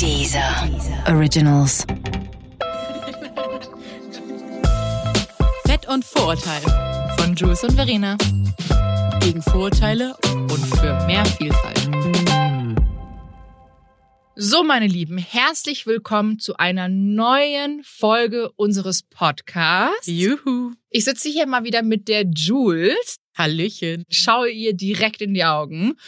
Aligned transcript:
Dieser 0.00 0.66
Originals. 1.08 1.86
Fett 5.66 5.86
und 5.88 6.06
Vorurteil 6.06 6.62
von 7.18 7.34
Jules 7.34 7.62
und 7.64 7.72
Verena. 7.72 8.16
Gegen 9.20 9.42
Vorurteile 9.42 10.16
und 10.32 10.66
für 10.78 11.04
mehr 11.06 11.22
Vielfalt. 11.26 11.90
So, 14.36 14.64
meine 14.64 14.86
Lieben, 14.86 15.18
herzlich 15.18 15.86
willkommen 15.86 16.38
zu 16.38 16.56
einer 16.56 16.88
neuen 16.88 17.82
Folge 17.84 18.52
unseres 18.52 19.02
Podcasts. 19.02 20.06
Juhu. 20.06 20.72
Ich 20.88 21.04
sitze 21.04 21.28
hier 21.28 21.46
mal 21.46 21.64
wieder 21.64 21.82
mit 21.82 22.08
der 22.08 22.24
Jules, 22.24 23.16
Hallöchen. 23.36 24.06
schaue 24.08 24.48
ihr 24.48 24.72
direkt 24.72 25.20
in 25.20 25.34
die 25.34 25.44
Augen 25.44 25.98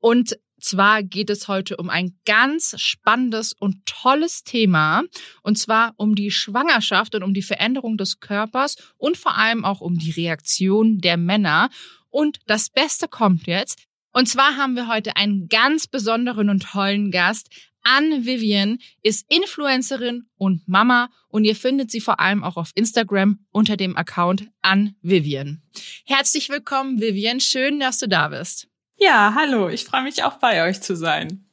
und 0.00 0.38
zwar 0.60 1.02
geht 1.02 1.30
es 1.30 1.48
heute 1.48 1.76
um 1.76 1.90
ein 1.90 2.16
ganz 2.24 2.74
spannendes 2.78 3.52
und 3.52 3.86
tolles 3.86 4.44
Thema. 4.44 5.02
Und 5.42 5.58
zwar 5.58 5.94
um 5.96 6.14
die 6.14 6.30
Schwangerschaft 6.30 7.14
und 7.14 7.22
um 7.22 7.34
die 7.34 7.42
Veränderung 7.42 7.96
des 7.96 8.20
Körpers 8.20 8.76
und 8.96 9.16
vor 9.16 9.36
allem 9.36 9.64
auch 9.64 9.80
um 9.80 9.98
die 9.98 10.10
Reaktion 10.10 10.98
der 10.98 11.16
Männer. 11.16 11.70
Und 12.10 12.38
das 12.46 12.70
Beste 12.70 13.08
kommt 13.08 13.46
jetzt. 13.46 13.84
Und 14.12 14.28
zwar 14.28 14.56
haben 14.56 14.74
wir 14.74 14.88
heute 14.88 15.16
einen 15.16 15.48
ganz 15.48 15.86
besonderen 15.86 16.48
und 16.48 16.62
tollen 16.62 17.10
Gast. 17.10 17.48
Anne 17.82 18.26
Vivian 18.26 18.78
ist 19.02 19.24
Influencerin 19.30 20.26
und 20.36 20.66
Mama 20.66 21.10
und 21.28 21.44
ihr 21.44 21.56
findet 21.56 21.90
sie 21.90 22.00
vor 22.00 22.20
allem 22.20 22.42
auch 22.42 22.56
auf 22.56 22.70
Instagram 22.74 23.38
unter 23.50 23.76
dem 23.76 23.96
Account 23.96 24.48
Anne 24.60 24.94
Vivian. 25.02 25.62
Herzlich 26.04 26.48
willkommen, 26.48 27.00
Vivian. 27.00 27.40
Schön, 27.40 27.80
dass 27.80 27.98
du 27.98 28.08
da 28.08 28.28
bist. 28.28 28.68
Ja, 28.98 29.32
hallo. 29.34 29.68
Ich 29.68 29.84
freue 29.84 30.02
mich 30.02 30.24
auch 30.24 30.38
bei 30.38 30.68
euch 30.68 30.80
zu 30.80 30.96
sein. 30.96 31.44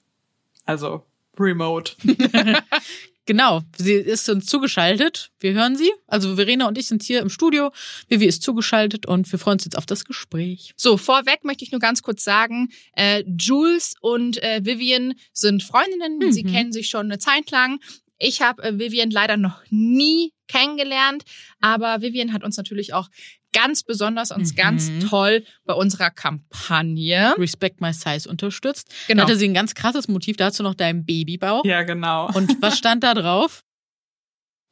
Also 0.65 1.05
remote. 1.37 1.93
Genau, 3.27 3.63
sie 3.75 3.93
ist 3.93 4.29
uns 4.29 4.45
zugeschaltet. 4.45 5.31
Wir 5.39 5.53
hören 5.53 5.75
sie. 5.75 5.91
Also 6.05 6.35
Verena 6.35 6.67
und 6.67 6.77
ich 6.77 6.87
sind 6.87 7.01
hier 7.01 7.21
im 7.21 7.29
Studio. 7.29 7.71
Vivi 8.07 8.25
ist 8.25 8.43
zugeschaltet 8.43 9.07
und 9.07 9.31
wir 9.31 9.39
freuen 9.39 9.55
uns 9.55 9.65
jetzt 9.65 9.77
auf 9.77 9.87
das 9.87 10.05
Gespräch. 10.05 10.73
So, 10.75 10.95
vorweg 10.95 11.43
möchte 11.43 11.65
ich 11.65 11.71
nur 11.71 11.81
ganz 11.81 12.03
kurz 12.03 12.23
sagen, 12.23 12.69
äh, 12.93 13.23
Jules 13.25 13.95
und 13.99 14.41
äh, 14.43 14.63
Vivian 14.63 15.15
sind 15.33 15.63
Freundinnen. 15.63 16.19
Mhm. 16.19 16.31
Sie 16.31 16.43
kennen 16.43 16.71
sich 16.71 16.87
schon 16.87 17.07
eine 17.07 17.17
Zeit 17.17 17.49
lang. 17.49 17.79
Ich 18.19 18.43
habe 18.43 18.61
äh, 18.61 18.77
Vivian 18.77 19.09
leider 19.09 19.37
noch 19.37 19.59
nie 19.71 20.31
kennengelernt, 20.47 21.23
aber 21.59 22.01
Vivian 22.01 22.31
hat 22.31 22.43
uns 22.43 22.57
natürlich 22.57 22.93
auch 22.93 23.09
ganz 23.55 23.83
besonders 23.83 24.31
und 24.31 24.43
Mhm. 24.51 24.55
ganz 24.55 24.91
toll 25.09 25.43
bei 25.65 25.73
unserer 25.73 26.11
Kampagne. 26.11 27.33
Respect 27.37 27.81
My 27.81 27.93
Size 27.93 28.29
unterstützt. 28.29 28.93
Genau. 29.07 29.23
Da 29.23 29.27
hatte 29.29 29.37
sie 29.39 29.47
ein 29.47 29.53
ganz 29.53 29.73
krasses 29.73 30.07
Motiv. 30.07 30.37
Da 30.37 30.45
hast 30.45 30.59
du 30.59 30.63
noch 30.63 30.75
deinen 30.75 31.05
Babybauch. 31.05 31.63
Ja, 31.65 31.83
genau. 31.83 32.27
Und 32.33 32.57
was 32.61 32.77
stand 32.77 33.03
da 33.03 33.13
drauf? 33.13 33.63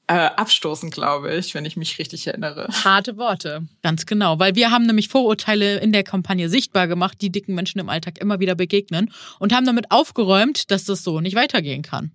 Äh, 0.08 0.16
abstoßen, 0.16 0.90
glaube 0.90 1.34
ich, 1.34 1.54
wenn 1.54 1.64
ich 1.64 1.78
mich 1.78 1.98
richtig 1.98 2.28
erinnere. 2.28 2.68
Harte 2.84 3.16
Worte. 3.16 3.66
Ganz 3.84 4.06
genau, 4.06 4.38
weil 4.38 4.54
wir 4.54 4.70
haben 4.70 4.86
nämlich 4.86 5.08
Vorurteile 5.08 5.78
in 5.80 5.94
der 5.94 6.04
Kampagne 6.04 6.50
sichtbar 6.50 6.90
gemacht, 6.90 7.20
die 7.22 7.32
dicken 7.32 7.56
Menschen 7.56 7.80
im 7.80 7.88
Alltag 7.88 8.18
immer 8.20 8.42
wieder 8.42 8.54
begegnen 8.54 9.14
und 9.40 9.54
haben 9.54 9.66
damit 9.66 9.92
aufgeräumt, 9.92 10.72
dass 10.72 10.84
das 10.84 11.04
so 11.04 11.22
nicht 11.22 11.38
weitergehen 11.38 11.84
kann. 11.84 12.12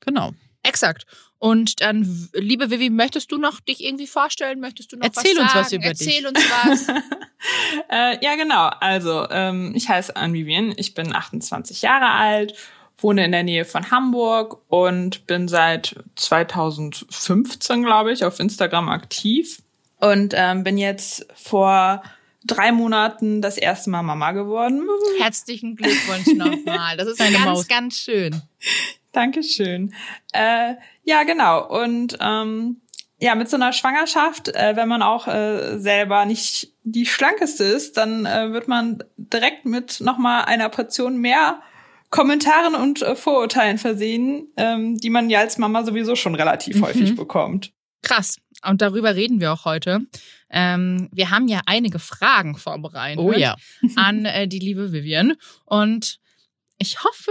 Genau. 0.00 0.32
Exakt. 0.64 1.04
Und 1.42 1.80
dann, 1.80 2.28
liebe 2.34 2.70
Vivi, 2.70 2.88
möchtest 2.88 3.32
du 3.32 3.36
noch 3.36 3.58
dich 3.58 3.82
irgendwie 3.82 4.06
vorstellen? 4.06 4.60
Möchtest 4.60 4.92
du 4.92 4.96
noch 4.96 5.06
Erzähl 5.06 5.32
was 5.34 5.42
uns 5.42 5.52
sagen? 5.52 5.64
was 5.64 5.72
über 5.72 5.92
dich. 5.92 6.06
Erzähl 6.06 6.26
uns 6.28 6.38
was. 6.38 6.88
äh, 7.90 8.24
ja, 8.24 8.36
genau. 8.36 8.70
Also, 8.78 9.26
ähm, 9.28 9.72
ich 9.74 9.88
heiße 9.88 10.14
Anne 10.14 10.34
Vivian. 10.34 10.72
Ich 10.76 10.94
bin 10.94 11.12
28 11.12 11.82
Jahre 11.82 12.12
alt, 12.12 12.54
wohne 12.96 13.24
in 13.24 13.32
der 13.32 13.42
Nähe 13.42 13.64
von 13.64 13.90
Hamburg 13.90 14.62
und 14.68 15.26
bin 15.26 15.48
seit 15.48 15.96
2015, 16.14 17.82
glaube 17.82 18.12
ich, 18.12 18.24
auf 18.24 18.38
Instagram 18.38 18.88
aktiv. 18.88 19.62
Und 19.98 20.34
ähm, 20.36 20.62
bin 20.62 20.78
jetzt 20.78 21.26
vor 21.34 22.04
drei 22.44 22.70
Monaten 22.70 23.42
das 23.42 23.58
erste 23.58 23.90
Mal 23.90 24.04
Mama 24.04 24.30
geworden. 24.30 24.86
Herzlichen 25.18 25.74
Glückwunsch 25.74 26.36
nochmal. 26.36 26.96
Das 26.96 27.08
ist 27.08 27.18
ganz, 27.18 27.66
ganz 27.66 27.96
schön. 27.96 28.40
Dankeschön. 29.12 29.94
Äh, 30.32 30.74
ja, 31.04 31.22
genau. 31.24 31.66
Und 31.68 32.16
ähm, 32.20 32.80
ja, 33.18 33.34
mit 33.34 33.48
so 33.48 33.56
einer 33.56 33.72
Schwangerschaft, 33.72 34.48
äh, 34.48 34.74
wenn 34.74 34.88
man 34.88 35.02
auch 35.02 35.28
äh, 35.28 35.78
selber 35.78 36.24
nicht 36.24 36.72
die 36.82 37.06
schlankeste 37.06 37.64
ist, 37.64 37.96
dann 37.96 38.26
äh, 38.26 38.52
wird 38.52 38.66
man 38.68 39.04
direkt 39.16 39.64
mit 39.64 40.00
nochmal 40.00 40.46
einer 40.46 40.68
Portion 40.68 41.18
mehr 41.18 41.60
Kommentaren 42.10 42.74
und 42.74 43.00
äh, 43.02 43.14
Vorurteilen 43.14 43.78
versehen, 43.78 44.48
ähm, 44.56 44.96
die 44.98 45.08
man 45.10 45.30
ja 45.30 45.40
als 45.40 45.56
Mama 45.56 45.84
sowieso 45.84 46.16
schon 46.16 46.34
relativ 46.34 46.76
Mhm. 46.76 46.82
häufig 46.84 47.14
bekommt. 47.16 47.72
Krass. 48.02 48.38
Und 48.68 48.82
darüber 48.82 49.14
reden 49.14 49.40
wir 49.40 49.52
auch 49.52 49.64
heute. 49.64 50.00
Ähm, 50.50 51.08
wir 51.12 51.30
haben 51.30 51.48
ja 51.48 51.60
einige 51.66 51.98
Fragen 51.98 52.56
vorbereitet 52.56 53.18
Oh 53.18 53.32
ja. 53.32 53.56
an 53.96 54.24
äh, 54.24 54.46
die 54.48 54.58
liebe 54.58 54.92
Vivian. 54.92 55.34
Und 55.64 56.18
ich 56.78 57.02
hoffe, 57.02 57.30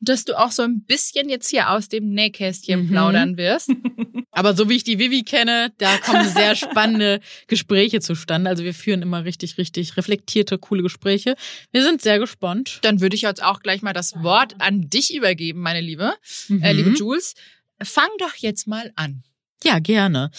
dass 0.00 0.24
du 0.24 0.38
auch 0.38 0.50
so 0.50 0.62
ein 0.62 0.82
bisschen 0.84 1.28
jetzt 1.28 1.48
hier 1.50 1.70
aus 1.70 1.88
dem 1.88 2.08
Nähkästchen 2.10 2.84
Mhm. 2.84 2.88
plaudern 2.88 3.36
wirst. 3.36 3.70
Aber 4.32 4.54
so 4.56 4.68
wie 4.68 4.76
ich 4.76 4.84
die 4.84 4.98
Vivi 4.98 5.22
kenne, 5.24 5.72
da 5.78 5.96
kommen 5.98 6.26
sehr 6.28 6.54
spannende 6.56 7.20
Gespräche 7.48 8.00
zustande. 8.00 8.48
Also 8.48 8.64
wir 8.64 8.72
führen 8.74 9.02
immer 9.02 9.24
richtig, 9.24 9.58
richtig 9.58 9.96
reflektierte, 9.96 10.56
coole 10.58 10.82
Gespräche. 10.82 11.34
Wir 11.72 11.82
sind 11.82 12.00
sehr 12.00 12.18
gespannt. 12.18 12.78
Dann 12.82 13.00
würde 13.00 13.16
ich 13.16 13.22
jetzt 13.22 13.42
auch 13.42 13.60
gleich 13.60 13.82
mal 13.82 13.92
das 13.92 14.14
Wort 14.22 14.54
an 14.60 14.88
dich 14.88 15.14
übergeben, 15.14 15.60
meine 15.60 15.80
Liebe, 15.80 16.14
äh, 16.48 16.52
Mhm. 16.52 16.62
liebe 16.76 16.90
Jules. 16.90 17.34
Fang 17.82 18.08
doch 18.18 18.34
jetzt 18.36 18.66
mal 18.66 18.92
an. 18.96 19.22
Ja, 19.64 19.78
gerne. 19.78 20.30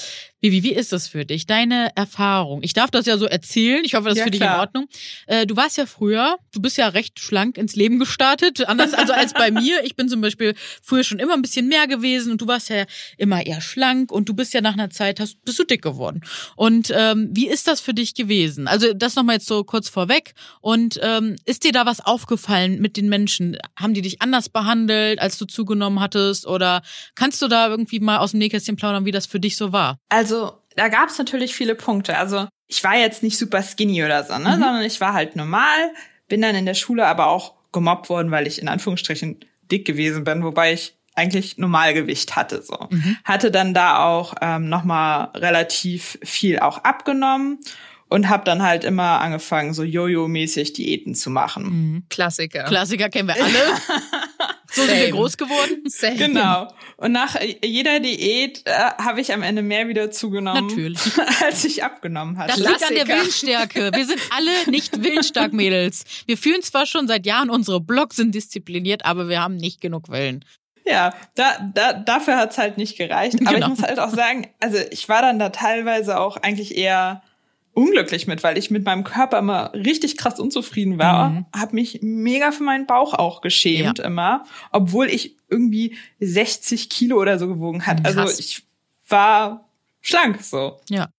Vivi, 0.44 0.64
wie 0.64 0.74
ist 0.74 0.92
das 0.92 1.08
für 1.08 1.24
dich? 1.24 1.46
Deine 1.46 1.96
Erfahrung? 1.96 2.64
Ich 2.64 2.74
darf 2.74 2.90
das 2.90 3.06
ja 3.06 3.20
so 3.20 3.28
erzählen. 3.28 3.84
Ich 3.86 3.94
hoffe, 3.94 4.06
das 4.06 4.14
ist 4.14 4.20
Ja, 4.20 4.26
für 4.26 4.32
dich 4.32 4.42
in. 4.42 4.48
Ordnung. 4.48 4.88
Äh, 5.28 5.46
du 5.46 5.56
warst 5.56 5.78
ja 5.78 5.86
früher, 5.86 6.38
du 6.52 6.60
bist 6.60 6.78
ja 6.78 6.88
recht 6.88 7.20
schlank 7.20 7.60
ins 7.60 7.76
Leben 7.76 8.00
gestartet. 8.00 8.68
Anders 8.68 8.96
also 8.96 9.14
als 9.14 9.34
bei 9.34 9.52
mir. 9.52 9.84
Ich 9.84 9.96
bin 9.96 10.10
zum 10.10 10.20
Beispiel 10.20 10.56
früher 10.82 11.04
schon 11.04 11.20
immer 11.20 11.36
ein 11.36 11.44
bisschen 11.44 11.68
mehr 11.68 11.86
gewesen 11.86 12.32
und 12.32 12.42
du 12.42 12.48
warst 12.48 12.70
ja 12.70 12.86
immer 13.18 13.46
eher 13.46 13.62
schlank 13.62 14.12
und 14.12 14.30
du 14.30 14.34
bist 14.34 14.56
ja 14.56 14.62
nach 14.62 14.74
einer 14.74 14.90
Zeit, 14.90 15.20
hast, 15.20 15.46
bist 15.46 15.60
du 15.60 15.64
dick 15.64 15.84
geworden. 15.84 16.22
Und 16.56 16.92
ähm, 16.96 17.30
wie 17.32 17.48
ist 17.48 17.68
das 17.68 17.80
für 17.80 17.94
dich 17.94 18.16
gewesen? 18.16 18.68
Also 18.68 18.94
das 18.96 19.16
nochmal 19.16 19.36
jetzt 19.36 19.48
so 19.48 19.64
kurz 19.64 19.90
vorweg. 19.90 20.34
Und 20.60 21.00
ähm, 21.04 21.36
ist 21.46 21.66
dir 21.66 21.72
da 21.72 21.86
was 21.86 22.00
aufgefallen 22.04 22.82
mit 22.82 22.98
den 22.98 23.10
Menschen? 23.10 23.58
Haben 23.80 23.94
die 23.94 24.02
dich 24.02 24.24
anders 24.24 24.50
behandelt, 24.50 25.20
als 25.20 25.38
du 25.38 25.46
zugenommen 25.46 26.00
hattest? 26.00 26.48
Oder 26.48 26.82
kannst 27.14 27.44
du 27.44 27.48
da 27.48 27.68
irgendwie 27.68 28.00
mal 28.00 28.18
aus 28.18 28.32
dem 28.32 28.40
Nähkästchen 28.40 28.76
plaudern, 28.76 29.06
wie 29.06 29.11
das 29.12 29.26
für 29.26 29.40
dich 29.40 29.58
so 29.58 29.72
war? 29.72 29.98
Also, 30.10 30.54
da 30.76 30.88
gab 30.88 31.10
es 31.10 31.18
natürlich 31.18 31.56
viele 31.56 31.76
Punkte. 31.76 32.18
Also, 32.18 32.48
ich 32.68 32.84
war 32.84 32.96
jetzt 32.96 33.24
nicht 33.24 33.38
super 33.38 33.62
skinny 33.62 34.04
oder 34.04 34.24
so, 34.24 34.38
ne? 34.38 34.52
sondern 34.52 34.82
ich 34.84 35.02
war 35.02 35.14
halt 35.14 35.36
normal, 35.36 35.92
bin 36.28 36.42
dann 36.42 36.56
in 36.56 36.66
der 36.66 36.74
Schule 36.74 37.06
aber 37.06 37.28
auch 37.28 37.54
gemobbt 37.72 38.10
worden, 38.10 38.32
weil 38.32 38.48
ich 38.48 38.62
in 38.62 38.68
Anführungsstrichen 38.68 39.40
dick 39.70 39.86
gewesen 39.86 40.24
bin, 40.24 40.44
wobei 40.44 40.74
ich 40.74 40.96
eigentlich 41.14 41.58
Normalgewicht 41.58 42.36
hatte 42.36 42.62
so. 42.62 42.88
Hatte 43.26 43.52
dann 43.52 43.74
da 43.74 44.06
auch 44.06 44.36
ähm, 44.42 44.70
nochmal 44.70 45.30
relativ 45.36 46.18
viel 46.24 46.60
auch 46.60 46.80
abgenommen 46.80 47.60
und 48.08 48.30
habe 48.30 48.44
dann 48.44 48.62
halt 48.62 48.84
immer 48.84 49.22
angefangen, 49.22 49.74
so 49.74 49.84
Jojo-mäßig 49.84 50.74
Diäten 50.74 51.16
zu 51.16 51.30
machen. 51.30 52.06
Klassiker. 52.10 52.64
Klassiker 52.64 53.10
kennen 53.10 53.28
wir 53.30 53.36
alle. 53.36 53.78
so 54.72 54.86
sind 54.86 55.00
wir 55.00 55.12
groß 55.12 55.38
geworden. 55.38 55.84
Same. 55.86 56.16
Genau. 56.16 56.74
Und 57.02 57.14
nach 57.14 57.36
jeder 57.64 58.00
Diät 58.00 58.62
äh, 58.66 58.72
habe 58.72 59.22
ich 59.22 59.34
am 59.34 59.42
Ende 59.42 59.64
mehr 59.64 59.88
wieder 59.88 60.12
zugenommen, 60.12 60.68
Natürlich. 60.68 61.00
als 61.44 61.66
ich 61.66 61.84
abgenommen 61.84 62.38
hatte. 62.38 62.50
Das 62.50 62.58
liegt 62.60 62.84
an 62.88 62.94
der 62.94 63.06
Klassiker. 63.06 63.18
Willensstärke. 63.18 63.92
Wir 63.96 64.06
sind 64.06 64.22
alle 64.30 64.52
nicht 64.70 65.04
willensstark, 65.04 65.52
Mädels. 65.52 66.04
Wir 66.28 66.38
führen 66.38 66.62
zwar 66.62 66.86
schon 66.86 67.08
seit 67.08 67.26
Jahren 67.26 67.50
unsere 67.50 67.82
Blogs 67.82 68.18
sind 68.18 68.36
diszipliniert, 68.36 69.04
aber 69.04 69.28
wir 69.30 69.42
haben 69.42 69.58
nicht 69.58 69.82
genug 69.82 70.10
Willen. 70.10 70.46
Ja, 70.86 71.14
da, 71.34 71.72
da, 71.74 71.94
dafür 71.94 72.38
hat's 72.38 72.60
halt 72.60 72.78
nicht 72.78 72.98
gereicht. 72.98 73.40
Aber 73.42 73.56
Genau. 73.56 73.66
ich 73.68 73.80
muss 73.80 73.82
halt 73.84 74.00
auch 74.00 74.12
sagen, 74.12 74.48
also 74.60 74.78
ich 74.92 75.10
war 75.10 75.24
dann 75.24 75.40
da 75.40 75.50
teilweise 75.50 76.20
auch 76.20 76.38
eigentlich 76.38 76.78
eher 76.78 77.24
unglücklich 77.74 78.28
mit, 78.28 78.44
weil 78.44 78.58
ich 78.58 78.70
mit 78.70 78.84
meinem 78.86 79.04
Körper 79.04 79.40
immer 79.40 79.72
richtig 79.74 80.18
krass 80.18 80.40
unzufrieden 80.40 80.98
war, 81.00 81.30
Mhm. 81.30 81.46
habe 81.56 81.76
mich 81.76 82.00
mega 82.02 82.52
für 82.52 82.64
meinen 82.64 82.86
Bauch 82.86 83.14
auch 83.14 83.42
geschämt 83.42 84.00
immer, 84.00 84.46
obwohl 84.72 85.08
ich 85.08 85.36
irgendwie 85.50 85.96
60 86.20 86.90
Kilo 86.90 87.20
oder 87.20 87.40
so 87.40 87.48
gewogen 87.48 87.86
hat. 87.88 88.06
Also 88.06 88.22
Krass. 88.22 88.40
ich 88.40 88.64
war 89.08 89.70
schlank 90.02 90.42
so. 90.44 90.80
Ja. 90.90 91.10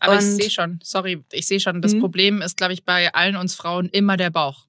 Aber 0.00 0.14
ich 0.14 0.20
Und- 0.20 0.36
sehe 0.40 0.50
schon, 0.50 0.78
sorry, 0.82 1.24
ich 1.32 1.46
sehe 1.46 1.58
schon, 1.60 1.82
das 1.82 1.92
Mhm. 1.94 2.00
Problem 2.00 2.40
ist, 2.42 2.56
glaube 2.56 2.72
ich, 2.72 2.84
bei 2.84 3.12
allen 3.14 3.36
uns 3.36 3.54
Frauen 3.54 3.88
immer 3.88 4.16
der 4.16 4.30
Bauch. 4.30 4.66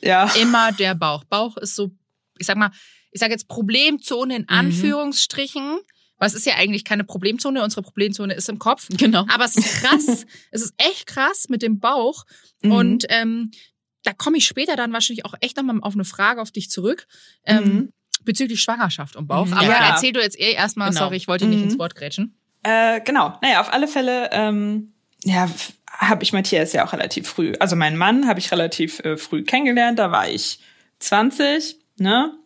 Ja. 0.00 0.30
Immer 0.40 0.70
der 0.72 0.94
Bauch. 0.94 1.24
Bauch 1.24 1.56
ist 1.56 1.74
so, 1.74 1.90
ich 2.38 2.46
sag 2.46 2.56
mal, 2.56 2.70
ich 3.10 3.18
sage 3.20 3.32
jetzt 3.32 3.48
Problemzone 3.48 4.36
in 4.36 4.48
Anführungsstrichen. 4.48 5.62
Weil 5.62 5.80
es 6.26 6.34
ist 6.34 6.46
ja 6.46 6.54
eigentlich 6.56 6.84
keine 6.84 7.04
Problemzone, 7.04 7.62
unsere 7.62 7.82
Problemzone 7.82 8.34
ist 8.34 8.48
im 8.48 8.58
Kopf. 8.58 8.88
Genau. 8.90 9.24
Aber 9.28 9.44
es 9.44 9.56
ist 9.56 9.82
krass, 9.82 10.26
es 10.50 10.62
ist 10.62 10.74
echt 10.78 11.06
krass 11.06 11.48
mit 11.48 11.62
dem 11.62 11.78
Bauch. 11.80 12.24
Mhm. 12.62 12.72
Und 12.72 13.06
ähm, 13.08 13.50
da 14.04 14.12
komme 14.12 14.38
ich 14.38 14.46
später 14.46 14.76
dann 14.76 14.92
wahrscheinlich 14.92 15.24
auch 15.24 15.34
echt 15.40 15.56
nochmal 15.56 15.78
auf 15.82 15.94
eine 15.94 16.04
Frage 16.04 16.40
auf 16.40 16.50
dich 16.50 16.70
zurück. 16.70 17.06
Ähm, 17.44 17.64
Mhm. 17.64 17.92
bezüglich 18.24 18.60
Schwangerschaft 18.60 19.14
und 19.16 19.26
Bauch. 19.28 19.46
Mhm. 19.46 19.52
Aber 19.54 19.64
Ja. 19.68 19.90
erzähl 19.90 20.12
du 20.12 20.20
jetzt 20.20 20.38
eh 20.38 20.52
erstmal, 20.52 20.88
Genau. 20.90 21.02
sorry, 21.02 21.16
ich 21.16 21.28
wollte 21.28 21.46
nicht 21.46 21.58
Mhm. 21.58 21.64
ins 21.70 21.78
Wort 21.78 21.94
grätschen. 21.94 22.34
Äh, 22.64 23.00
genau. 23.02 23.38
Naja, 23.42 23.60
auf 23.60 23.72
alle 23.72 23.86
Fälle, 23.88 24.28
ähm, 24.32 24.92
ja, 25.24 25.48
habe 25.86 26.22
ich 26.24 26.32
Matthias 26.32 26.72
ja 26.72 26.84
auch 26.86 26.92
relativ 26.92 27.28
früh. 27.28 27.54
Also 27.60 27.76
meinen 27.76 27.96
Mann 27.96 28.26
habe 28.28 28.40
ich 28.40 28.50
relativ 28.52 28.98
äh, 29.00 29.16
früh 29.16 29.44
kennengelernt. 29.44 29.98
Da 29.98 30.10
war 30.10 30.28
ich 30.28 30.58
20, 30.98 31.76
ne? 31.98 32.37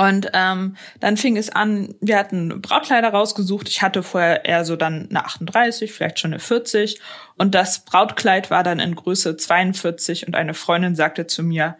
Und 0.00 0.30
ähm, 0.32 0.76
dann 1.00 1.18
fing 1.18 1.36
es 1.36 1.50
an, 1.50 1.94
wir 2.00 2.16
hatten 2.16 2.62
Brautkleider 2.62 3.10
rausgesucht. 3.10 3.68
Ich 3.68 3.82
hatte 3.82 4.02
vorher 4.02 4.46
eher 4.46 4.64
so 4.64 4.74
dann 4.74 5.08
eine 5.10 5.26
38, 5.26 5.92
vielleicht 5.92 6.18
schon 6.18 6.32
eine 6.32 6.40
40. 6.40 6.98
Und 7.36 7.54
das 7.54 7.84
Brautkleid 7.84 8.50
war 8.50 8.62
dann 8.62 8.80
in 8.80 8.94
Größe 8.94 9.36
42 9.36 10.26
und 10.26 10.34
eine 10.36 10.54
Freundin 10.54 10.96
sagte 10.96 11.26
zu 11.26 11.42
mir, 11.42 11.76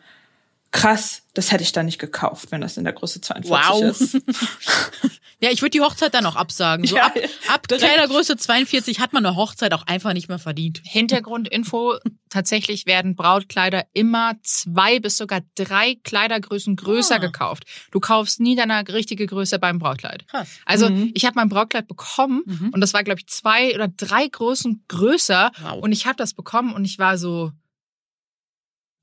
krass, 0.72 1.22
das 1.34 1.50
hätte 1.52 1.62
ich 1.62 1.72
da 1.72 1.82
nicht 1.82 1.98
gekauft, 1.98 2.50
wenn 2.52 2.60
das 2.60 2.76
in 2.76 2.84
der 2.84 2.92
Größe 2.92 3.20
42 3.20 3.50
Wow. 3.50 3.82
ist. 4.00 4.16
Ja, 5.42 5.48
ich 5.50 5.62
würde 5.62 5.70
die 5.70 5.80
Hochzeit 5.80 6.12
dann 6.12 6.26
auch 6.26 6.36
absagen. 6.36 6.86
So 6.86 6.96
Ja, 6.96 7.06
ab, 7.06 7.14
ab. 7.48 7.66
Kleidergröße 7.66 8.36
42 8.36 9.00
hat 9.00 9.14
man 9.14 9.24
eine 9.24 9.36
Hochzeit 9.36 9.72
auch 9.72 9.86
einfach 9.86 10.12
nicht 10.12 10.28
mehr 10.28 10.38
verdient. 10.38 10.82
Hintergrundinfo, 10.84 11.94
tatsächlich 12.28 12.84
werden 12.84 13.16
Brautkleider 13.16 13.86
immer 13.94 14.34
zwei 14.42 15.00
bis 15.00 15.16
sogar 15.16 15.40
drei 15.54 15.96
Kleidergrößen 16.04 16.76
größer 16.76 17.14
Ah. 17.14 17.18
gekauft. 17.18 17.64
Du 17.90 18.00
kaufst 18.00 18.38
nie 18.40 18.54
deine 18.54 18.86
richtige 18.88 19.26
Größe 19.26 19.58
beim 19.58 19.78
Brautkleid. 19.78 20.28
Krass. 20.28 20.58
Also 20.66 20.90
Mhm. 20.90 21.12
ich 21.14 21.24
habe 21.24 21.36
mein 21.36 21.48
Brautkleid 21.48 21.88
bekommen 21.88 22.42
Mhm. 22.44 22.70
und 22.74 22.80
das 22.82 22.92
war, 22.92 23.02
glaube 23.02 23.20
ich, 23.20 23.26
zwei 23.26 23.74
oder 23.74 23.88
drei 23.88 24.28
Größen 24.28 24.84
größer. 24.88 25.52
Wow. 25.62 25.82
Und 25.82 25.92
ich 25.92 26.04
habe 26.04 26.16
das 26.16 26.34
bekommen 26.34 26.74
und 26.74 26.84
ich 26.84 26.98
war 26.98 27.16
so, 27.16 27.50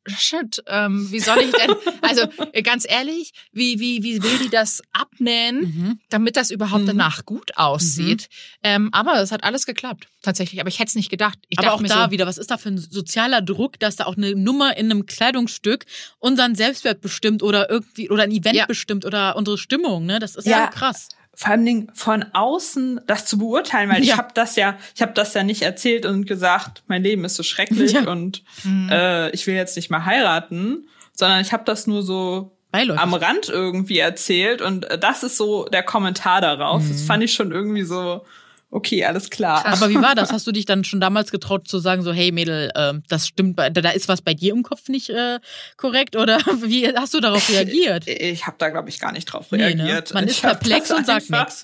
shit, 0.08 0.64
ähm, 0.68 1.08
wie 1.12 1.20
soll 1.20 1.40
ich 1.42 1.52
denn, 1.52 1.76
also 2.02 2.24
äh, 2.54 2.62
ganz 2.62 2.86
ehrlich, 2.90 3.32
wie, 3.52 3.80
wie, 3.80 4.04
wie 4.04 4.24
will 4.24 4.38
die 4.40 4.50
das 4.50 4.82
abnähen, 4.94 5.60
Mhm. 5.62 6.00
damit 6.10 6.36
das 6.38 6.52
überhaupt 6.52 6.84
Mhm. 6.84 6.88
danach 6.88 7.26
gut 7.26 7.58
aussieht? 7.58 8.30
Ähm, 8.64 8.90
aber 8.94 9.22
es 9.22 9.32
hat 9.32 9.44
alles 9.44 9.66
geklappt, 9.66 10.08
tatsächlich. 10.22 10.60
Aber 10.62 10.70
ich 10.70 10.80
hätte 10.80 10.90
es 10.90 10.96
nicht 10.96 11.10
gedacht. 11.10 11.38
Ich 11.50 11.58
Aber 11.60 11.68
dachte 11.68 11.76
auch 11.78 11.82
mir 11.82 11.88
da 11.90 12.06
so, 12.06 12.12
wieder, 12.12 12.26
was 12.28 12.38
ist 12.38 12.52
da 12.52 12.58
für 12.58 12.70
ein 12.70 12.78
sozialer 12.78 13.42
Druck, 13.42 13.80
dass 13.80 13.96
da 13.98 14.06
auch 14.06 14.18
eine 14.18 14.36
Nummer 14.36 14.78
in 14.78 14.90
einem 14.92 15.06
Kleidungsstück 15.06 15.86
unseren 16.20 16.56
Selbstwert 16.56 17.02
bestimmt 17.02 17.44
oder 17.44 17.70
irgendwie 17.70 18.10
oder 18.10 18.24
ein 18.24 18.32
Event 18.32 18.56
Ja. 18.56 18.66
bestimmt 18.66 19.06
oder 19.06 19.36
unsere 19.36 19.58
Stimmung, 19.58 20.06
ne? 20.06 20.20
Das 20.20 20.36
ist 20.36 20.46
Ja. 20.48 20.70
so 20.72 20.78
krass. 20.80 21.10
Vor 21.40 21.52
allen 21.52 21.66
Dingen 21.66 21.92
von 21.94 22.26
außen 22.34 23.00
das 23.06 23.26
zu 23.28 23.38
beurteilen, 23.38 23.90
weil 23.92 24.02
ich 24.02 24.10
Ja. 24.10 24.18
habe 24.18 24.30
das 24.34 24.56
ja, 24.56 24.76
ich 24.96 25.04
habe 25.04 25.14
das 25.14 25.36
ja 25.36 25.44
nicht 25.44 25.62
erzählt 25.62 26.08
und 26.08 26.26
gesagt, 26.26 26.82
mein 26.88 27.04
Leben 27.04 27.24
ist 27.26 27.36
so 27.36 27.44
schrecklich 27.44 27.92
Ja. 27.94 28.08
und 28.12 28.44
Mhm. 28.64 28.90
äh, 28.92 29.30
ich 29.30 29.46
will 29.46 29.54
jetzt 29.54 29.76
nicht 29.76 29.92
mehr 29.92 30.04
heiraten, 30.06 30.88
sondern 31.14 31.40
ich 31.42 31.54
habe 31.54 31.64
das 31.64 31.86
nur 31.86 32.02
so 32.02 32.58
Beiläufig. 32.72 33.02
am 33.04 33.14
Rand 33.14 33.50
irgendwie 33.50 34.00
erzählt 34.00 34.64
und 34.64 34.86
äh, 34.90 34.98
das 34.98 35.22
ist 35.22 35.38
so 35.38 35.66
der 35.66 35.84
Kommentar 35.84 36.42
darauf. 36.42 36.84
Das 36.88 37.04
fand 37.04 37.24
ich 37.24 37.34
schon 37.34 37.52
irgendwie 37.52 37.84
so, 37.84 38.26
okay, 38.70 39.06
alles 39.06 39.30
klar. 39.30 39.64
Krass. 39.64 39.82
Aber 39.82 39.90
wie 39.92 40.02
war 40.02 40.16
das? 40.16 40.32
Hast 40.34 40.46
du 40.48 40.52
dich 40.52 40.66
dann 40.66 40.84
schon 40.84 41.00
damals 41.00 41.32
getraut 41.32 41.68
zu 41.68 41.80
sagen, 41.80 42.02
so, 42.04 42.12
hey 42.14 42.32
Mädel, 42.32 42.72
ähm, 42.76 43.04
das 43.10 43.28
stimmt, 43.28 43.56
bei- 43.56 43.70
da 43.70 43.82
da 43.82 43.90
ist 43.92 44.08
was 44.08 44.22
bei 44.22 44.34
dir 44.34 44.54
im 44.54 44.64
Kopf 44.64 44.90
nicht 44.90 45.10
äh, 45.10 45.40
korrekt? 45.78 46.16
Oder 46.16 46.38
wie 46.64 46.88
hast 46.96 47.14
du 47.14 47.20
darauf 47.20 47.50
reagiert? 47.50 48.06
Ich 48.08 48.46
habe 48.46 48.58
da 48.60 48.70
glaube 48.70 48.90
ich 48.90 49.00
gar 49.00 49.12
nicht 49.12 49.26
drauf 49.26 49.48
Nee, 49.52 49.58
ne? 49.58 49.84
reagiert. 49.84 50.14
Man 50.14 50.26
ich 50.26 50.32
ist 50.32 50.42
perplex 50.42 50.90
das 50.90 50.98
und 51.00 51.06
sagt 51.06 51.32
einfach- 51.32 51.46
nix. 51.46 51.64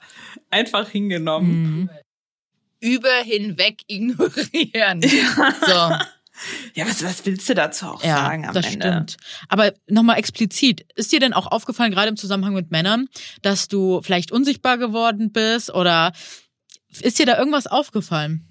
Einfach 0.50 0.90
hingenommen. 0.90 1.64
Mhm. 1.80 1.90
über 2.80 3.10
hinweg 3.24 3.82
ignorieren. 3.88 5.02
So. 5.02 5.92
Ja, 6.74 6.88
was, 6.88 7.04
was 7.04 7.26
willst 7.26 7.48
du 7.48 7.54
dazu 7.54 7.86
auch 7.86 8.04
Ja, 8.04 8.18
sagen 8.18 8.48
am 8.48 8.54
das 8.56 8.66
Ende? 8.66 8.88
stimmt. 8.88 9.18
Aber 9.50 9.72
nochmal 9.88 10.18
explizit, 10.18 10.84
ist 10.96 11.12
dir 11.12 11.20
denn 11.20 11.32
auch 11.34 11.48
aufgefallen, 11.48 11.92
gerade 11.92 12.10
im 12.10 12.18
Zusammenhang 12.18 12.54
mit 12.56 12.72
Männern, 12.72 13.08
dass 13.44 13.68
du 13.68 14.02
vielleicht 14.02 14.32
unsichtbar 14.32 14.78
geworden 14.80 15.32
bist 15.32 15.74
oder 15.74 16.12
ist 17.02 17.20
dir 17.20 17.26
da 17.26 17.38
irgendwas 17.38 17.68
aufgefallen? 17.68 18.46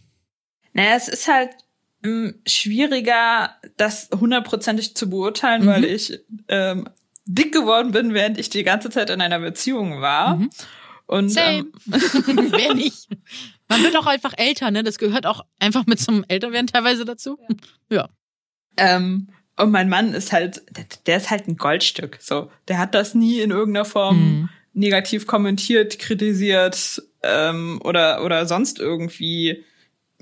Naja, 0.72 0.94
es 0.96 1.08
ist 1.08 1.28
halt 1.28 1.50
ähm, 2.04 2.40
schwieriger, 2.46 3.50
das 3.76 4.08
hundertprozentig 4.18 4.94
zu 4.96 5.08
beurteilen, 5.10 5.62
Mhm. 5.62 5.66
weil 5.68 5.84
ich 5.84 6.20
ähm, 6.48 6.88
dick 7.26 7.52
geworden 7.52 7.92
bin, 7.92 8.14
während 8.14 8.38
ich 8.38 8.50
die 8.50 8.64
ganze 8.64 8.90
Zeit 8.90 9.10
in 9.10 9.20
einer 9.20 9.38
Beziehung 9.38 10.00
war. 10.00 10.36
Mhm. 10.36 10.50
Und 11.06 11.28
Same. 11.30 11.58
ähm, 11.58 11.72
Wer 12.52 12.74
nicht? 12.74 13.08
Man 13.68 13.82
wird 13.82 13.96
auch 13.96 14.06
einfach 14.06 14.32
älter, 14.36 14.70
ne? 14.70 14.82
Das 14.82 14.98
gehört 14.98 15.26
auch 15.26 15.44
einfach 15.58 15.86
mit 15.86 16.00
zum 16.00 16.24
Älterwerden 16.28 16.66
teilweise 16.66 17.04
dazu. 17.04 17.38
Ja. 17.90 18.08
ähm, 18.76 19.28
und 19.58 19.70
mein 19.70 19.90
Mann 19.90 20.14
ist 20.14 20.32
halt, 20.32 20.62
der, 20.70 20.86
der 21.06 21.16
ist 21.18 21.30
halt 21.30 21.46
ein 21.46 21.56
Goldstück. 21.58 22.16
So, 22.20 22.50
der 22.68 22.78
hat 22.78 22.94
das 22.94 23.14
nie 23.14 23.40
in 23.40 23.50
irgendeiner 23.50 23.84
Form 23.84 24.16
Mhm. 24.18 24.48
negativ 24.72 25.26
kommentiert, 25.26 25.98
kritisiert 25.98 27.02
ähm, 27.22 27.80
oder 27.84 28.24
oder 28.24 28.46
sonst 28.46 28.78
irgendwie 28.78 29.64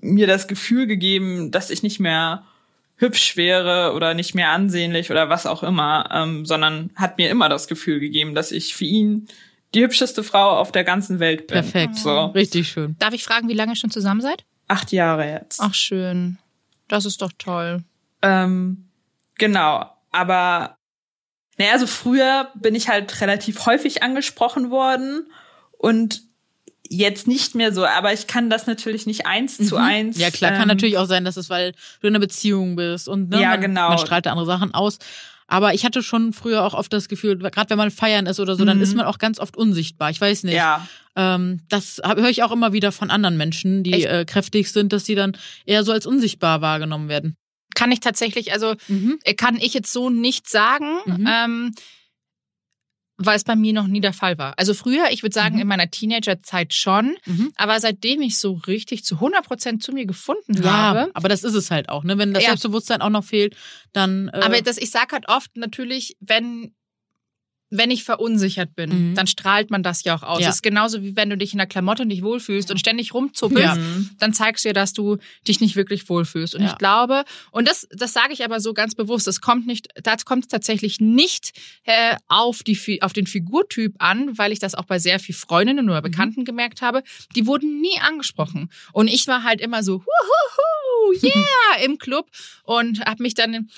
mir 0.01 0.27
das 0.27 0.49
Gefühl 0.49 0.87
gegeben, 0.87 1.51
dass 1.51 1.71
ich 1.71 1.83
nicht 1.83 2.01
mehr 2.01 2.45
hübsch 2.97 3.37
wäre 3.37 3.93
oder 3.95 4.15
nicht 4.15 4.35
mehr 4.35 4.51
ansehnlich 4.51 5.11
oder 5.11 5.29
was 5.29 5.47
auch 5.47 5.63
immer, 5.63 6.09
ähm, 6.13 6.45
sondern 6.45 6.91
hat 6.97 7.19
mir 7.19 7.31
immer 7.31 7.49
das 7.49 7.69
Gefühl 7.69 8.01
gegeben, 8.01 8.35
dass 8.35 8.53
ich 8.53 8.75
für 8.75 8.85
ihn 8.85 9.29
die 9.75 9.83
hübscheste 9.83 10.23
Frau 10.23 10.59
auf 10.59 10.73
der 10.73 10.85
ganzen 10.85 11.21
Welt 11.21 11.47
bin. 11.47 11.55
Perfekt. 11.55 11.97
So 11.97 12.27
Richtig 12.27 12.69
schön. 12.69 12.97
Darf 12.99 13.15
ich 13.15 13.25
fragen, 13.25 13.49
wie 13.49 13.55
lange 13.55 13.73
ihr 13.73 13.77
schon 13.77 13.91
zusammen 13.91 14.21
seid? 14.21 14.45
acht 14.71 14.93
Jahre 14.93 15.31
jetzt. 15.31 15.61
Ach, 15.61 15.75
schön. 15.75 16.39
Das 16.89 17.05
ist 17.05 17.21
doch 17.23 17.33
toll. 17.37 17.83
Ähm, 18.23 18.89
genau, 19.37 19.91
aber 20.13 20.77
naja, 21.59 21.73
also 21.73 21.87
früher 21.87 22.51
bin 22.55 22.75
ich 22.75 22.89
halt 22.89 23.21
relativ 23.21 23.67
häufig 23.67 24.03
angesprochen 24.03 24.71
worden 24.71 25.31
und 25.73 26.23
jetzt 26.89 27.29
nicht 27.29 27.55
mehr 27.55 27.73
so, 27.73 27.85
aber 27.87 28.13
ich 28.13 28.27
kann 28.27 28.51
das 28.51 28.67
natürlich 28.67 29.07
nicht 29.07 29.27
eins 29.27 29.59
zu 29.59 29.77
eins. 29.77 30.17
Mhm. 30.17 30.23
Ja, 30.23 30.31
klar, 30.31 30.53
kann 30.53 30.63
ähm, 30.63 30.69
natürlich 30.69 30.99
auch 30.99 31.07
sein, 31.07 31.25
dass 31.25 31.37
es, 31.37 31.49
weil 31.51 31.73
du 32.01 32.09
in 32.09 32.15
einer 32.15 32.21
Beziehung 32.21 32.77
bist 32.77 33.09
und 33.09 33.31
ne, 33.31 33.41
Ja, 33.41 33.51
man, 33.51 33.61
genau. 33.61 33.89
man 33.91 33.99
strahlt 33.99 34.27
da 34.27 34.31
andere 34.33 34.47
Sachen 34.47 34.75
aus. 34.75 34.99
Aber 35.47 35.75
ich 35.75 35.85
hatte 35.85 36.03
schon 36.05 36.33
früher 36.33 36.63
auch 36.65 36.75
oft 36.75 36.93
das 36.93 37.09
Gefühl, 37.09 37.37
gerade 37.37 37.71
wenn 37.71 37.77
man 37.79 37.91
feiern 37.91 38.27
ist 38.27 38.39
oder 38.39 38.55
so, 38.55 38.65
dann 38.65 38.77
Mhm. 38.77 38.83
ist 38.85 38.95
man 38.97 39.07
auch 39.07 39.19
ganz 39.19 39.41
oft 39.41 39.57
unsichtbar. 39.57 40.11
Ich 40.11 40.21
weiß 40.21 40.45
nicht. 40.45 40.55
Ja, 40.55 40.87
Ähm, 41.17 41.61
das 41.69 42.01
höre 42.05 42.29
ich 42.29 42.45
auch 42.45 42.53
immer 42.53 42.73
wieder 42.73 42.93
von 42.93 43.11
anderen 43.11 43.37
Menschen, 43.37 43.83
die 43.83 44.05
äh, 44.05 44.25
kräftig 44.25 44.71
sind, 44.71 44.93
dass 44.93 45.05
sie 45.05 45.17
dann 45.17 45.37
eher 45.67 45.83
so 45.83 45.91
als 45.91 46.07
unsichtbar 46.07 46.61
wahrgenommen 46.61 47.09
werden. 47.09 47.35
Kann 47.75 47.91
ich 47.91 47.99
tatsächlich, 47.99 48.53
also 48.53 48.75
Mhm. 48.87 49.19
äh, 49.25 49.35
kann 49.35 49.57
ich 49.57 49.75
jetzt 49.75 49.93
so 49.93 50.09
nicht 50.09 50.49
sagen, 50.49 50.87
Mhm. 51.07 51.27
ähm, 51.29 51.75
weil 53.23 53.37
es 53.37 53.45
bei 53.45 53.55
mir 53.55 53.73
noch 53.75 53.87
nie 53.87 54.01
der 54.01 54.13
Fall 54.15 54.39
war. 54.39 54.55
Also 54.59 54.73
früher, 54.75 55.11
ich 55.11 55.23
würde 55.23 55.35
sagen, 55.35 55.57
Mhm. 55.57 55.61
in 55.63 55.69
meiner 55.69 55.91
Teenagerzeit 55.91 56.73
schon, 56.73 57.17
Mhm. 57.27 57.53
aber 57.57 57.79
seitdem 57.79 58.23
ich 58.23 58.39
so 58.39 58.55
richtig 58.67 59.05
zu 59.05 59.21
100 59.21 59.45
Prozent 59.47 59.83
zu 59.83 59.93
mir 59.93 60.07
gefunden 60.07 60.55
Ja, 60.63 60.71
habe. 60.73 61.11
aber 61.15 61.29
das 61.29 61.45
ist 61.45 61.55
es 61.55 61.71
halt 61.71 61.89
auch, 61.91 62.03
ne? 62.03 62.17
Wenn 62.19 62.33
das 62.33 62.43
Ja. 62.43 62.49
Selbstbewusstsein 62.51 63.03
auch 63.03 63.11
noch 63.11 63.25
fehlt, 63.25 63.55
dann. 63.93 64.29
Äh, 64.29 64.41
Aber 64.41 64.61
das, 64.63 64.79
ich 64.79 64.91
sag 64.91 65.13
halt 65.13 65.29
oft 65.29 65.57
natürlich, 65.57 66.17
wenn 66.21 66.73
wenn 67.73 67.91
ich 67.93 68.03
verunsichert 68.05 68.75
bin, 68.75 69.11
Mhm. 69.11 69.15
dann 69.15 69.27
strahlt 69.29 69.71
man 69.71 69.83
das 69.85 70.03
ja 70.05 70.17
auch 70.17 70.23
aus. 70.25 70.41
Ja. 70.41 70.47
Das 70.49 70.57
ist 70.57 70.63
genauso 70.63 71.03
wie 71.03 71.15
wenn 71.15 71.31
du 71.31 71.37
dich 71.37 71.53
in 71.53 71.59
der 71.59 71.69
Klamotte 71.69 72.05
nicht 72.05 72.23
wohlfühlst 72.23 72.71
und 72.71 72.79
ständig 72.79 73.15
rumzuppelst, 73.15 73.63
Ja. 73.63 73.75
Mhm. 73.77 74.11
dann 74.19 74.33
zeigst 74.33 74.65
du 74.65 74.71
ja, 74.71 74.73
dass 74.73 74.93
du 74.93 75.19
dich 75.47 75.61
nicht 75.61 75.77
wirklich 75.77 76.09
wohlfühlst. 76.09 76.55
Und 76.57 76.63
Ja. 76.63 76.71
ich 76.73 76.79
glaube, 76.79 77.25
und 77.53 77.69
das, 77.69 77.87
das 77.93 78.13
sage 78.13 78.33
ich 78.33 78.45
aber 78.45 78.59
so 78.61 78.75
ganz 78.75 78.95
bewusst, 78.97 79.27
das 79.29 79.41
kommt 79.41 79.67
nicht, 79.69 79.87
das 80.03 80.25
kommt 80.25 80.49
tatsächlich 80.51 81.01
nicht 81.01 81.53
äh, 81.85 82.17
auf, 82.27 82.63
die, 82.65 83.03
auf 83.03 83.13
den 83.13 83.27
Figurtyp 83.29 83.95
an, 83.99 84.37
weil 84.37 84.51
ich 84.53 84.59
das 84.59 84.75
auch 84.75 84.85
bei 84.85 84.99
sehr 84.99 85.21
viel 85.21 85.35
Freundinnen 85.35 85.89
oder 85.89 86.03
Bekannten 86.03 86.45
gemerkt 86.45 86.83
habe. 86.83 87.03
Die 87.37 87.47
wurden 87.47 87.81
nie 87.81 87.99
angesprochen. 88.01 88.71
Und 88.93 89.07
ich 89.09 89.27
war 89.29 89.45
halt 89.45 89.61
immer 89.61 89.83
so, 89.85 90.03
huhuhu, 90.05 91.23
yeah, 91.23 91.35
im 91.85 91.99
Club 91.99 92.27
und 92.65 93.05
habe 93.07 93.23
mich 93.23 93.35
dann 93.35 93.69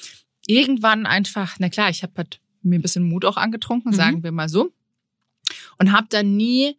irgendwann 0.47 1.07
einfach, 1.07 1.57
na 1.59 1.69
klar, 1.69 1.91
ich 1.91 2.03
habe 2.03 2.13
halt 2.17 2.39
mir 2.65 2.79
ein 2.79 2.83
bisschen 2.83 3.09
Mut 3.09 3.25
auch 3.25 3.37
angetrunken, 3.37 3.91
Mhm. 3.93 3.97
sagen 3.97 4.23
wir 4.23 4.33
mal 4.33 4.49
so. 4.49 4.73
Und 5.79 5.93
habe 5.93 6.07
dann 6.11 6.37
nie 6.37 6.77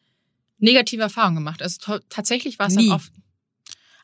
negative 0.59 1.01
Erfahrungen 1.01 1.35
gemacht. 1.35 1.61
Also 1.61 1.99
tatsächlich 2.09 2.57
war 2.59 2.67
es 2.67 2.75
dann 2.75 2.91
oft 2.91 3.11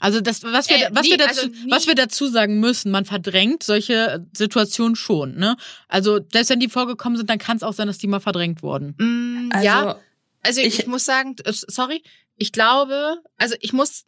Also 0.01 0.21
das, 0.21 0.43
was 0.43 0.69
wir, 0.69 0.77
Äh, 0.77 0.89
was 0.93 1.03
nie, 1.03 1.11
wir 1.11 1.17
dazu, 1.17 1.41
also 1.41 1.51
was 1.69 1.87
wir 1.87 1.95
dazu 1.95 2.27
sagen 2.27 2.59
müssen, 2.61 2.89
man 2.89 3.03
verdrängt 3.03 3.63
solche 3.63 4.25
Situationen 4.33 4.95
schon, 4.95 5.35
ne? 5.35 5.57
Also 5.89 6.19
selbst 6.31 6.49
wenn 6.49 6.61
die 6.61 6.69
vorgekommen 6.69 7.17
sind, 7.17 7.29
dann 7.29 7.37
kann 7.37 7.57
es 7.57 7.63
auch 7.63 7.73
sein, 7.73 7.87
dass 7.87 7.97
die 7.97 8.07
mal 8.07 8.21
verdrängt 8.21 8.63
wurden. 8.63 8.95
Mm, 8.97 9.49
Also, 9.51 9.65
ja, 9.65 9.99
also 10.41 10.61
ich, 10.61 10.79
ich- 10.79 10.87
muss 10.87 11.03
sagen, 11.03 11.35
äh, 11.43 11.51
sorry, 11.51 12.01
ich 12.37 12.53
glaube, 12.53 13.17
also 13.37 13.55
ich 13.59 13.73
muss, 13.73 14.05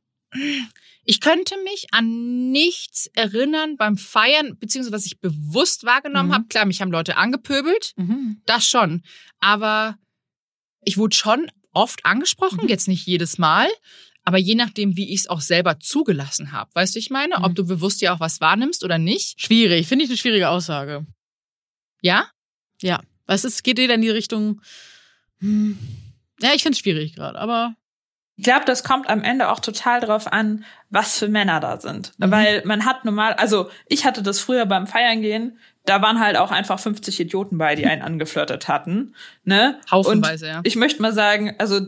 ich 1.04 1.20
könnte 1.20 1.56
mich 1.64 1.88
an 1.94 2.52
nichts 2.52 3.08
erinnern 3.14 3.76
beim 3.78 3.98
Feiern, 3.98 4.58
beziehungsweise 4.60 4.94
was 4.96 5.06
ich 5.06 5.20
bewusst 5.20 5.84
wahrgenommen 5.84 6.30
Mhm. 6.30 6.34
habe. 6.34 6.46
Klar, 6.48 6.66
mich 6.66 6.82
haben 6.82 6.92
Leute 6.92 7.18
angepöbelt, 7.18 7.94
das 8.46 8.66
schon, 8.66 9.04
aber 9.40 9.98
ich 10.84 10.98
wurde 10.98 11.16
schon 11.16 11.52
oft 11.74 12.06
angesprochen, 12.06 12.64
Mhm. 12.64 12.70
jetzt 12.70 12.88
nicht 12.88 13.06
jedes 13.08 13.38
Mal. 13.38 13.68
Aber 14.24 14.38
je 14.38 14.54
nachdem, 14.54 14.96
wie 14.98 15.10
ich 15.14 15.22
es 15.22 15.28
auch 15.28 15.42
selber 15.42 15.80
zugelassen 15.80 16.52
habe. 16.52 16.70
Weißt 16.76 16.94
du, 16.94 17.00
ich 17.00 17.10
meine? 17.10 17.40
Mhm. 17.40 17.44
Ob 17.44 17.56
du 17.56 17.66
bewusst 17.66 18.02
ja 18.02 18.14
auch 18.14 18.20
was 18.20 18.40
wahrnimmst 18.40 18.84
oder 18.84 19.00
nicht. 19.00 19.42
Schwierig, 19.42 19.88
finde 19.88 20.06
ich 20.06 20.12
eine 20.12 20.18
schwierige 20.18 20.50
Aussage. 20.50 21.08
Ja? 22.02 22.30
Ja, 22.84 23.02
Was 23.26 23.46
ist, 23.46 23.64
geht 23.64 23.80
ihr 23.80 23.90
in 23.90 24.02
die 24.02 24.10
Richtung? 24.12 24.62
Hm, 25.40 25.78
ja, 26.40 26.54
ich 26.54 26.62
finde 26.62 26.74
es 26.76 26.80
schwierig 26.80 27.16
gerade, 27.16 27.40
aber 27.40 27.76
Ich 28.38 28.46
glaube, 28.46 28.66
das 28.66 28.84
kommt 28.84 29.10
am 29.10 29.24
Ende 29.24 29.50
auch 29.50 29.60
total 29.60 30.00
drauf 30.00 30.32
an, 30.32 30.66
was 30.90 31.20
für 31.20 31.28
Männer 31.28 31.60
da 31.60 31.80
sind. 31.80 32.14
Weil 32.18 32.64
man 32.66 32.86
hat 32.86 33.06
normal, 33.06 33.34
also 33.34 33.70
ich 33.88 34.06
hatte 34.06 34.24
das 34.24 34.40
früher 34.40 34.66
beim 34.66 34.88
Feiern 34.88 35.22
gehen, 35.22 35.60
da 35.86 36.02
waren 36.02 36.20
halt 36.20 36.38
auch 36.38 36.52
einfach 36.52 36.80
50 36.80 37.20
Idioten 37.20 37.58
bei, 37.58 37.76
die 37.76 37.86
einen 37.86 38.02
angeflirtet 38.02 38.68
hatten. 38.68 39.16
Ne? 39.44 39.80
Haufenweise, 39.90 40.46
Und 40.46 40.52
ja. 40.52 40.62
Ich 40.64 40.76
möchte 40.76 41.02
mal 41.02 41.14
sagen, 41.14 41.56
also 41.58 41.82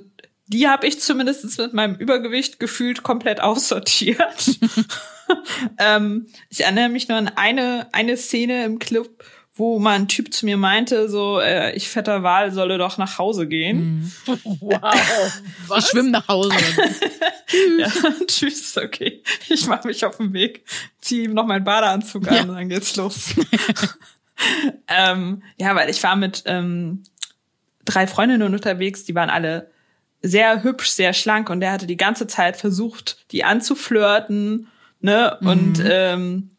die 0.47 0.67
habe 0.67 0.85
ich 0.85 0.99
zumindest 0.99 1.57
mit 1.57 1.73
meinem 1.73 1.95
Übergewicht 1.95 2.59
gefühlt 2.59 3.03
komplett 3.03 3.41
aussortiert. 3.41 4.59
ähm, 5.79 6.27
ich 6.49 6.63
erinnere 6.63 6.89
mich 6.89 7.07
nur 7.07 7.17
an 7.17 7.31
eine, 7.35 7.87
eine 7.91 8.17
Szene 8.17 8.65
im 8.65 8.79
Club, 8.79 9.23
wo 9.55 9.77
mal 9.77 9.91
ein 9.95 10.07
Typ 10.07 10.33
zu 10.33 10.45
mir 10.45 10.57
meinte, 10.57 11.09
so, 11.09 11.39
äh, 11.39 11.75
ich 11.75 11.87
fetter 11.87 12.23
Wal 12.23 12.51
solle 12.51 12.77
doch 12.79 12.97
nach 12.97 13.19
Hause 13.19 13.47
gehen. 13.47 14.11
wow. 14.25 14.81
Ich 15.77 15.85
schwimme 15.87 16.09
nach 16.11 16.27
Hause. 16.27 16.51
Ja, 17.77 17.87
tschüss, 18.25 18.75
okay. 18.77 19.21
Ich 19.47 19.67
mache 19.67 19.87
mich 19.87 20.03
auf 20.05 20.17
den 20.17 20.33
Weg, 20.33 20.65
ziehe 21.01 21.25
ihm 21.25 21.35
noch 21.35 21.45
meinen 21.45 21.63
Badeanzug 21.63 22.27
an 22.27 22.33
Ja. 22.33 22.41
und 22.41 22.55
dann 22.55 22.67
geht's 22.69 22.95
los. 22.95 23.35
ähm, 24.87 25.43
ja, 25.57 25.75
weil 25.75 25.89
ich 25.89 26.01
war 26.01 26.15
mit 26.15 26.43
ähm, 26.47 27.03
drei 27.85 28.07
Freundinnen 28.07 28.53
unterwegs, 28.53 29.03
die 29.03 29.13
waren 29.13 29.29
alle 29.29 29.69
sehr 30.23 30.63
hübsch, 30.63 30.89
sehr 30.89 31.13
schlank 31.13 31.49
und 31.51 31.59
der 31.59 31.71
hatte 31.71 31.85
die 31.85 31.97
ganze 31.97 32.25
Zeit 32.25 32.57
versucht, 32.57 33.17
die 33.31 33.43
anzuflirten, 33.43 34.67
ne? 35.01 35.37
Und 35.41 35.79
ähm, 35.85 36.49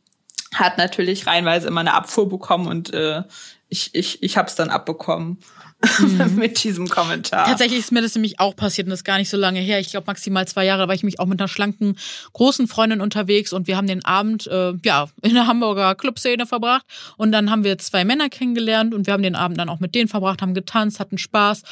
hat 0.55 0.79
natürlich 0.79 1.27
reihenweise 1.27 1.69
immer 1.69 1.81
eine 1.81 1.95
Abfuhr 1.95 2.29
bekommen 2.29 2.67
und 2.67 2.93
äh, 2.93 3.23
ich, 3.69 3.95
ich, 3.95 4.23
ich 4.23 4.37
hab's 4.37 4.55
dann 4.55 4.71
abbekommen 4.71 5.39
mit 6.37 6.63
diesem 6.63 6.89
Kommentar. 6.89 7.47
Tatsächlich 7.47 7.81
ist 7.81 7.93
mir 7.93 8.03
das 8.03 8.15
nämlich 8.15 8.41
auch 8.41 8.57
passiert 8.57 8.87
und 8.87 8.91
das 8.91 9.01
ist 9.01 9.05
gar 9.05 9.19
nicht 9.19 9.29
so 9.29 9.37
lange 9.37 9.61
her. 9.61 9.81
Ich 9.81 9.91
glaube 9.91 10.07
maximal 10.07 10.47
zwei 10.47 10.65
Jahre, 10.65 10.83
da 10.83 10.89
war 10.89 10.95
ich 10.95 11.03
mich 11.03 11.21
auch 11.21 11.27
mit 11.27 11.41
einer 11.41 11.49
schlanken, 11.49 11.97
großen 12.33 12.69
Freundin 12.69 13.01
unterwegs 13.01 13.53
und 13.53 13.67
wir 13.67 13.77
haben 13.77 13.87
den 13.87 14.05
Abend 14.05 14.47
äh, 14.47 14.73
ja 14.85 15.09
in 15.23 15.35
der 15.35 15.47
Hamburger 15.47 15.95
Clubszene 15.95 16.47
verbracht 16.47 16.87
und 17.17 17.33
dann 17.33 17.51
haben 17.51 17.65
wir 17.65 17.79
zwei 17.79 18.05
Männer 18.05 18.29
kennengelernt 18.29 18.95
und 18.95 19.07
wir 19.07 19.13
haben 19.13 19.23
den 19.23 19.37
Abend 19.37 19.59
dann 19.59 19.69
auch 19.69 19.81
mit 19.81 19.95
denen 19.95 20.09
verbracht, 20.09 20.41
haben 20.43 20.55
getanzt, 20.55 21.01
hatten 21.01 21.19
Spaß 21.19 21.63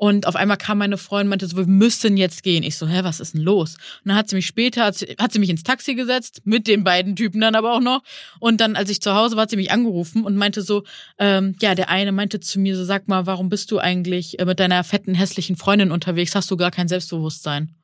und 0.00 0.26
auf 0.26 0.34
einmal 0.34 0.56
kam 0.56 0.78
meine 0.78 0.96
Freundin 0.96 1.26
und 1.26 1.28
meinte 1.28 1.46
so, 1.46 1.58
wir 1.58 1.66
müssen 1.66 2.16
jetzt 2.16 2.42
gehen. 2.42 2.62
Ich 2.62 2.78
so, 2.78 2.88
hä, 2.88 3.00
was 3.02 3.20
ist 3.20 3.34
denn 3.34 3.42
los? 3.42 3.74
Und 4.02 4.08
dann 4.08 4.16
hat 4.16 4.30
sie 4.30 4.36
mich 4.36 4.46
später, 4.46 4.84
hat 4.86 4.96
sie, 4.96 5.14
hat 5.18 5.30
sie 5.30 5.38
mich 5.38 5.50
ins 5.50 5.62
Taxi 5.62 5.94
gesetzt, 5.94 6.40
mit 6.44 6.66
den 6.68 6.84
beiden 6.84 7.16
Typen 7.16 7.38
dann 7.42 7.54
aber 7.54 7.74
auch 7.74 7.80
noch. 7.80 8.02
Und 8.38 8.62
dann, 8.62 8.76
als 8.76 8.88
ich 8.88 9.02
zu 9.02 9.14
Hause 9.14 9.36
war, 9.36 9.42
hat 9.42 9.50
sie 9.50 9.56
mich 9.56 9.70
angerufen 9.70 10.24
und 10.24 10.36
meinte 10.36 10.62
so, 10.62 10.84
ähm, 11.18 11.54
ja, 11.60 11.74
der 11.74 11.90
eine 11.90 12.12
meinte 12.12 12.40
zu 12.40 12.58
mir 12.60 12.78
so, 12.78 12.84
sag 12.86 13.08
mal, 13.08 13.26
warum 13.26 13.50
bist 13.50 13.70
du 13.72 13.78
eigentlich 13.78 14.38
äh, 14.38 14.46
mit 14.46 14.58
deiner 14.58 14.82
fetten, 14.84 15.12
hässlichen 15.14 15.56
Freundin 15.56 15.90
unterwegs? 15.92 16.34
Hast 16.34 16.50
du 16.50 16.56
gar 16.56 16.70
kein 16.70 16.88
Selbstbewusstsein? 16.88 17.74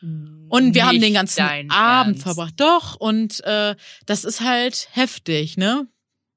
Und 0.00 0.74
wir 0.76 0.86
haben 0.86 1.00
den 1.00 1.00
Nicht 1.00 1.14
ganzen 1.14 1.42
Abend 1.70 1.72
Ernst. 1.72 2.22
verbracht. 2.22 2.54
Doch, 2.58 2.94
und 3.00 3.42
äh, 3.42 3.74
das 4.06 4.22
ist 4.22 4.42
halt 4.42 4.86
heftig, 4.92 5.56
ne? 5.56 5.88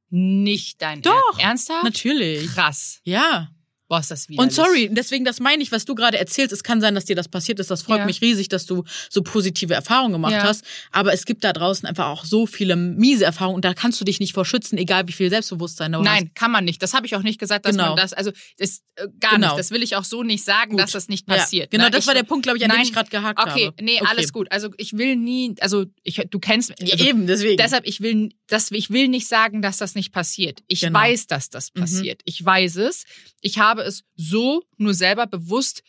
Nicht 0.10 0.82
dein 0.82 1.04
Doch. 1.04 1.14
Ernst. 1.38 1.70
Ernsthaft? 1.70 1.84
Natürlich. 1.84 2.48
Krass. 2.48 3.02
Ja. 3.04 3.50
Boah, 3.90 4.00
ist 4.00 4.12
das 4.12 4.28
widerlich. 4.28 4.50
Und 4.50 4.54
sorry, 4.54 4.90
deswegen, 4.92 5.24
das 5.24 5.40
meine 5.40 5.64
ich, 5.64 5.72
was 5.72 5.86
du 5.86 5.96
gerade 5.96 6.18
erzählst. 6.18 6.52
Es 6.52 6.64
kann 6.64 6.82
sein, 6.82 6.94
dass 6.96 7.06
dir 7.06 7.16
das 7.16 7.30
passiert 7.30 7.60
ist. 7.60 7.72
Das 7.72 7.84
freut 7.84 8.00
Ja. 8.00 8.06
mich 8.06 8.20
riesig, 8.22 8.50
dass 8.50 8.66
du 8.66 8.84
so 9.10 9.22
positive 9.24 9.74
Erfahrungen 9.74 10.12
gemacht 10.14 10.34
Ja. 10.34 10.44
hast. 10.44 10.66
Aber 10.92 11.14
es 11.14 11.26
gibt 11.26 11.44
da 11.46 11.54
draußen 11.54 11.88
einfach 11.88 12.08
auch 12.08 12.26
so 12.26 12.46
viele 12.46 12.76
miese 12.76 13.24
Erfahrungen 13.26 13.56
und 13.56 13.64
da 13.66 13.74
kannst 13.74 14.02
du 14.02 14.06
dich 14.06 14.20
nicht 14.20 14.34
vor 14.34 14.44
schützen, 14.46 14.78
egal 14.78 15.08
wie 15.08 15.14
viel 15.14 15.30
Selbstbewusstsein 15.30 15.94
du 15.94 16.00
hast. 16.00 16.06
Nein, 16.06 16.32
kann 16.36 16.52
man 16.52 16.66
nicht. 16.66 16.84
Das 16.84 16.94
habe 16.94 17.06
ich 17.06 17.16
auch 17.16 17.22
nicht 17.24 17.40
gesagt, 17.40 17.66
dass 17.66 17.76
Genau. 17.78 17.90
man 17.90 17.98
das, 17.98 18.12
also 18.14 18.32
das 18.58 18.82
äh, 18.96 19.08
gar 19.20 19.36
Genau. 19.36 19.48
nicht. 19.50 19.60
Das 19.60 19.72
will 19.72 19.82
ich 19.84 19.96
auch 19.96 20.04
so 20.04 20.22
nicht 20.24 20.44
sagen, 20.44 20.72
Gut. 20.72 20.82
dass 20.82 20.92
das 20.92 21.08
nicht 21.08 21.28
Ja, 21.30 21.36
passiert. 21.36 21.72
genau, 21.72 21.86
ne? 21.86 21.92
das 21.92 22.02
ich, 22.02 22.08
war 22.08 22.14
der 22.14 22.24
Punkt, 22.24 22.44
glaube 22.44 22.58
ich, 22.58 22.64
an 22.66 22.72
dem 22.72 22.78
Nein. 22.78 22.86
ich 22.88 22.94
gerade 22.94 23.10
gehakt 23.10 23.40
Okay, 23.40 23.68
habe. 23.68 23.84
nee, 23.84 24.02
alles 24.06 24.34
gut. 24.34 24.52
Also 24.52 24.70
ich 24.78 24.98
will 24.98 25.16
nie, 25.16 25.56
also 25.62 25.86
ich, 26.04 26.22
du 26.30 26.40
kennst, 26.40 26.74
Ja, 26.82 26.94
also, 26.94 27.06
eben, 27.06 27.26
deswegen. 27.28 27.58
Deshalb, 27.58 27.88
ich 27.88 28.02
will, 28.02 28.30
das, 28.48 28.70
ich 28.72 28.90
will 28.90 29.08
nicht 29.08 29.28
sagen, 29.30 29.62
dass 29.62 29.78
das 29.78 29.96
nicht 29.96 30.12
passiert. 30.12 30.62
Ich 30.68 30.82
Genau. 30.82 31.00
weiß, 31.00 31.28
dass 31.28 31.50
das 31.50 31.72
Mhm. 31.74 31.80
passiert. 31.82 32.22
Ich 32.26 32.44
weiß 32.44 32.76
es. 32.78 33.06
Ich 33.42 33.60
habe 33.60 33.77
es 33.84 34.04
so 34.16 34.64
nur 34.78 34.94
selber 34.94 35.28
bewusst 35.28 35.84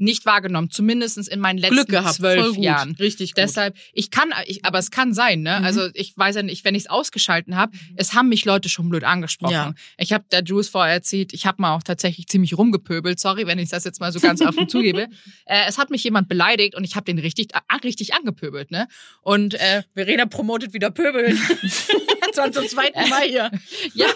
nicht 0.00 0.26
wahrgenommen, 0.26 0.70
zumindest 0.70 1.28
in 1.28 1.40
meinen 1.40 1.58
letzten 1.58 1.76
Glück 1.76 1.88
gehabt, 1.88 2.14
zwölf 2.14 2.54
gut. 2.54 2.64
Jahren. 2.64 2.96
Richtig 2.98 3.30
gut. 3.34 3.38
Deshalb, 3.38 3.76
ich 3.92 4.10
kann, 4.10 4.32
ich, 4.46 4.64
aber 4.64 4.78
es 4.78 4.90
kann 4.90 5.12
sein, 5.14 5.42
ne? 5.42 5.58
Mhm. 5.60 5.64
Also 5.64 5.88
ich 5.94 6.16
weiß 6.16 6.36
ja 6.36 6.42
nicht, 6.42 6.64
wenn 6.64 6.74
ich 6.74 6.84
es 6.84 6.90
ausgeschalten 6.90 7.56
habe, 7.56 7.72
es 7.96 8.14
haben 8.14 8.28
mich 8.28 8.44
Leute 8.44 8.68
schon 8.68 8.88
blöd 8.88 9.04
angesprochen. 9.04 9.52
Ja. 9.52 9.74
Ich 9.98 10.12
habe 10.12 10.24
der 10.30 10.42
Jules 10.42 10.68
vorher 10.68 10.94
erzählt, 10.94 11.32
ich 11.32 11.46
habe 11.46 11.60
mal 11.62 11.74
auch 11.74 11.82
tatsächlich 11.82 12.26
ziemlich 12.28 12.56
rumgepöbelt. 12.56 13.20
Sorry, 13.20 13.46
wenn 13.46 13.58
ich 13.58 13.68
das 13.70 13.84
jetzt 13.84 14.00
mal 14.00 14.12
so 14.12 14.20
ganz 14.20 14.40
offen 14.40 14.68
zugebe. 14.68 15.08
Äh, 15.44 15.64
es 15.68 15.78
hat 15.78 15.90
mich 15.90 16.02
jemand 16.04 16.28
beleidigt 16.28 16.74
und 16.74 16.84
ich 16.84 16.96
habe 16.96 17.04
den 17.04 17.18
richtig, 17.18 17.48
richtig 17.84 18.14
angepöbelt, 18.14 18.70
ne? 18.70 18.88
Und 19.22 19.54
äh, 19.54 19.82
Verena 19.94 20.26
promotet 20.26 20.72
wieder 20.72 20.90
Pöbeln. 20.90 21.38
Schon 22.34 22.52
zum 22.52 22.66
zweiten 22.68 23.08
Mal 23.08 23.22
hier. 23.22 23.50
ja, 23.94 24.06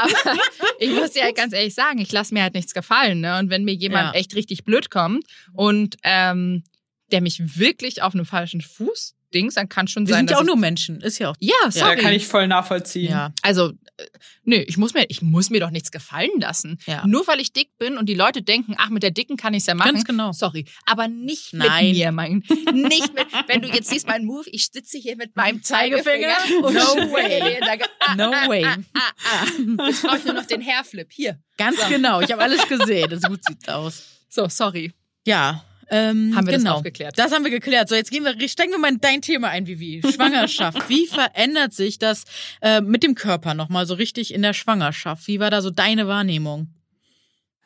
aber 0.00 0.38
ich 0.78 0.90
muss 0.90 1.10
dir 1.10 1.24
halt 1.24 1.36
ganz 1.36 1.52
ehrlich 1.52 1.74
sagen, 1.74 1.98
ich 1.98 2.12
lasse 2.12 2.32
mir 2.32 2.42
halt 2.42 2.54
nichts 2.54 2.72
gefallen, 2.72 3.20
ne? 3.20 3.38
Und 3.38 3.50
wenn 3.50 3.64
mir 3.64 3.74
jemand 3.74 4.14
Ja. 4.14 4.20
echt 4.20 4.34
richtig 4.34 4.64
blöd 4.64 4.90
kommt 4.90 5.24
und 5.52 5.96
ähm, 6.02 6.64
der 7.12 7.20
mich 7.20 7.58
wirklich 7.58 8.02
auf 8.02 8.14
einem 8.14 8.24
falschen 8.26 8.60
Fuß 8.60 9.14
dings, 9.34 9.54
dann 9.54 9.68
kann 9.68 9.88
schon 9.88 10.06
Wir 10.06 10.14
sein, 10.14 10.20
sind 10.28 10.30
ja 10.30 10.36
auch 10.36 10.42
ich- 10.42 10.46
nur 10.46 10.56
Menschen. 10.56 11.00
Ist 11.00 11.18
ja 11.18 11.30
auch. 11.30 11.36
ja, 11.40 11.52
ja, 11.64 11.70
sorry. 11.70 11.96
kann 11.96 12.12
ich 12.12 12.26
voll 12.26 12.46
nachvollziehen. 12.46 13.10
Ja. 13.10 13.32
Also, 13.42 13.72
äh, 13.96 14.04
nö, 14.44 14.56
ich 14.56 14.76
muss 14.76 14.94
mir, 14.94 15.06
ich 15.08 15.22
muss 15.22 15.50
mir 15.50 15.60
doch 15.60 15.70
nichts 15.70 15.90
gefallen 15.90 16.30
lassen. 16.38 16.78
Ja. 16.86 17.04
Nur 17.06 17.26
weil 17.26 17.40
ich 17.40 17.52
dick 17.52 17.76
bin 17.76 17.98
und 17.98 18.08
die 18.08 18.14
Leute 18.14 18.42
denken, 18.42 18.74
ach, 18.78 18.90
mit 18.90 19.02
der 19.02 19.10
Dicken 19.10 19.36
kann 19.36 19.52
ich's 19.52 19.66
ja 19.66 19.74
machen. 19.74 19.92
Ganz 19.92 20.04
genau. 20.04 20.30
Sorry. 20.32 20.66
Aber 20.86 21.08
nicht 21.08 21.52
Nein. 21.52 21.86
mit 21.88 21.96
mir, 21.96 22.12
mein. 22.12 22.42
Nicht 22.72 23.12
mit, 23.14 23.26
wenn 23.48 23.60
du 23.60 23.68
jetzt 23.68 23.90
siehst, 23.90 24.06
mein 24.06 24.24
Move, 24.24 24.48
ich 24.50 24.68
sitze 24.72 24.98
hier 24.98 25.16
mit 25.16 25.34
meinem 25.36 25.62
Zeigefinger. 25.62 26.28
Zeigefinger? 26.38 26.66
und 26.66 26.74
No 26.74 27.12
way. 27.12 27.58
sage, 27.64 27.84
ah, 28.00 28.14
No 28.14 28.32
ah, 28.32 28.48
way. 28.48 28.64
Ah, 28.64 28.76
ah, 28.94 29.00
ah. 29.24 29.86
Jetzt 29.86 30.02
brauche 30.02 30.18
ich 30.18 30.24
nur 30.24 30.34
noch 30.34 30.46
den 30.46 30.62
Hairflip. 30.64 31.12
Hier. 31.12 31.40
Ganz 31.58 31.76
genau. 31.88 32.20
Ich 32.20 32.30
habe 32.30 32.42
alles 32.42 32.66
gesehen. 32.68 33.10
Das 33.10 33.22
gut 33.22 33.44
sieht 33.44 33.68
aus. 33.68 34.04
So, 34.28 34.48
sorry. 34.48 34.92
Ja. 35.24 35.64
Ähm, 35.90 36.34
Haben 36.34 36.46
wir 36.46 36.54
das 36.54 36.62
genau. 36.62 36.76
aufgeklärt? 36.76 37.18
Das 37.18 37.30
haben 37.30 37.44
wir 37.44 37.50
geklärt. 37.50 37.88
So, 37.88 37.94
jetzt 37.94 38.10
gehen 38.10 38.24
wir, 38.24 38.48
steigen 38.48 38.72
wir 38.72 38.78
mal 38.78 38.90
in 38.90 39.00
dein 39.00 39.20
Thema 39.20 39.48
ein, 39.48 39.66
Vivi. 39.66 40.00
Schwangerschaft. 40.02 40.78
Wie 40.88 41.06
verändert 41.06 41.74
sich 41.74 41.98
das 41.98 42.24
äh, 42.62 42.80
mit 42.80 43.02
dem 43.02 43.14
Körper 43.14 43.54
nochmal 43.54 43.86
so 43.86 43.94
richtig 43.94 44.32
in 44.32 44.42
der 44.42 44.54
Schwangerschaft? 44.54 45.26
Wie 45.26 45.40
war 45.40 45.50
da 45.50 45.60
so 45.60 45.70
deine 45.70 46.08
Wahrnehmung? 46.08 46.68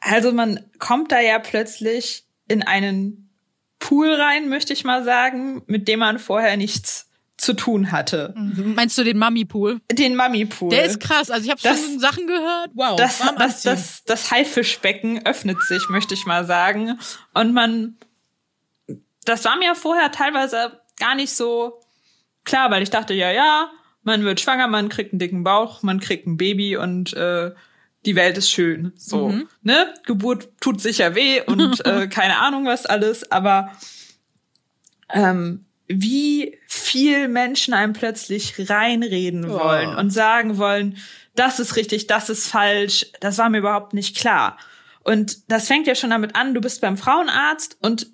Also 0.00 0.33
man 0.33 0.61
kommt 0.79 1.12
da 1.12 1.21
ja 1.21 1.38
plötzlich 1.38 2.25
in 2.49 2.62
einen 2.62 3.31
Pool 3.79 4.12
rein, 4.12 4.49
möchte 4.49 4.73
ich 4.73 4.85
mal 4.85 5.05
sagen, 5.05 5.62
mit 5.67 5.87
dem 5.87 6.00
man 6.00 6.19
vorher 6.19 6.57
nichts 6.57 7.08
zu 7.38 7.54
tun 7.54 7.92
hatte. 7.92 8.35
Meinst 8.37 8.99
du 8.99 9.04
den 9.04 9.16
Mami-Pool? 9.16 9.80
Den 9.92 10.16
Mami-Pool. 10.16 10.71
Der 10.71 10.85
ist 10.85 10.99
krass. 11.00 11.30
Also 11.30 11.45
ich 11.45 11.50
habe 11.50 11.61
Das- 11.62 11.80
schon 11.80 12.00
Sachen 12.00 12.26
gehört. 12.26 12.71
Wow. 12.75 12.97
das, 12.97 13.18
das, 13.38 13.62
das, 13.62 14.04
das 14.04 14.30
Haifischbecken 14.30 15.25
öffnet 15.25 15.62
sich, 15.62 15.88
möchte 15.88 16.14
ich 16.14 16.26
mal 16.26 16.45
sagen. 16.47 16.99
Und 17.35 17.52
man, 17.54 17.97
das 19.25 19.45
war 19.45 19.57
mir 19.57 19.75
vorher 19.76 20.11
teilweise 20.11 20.80
gar 20.99 21.14
nicht 21.14 21.33
so 21.33 21.80
klar, 22.45 22.71
weil 22.73 22.83
ich 22.83 22.90
dachte, 22.90 23.14
ja, 23.14 23.30
ja, 23.30 23.71
man 24.02 24.25
wird 24.25 24.40
schwanger, 24.40 24.66
man 24.66 24.88
kriegt 24.88 25.12
einen 25.12 25.18
dicken 25.21 25.45
Bauch, 25.45 25.83
man 25.83 26.00
kriegt 26.00 26.26
ein 26.26 26.37
Baby 26.38 26.76
und 26.76 27.12
äh, 27.14 27.52
die 28.07 28.16
Welt 28.16 28.37
ist 28.38 28.50
schön. 28.50 28.92
So, 28.97 29.28
Mhm. 29.28 29.49
ne? 29.62 29.95
Geburt 30.07 30.49
tut 30.61 30.80
sicher 30.80 31.14
weh 31.14 31.40
und 31.42 31.85
äh, 31.87 32.09
keine 32.09 32.38
Ahnung 32.38 32.66
was 32.66 32.85
alles, 32.87 33.30
aber 33.30 33.71
ähm, 35.11 35.64
wie 35.88 36.59
viel 36.66 37.28
Menschen 37.28 37.75
einem 37.75 37.92
plötzlich 37.95 38.54
reinreden 38.71 39.45
Oh. 39.50 39.59
wollen 39.59 39.97
und 39.97 40.11
sagen 40.11 40.59
wollen, 40.59 40.97
das 41.35 41.61
ist 41.61 41.76
richtig, 41.76 42.07
das 42.07 42.28
ist 42.28 42.49
falsch, 42.49 43.07
das 43.21 43.38
war 43.38 43.49
mir 43.49 43.59
überhaupt 43.59 43.95
nicht 43.95 44.16
klar. 44.16 44.59
Und 45.04 45.50
das 45.50 45.66
fängt 45.68 45.87
ja 45.87 45.95
schon 45.95 46.11
damit 46.11 46.35
an, 46.37 46.52
du 46.54 46.61
bist 46.61 46.80
beim 46.83 46.97
Frauenarzt 46.99 47.78
und 47.80 48.09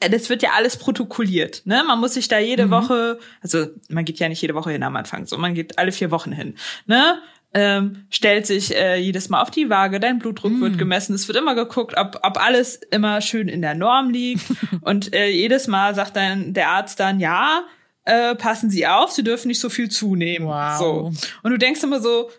äh, 0.00 0.08
das 0.10 0.28
wird 0.28 0.42
ja 0.42 0.50
alles 0.54 0.76
protokolliert. 0.76 1.62
Ne? 1.64 1.82
Man 1.84 1.98
muss 1.98 2.14
sich 2.14 2.28
da 2.28 2.38
jede 2.38 2.66
Mhm. 2.66 2.70
Woche, 2.70 3.18
also 3.42 3.66
man 3.88 4.04
geht 4.04 4.18
ja 4.20 4.28
nicht 4.28 4.40
jede 4.40 4.54
Woche 4.54 4.70
hin 4.70 4.82
am 4.84 4.94
Anfang, 4.94 5.26
so 5.26 5.36
man 5.38 5.54
geht 5.54 5.78
alle 5.78 5.90
vier 5.92 6.10
Wochen 6.12 6.30
hin. 6.30 6.54
Ne? 6.86 7.20
Ähm, 7.54 8.04
stellt 8.10 8.46
sich 8.46 8.76
äh, 8.76 8.96
jedes 8.96 9.30
Mal 9.30 9.40
auf 9.40 9.50
die 9.50 9.70
Waage, 9.70 10.00
dein 10.00 10.18
Blutdruck 10.18 10.52
Mhm. 10.52 10.60
wird 10.60 10.78
gemessen, 10.78 11.14
es 11.14 11.28
wird 11.28 11.38
immer 11.38 11.54
geguckt, 11.54 11.94
ob, 11.96 12.20
ob 12.22 12.36
alles 12.36 12.76
immer 12.90 13.22
schön 13.22 13.48
in 13.48 13.62
der 13.62 13.74
Norm 13.74 14.10
liegt. 14.10 14.44
und 14.82 15.14
äh, 15.14 15.28
jedes 15.28 15.66
Mal 15.66 15.94
sagt 15.94 16.14
dann 16.16 16.52
der 16.52 16.68
Arzt 16.68 17.00
dann, 17.00 17.20
ja, 17.20 17.62
äh, 18.04 18.34
passen 18.34 18.68
Sie 18.68 18.86
auf, 18.86 19.10
Sie 19.12 19.24
dürfen 19.24 19.48
nicht 19.48 19.60
so 19.60 19.70
viel 19.70 19.88
zunehmen. 19.90 20.46
Wow. 20.46 20.78
So. 20.78 21.12
Und 21.42 21.50
du 21.50 21.56
denkst 21.56 21.82
immer 21.82 22.00
so, 22.00 22.30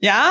ja, 0.00 0.30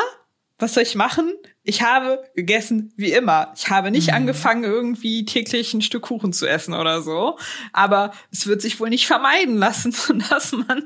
was 0.60 0.76
soll 0.76 0.84
ich 0.84 0.94
machen? 0.96 1.34
Ich 1.68 1.82
habe 1.82 2.24
gegessen 2.34 2.94
wie 2.96 3.12
immer. 3.12 3.52
Ich 3.56 3.70
habe 3.70 3.92
nicht 3.92 4.08
mhm. 4.08 4.16
angefangen, 4.16 4.64
irgendwie 4.64 5.26
täglich 5.26 5.74
ein 5.74 5.82
Stück 5.82 6.04
Kuchen 6.04 6.32
zu 6.32 6.48
essen 6.48 6.74
oder 6.74 7.02
so. 7.02 7.38
Aber 7.74 8.14
es 8.32 8.48
wird 8.48 8.62
sich 8.62 8.80
wohl 8.80 8.90
nicht 8.90 9.06
vermeiden 9.06 9.58
lassen, 9.58 9.94
dass 10.30 10.54
man 10.54 10.84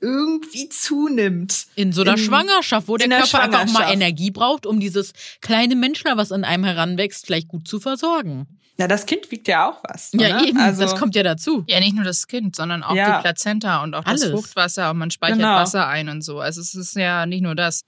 irgendwie 0.00 0.68
zunimmt. 0.68 1.66
In 1.76 1.92
so 1.92 2.02
einer 2.02 2.12
in, 2.12 2.18
Schwangerschaft, 2.18 2.88
wo 2.88 2.96
der 2.96 3.08
Körper 3.08 3.42
einfach 3.42 3.62
auch 3.62 3.72
mal 3.72 3.92
Energie 3.92 4.32
braucht, 4.32 4.66
um 4.66 4.80
dieses 4.80 5.12
kleine 5.40 5.76
Menschler, 5.76 6.16
was 6.16 6.32
an 6.32 6.42
einem 6.42 6.64
heranwächst, 6.64 7.26
vielleicht 7.26 7.46
gut 7.46 7.68
zu 7.68 7.78
versorgen. 7.78 8.48
Ja, 8.76 8.88
das 8.88 9.06
Kind 9.06 9.30
wiegt 9.30 9.46
ja 9.46 9.70
auch 9.70 9.80
was. 9.84 10.10
Ja, 10.14 10.40
ne? 10.40 10.48
eben. 10.48 10.58
Also, 10.58 10.82
das 10.82 10.96
kommt 10.96 11.14
ja 11.14 11.22
dazu. 11.22 11.62
Ja, 11.68 11.78
nicht 11.78 11.94
nur 11.94 12.04
das 12.04 12.26
Kind, 12.26 12.56
sondern 12.56 12.82
auch 12.82 12.96
ja. 12.96 13.18
die 13.18 13.22
Plazenta 13.22 13.84
und 13.84 13.94
auch 13.94 14.04
Alles. 14.04 14.22
das 14.22 14.30
Fruchtwasser 14.32 14.90
und 14.90 14.98
man 14.98 15.12
speichert 15.12 15.38
genau. 15.38 15.54
Wasser 15.54 15.86
ein 15.86 16.08
und 16.08 16.22
so. 16.22 16.40
Also 16.40 16.60
es 16.60 16.74
ist 16.74 16.96
ja 16.96 17.24
nicht 17.26 17.42
nur 17.42 17.54
das. 17.54 17.82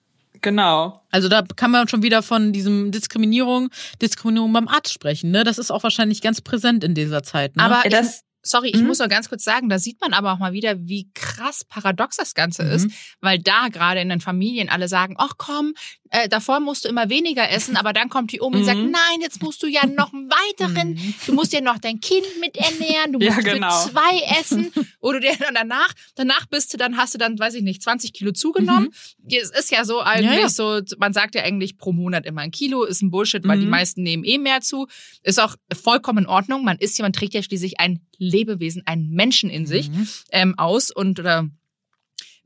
Genau. 0.47 1.03
Also 1.11 1.29
da 1.29 1.43
kann 1.43 1.73
man 1.73 1.89
schon 1.89 2.05
wieder 2.05 2.23
von 2.23 2.53
diesem 2.53 2.93
Diskriminierung, 2.93 3.69
Diskriminierung 4.01 4.53
beim 4.53 4.69
Arzt 4.69 4.93
sprechen. 4.93 5.33
Ne? 5.33 5.43
Das 5.43 5.59
ist 5.59 5.73
auch 5.73 5.83
wahrscheinlich 5.83 6.23
ganz 6.23 6.41
präsent 6.41 6.85
in 6.85 6.95
dieser 6.95 7.25
Zeit. 7.25 7.57
Ne? 7.57 7.65
Aber 7.65 7.83
das, 7.89 8.23
Sorry, 8.47 8.69
ich 8.69 8.81
mhm. 8.81 8.87
muss 8.87 9.01
noch 9.01 9.09
ganz 9.09 9.29
kurz 9.29 9.43
sagen, 9.43 9.69
da 9.69 9.81
sieht 9.81 10.01
man 10.01 10.13
aber 10.13 10.33
auch 10.33 10.39
mal 10.39 10.53
wieder, 10.53 10.79
wie 10.79 11.11
krass 11.15 11.65
paradox 11.65 12.17
das 12.17 12.33
Ganze 12.35 12.63
mhm. 12.63 12.71
ist, 12.71 12.91
weil 13.21 13.41
da 13.41 13.67
gerade 13.73 13.99
in 13.99 14.09
den 14.09 14.21
Familien 14.21 14.69
alle 14.69 14.87
sagen, 14.87 15.17
ach 15.19 15.33
komm, 15.37 15.75
äh, 16.11 16.29
davor 16.29 16.61
musst 16.61 16.85
du 16.85 16.89
immer 16.89 17.09
weniger 17.09 17.51
essen, 17.51 17.77
aber 17.77 17.93
dann 17.93 18.09
kommt 18.09 18.33
die 18.33 18.41
um 18.41 18.55
und 18.55 18.65
sagt, 18.65 18.79
mhm. 18.79 18.91
nein, 18.91 19.21
jetzt 19.21 19.43
musst 19.43 19.63
du 19.63 19.67
ja 19.67 19.87
noch 19.87 20.13
einen 20.13 20.31
weiteren, 20.31 20.91
mhm. 20.91 21.15
du 21.27 21.33
musst 21.35 21.53
ja 21.53 21.61
noch 21.61 21.79
dein 21.79 22.01
Kind 22.01 22.27
mit 22.41 22.57
ernähren, 22.57 23.13
du 23.13 23.19
musst 23.19 23.45
ja, 23.45 23.53
genau. 23.55 23.71
für 23.71 23.91
zwei 23.91 24.41
essen 24.41 24.73
oder 25.01 25.21
dir 25.21 25.33
danach, 25.53 25.93
danach 26.15 26.47
bist 26.47 26.73
du, 26.73 26.77
dann 26.77 26.97
hast 26.97 27.15
du 27.15 27.19
dann, 27.19 27.39
weiß 27.39 27.55
ich 27.55 27.63
nicht, 27.63 27.83
20 27.83 28.13
Kilo 28.13 28.33
zugenommen. 28.33 28.93
Mhm. 29.23 29.37
Es 29.37 29.51
ist 29.51 29.71
ja 29.71 29.85
so 29.85 30.01
eigentlich 30.01 30.37
ja, 30.37 30.41
ja. 30.43 30.49
so, 30.49 30.81
man 30.99 31.13
sagt 31.13 31.35
ja 31.35 31.43
eigentlich 31.43 31.79
pro 31.79 31.93
Monat 31.93 32.27
immer 32.27 32.43
ein 32.43 32.51
Kilo, 32.51 32.85
ist 32.85 33.03
ein 33.03 33.11
Bullshit, 33.11 33.47
weil 33.47 33.59
die 33.59 33.65
mhm. 33.65 33.71
meisten 33.71 34.03
nehmen 34.03 34.25
eh 34.25 34.39
mehr 34.39 34.61
zu. 34.61 34.87
Ist 35.23 35.41
auch 35.41 35.57
vollkommen 35.73 36.25
in 36.25 36.27
Ordnung. 36.27 36.65
Man 36.65 36.79
ist 36.79 36.99
ja, 36.99 37.03
man 37.03 37.13
trägt 37.13 37.35
ja 37.35 37.43
schließlich 37.43 37.81
ein 37.81 38.01
Lebewesen, 38.19 38.83
einen 38.87 39.11
Menschen 39.11 39.51
in 39.51 39.67
sich 39.67 39.91
mhm. 39.91 40.09
ähm, 40.33 40.59
aus 40.59 40.91
und 40.91 41.19
oder 41.21 41.49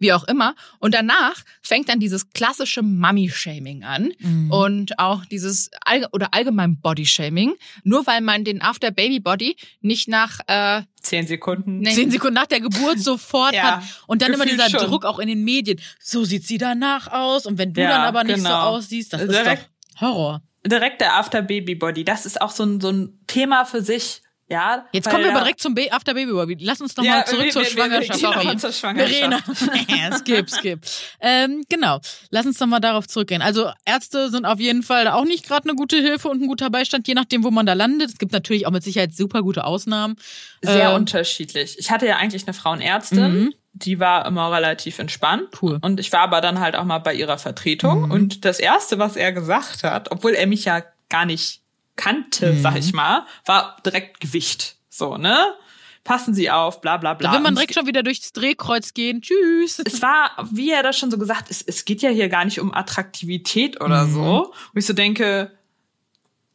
wie 0.01 0.13
auch 0.13 0.25
immer. 0.25 0.57
Und 0.81 0.95
danach 0.95 1.37
fängt 1.63 1.89
dann 1.89 2.01
dieses 2.01 2.31
klassische 2.31 2.83
Mummy-Shaming 2.83 3.85
an 3.85 4.13
mhm. 4.19 4.51
und 4.51 4.99
auch 4.99 5.25
dieses 5.27 5.71
all 5.85 6.07
oder 6.13 6.35
allgemein 6.35 6.81
Body-Shaming, 6.81 7.55
nur 7.85 8.07
weil 8.07 8.23
man 8.23 8.43
den 8.43 8.61
After-Baby-Body 8.63 9.57
nicht 9.83 10.09
nach 10.09 10.41
äh, 10.49 10.83
Zehn 11.03 11.27
Sekunden. 11.27 11.79
Nee. 11.79 11.95
Zehn 11.95 12.11
Sekunden 12.11 12.35
nach 12.35 12.47
der 12.47 12.61
Geburt 12.61 12.99
sofort 13.01 13.55
ja, 13.55 13.77
hat. 13.77 13.85
Und 14.07 14.23
dann 14.23 14.33
immer 14.33 14.47
dieser 14.47 14.69
schon. 14.69 14.81
Druck 14.81 15.05
auch 15.05 15.19
in 15.19 15.29
den 15.29 15.45
Medien. 15.45 15.81
So 15.99 16.25
sieht 16.25 16.45
sie 16.45 16.59
danach 16.59 17.09
aus. 17.09 17.47
Und 17.47 17.59
wenn 17.59 17.73
du 17.73 17.81
ja, 17.81 17.89
dann 17.89 18.01
aber 18.03 18.25
nicht 18.25 18.37
genau. 18.37 18.49
so 18.49 18.77
aussiehst, 18.77 19.13
das 19.13 19.27
direkt, 19.27 19.63
ist 19.63 19.69
doch 19.95 20.01
Horror. 20.01 20.43
Direkt 20.67 21.01
der 21.01 21.17
After-Baby-Body. 21.17 22.05
Das 22.05 22.27
ist 22.27 22.41
auch 22.41 22.51
so 22.51 22.65
ein, 22.65 22.81
so 22.81 22.91
ein 22.91 23.19
Thema 23.27 23.65
für 23.65 23.83
sich 23.83 24.23
ja, 24.51 24.85
Jetzt 24.93 25.09
kommen 25.09 25.23
wir 25.23 25.31
aber 25.31 25.41
direkt 25.43 25.61
zum 25.61 25.77
Be 25.77 25.93
After 25.93 26.13
Baby 26.13 26.33
Baby. 26.33 26.65
Lass 26.65 26.81
uns 26.81 26.97
noch 26.97 27.05
ja, 27.05 27.19
mal 27.19 27.25
zurück 27.25 27.45
wir, 27.45 27.53
zur, 27.53 27.63
wir, 27.63 27.69
Schwangerschaft. 27.71 28.21
Wir, 28.21 28.51
wir 28.51 28.59
zur 28.59 28.73
Schwangerschaft. 28.73 29.59
Verena. 29.87 30.19
skip, 30.19 30.51
skip. 30.51 30.81
Ähm, 31.21 31.63
genau. 31.69 32.01
Lass 32.31 32.47
uns 32.47 32.59
noch 32.59 32.67
mal 32.67 32.81
darauf 32.81 33.07
zurückgehen. 33.07 33.43
Also 33.43 33.71
Ärzte 33.85 34.29
sind 34.29 34.47
auf 34.47 34.59
jeden 34.59 34.83
Fall 34.83 35.07
auch 35.07 35.25
nicht 35.25 35.47
gerade 35.47 35.69
eine 35.69 35.77
gute 35.77 35.99
Hilfe 35.99 36.29
und 36.29 36.43
ein 36.43 36.49
guter 36.49 36.69
Beistand, 36.69 37.07
je 37.07 37.15
nachdem, 37.15 37.45
wo 37.45 37.53
man 37.53 37.65
da 37.65 37.75
landet. 37.75 38.11
Es 38.11 38.19
gibt 38.19 38.33
natürlich 38.33 38.67
auch 38.67 38.73
mit 38.73 38.83
Sicherheit 38.83 39.15
super 39.15 39.43
gute 39.43 39.65
Ausnahmen. 39.65 40.17
Sehr 40.63 40.91
ähm, 40.91 40.97
unterschiedlich. 40.97 41.77
Ich 41.79 41.93
hatte 41.93 42.09
ja 42.09 42.17
eigentlich 42.17 42.45
eine 42.49 42.55
Frauenärztin. 42.55 43.33
Mhm. 43.33 43.55
Die 43.73 44.01
war 44.01 44.27
immer 44.27 44.51
relativ 44.51 44.99
entspannt. 44.99 45.45
Cool. 45.63 45.79
Und 45.81 46.01
ich 46.01 46.11
war 46.11 46.23
aber 46.23 46.41
dann 46.41 46.59
halt 46.59 46.75
auch 46.75 46.85
mal 46.85 46.99
bei 46.99 47.15
ihrer 47.15 47.39
Vertretung. 47.39 48.07
Mhm. 48.07 48.11
Und 48.11 48.45
das 48.45 48.59
Erste, 48.59 48.99
was 48.99 49.15
er 49.15 49.31
gesagt 49.31 49.85
hat, 49.85 50.11
obwohl 50.11 50.33
er 50.33 50.49
mich 50.49 50.65
ja 50.65 50.83
gar 51.09 51.25
nicht 51.25 51.60
kannte, 52.01 52.55
mhm. 52.55 52.63
sag 52.63 52.77
ich 52.79 52.95
mal, 52.95 53.27
war 53.45 53.77
direkt 53.85 54.21
Gewicht. 54.21 54.77
So, 54.89 55.19
ne? 55.19 55.55
Passen 56.03 56.33
Sie 56.33 56.51
auf, 56.51 56.81
bla 56.81 56.97
bla 56.97 57.13
bla. 57.13 57.29
Da 57.29 57.35
will 57.35 57.43
man 57.43 57.55
direkt 57.55 57.75
schon 57.75 57.87
wieder 57.87 58.03
durchs 58.03 58.33
Drehkreuz 58.33 58.95
gehen. 58.95 59.21
Tschüss. 59.21 59.81
Es 59.85 60.01
war, 60.01 60.31
wie 60.51 60.71
er 60.71 60.83
das 60.83 60.99
schon 60.99 61.11
so 61.11 61.19
gesagt, 61.19 61.51
es, 61.51 61.61
es 61.61 61.85
geht 61.85 62.01
ja 62.01 62.09
hier 62.09 62.31
gar 62.31 62.47
nicht 62.47 62.59
um 62.59 62.73
Attraktivität 62.73 63.83
oder 63.83 64.07
mhm. 64.07 64.15
so. 64.15 64.55
Wo 64.73 64.79
ich 64.79 64.87
so 64.87 64.95
denke, 64.95 65.53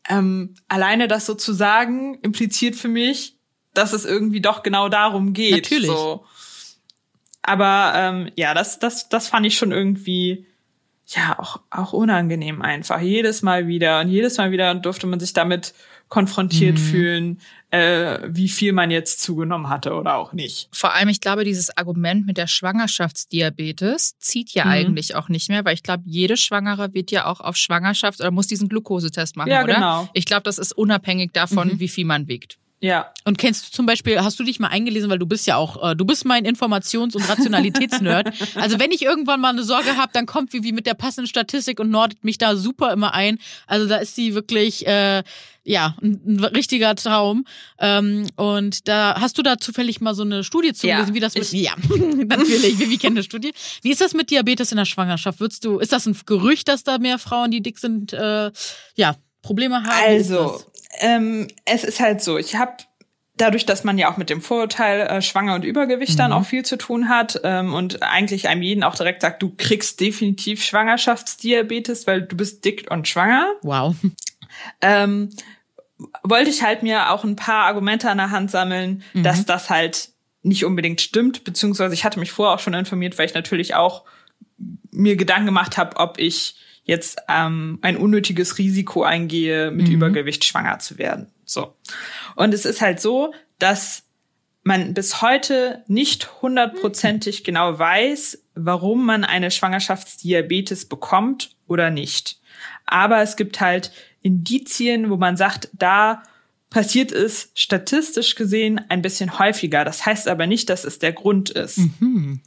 ähm, 0.09 0.55
alleine 0.67 1.07
das 1.07 1.27
so 1.27 1.35
zu 1.35 1.53
sagen, 1.53 2.17
impliziert 2.23 2.75
für 2.75 2.87
mich, 2.87 3.37
dass 3.75 3.93
es 3.93 4.03
irgendwie 4.03 4.41
doch 4.41 4.63
genau 4.63 4.89
darum 4.89 5.33
geht. 5.33 5.65
Natürlich. 5.65 5.91
So. 5.91 6.25
Aber 7.43 7.93
ähm, 7.95 8.31
ja, 8.35 8.55
das, 8.55 8.79
das, 8.79 9.09
das 9.09 9.27
fand 9.27 9.45
ich 9.45 9.55
schon 9.57 9.71
irgendwie 9.71 10.47
ja 11.07 11.37
auch, 11.37 11.61
auch 11.69 11.93
unangenehm 11.93 12.61
einfach. 12.61 12.99
Jedes 12.99 13.41
Mal 13.41 13.67
wieder 13.67 14.01
und 14.01 14.09
jedes 14.09 14.37
Mal 14.37 14.51
wieder 14.51 14.73
durfte 14.75 15.07
man 15.07 15.19
sich 15.19 15.33
damit 15.33 15.73
konfrontiert 16.07 16.75
mhm. 16.75 16.81
fühlen, 16.81 17.41
äh, 17.71 18.19
wie 18.27 18.47
viel 18.47 18.73
man 18.73 18.91
jetzt 18.91 19.21
zugenommen 19.21 19.69
hatte 19.69 19.93
oder 19.93 20.15
auch 20.15 20.33
nicht. 20.33 20.69
Vor 20.71 20.93
allem, 20.93 21.09
ich 21.09 21.19
glaube, 21.19 21.43
dieses 21.43 21.75
Argument 21.75 22.25
mit 22.25 22.37
der 22.37 22.47
Schwangerschaftsdiabetes 22.47 24.17
zieht 24.19 24.51
ja 24.51 24.65
mhm. 24.65 24.71
eigentlich 24.71 25.15
auch 25.15 25.29
nicht 25.29 25.49
mehr, 25.49 25.65
weil 25.65 25.73
ich 25.73 25.83
glaube, 25.83 26.03
jede 26.05 26.37
Schwangere 26.37 26.93
wird 26.93 27.11
ja 27.11 27.25
auch 27.25 27.39
auf 27.39 27.57
Schwangerschaft 27.57 28.19
oder 28.19 28.31
muss 28.31 28.47
diesen 28.47 28.69
Glukosetest 28.69 29.35
machen, 29.35 29.51
ja, 29.51 29.63
oder? 29.63 29.75
Genau. 29.75 30.09
Ich 30.13 30.25
glaube, 30.25 30.43
das 30.43 30.57
ist 30.57 30.73
unabhängig 30.73 31.31
davon, 31.33 31.69
mhm. 31.69 31.79
wie 31.79 31.87
viel 31.87 32.05
man 32.05 32.27
wiegt. 32.27 32.59
Ja. 32.85 33.11
Und 33.23 33.39
kennst 33.39 33.65
du 33.65 33.71
zum 33.71 33.87
Beispiel, 33.87 34.21
hast 34.21 34.39
du 34.39 34.43
dich 34.43 34.59
mal 34.59 34.67
eingelesen, 34.67 35.09
weil 35.09 35.17
du 35.17 35.25
bist 35.25 35.47
ja 35.47 35.55
auch, 35.55 35.91
äh, 35.91 35.95
du 35.95 36.05
bist 36.05 36.23
mein 36.23 36.45
Informations- 36.45 37.15
und 37.15 37.27
Rationalitätsnerd. 37.27 38.31
also 38.55 38.77
wenn 38.77 38.91
ich 38.91 39.01
irgendwann 39.01 39.41
mal 39.41 39.49
eine 39.49 39.63
Sorge 39.63 39.97
habe, 39.97 40.11
dann 40.13 40.27
kommt 40.27 40.53
wie, 40.53 40.61
wie 40.61 40.71
mit 40.71 40.85
der 40.85 40.93
passenden 40.93 41.27
Statistik 41.27 41.79
und 41.79 41.89
nordet 41.89 42.23
mich 42.23 42.37
da 42.37 42.55
super 42.55 42.93
immer 42.93 43.15
ein. 43.15 43.39
Also 43.65 43.87
da 43.87 43.97
ist 43.97 44.13
sie 44.13 44.35
wirklich, 44.35 44.85
äh, 44.85 45.23
ja, 45.63 45.95
ein, 45.99 46.21
ein 46.27 46.43
richtiger 46.43 46.93
Traum. 46.93 47.47
Ähm, 47.79 48.27
und 48.35 48.87
da 48.87 49.19
hast 49.19 49.39
du 49.39 49.41
da 49.41 49.57
zufällig 49.57 49.99
mal 49.99 50.13
so 50.13 50.21
eine 50.21 50.43
Studie 50.43 50.73
zugelesen, 50.73 51.07
ja, 51.07 51.13
wie 51.15 51.19
das 51.19 51.33
mit, 51.33 51.51
ja, 51.53 51.73
natürlich, 52.27 52.77
wir 52.77 52.99
kennen 52.99 53.17
eine 53.17 53.23
Studie. 53.23 53.51
Wie 53.81 53.89
ist 53.89 53.99
das 53.99 54.13
mit 54.13 54.29
Diabetes 54.29 54.71
in 54.71 54.77
der 54.77 54.85
Schwangerschaft? 54.85 55.39
Würdest 55.39 55.65
du, 55.65 55.79
ist 55.79 55.91
das 55.91 56.05
ein 56.05 56.15
Gerücht, 56.27 56.67
dass 56.67 56.83
da 56.83 56.99
mehr 56.99 57.17
Frauen, 57.17 57.49
die 57.49 57.61
dick 57.61 57.79
sind, 57.79 58.13
äh, 58.13 58.51
ja, 58.93 59.15
Probleme 59.41 59.77
haben? 59.77 60.03
Also, 60.05 60.61
ähm, 60.99 61.47
es 61.65 61.83
ist 61.83 61.99
halt 61.99 62.21
so, 62.21 62.37
ich 62.37 62.55
habe 62.55 62.77
dadurch, 63.37 63.65
dass 63.65 63.83
man 63.83 63.97
ja 63.97 64.11
auch 64.11 64.17
mit 64.17 64.29
dem 64.29 64.41
Vorurteil 64.41 65.01
äh, 65.01 65.21
Schwanger 65.21 65.55
und 65.55 65.65
Übergewicht 65.65 66.13
mhm. 66.13 66.17
dann 66.17 66.33
auch 66.33 66.45
viel 66.45 66.63
zu 66.63 66.77
tun 66.77 67.09
hat 67.09 67.39
ähm, 67.43 67.73
und 67.73 68.01
eigentlich 68.01 68.47
einem 68.47 68.61
jeden 68.61 68.83
auch 68.83 68.95
direkt 68.95 69.21
sagt, 69.21 69.41
du 69.41 69.53
kriegst 69.55 69.99
definitiv 69.99 70.63
Schwangerschaftsdiabetes, 70.63 72.07
weil 72.07 72.21
du 72.21 72.37
bist 72.37 72.63
dick 72.65 72.89
und 72.89 73.07
schwanger. 73.07 73.53
Wow. 73.61 73.95
Ähm, 74.79 75.31
wollte 76.23 76.49
ich 76.49 76.63
halt 76.63 76.83
mir 76.83 77.11
auch 77.11 77.23
ein 77.23 77.35
paar 77.35 77.65
Argumente 77.65 78.09
an 78.09 78.17
der 78.17 78.31
Hand 78.31 78.51
sammeln, 78.51 79.03
mhm. 79.13 79.23
dass 79.23 79.45
das 79.45 79.69
halt 79.69 80.09
nicht 80.43 80.63
unbedingt 80.63 81.01
stimmt, 81.01 81.43
beziehungsweise 81.43 81.93
ich 81.93 82.05
hatte 82.05 82.19
mich 82.19 82.31
vorher 82.31 82.55
auch 82.55 82.59
schon 82.59 82.73
informiert, 82.73 83.17
weil 83.17 83.25
ich 83.25 83.33
natürlich 83.33 83.75
auch 83.75 84.03
mir 84.91 85.15
Gedanken 85.15 85.47
gemacht 85.47 85.77
habe, 85.77 85.97
ob 85.97 86.19
ich 86.19 86.55
jetzt 86.85 87.19
ähm, 87.27 87.79
ein 87.81 87.97
unnötiges 87.97 88.57
Risiko 88.57 89.03
eingehe, 89.03 89.71
mit 89.71 89.87
mhm. 89.87 89.95
Übergewicht 89.95 90.45
schwanger 90.45 90.79
zu 90.79 90.97
werden. 90.97 91.27
So. 91.43 91.75
Und 92.35 92.53
es 92.53 92.65
ist 92.65 92.81
halt 92.81 93.01
so, 93.01 93.33
dass 93.59 94.03
man 94.63 94.93
bis 94.93 95.21
heute 95.21 95.83
nicht 95.87 96.41
hundertprozentig 96.41 97.43
genau 97.43 97.77
weiß, 97.77 98.43
warum 98.55 99.05
man 99.05 99.23
eine 99.23 99.51
Schwangerschaftsdiabetes 99.51 100.85
bekommt 100.85 101.55
oder 101.67 101.89
nicht. 101.89 102.39
Aber 102.85 103.21
es 103.21 103.35
gibt 103.35 103.61
halt 103.61 103.91
Indizien, 104.21 105.09
wo 105.09 105.17
man 105.17 105.37
sagt, 105.37 105.69
da 105.73 106.23
passiert 106.69 107.11
es 107.11 107.51
statistisch 107.53 108.35
gesehen 108.35 108.81
ein 108.89 109.01
bisschen 109.01 109.37
häufiger. 109.37 109.85
Das 109.85 110.05
heißt 110.05 110.27
aber 110.27 110.47
nicht, 110.47 110.69
dass 110.69 110.83
es 110.83 110.99
der 110.99 111.13
Grund 111.13 111.49
ist. 111.51 111.77
Mhm. 111.99 112.41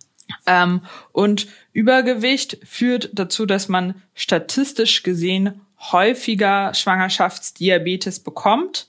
Ähm, 0.47 0.83
und 1.13 1.49
Übergewicht 1.73 2.59
führt 2.65 3.11
dazu, 3.13 3.47
dass 3.47 3.69
man 3.69 4.03
statistisch 4.15 5.03
gesehen 5.03 5.61
häufiger 5.81 6.75
Schwangerschaftsdiabetes 6.75 8.21
bekommt. 8.21 8.89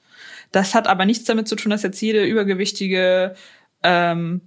Das 0.52 0.74
hat 0.74 0.88
aber 0.88 1.06
nichts 1.06 1.26
damit 1.26 1.48
zu 1.48 1.56
tun, 1.56 1.70
dass 1.70 1.84
jetzt 1.84 2.02
jede 2.02 2.26
Übergewichtige 2.26 3.36
ähm, 3.84 4.42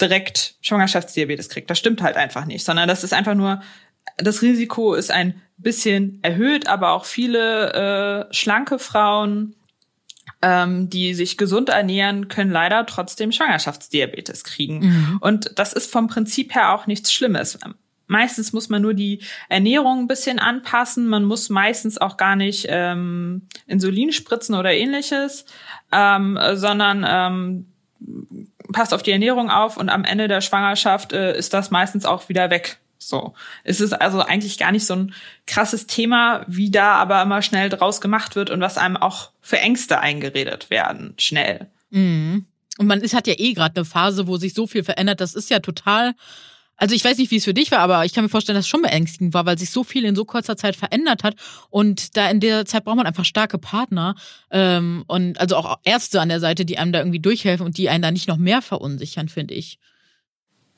direkt 0.00 0.54
Schwangerschaftsdiabetes 0.60 1.48
kriegt. 1.48 1.68
Das 1.68 1.78
stimmt 1.78 2.02
halt 2.02 2.16
einfach 2.16 2.44
nicht, 2.44 2.64
sondern 2.64 2.88
das 2.88 3.02
ist 3.02 3.12
einfach 3.12 3.34
nur, 3.34 3.60
das 4.16 4.42
Risiko 4.42 4.94
ist 4.94 5.10
ein 5.10 5.42
bisschen 5.56 6.20
erhöht, 6.22 6.68
aber 6.68 6.92
auch 6.92 7.04
viele 7.04 8.28
äh, 8.30 8.34
schlanke 8.34 8.78
Frauen 8.78 9.54
ähm, 10.42 10.88
die 10.88 11.14
sich 11.14 11.36
gesund 11.36 11.68
ernähren, 11.68 12.28
können 12.28 12.50
leider 12.50 12.86
trotzdem 12.86 13.32
Schwangerschaftsdiabetes 13.32 14.44
kriegen. 14.44 14.78
Mhm. 14.80 15.18
Und 15.20 15.58
das 15.58 15.72
ist 15.72 15.90
vom 15.90 16.08
Prinzip 16.08 16.54
her 16.54 16.74
auch 16.74 16.86
nichts 16.86 17.12
Schlimmes. 17.12 17.58
Meistens 18.06 18.52
muss 18.52 18.68
man 18.70 18.80
nur 18.80 18.94
die 18.94 19.20
Ernährung 19.48 20.00
ein 20.00 20.08
bisschen 20.08 20.38
anpassen. 20.38 21.08
Man 21.08 21.24
muss 21.24 21.50
meistens 21.50 21.98
auch 21.98 22.16
gar 22.16 22.36
nicht 22.36 22.66
ähm, 22.68 23.42
Insulin 23.66 24.12
spritzen 24.12 24.54
oder 24.54 24.72
ähnliches, 24.72 25.44
ähm, 25.92 26.38
sondern 26.54 27.04
ähm, 27.06 27.66
passt 28.72 28.94
auf 28.94 29.02
die 29.02 29.12
Ernährung 29.12 29.50
auf 29.50 29.76
und 29.76 29.90
am 29.90 30.04
Ende 30.04 30.28
der 30.28 30.40
Schwangerschaft 30.40 31.12
äh, 31.12 31.36
ist 31.36 31.52
das 31.52 31.70
meistens 31.70 32.06
auch 32.06 32.28
wieder 32.28 32.50
weg. 32.50 32.78
So. 32.98 33.34
Es 33.64 33.80
ist 33.80 33.92
also 33.92 34.20
eigentlich 34.20 34.58
gar 34.58 34.72
nicht 34.72 34.84
so 34.84 34.94
ein 34.94 35.14
krasses 35.46 35.86
Thema, 35.86 36.44
wie 36.48 36.70
da 36.70 36.94
aber 36.96 37.22
immer 37.22 37.42
schnell 37.42 37.68
draus 37.68 38.00
gemacht 38.00 38.36
wird 38.36 38.50
und 38.50 38.60
was 38.60 38.76
einem 38.76 38.96
auch 38.96 39.30
für 39.40 39.58
Ängste 39.58 40.00
eingeredet 40.00 40.68
werden, 40.68 41.14
schnell. 41.16 41.68
Mhm. 41.90 42.46
Und 42.78 42.86
man 42.86 43.00
ist, 43.00 43.14
hat 43.14 43.26
ja 43.26 43.34
eh 43.36 43.54
gerade 43.54 43.76
eine 43.76 43.84
Phase, 43.84 44.26
wo 44.26 44.36
sich 44.36 44.54
so 44.54 44.66
viel 44.66 44.84
verändert. 44.84 45.20
Das 45.20 45.34
ist 45.34 45.50
ja 45.50 45.60
total. 45.60 46.14
Also 46.76 46.94
ich 46.94 47.04
weiß 47.04 47.18
nicht, 47.18 47.32
wie 47.32 47.36
es 47.36 47.44
für 47.44 47.54
dich 47.54 47.72
war, 47.72 47.80
aber 47.80 48.04
ich 48.04 48.14
kann 48.14 48.24
mir 48.24 48.28
vorstellen, 48.28 48.54
dass 48.54 48.66
es 48.66 48.68
schon 48.68 48.82
beängstigend 48.82 49.34
war, 49.34 49.46
weil 49.46 49.58
sich 49.58 49.70
so 49.70 49.82
viel 49.82 50.04
in 50.04 50.14
so 50.14 50.24
kurzer 50.24 50.56
Zeit 50.56 50.76
verändert 50.76 51.24
hat. 51.24 51.34
Und 51.70 52.16
da 52.16 52.30
in 52.30 52.38
der 52.38 52.66
Zeit 52.66 52.84
braucht 52.84 52.96
man 52.96 53.06
einfach 53.06 53.24
starke 53.24 53.58
Partner 53.58 54.14
ähm, 54.52 55.02
und 55.08 55.40
also 55.40 55.56
auch 55.56 55.80
Ärzte 55.82 56.20
an 56.20 56.28
der 56.28 56.38
Seite, 56.38 56.64
die 56.64 56.78
einem 56.78 56.92
da 56.92 57.00
irgendwie 57.00 57.18
durchhelfen 57.18 57.66
und 57.66 57.78
die 57.78 57.88
einen 57.88 58.02
da 58.02 58.12
nicht 58.12 58.28
noch 58.28 58.36
mehr 58.36 58.62
verunsichern, 58.62 59.28
finde 59.28 59.54
ich. 59.54 59.80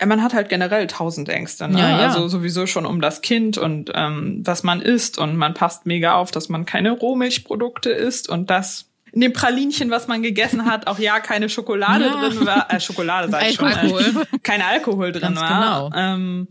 Ja, 0.00 0.06
man 0.06 0.22
hat 0.22 0.32
halt 0.34 0.48
generell 0.48 0.86
tausend 0.86 1.28
Ängste, 1.28 1.68
ne? 1.68 1.78
Ja, 1.78 1.90
ja. 1.90 1.98
Also 2.08 2.26
sowieso 2.28 2.66
schon 2.66 2.86
um 2.86 3.00
das 3.02 3.20
Kind 3.20 3.58
und 3.58 3.90
ähm, 3.94 4.40
was 4.44 4.62
man 4.62 4.80
isst 4.80 5.18
und 5.18 5.36
man 5.36 5.52
passt 5.54 5.84
mega 5.86 6.14
auf, 6.14 6.30
dass 6.30 6.48
man 6.48 6.64
keine 6.64 6.90
Rohmilchprodukte 6.92 7.90
isst 7.90 8.28
und 8.28 8.48
das 8.50 8.86
in 9.12 9.20
dem 9.20 9.32
Pralinchen, 9.32 9.90
was 9.90 10.06
man 10.08 10.22
gegessen 10.22 10.64
hat, 10.66 10.86
auch 10.86 10.98
ja 11.00 11.18
keine 11.20 11.48
Schokolade 11.48 12.04
Ja. 12.06 12.28
drin 12.28 12.46
war, 12.46 12.72
äh, 12.72 12.80
Schokolade 12.80 13.28
sag 13.30 13.42
ich 13.48 13.56
schon, 13.56 13.66
Alkohol. 13.72 14.00
äh, 14.32 14.38
kein 14.42 14.62
Alkohol 14.62 15.12
drin 15.12 15.34
Ganz 15.34 15.40
war. 15.40 15.90
genau. 15.90 15.90
Ähm, 15.94 16.48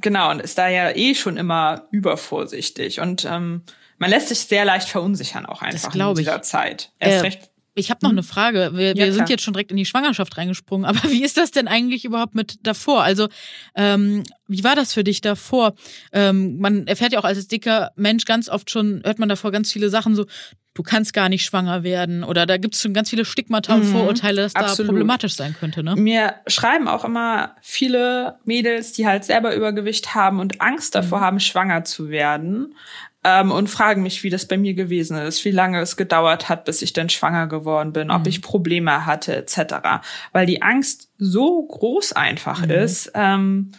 genau, 0.00 0.30
und 0.30 0.40
ist 0.40 0.56
da 0.58 0.68
ja 0.68 0.90
eh 0.96 1.14
schon 1.14 1.36
immer 1.36 1.82
übervorsichtig 1.90 3.00
und 3.00 3.24
ähm, 3.24 3.62
man 3.98 4.08
lässt 4.10 4.28
sich 4.28 4.38
sehr 4.40 4.64
leicht 4.64 4.88
verunsichern 4.88 5.44
auch 5.44 5.60
einfach 5.62 5.88
in 5.88 5.92
glaub 5.92 6.18
ich. 6.18 6.24
dieser 6.24 6.40
Zeit. 6.42 6.90
Erst 6.98 7.18
Äh, 7.18 7.20
recht 7.20 7.49
Ich 7.74 7.90
habe 7.90 8.00
noch 8.02 8.10
eine 8.10 8.22
Frage. 8.22 8.70
Wir, 8.74 8.88
Ja, 8.96 9.04
wir 9.06 9.12
sind 9.12 9.28
jetzt 9.28 9.42
schon 9.42 9.54
direkt 9.54 9.70
in 9.70 9.76
die 9.76 9.84
Schwangerschaft 9.86 10.36
reingesprungen, 10.36 10.84
aber 10.86 10.98
wie 11.10 11.22
ist 11.24 11.36
das 11.36 11.50
denn 11.50 11.68
eigentlich 11.68 12.04
überhaupt 12.04 12.34
mit 12.34 12.58
davor? 12.66 13.02
Also, 13.02 13.28
ähm, 13.76 14.24
wie 14.48 14.64
war 14.64 14.74
das 14.74 14.92
für 14.92 15.04
dich 15.04 15.20
davor? 15.20 15.74
Ähm, 16.12 16.58
man 16.58 16.86
erfährt 16.86 17.12
ja 17.12 17.20
auch 17.20 17.24
als 17.24 17.46
dicker 17.48 17.92
Mensch 17.96 18.24
ganz 18.24 18.48
oft 18.48 18.70
schon, 18.70 19.02
hört 19.04 19.18
man 19.18 19.28
davor 19.28 19.52
ganz 19.52 19.72
viele 19.72 19.88
Sachen 19.88 20.14
so, 20.16 20.26
du 20.74 20.82
kannst 20.82 21.12
gar 21.14 21.28
nicht 21.28 21.44
schwanger 21.44 21.82
werden 21.82 22.22
oder 22.24 22.46
da 22.46 22.56
gibt 22.56 22.74
es 22.74 22.82
schon 22.82 22.94
ganz 22.94 23.10
viele 23.10 23.24
Stigmata 23.24 23.74
und 23.74 23.80
Mhm, 23.82 23.92
Vorurteile, 23.92 24.42
dass 24.42 24.52
da 24.52 24.60
absolut. 24.60 24.90
problematisch 24.92 25.34
sein 25.34 25.52
könnte, 25.52 25.82
ne? 25.82 25.94
Mir 25.96 26.34
schreiben 26.46 26.88
auch 26.88 27.04
immer 27.04 27.56
viele 27.60 28.38
Mädels, 28.44 28.92
die 28.92 29.06
halt 29.06 29.24
selber 29.24 29.54
Übergewicht 29.54 30.14
haben 30.14 30.38
und 30.40 30.60
Angst 30.60 30.94
davor 30.94 31.18
Mhm. 31.20 31.24
haben, 31.24 31.40
schwanger 31.40 31.84
zu 31.84 32.08
werden. 32.10 32.74
Ähm, 33.22 33.50
und 33.50 33.68
fragen 33.68 34.02
mich, 34.02 34.22
wie 34.22 34.30
das 34.30 34.46
bei 34.46 34.56
mir 34.56 34.72
gewesen 34.72 35.18
ist, 35.18 35.44
wie 35.44 35.50
lange 35.50 35.80
es 35.80 35.96
gedauert 35.98 36.48
hat, 36.48 36.64
bis 36.64 36.80
ich 36.80 36.94
denn 36.94 37.10
schwanger 37.10 37.48
geworden 37.48 37.92
bin, 37.92 38.08
Mhm. 38.08 38.14
ob 38.14 38.26
ich 38.26 38.40
Probleme 38.40 39.04
hatte, 39.04 39.36
etc. 39.36 40.00
Weil 40.32 40.46
die 40.46 40.62
Angst 40.62 41.10
so 41.18 41.62
groß 41.62 42.14
einfach 42.14 42.64
Mhm. 42.64 42.70
ist, 42.70 43.12
ähm, 43.14 43.72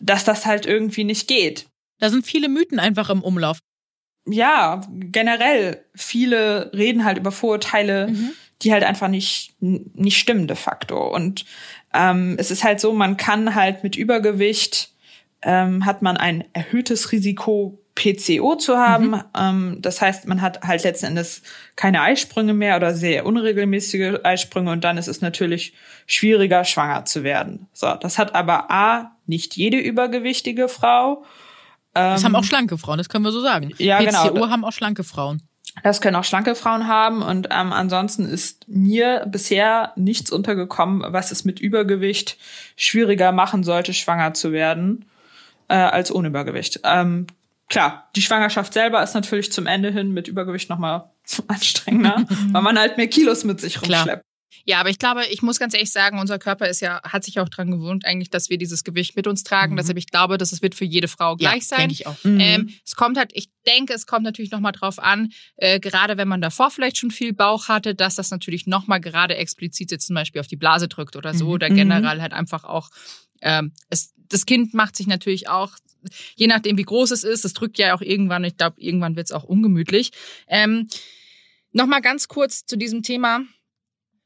dass 0.00 0.24
das 0.24 0.46
halt 0.46 0.64
irgendwie 0.66 1.04
nicht 1.04 1.28
geht. 1.28 1.66
Da 2.00 2.08
sind 2.10 2.24
viele 2.24 2.48
Mythen 2.48 2.78
einfach 2.78 3.10
im 3.10 3.22
Umlauf. 3.22 3.58
Ja, 4.26 4.80
generell, 4.90 5.84
viele 5.94 6.70
reden 6.72 7.04
halt 7.04 7.18
über 7.18 7.32
Vorurteile, 7.32 8.08
Mhm. 8.08 8.30
die 8.62 8.72
halt 8.72 8.84
einfach 8.84 9.08
nicht, 9.08 9.54
nicht 9.60 10.18
stimmen 10.18 10.46
de 10.46 10.56
facto. 10.56 11.14
Und 11.14 11.44
ähm, 11.94 12.36
es 12.38 12.50
ist 12.50 12.64
halt 12.64 12.80
so, 12.80 12.92
man 12.92 13.16
kann 13.16 13.54
halt 13.54 13.82
mit 13.82 13.96
Übergewicht, 13.96 14.92
ähm, 15.42 15.84
hat 15.86 16.02
man 16.02 16.16
ein 16.16 16.44
erhöhtes 16.52 17.12
Risiko, 17.12 17.78
PCO 17.98 18.54
zu 18.54 18.78
haben. 18.78 19.10
Mhm. 19.10 19.22
Ähm, 19.36 19.78
das 19.80 20.00
heißt, 20.00 20.28
man 20.28 20.40
hat 20.40 20.62
halt 20.62 20.84
letzten 20.84 21.06
Endes 21.06 21.42
keine 21.74 22.00
Eisprünge 22.00 22.54
mehr 22.54 22.76
oder 22.76 22.94
sehr 22.94 23.26
unregelmäßige 23.26 24.20
Eisprünge 24.22 24.70
und 24.70 24.84
dann 24.84 24.98
ist 24.98 25.08
es 25.08 25.20
natürlich 25.20 25.74
schwieriger, 26.06 26.64
schwanger 26.64 27.04
zu 27.04 27.24
werden. 27.24 27.66
So, 27.72 27.92
das 27.94 28.16
hat 28.16 28.36
aber 28.36 28.70
A, 28.70 29.16
nicht 29.26 29.56
jede 29.56 29.78
übergewichtige 29.78 30.68
Frau. 30.68 31.24
Das 31.92 32.22
haben 32.22 32.36
auch 32.36 32.44
schlanke 32.44 32.78
Frauen, 32.78 32.98
das 32.98 33.08
können 33.08 33.24
wir 33.24 33.32
so 33.32 33.40
sagen. 33.40 33.70
Ähm, 33.70 33.74
Ja, 33.78 33.98
PCO 33.98 34.34
genau. 34.34 34.48
haben 34.48 34.64
auch 34.64 34.72
schlanke 34.72 35.02
Frauen. 35.02 35.42
Das 35.82 36.00
können 36.00 36.16
auch 36.16 36.24
schlanke 36.24 36.54
Frauen 36.54 36.86
haben 36.86 37.22
und 37.22 37.48
ähm, 37.50 37.72
ansonsten 37.72 38.26
ist 38.26 38.68
mir 38.68 39.26
bisher 39.26 39.92
nichts 39.96 40.30
untergekommen, 40.30 41.02
was 41.12 41.32
es 41.32 41.44
mit 41.44 41.58
Übergewicht 41.58 42.36
schwieriger 42.76 43.32
machen 43.32 43.64
sollte, 43.64 43.92
schwanger 43.92 44.34
zu 44.34 44.52
werden, 44.52 45.04
äh, 45.68 45.74
als 45.74 46.12
ohne 46.12 46.28
Übergewicht. 46.28 46.80
Ähm, 46.84 47.26
klar, 47.68 48.10
die 48.16 48.22
Schwangerschaft 48.22 48.72
selber 48.72 49.02
ist 49.02 49.14
natürlich 49.14 49.52
zum 49.52 49.66
Ende 49.66 49.90
hin 49.92 50.12
mit 50.12 50.28
Übergewicht 50.28 50.68
nochmal 50.70 51.10
anstrengender, 51.48 52.24
weil 52.52 52.62
man 52.62 52.78
halt 52.78 52.96
mehr 52.96 53.08
Kilos 53.08 53.44
mit 53.44 53.60
sich 53.60 53.74
Klar. 53.80 54.00
rumschleppt. 54.00 54.24
Ja, 54.64 54.80
aber 54.80 54.90
ich 54.90 54.98
glaube, 54.98 55.24
ich 55.26 55.40
muss 55.40 55.58
ganz 55.58 55.72
ehrlich 55.72 55.92
sagen, 55.92 56.18
unser 56.18 56.38
Körper 56.38 56.68
ist 56.68 56.80
ja, 56.80 57.00
hat 57.02 57.24
sich 57.24 57.40
auch 57.40 57.48
dran 57.48 57.70
gewohnt, 57.70 58.04
eigentlich, 58.04 58.28
dass 58.28 58.50
wir 58.50 58.58
dieses 58.58 58.84
Gewicht 58.84 59.16
mit 59.16 59.26
uns 59.26 59.42
tragen. 59.42 59.72
Mhm. 59.72 59.76
Deshalb, 59.78 59.96
ich 59.96 60.08
glaube, 60.08 60.36
dass 60.36 60.52
es 60.52 60.60
wird 60.60 60.74
für 60.74 60.84
jede 60.84 61.08
Frau 61.08 61.36
gleich 61.36 61.62
ja, 61.62 61.76
sein. 61.76 61.78
denke 61.80 61.94
ich 61.94 62.06
auch. 62.06 62.16
Ähm, 62.24 62.68
es 62.84 62.94
kommt 62.94 63.16
halt, 63.16 63.30
ich 63.34 63.48
denke, 63.66 63.94
es 63.94 64.06
kommt 64.06 64.24
natürlich 64.24 64.50
nochmal 64.50 64.72
drauf 64.72 64.98
an, 64.98 65.30
äh, 65.56 65.80
gerade 65.80 66.18
wenn 66.18 66.28
man 66.28 66.42
davor 66.42 66.70
vielleicht 66.70 66.98
schon 66.98 67.10
viel 67.10 67.32
Bauch 67.32 67.68
hatte, 67.68 67.94
dass 67.94 68.16
das 68.16 68.30
natürlich 68.30 68.66
nochmal 68.66 69.00
gerade 69.00 69.36
explizit 69.36 69.90
jetzt 69.90 70.06
zum 70.06 70.14
Beispiel 70.14 70.40
auf 70.40 70.48
die 70.48 70.56
Blase 70.56 70.88
drückt 70.88 71.16
oder 71.16 71.32
so, 71.32 71.46
Mhm. 71.46 71.50
oder 71.52 71.70
generell 71.70 72.20
halt 72.20 72.32
einfach 72.34 72.64
auch, 72.64 72.90
ähm, 73.40 73.72
es, 73.88 74.12
das 74.28 74.44
Kind 74.44 74.74
macht 74.74 74.96
sich 74.96 75.06
natürlich 75.06 75.48
auch, 75.48 75.72
je 76.36 76.46
nachdem 76.46 76.76
wie 76.78 76.82
groß 76.84 77.10
es 77.10 77.24
ist, 77.24 77.44
das 77.44 77.52
drückt 77.52 77.78
ja 77.78 77.94
auch 77.94 78.02
irgendwann, 78.02 78.44
ich 78.44 78.56
glaube, 78.56 78.80
irgendwann 78.80 79.16
wird 79.16 79.26
es 79.26 79.32
auch 79.32 79.44
ungemütlich. 79.44 80.10
Ähm, 80.48 80.88
nochmal 81.72 82.00
ganz 82.00 82.28
kurz 82.28 82.64
zu 82.66 82.76
diesem 82.76 83.02
Thema 83.02 83.40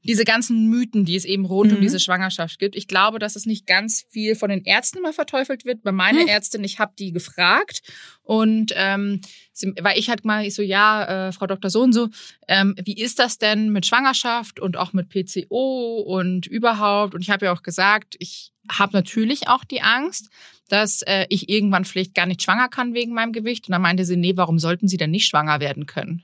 diese 0.04 0.24
ganzen 0.24 0.68
Mythen, 0.68 1.04
die 1.04 1.14
es 1.14 1.24
eben 1.24 1.44
rund 1.44 1.70
um 1.72 1.78
Mhm. 1.78 1.82
diese 1.82 2.00
Schwangerschaft 2.00 2.58
gibt. 2.58 2.74
Ich 2.74 2.88
glaube, 2.88 3.20
dass 3.20 3.36
es 3.36 3.46
nicht 3.46 3.66
ganz 3.66 4.04
viel 4.10 4.34
von 4.34 4.50
den 4.50 4.64
Ärzten 4.64 4.98
immer 4.98 5.12
verteufelt 5.12 5.64
wird. 5.64 5.82
Bei 5.82 5.92
meiner 5.92 6.22
Hm. 6.22 6.26
Ärztin, 6.28 6.64
ich 6.64 6.80
habe 6.80 6.92
die 6.98 7.12
gefragt 7.12 7.82
und 8.22 8.72
ähm, 8.74 9.20
sie, 9.52 9.72
weil 9.80 9.96
ich 9.98 10.08
halt 10.08 10.24
mal 10.24 10.44
ich 10.44 10.54
so, 10.54 10.62
ja, 10.62 11.28
äh, 11.28 11.32
Frau 11.32 11.46
Dr. 11.46 11.70
So 11.70 11.82
und 11.82 11.92
so, 11.92 12.08
ähm, 12.48 12.74
wie 12.84 13.00
ist 13.00 13.20
das 13.20 13.38
denn 13.38 13.70
mit 13.70 13.86
Schwangerschaft 13.86 14.58
und 14.58 14.76
auch 14.76 14.92
mit 14.92 15.08
PCO 15.08 16.00
und 16.04 16.48
überhaupt? 16.48 17.14
Und 17.14 17.20
ich 17.20 17.30
habe 17.30 17.46
ja 17.46 17.52
auch 17.52 17.62
gesagt, 17.62 18.16
ich 18.18 18.50
habe 18.68 18.94
natürlich 18.94 19.46
auch 19.46 19.62
die 19.64 19.82
Angst, 19.82 20.30
dass 20.72 21.02
äh, 21.02 21.26
ich 21.28 21.50
irgendwann 21.50 21.84
vielleicht 21.84 22.14
gar 22.14 22.24
nicht 22.24 22.40
schwanger 22.40 22.68
kann 22.70 22.94
wegen 22.94 23.12
meinem 23.12 23.32
Gewicht. 23.32 23.68
Und 23.68 23.72
dann 23.72 23.82
meinte 23.82 24.06
sie, 24.06 24.16
nee, 24.16 24.32
warum 24.36 24.58
sollten 24.58 24.88
Sie 24.88 24.96
denn 24.96 25.10
nicht 25.10 25.26
schwanger 25.26 25.60
werden 25.60 25.84
können? 25.84 26.22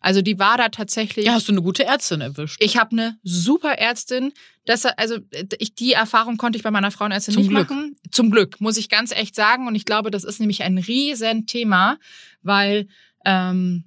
Also 0.00 0.20
die 0.20 0.36
war 0.40 0.58
da 0.58 0.68
tatsächlich. 0.68 1.26
Ja, 1.26 1.34
hast 1.34 1.46
du 1.46 1.52
eine 1.52 1.62
gute 1.62 1.84
Ärztin 1.84 2.20
erwischt. 2.20 2.60
Ich 2.60 2.76
habe 2.76 2.90
eine 2.90 3.18
super 3.22 3.78
Ärztin. 3.78 4.32
Das, 4.66 4.84
also 4.84 5.18
ich, 5.58 5.76
die 5.76 5.92
Erfahrung 5.92 6.38
konnte 6.38 6.56
ich 6.56 6.64
bei 6.64 6.72
meiner 6.72 6.90
Frauenärztin 6.90 7.34
Zum 7.34 7.42
nicht 7.44 7.50
Glück. 7.50 7.70
machen. 7.70 7.96
Zum 8.10 8.32
Glück, 8.32 8.60
muss 8.60 8.76
ich 8.76 8.88
ganz 8.88 9.12
echt 9.12 9.36
sagen. 9.36 9.68
Und 9.68 9.76
ich 9.76 9.84
glaube, 9.84 10.10
das 10.10 10.24
ist 10.24 10.40
nämlich 10.40 10.64
ein 10.64 10.78
riesen 10.78 11.46
Thema, 11.46 11.98
weil 12.42 12.88
ähm, 13.24 13.84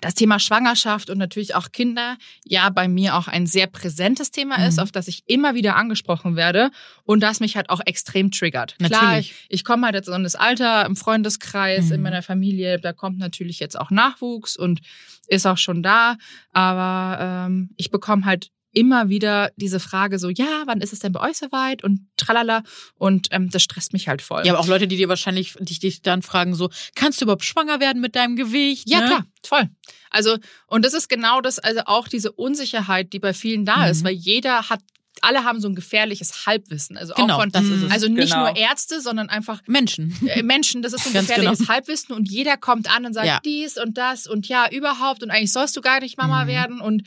das 0.00 0.14
Thema 0.14 0.38
Schwangerschaft 0.38 1.10
und 1.10 1.18
natürlich 1.18 1.54
auch 1.54 1.70
Kinder 1.72 2.16
ja 2.44 2.68
bei 2.70 2.88
mir 2.88 3.16
auch 3.16 3.28
ein 3.28 3.46
sehr 3.46 3.66
präsentes 3.66 4.30
Thema 4.30 4.66
ist, 4.66 4.76
Mhm. 4.76 4.82
auf 4.84 4.92
das 4.92 5.08
ich 5.08 5.22
immer 5.26 5.54
wieder 5.54 5.76
angesprochen 5.76 6.36
werde 6.36 6.70
und 7.04 7.20
das 7.20 7.40
mich 7.40 7.56
halt 7.56 7.70
auch 7.70 7.80
extrem 7.84 8.30
triggert. 8.30 8.76
Klar, 8.78 9.02
Natürlich. 9.02 9.34
ich 9.48 9.64
komme 9.64 9.86
halt 9.86 9.94
jetzt 9.94 10.08
in 10.08 10.22
das 10.22 10.34
Alter 10.34 10.86
im 10.86 10.96
Freundeskreis, 10.96 11.86
Mhm. 11.86 11.92
in 11.94 12.02
meiner 12.02 12.22
Familie, 12.22 12.78
da 12.80 12.92
kommt 12.92 13.18
natürlich 13.18 13.60
jetzt 13.60 13.78
auch 13.78 13.90
Nachwuchs 13.90 14.56
und 14.56 14.80
ist 15.26 15.46
auch 15.46 15.58
schon 15.58 15.82
da, 15.82 16.16
aber 16.52 17.46
ähm, 17.48 17.70
ich 17.76 17.90
bekomme 17.90 18.24
halt 18.24 18.50
immer 18.72 19.08
wieder 19.08 19.50
diese 19.56 19.80
Frage 19.80 20.18
so, 20.18 20.28
ja, 20.28 20.62
wann 20.66 20.80
ist 20.80 20.92
es 20.92 20.98
denn 20.98 21.12
bei 21.12 21.20
euch 21.20 21.38
soweit 21.38 21.82
und 21.84 22.06
tralala 22.16 22.62
und 22.96 23.28
ähm, 23.30 23.48
das 23.50 23.62
stresst 23.62 23.92
mich 23.92 24.08
halt 24.08 24.20
voll. 24.22 24.44
Ja, 24.46 24.52
aber 24.52 24.60
auch 24.60 24.66
Leute, 24.68 24.86
die 24.86 24.96
dir 24.96 25.08
wahrscheinlich, 25.08 25.54
die 25.58 25.78
dich 25.78 26.02
dann 26.02 26.22
fragen 26.22 26.54
so, 26.54 26.68
kannst 26.94 27.20
du 27.20 27.24
überhaupt 27.24 27.44
schwanger 27.44 27.80
werden 27.80 28.00
mit 28.02 28.14
deinem 28.14 28.36
Gewicht? 28.36 28.88
Ja, 28.88 29.00
ne? 29.00 29.06
klar, 29.06 29.26
voll. 29.44 29.68
Also, 30.10 30.36
und 30.66 30.84
das 30.84 30.94
ist 30.94 31.08
genau 31.08 31.40
das, 31.40 31.58
also 31.58 31.80
auch 31.86 32.08
diese 32.08 32.32
Unsicherheit, 32.32 33.12
die 33.12 33.18
bei 33.18 33.32
vielen 33.34 33.64
da 33.64 33.84
Mhm. 33.84 33.90
ist, 33.90 34.04
weil 34.04 34.12
jeder 34.12 34.68
hat, 34.68 34.80
alle 35.22 35.42
haben 35.44 35.60
so 35.60 35.68
ein 35.68 35.74
gefährliches 35.74 36.46
Halbwissen. 36.46 36.96
Also 36.96 37.14
Genau, 37.14 37.34
auch 37.36 37.40
von, 37.40 37.50
das 37.50 37.64
ist 37.64 37.82
es. 37.82 37.90
also 37.90 38.06
nicht 38.08 38.32
Genau. 38.32 38.46
nur 38.46 38.56
Ärzte, 38.56 39.00
sondern 39.00 39.28
einfach 39.30 39.60
Menschen. 39.66 40.16
äh, 40.28 40.42
Menschen, 40.42 40.82
das 40.82 40.92
ist 40.92 41.02
so 41.04 41.10
ein 41.10 41.14
Ganz 41.14 41.26
gefährliches 41.28 41.58
genau. 41.60 41.70
Halbwissen 41.72 42.14
und 42.14 42.30
jeder 42.30 42.56
kommt 42.56 42.94
an 42.94 43.04
und 43.06 43.14
sagt 43.14 43.26
Ja. 43.26 43.40
dies 43.44 43.78
und 43.78 43.98
das 43.98 44.26
und 44.28 44.46
ja, 44.46 44.70
überhaupt 44.70 45.22
und 45.22 45.30
eigentlich 45.30 45.52
sollst 45.52 45.76
du 45.76 45.80
gar 45.80 46.00
nicht 46.00 46.16
Mama 46.18 46.44
Mhm. 46.44 46.48
werden 46.48 46.80
und 46.80 47.02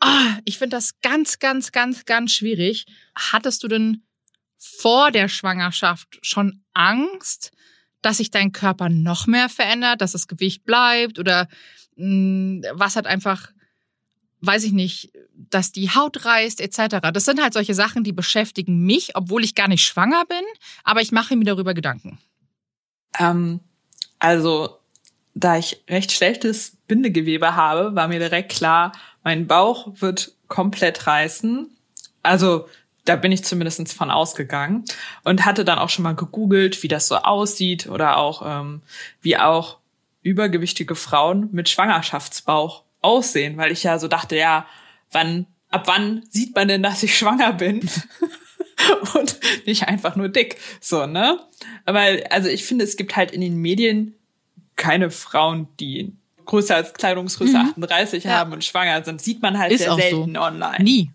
ah, 0.00 0.38
ich 0.44 0.58
finde 0.58 0.76
das 0.76 1.00
ganz, 1.00 1.38
ganz, 1.38 1.72
ganz, 1.72 2.04
ganz 2.04 2.32
schwierig. 2.32 2.86
Hattest 3.14 3.62
du 3.62 3.68
denn 3.68 4.02
vor 4.56 5.10
der 5.10 5.28
Schwangerschaft 5.28 6.18
schon 6.22 6.62
Angst, 6.74 7.52
dass 8.02 8.18
sich 8.18 8.30
dein 8.30 8.52
Körper 8.52 8.88
noch 8.88 9.26
mehr 9.26 9.48
verändert, 9.48 10.00
dass 10.00 10.12
das 10.12 10.28
Gewicht 10.28 10.64
bleibt 10.64 11.18
oder 11.18 11.48
mh, 11.96 12.68
was 12.74 12.96
hat 12.96 13.06
einfach 13.06 13.50
weiß 14.40 14.64
ich 14.64 14.72
nicht, 14.72 15.10
dass 15.34 15.72
die 15.72 15.90
Haut 15.90 16.24
reißt 16.24 16.60
etc. 16.60 16.98
Das 17.12 17.24
sind 17.24 17.42
halt 17.42 17.52
solche 17.52 17.74
Sachen, 17.74 18.04
die 18.04 18.12
beschäftigen 18.12 18.84
mich, 18.84 19.16
obwohl 19.16 19.44
ich 19.44 19.54
gar 19.54 19.68
nicht 19.68 19.84
schwanger 19.84 20.24
bin, 20.26 20.42
aber 20.84 21.00
ich 21.00 21.12
mache 21.12 21.36
mir 21.36 21.44
darüber 21.44 21.74
Gedanken. 21.74 22.18
Ähm, 23.18 23.60
also, 24.18 24.78
da 25.34 25.58
ich 25.58 25.82
recht 25.88 26.12
schlechtes 26.12 26.76
Bindegewebe 26.86 27.54
habe, 27.54 27.94
war 27.94 28.08
mir 28.08 28.18
direkt 28.18 28.52
klar, 28.52 28.92
mein 29.24 29.46
Bauch 29.46 29.88
wird 30.00 30.32
komplett 30.48 31.06
reißen. 31.06 31.70
Also 32.22 32.66
Da 33.08 33.16
bin 33.16 33.32
ich 33.32 33.42
zumindest 33.42 33.94
von 33.94 34.10
ausgegangen 34.10 34.84
und 35.24 35.46
hatte 35.46 35.64
dann 35.64 35.78
auch 35.78 35.88
schon 35.88 36.02
mal 36.02 36.14
gegoogelt, 36.14 36.82
wie 36.82 36.88
das 36.88 37.08
so 37.08 37.16
aussieht 37.16 37.86
oder 37.88 38.18
auch 38.18 38.42
ähm, 38.44 38.82
wie 39.22 39.38
auch 39.38 39.78
übergewichtige 40.20 40.94
Frauen 40.94 41.48
mit 41.52 41.70
Schwangerschaftsbauch 41.70 42.84
aussehen, 43.00 43.56
weil 43.56 43.72
ich 43.72 43.82
ja 43.82 43.98
so 43.98 44.08
dachte, 44.08 44.36
ja, 44.36 44.66
wann, 45.10 45.46
ab 45.70 45.84
wann 45.86 46.22
sieht 46.28 46.54
man 46.54 46.68
denn, 46.68 46.82
dass 46.82 47.02
ich 47.02 47.16
schwanger 47.16 47.54
bin? 47.54 47.88
und 49.14 49.40
nicht 49.64 49.88
einfach 49.88 50.14
nur 50.14 50.28
dick, 50.28 50.58
so, 50.82 51.06
ne? 51.06 51.40
Weil, 51.86 52.24
also 52.24 52.50
ich 52.50 52.66
finde, 52.66 52.84
es 52.84 52.98
gibt 52.98 53.16
halt 53.16 53.30
in 53.30 53.40
den 53.40 53.56
Medien 53.56 54.16
keine 54.76 55.10
Frauen, 55.10 55.66
die 55.80 56.12
größer 56.48 56.74
als 56.74 56.92
Kleidungsgröße 56.94 57.56
Mhm. 57.56 57.70
38 57.70 58.24
Ja. 58.24 58.38
haben 58.38 58.52
und 58.52 58.64
schwanger 58.64 59.04
sind. 59.04 59.20
Sieht 59.22 59.40
man 59.42 59.56
halt 59.58 59.70
Ist 59.72 59.78
sehr 59.82 59.92
auch 59.92 59.96
so. 60.00 60.02
selten 60.02 60.36
online. 60.36 60.82
Nie. 60.82 61.10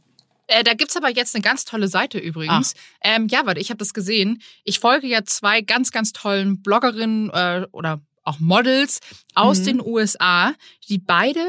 Äh, 0.48 0.64
da 0.64 0.74
gibt's 0.74 0.96
aber 0.98 1.10
jetzt 1.10 1.36
eine 1.36 1.42
ganz 1.42 1.66
tolle 1.66 1.88
Seite 1.88 2.18
übrigens. 2.20 2.74
Ähm, 3.02 3.28
ja, 3.30 3.46
warte, 3.46 3.60
ich 3.62 3.70
habe 3.70 3.78
das 3.80 3.94
gesehen. 3.94 4.42
Ich 4.64 4.80
folge 4.80 5.08
ja 5.08 5.24
zwei 5.24 5.62
ganz, 5.62 5.92
ganz 5.92 6.12
tollen 6.14 6.62
Bloggerinnen 6.62 7.30
äh, 7.32 7.66
oder 7.72 8.02
auch 8.24 8.40
Models 8.40 9.00
aus 9.36 9.60
Mhm. 9.60 9.66
den 9.66 9.82
USA, 9.82 10.54
die 10.90 10.98
beide 10.98 11.46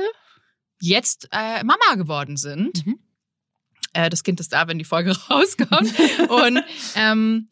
jetzt 0.80 1.28
äh, 1.32 1.62
Mama 1.64 1.94
geworden 1.96 2.36
sind. 2.36 2.86
Mhm. 2.86 2.98
Äh, 3.92 4.10
das 4.10 4.22
Kind 4.24 4.40
ist 4.40 4.52
da, 4.52 4.66
wenn 4.68 4.78
die 4.78 4.84
Folge 4.84 5.10
rauskommt. 5.30 5.92
Und 6.28 6.62
ähm, 6.96 7.48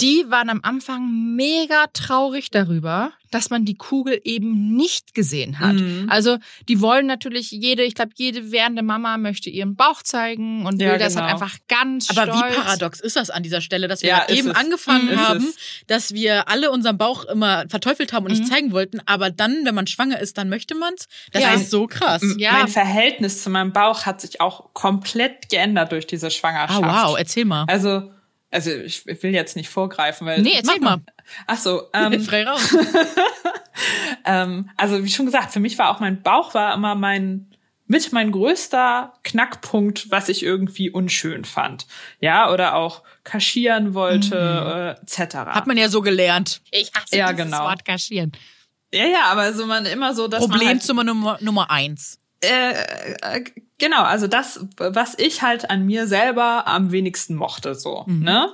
die 0.00 0.24
waren 0.28 0.48
am 0.48 0.60
Anfang 0.62 1.34
mega 1.34 1.86
traurig 1.92 2.50
darüber, 2.50 3.10
dass 3.32 3.50
man 3.50 3.64
die 3.64 3.74
Kugel 3.74 4.20
eben 4.24 4.74
nicht 4.76 5.12
gesehen 5.14 5.58
hat. 5.58 5.74
Mhm. 5.74 6.06
Also 6.08 6.38
die 6.68 6.80
wollen 6.80 7.06
natürlich 7.06 7.50
jede, 7.50 7.82
ich 7.82 7.94
glaube, 7.94 8.12
jede 8.16 8.52
werdende 8.52 8.82
Mama 8.82 9.18
möchte 9.18 9.50
ihren 9.50 9.74
Bauch 9.76 10.02
zeigen 10.02 10.64
und 10.66 10.80
Ja, 10.80 10.92
will 10.92 10.98
das 10.98 11.14
genau. 11.14 11.26
halt 11.26 11.34
einfach 11.34 11.56
ganz 11.68 12.08
Aber 12.10 12.22
stolz. 12.32 12.36
wie 12.52 12.54
paradox 12.56 13.00
ist 13.00 13.16
das 13.16 13.28
an 13.30 13.42
dieser 13.42 13.60
Stelle, 13.60 13.88
dass 13.88 14.02
wir 14.02 14.08
Ja, 14.10 14.28
eben 14.28 14.50
es. 14.50 14.56
angefangen 14.56 15.10
Mhm. 15.10 15.16
Haben, 15.18 15.52
dass 15.88 16.14
wir 16.14 16.48
alle 16.48 16.70
unseren 16.70 16.96
Bauch 16.96 17.24
immer 17.24 17.64
verteufelt 17.68 18.12
haben 18.12 18.24
und 18.26 18.32
Mhm. 18.32 18.38
nicht 18.38 18.50
zeigen 18.52 18.72
wollten, 18.72 19.00
aber 19.04 19.30
dann, 19.30 19.64
wenn 19.64 19.74
man 19.74 19.86
schwanger 19.88 20.20
ist, 20.20 20.38
dann 20.38 20.48
möchte 20.48 20.74
man's. 20.76 21.06
Das 21.32 21.42
Ja. 21.42 21.54
ist 21.54 21.70
so 21.70 21.86
krass. 21.88 22.22
Ja. 22.38 22.52
Mein 22.52 22.68
Verhältnis 22.68 23.42
zu 23.42 23.50
meinem 23.50 23.72
Bauch 23.72 24.06
hat 24.06 24.20
sich 24.20 24.40
auch 24.40 24.72
komplett 24.74 25.50
geändert 25.50 25.92
durch 25.92 26.06
diese 26.06 26.28
Ah, 26.28 26.30
Schwangerschaft. 26.30 26.82
wow, 26.82 27.16
erzähl 27.18 27.44
mal. 27.44 27.64
Also, 27.68 28.10
also 28.50 28.70
ich 28.70 29.06
will 29.06 29.34
jetzt 29.34 29.56
nicht 29.56 29.68
vorgreifen, 29.68 30.26
weil. 30.26 30.42
Nee, 30.42 30.54
erzähl 30.54 30.76
Mach 30.80 30.90
mal. 30.90 30.96
mal. 30.98 31.12
Ach 31.46 31.58
so, 31.58 31.82
ähm, 31.92 32.20
Frei 32.20 32.44
raus. 32.44 32.76
ähm, 34.24 34.70
also 34.76 35.04
wie 35.04 35.10
schon 35.10 35.26
gesagt, 35.26 35.52
für 35.52 35.60
mich 35.60 35.78
war 35.78 35.90
auch 35.90 36.00
mein 36.00 36.22
Bauch 36.22 36.54
war 36.54 36.74
immer 36.74 36.94
mein 36.94 37.48
mit 37.90 38.12
mein 38.12 38.32
größter 38.32 39.14
Knackpunkt, 39.24 40.10
was 40.10 40.28
ich 40.28 40.42
irgendwie 40.42 40.90
unschön 40.90 41.46
fand. 41.46 41.86
Ja, 42.20 42.52
oder 42.52 42.74
auch 42.74 43.02
kaschieren 43.24 43.94
wollte, 43.94 44.96
äh, 44.98 45.02
etc. 45.02 45.36
Hat 45.36 45.66
man 45.66 45.78
ja 45.78 45.88
so 45.88 46.02
gelernt. 46.02 46.60
Ich 46.70 46.92
hasse 46.94 47.16
Ja, 47.16 47.32
genau. 47.32 47.64
Wort 47.64 47.86
kaschieren. 47.86 48.32
ja, 48.92 49.06
ja, 49.06 49.24
aber 49.30 49.54
so 49.54 49.64
man 49.64 49.86
immer 49.86 50.14
so, 50.14 50.28
dass 50.28 50.42
man 50.42 50.50
halt, 50.50 50.60
Problemzimmer 50.60 51.02
Nummer, 51.02 51.38
Nummer 51.40 51.70
eins. 51.70 52.20
Äh, 52.42 52.72
äh, 53.22 53.44
genau, 53.78 54.02
also 54.02 54.26
das, 54.26 54.64
was 54.76 55.18
ich 55.18 55.42
halt 55.42 55.70
an 55.70 55.86
mir 55.86 56.06
selber 56.06 56.66
am 56.66 56.92
wenigsten 56.92 57.34
mochte, 57.34 57.74
so, 57.74 58.04
Mhm. 58.06 58.22
ne? 58.22 58.52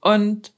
Und 0.00 0.52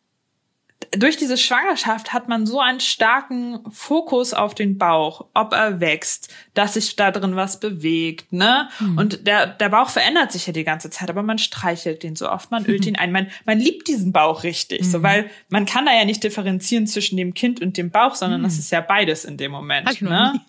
durch 0.94 1.16
diese 1.16 1.38
Schwangerschaft 1.38 2.12
hat 2.12 2.28
man 2.28 2.44
so 2.44 2.60
einen 2.60 2.80
starken 2.80 3.60
Fokus 3.70 4.34
auf 4.34 4.54
den 4.54 4.76
Bauch, 4.78 5.26
ob 5.32 5.52
er 5.54 5.80
wächst, 5.80 6.28
dass 6.54 6.74
sich 6.74 6.96
da 6.96 7.10
drin 7.10 7.34
was 7.34 7.60
bewegt, 7.60 8.32
ne? 8.32 8.68
Mhm. 8.78 8.98
Und 8.98 9.26
der, 9.26 9.46
der 9.46 9.68
Bauch 9.70 9.88
verändert 9.88 10.32
sich 10.32 10.46
ja 10.46 10.52
die 10.52 10.64
ganze 10.64 10.90
Zeit, 10.90 11.08
aber 11.08 11.22
man 11.22 11.38
streichelt 11.38 12.02
den 12.02 12.14
so 12.14 12.28
oft, 12.28 12.50
man 12.50 12.66
ölt 12.66 12.84
ihn 12.86 12.96
ein, 12.96 13.10
man, 13.10 13.28
man 13.46 13.58
liebt 13.58 13.88
diesen 13.88 14.12
Bauch 14.12 14.42
richtig, 14.42 14.82
Mhm. 14.82 14.90
so, 14.90 15.02
weil 15.02 15.30
man 15.48 15.64
kann 15.66 15.86
da 15.86 15.92
ja 15.94 16.04
nicht 16.04 16.22
differenzieren 16.24 16.86
zwischen 16.86 17.16
dem 17.16 17.32
Kind 17.32 17.62
und 17.62 17.76
dem 17.76 17.90
Bauch, 17.90 18.14
sondern 18.14 18.42
das 18.42 18.58
ist 18.58 18.70
ja 18.70 18.80
beides 18.82 19.24
in 19.24 19.36
dem 19.38 19.50
Moment, 19.52 20.00
Mhm. 20.02 20.08
Ne? 20.08 20.40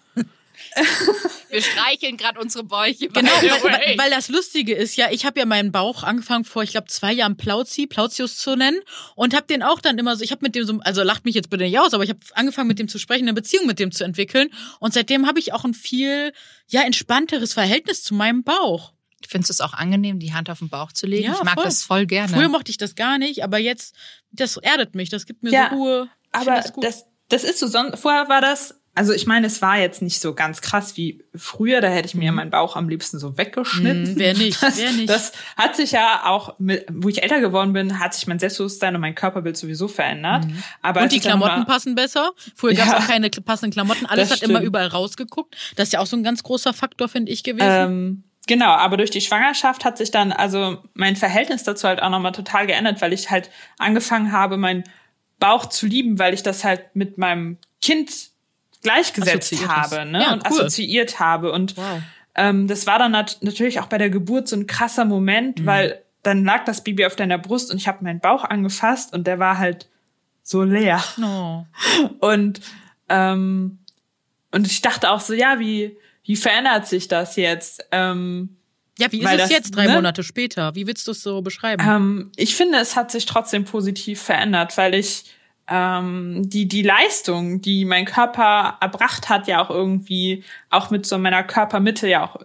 Wir 1.50 1.62
streicheln 1.62 2.18
gerade 2.18 2.39
unsere 2.39 2.63
Bäuche. 2.63 3.10
Genau, 3.10 3.32
weil, 3.32 3.98
weil, 3.98 4.10
das 4.10 4.30
Lustige 4.30 4.74
ist 4.74 4.96
ja, 4.96 5.12
ich 5.12 5.26
habe 5.26 5.39
ja 5.39 5.46
meinen 5.46 5.72
Bauch 5.72 6.04
angefangen 6.04 6.46
vor, 6.46 6.63
ich 6.63 6.72
glaube, 6.72 6.88
zwei 6.88 7.13
Jahren 7.13 7.38
Plauzi, 7.38 7.88
Plautius 7.88 8.38
zu 8.38 8.56
nennen 8.56 8.80
und 9.16 9.36
habe 9.36 9.46
den 9.48 9.63
auch 9.63 9.80
dann 9.80 9.98
immer 9.98 10.16
so, 10.16 10.24
ich 10.24 10.32
habe 10.32 10.44
mit 10.44 10.56
dem 10.56 10.66
so, 10.66 10.80
also 10.82 11.04
lacht 11.04 11.26
mich 11.26 11.36
jetzt 11.36 11.50
bitte 11.50 11.63
nicht 11.63 11.78
aus, 11.78 11.94
aber 11.94 12.04
ich 12.04 12.10
habe 12.10 12.20
angefangen 12.34 12.68
mit 12.68 12.80
dem 12.80 12.88
zu 12.88 12.98
sprechen, 13.00 13.24
eine 13.24 13.34
Beziehung 13.34 13.68
mit 13.68 13.80
dem 13.80 13.92
zu 13.92 14.04
entwickeln 14.04 14.50
und 14.80 14.94
seitdem 14.94 15.28
habe 15.28 15.39
ich 15.39 15.54
auch 15.54 15.63
ein 15.63 15.74
viel, 15.74 16.34
ja, 16.68 16.82
entspannteres 16.82 17.54
Verhältnis 17.54 18.04
zu 18.04 18.13
meinem 18.13 18.44
Bauch. 18.44 18.94
Findest 19.28 19.50
du 19.50 19.54
es 19.54 19.62
auch 19.62 19.74
angenehm, 19.74 20.20
die 20.20 20.34
Hand 20.34 20.50
auf 20.50 20.60
den 20.60 20.70
Bauch 20.70 20.92
zu 20.92 21.08
legen? 21.08 21.26
Ja, 21.26 21.34
ich 21.34 21.44
mag 21.44 21.56
voll. 21.56 21.63
das 21.63 21.84
voll 21.84 22.06
gerne. 22.06 22.34
Früher 22.34 22.50
mochte 22.50 22.72
ich 22.72 22.78
das 22.78 22.96
gar 22.96 23.18
nicht, 23.18 23.44
aber 23.44 23.58
jetzt, 23.58 23.96
das 24.32 24.58
erdet 24.58 24.96
mich, 24.96 25.10
das 25.10 25.26
gibt 25.26 25.44
mir 25.44 25.52
Ja, 25.52 25.70
so 25.70 25.76
Ruhe. 25.76 26.10
Ich 26.26 26.39
Aber 26.39 26.56
das 26.56 26.74
gut. 26.74 26.84
das, 26.84 27.06
das 27.30 27.44
ist 27.44 27.60
so, 27.60 27.68
vorher 27.96 28.28
war 28.30 28.42
das, 28.42 28.80
also 28.96 29.12
ich 29.14 29.26
meine, 29.26 29.48
es 29.48 29.62
war 29.62 29.80
jetzt 29.80 30.02
nicht 30.02 30.20
so 30.22 30.36
ganz 30.36 30.62
krass 30.62 30.96
wie 30.98 31.24
früher, 31.36 31.82
da 31.82 31.88
hätte 31.88 32.08
ich 32.08 32.14
mir 32.16 32.32
meinen 32.32 32.52
Bauch 32.52 32.76
am 32.76 32.88
liebsten 32.90 33.18
so 33.18 33.38
weggeschnitten. 33.38 34.14
Mhm, 34.14 34.20
wer 34.20 34.34
nicht, 34.36 34.62
das, 34.62 34.78
wer 34.78 34.92
nicht. 34.92 35.10
Das 35.10 35.32
hat 35.58 35.76
sich 35.76 35.94
ja 35.94 36.22
auch, 36.26 36.60
mit, 36.60 36.86
wo 36.92 37.10
ich 37.10 37.24
älter 37.24 37.40
geworden 37.40 37.74
bin, 37.74 38.00
hat 38.00 38.14
sich 38.14 38.28
mein 38.28 38.38
Selbstbewusstsein 38.38 38.94
und 38.94 39.02
mein 39.02 39.16
Körperbild 39.16 39.58
sowieso 39.58 39.88
verändert. 39.88 40.46
Aber 40.82 41.02
Und 41.02 41.12
die 41.12 41.20
Klamotten 41.20 41.60
mal- 41.62 41.66
passen 41.66 41.96
besser. 41.96 42.32
Früher 42.56 42.74
gab 42.76 42.86
es 42.88 42.92
Ja. 42.94 43.00
auch 43.00 43.08
keine 43.08 43.30
passenden 43.32 43.74
Klamotten. 43.74 44.06
Alles 44.06 44.30
hat 44.32 44.44
immer 44.44 44.56
stimmt. 44.60 44.68
überall 44.68 44.88
rausgeguckt. 44.88 45.56
Das 45.76 45.88
ist 45.88 45.94
ja 45.94 46.00
auch 46.00 46.06
so 46.06 46.16
ein 46.16 46.24
ganz 46.24 46.44
großer 46.44 46.74
Faktor, 46.74 47.08
finde 47.10 47.32
ich, 47.32 47.44
gewesen. 47.44 47.66
Ähm, 47.68 48.24
genau, 48.46 48.70
aber 48.74 48.98
durch 48.98 49.10
die 49.10 49.22
Schwangerschaft 49.22 49.86
hat 49.86 49.98
sich 49.98 50.12
dann 50.12 50.32
also 50.32 50.78
mein 50.94 51.16
Verhältnis 51.16 51.64
dazu 51.64 51.88
halt 51.88 52.02
auch 52.02 52.10
nochmal 52.12 52.32
total 52.34 52.68
geändert, 52.68 53.02
weil 53.02 53.12
ich 53.14 53.32
halt 53.32 53.50
angefangen 53.80 54.32
habe, 54.32 54.58
meinen 54.58 54.84
Bauch 55.40 55.66
zu 55.66 55.88
lieben, 55.88 56.20
weil 56.20 56.34
ich 56.36 56.44
das 56.44 56.64
halt 56.64 56.96
mit 56.96 57.18
meinem 57.18 57.58
Kind 57.82 58.32
gleichgesetzt 58.84 59.67
habe 59.67 60.06
ne? 60.06 60.22
Ja, 60.22 60.34
und 60.34 60.43
cool. 60.50 60.60
assoziiert 60.60 61.19
habe. 61.19 61.52
Und 61.52 61.76
Wow. 61.78 62.02
ähm, 62.36 62.67
das 62.67 62.86
war 62.88 63.00
dann 63.00 63.12
nat 63.13 63.38
natürlich 63.41 63.80
auch 63.80 63.88
bei 63.88 63.98
der 63.98 64.10
Geburt 64.10 64.48
so 64.48 64.56
ein 64.56 64.67
krasser 64.67 65.06
Moment, 65.06 65.60
Mhm. 65.62 65.65
weil 65.65 66.02
dann 66.22 66.46
lag 66.46 66.63
das 66.65 66.84
Baby 66.84 67.06
auf 67.06 67.15
deiner 67.15 67.38
Brust 67.38 67.72
und 67.72 67.78
ich 67.78 67.88
habe 67.88 68.04
meinen 68.04 68.19
Bauch 68.19 68.43
angefasst 68.46 69.13
und 69.13 69.26
der 69.28 69.39
war 69.39 69.58
halt 69.58 69.89
so 70.43 70.63
leer. 70.63 71.04
Oh. 71.22 71.63
Und, 72.19 72.62
ähm, 73.10 73.80
und 74.52 74.67
ich 74.67 74.82
dachte 74.82 75.10
auch 75.10 75.19
so, 75.22 75.34
ja, 75.34 75.60
wie, 75.60 75.98
wie 76.26 76.36
verändert 76.36 76.88
sich 76.88 77.08
das 77.08 77.36
jetzt? 77.38 77.86
Ähm, 77.91 78.58
Ja, 79.00 79.12
wie 79.12 79.19
ist 79.22 79.32
es 79.32 79.38
das, 79.38 79.50
jetzt, 79.50 79.76
drei 79.76 79.88
ne? 79.88 79.93
Monate 79.93 80.22
später? 80.24 80.76
Wie 80.76 80.86
willst 80.88 81.08
du 81.08 81.12
es 81.12 81.22
so 81.22 81.41
beschreiben? 81.41 81.84
ähm, 81.88 82.32
ich 82.36 82.56
finde, 82.56 82.78
es 82.80 82.96
hat 82.96 83.10
sich 83.12 83.26
trotzdem 83.26 83.65
positiv 83.65 84.22
verändert, 84.22 84.78
weil 84.78 84.93
ich 84.96 85.26
ähm, 85.69 86.41
die, 86.49 86.67
die 86.67 86.82
Leistung, 86.82 87.62
die 87.62 87.86
mein 87.86 88.06
Körper 88.06 88.78
erbracht 88.82 89.30
hat, 89.30 89.47
ja 89.47 89.63
auch 89.63 89.69
irgendwie 89.69 90.43
auch 90.69 90.89
mit 90.89 91.06
so 91.06 91.17
meiner 91.17 91.43
Körpermitte 91.43 92.08
ja 92.08 92.26
auch 92.26 92.38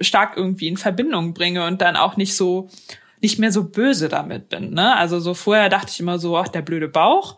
stark 0.00 0.36
irgendwie 0.36 0.68
in 0.68 0.76
Verbindung 0.76 1.32
bringe 1.32 1.64
und 1.66 1.80
dann 1.80 1.96
auch 1.96 2.16
nicht 2.16 2.34
so 2.34 2.68
nicht 3.22 3.38
mehr 3.38 3.50
so 3.50 3.64
böse 3.64 4.08
damit 4.08 4.48
bin. 4.50 4.74
Ne? 4.74 4.94
Also 4.96 5.20
so 5.20 5.32
vorher 5.34 5.68
dachte 5.68 5.90
ich 5.90 6.00
immer 6.00 6.18
so, 6.18 6.36
ach, 6.36 6.48
der 6.48 6.62
blöde 6.62 6.88
Bauch. 6.88 7.36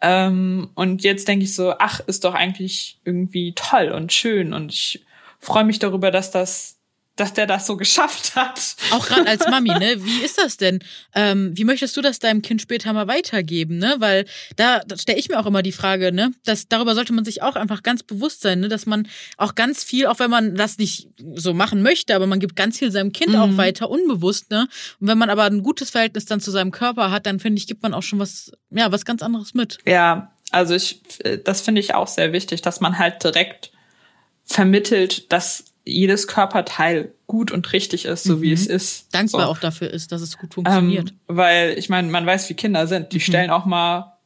Ähm, 0.00 0.70
und 0.74 1.02
jetzt 1.02 1.26
denke 1.26 1.44
ich 1.44 1.54
so, 1.54 1.74
ach, 1.78 2.00
ist 2.00 2.24
doch 2.24 2.34
eigentlich 2.34 3.00
irgendwie 3.04 3.52
toll 3.54 3.90
und 3.90 4.12
schön 4.12 4.52
und 4.52 4.72
ich 4.72 5.04
freue 5.40 5.64
mich 5.64 5.78
darüber, 5.78 6.10
dass 6.10 6.30
das, 6.30 6.75
dass 7.16 7.32
der 7.32 7.46
das 7.46 7.66
so 7.66 7.76
geschafft 7.76 8.36
hat. 8.36 8.76
Auch 8.90 9.06
gerade 9.06 9.26
als 9.26 9.46
Mami, 9.48 9.70
ne? 9.70 9.96
Wie 10.04 10.22
ist 10.22 10.38
das 10.38 10.58
denn? 10.58 10.80
Ähm, 11.14 11.52
wie 11.56 11.64
möchtest 11.64 11.96
du 11.96 12.02
das 12.02 12.18
deinem 12.18 12.42
Kind 12.42 12.60
später 12.60 12.92
mal 12.92 13.08
weitergeben, 13.08 13.78
ne? 13.78 13.96
Weil 13.98 14.26
da, 14.56 14.80
da 14.80 14.96
stelle 14.98 15.18
ich 15.18 15.28
mir 15.28 15.40
auch 15.40 15.46
immer 15.46 15.62
die 15.62 15.72
Frage, 15.72 16.12
ne? 16.12 16.32
Das, 16.44 16.68
darüber 16.68 16.94
sollte 16.94 17.14
man 17.14 17.24
sich 17.24 17.42
auch 17.42 17.56
einfach 17.56 17.82
ganz 17.82 18.02
bewusst 18.02 18.42
sein, 18.42 18.60
ne? 18.60 18.68
Dass 18.68 18.84
man 18.84 19.08
auch 19.38 19.54
ganz 19.54 19.82
viel, 19.82 20.06
auch 20.06 20.18
wenn 20.18 20.30
man 20.30 20.54
das 20.54 20.76
nicht 20.76 21.08
so 21.34 21.54
machen 21.54 21.82
möchte, 21.82 22.14
aber 22.14 22.26
man 22.26 22.38
gibt 22.38 22.54
ganz 22.54 22.78
viel 22.78 22.90
seinem 22.90 23.12
Kind 23.12 23.34
auch 23.34 23.56
weiter, 23.56 23.88
unbewusst, 23.88 24.50
ne? 24.50 24.68
Und 25.00 25.08
wenn 25.08 25.18
man 25.18 25.30
aber 25.30 25.44
ein 25.44 25.62
gutes 25.62 25.90
Verhältnis 25.90 26.26
dann 26.26 26.40
zu 26.40 26.50
seinem 26.50 26.70
Körper 26.70 27.10
hat, 27.10 27.24
dann 27.24 27.40
finde 27.40 27.58
ich, 27.58 27.66
gibt 27.66 27.82
man 27.82 27.94
auch 27.94 28.02
schon 28.02 28.18
was, 28.18 28.52
ja, 28.70 28.92
was 28.92 29.06
ganz 29.06 29.22
anderes 29.22 29.54
mit. 29.54 29.78
Ja, 29.86 30.32
also 30.50 30.74
ich, 30.74 31.00
das 31.44 31.62
finde 31.62 31.80
ich 31.80 31.94
auch 31.94 32.08
sehr 32.08 32.32
wichtig, 32.32 32.60
dass 32.60 32.80
man 32.80 32.98
halt 32.98 33.24
direkt 33.24 33.72
vermittelt, 34.44 35.32
dass 35.32 35.64
jedes 35.86 36.26
Körperteil 36.26 37.14
gut 37.26 37.52
und 37.52 37.72
richtig 37.72 38.04
ist, 38.04 38.24
so 38.24 38.42
wie 38.42 38.52
es 38.52 38.66
ist. 38.66 39.14
Dankbar 39.14 39.42
so. 39.42 39.52
auch 39.52 39.58
dafür 39.58 39.90
ist, 39.90 40.12
dass 40.12 40.20
es 40.20 40.36
gut 40.36 40.54
funktioniert. 40.54 41.10
Ähm, 41.10 41.16
weil 41.28 41.78
ich 41.78 41.88
meine, 41.88 42.08
man 42.08 42.26
weiß, 42.26 42.50
wie 42.50 42.54
Kinder 42.54 42.86
sind. 42.86 43.04
Mhm. 43.04 43.08
Die 43.10 43.20
stellen 43.20 43.50
auch 43.50 43.64
mal 43.64 44.18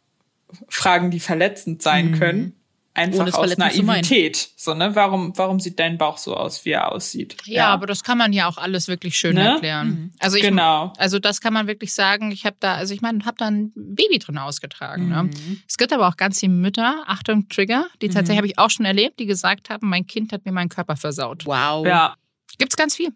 Fragen, 0.68 1.10
die 1.10 1.20
verletzend 1.20 1.82
sein 1.82 2.18
können. 2.18 2.40
Mhm. 2.40 2.52
Ohne 2.52 2.59
Einfach 2.92 3.32
aus. 3.34 3.56
Naivität. 3.56 4.50
So, 4.56 4.74
ne? 4.74 4.94
Warum, 4.96 5.32
warum 5.38 5.60
sieht 5.60 5.78
dein 5.78 5.96
Bauch 5.96 6.18
so 6.18 6.36
aus, 6.36 6.64
wie 6.64 6.70
er 6.70 6.90
aussieht? 6.90 7.36
Ja, 7.44 7.68
aber 7.68 7.86
das 7.86 8.02
kann 8.02 8.18
man 8.18 8.32
ja 8.32 8.48
auch 8.48 8.58
alles 8.58 8.88
wirklich 8.88 9.16
schön 9.16 9.36
Ne? 9.36 9.46
erklären. 9.48 10.12
Also 10.18 10.36
ich, 10.36 10.42
Genau. 10.42 10.92
also 10.98 11.18
das 11.20 11.40
kann 11.40 11.52
man 11.52 11.66
wirklich 11.68 11.92
sagen. 11.92 12.32
Ich 12.32 12.44
habe 12.44 12.56
da, 12.58 12.74
also 12.74 12.92
ich 12.92 13.00
meine, 13.00 13.24
habe 13.24 13.36
da 13.38 13.46
ein 13.46 13.72
Baby 13.76 14.18
drin 14.18 14.38
ausgetragen. 14.38 15.08
Ne? 15.08 15.24
Mhm. 15.24 15.62
Es 15.68 15.78
gibt 15.78 15.92
aber 15.92 16.08
auch 16.08 16.16
ganz 16.16 16.40
viele 16.40 16.52
Mütter, 16.52 17.04
Achtung 17.06 17.48
Trigger, 17.48 17.86
die 18.02 18.08
tatsächlich 18.08 18.38
habe 18.38 18.46
ich 18.48 18.58
auch 18.58 18.70
schon 18.70 18.84
erlebt, 18.86 19.20
die 19.20 19.26
gesagt 19.26 19.70
haben, 19.70 19.88
mein 19.88 20.06
Kind 20.06 20.32
hat 20.32 20.44
mir 20.44 20.52
meinen 20.52 20.68
Körper 20.68 20.96
versaut. 20.96 21.46
Wow. 21.46 21.86
Ja, 21.86 22.16
Gibt's 22.60 22.76
ganz 22.76 22.94
viel. 22.94 23.08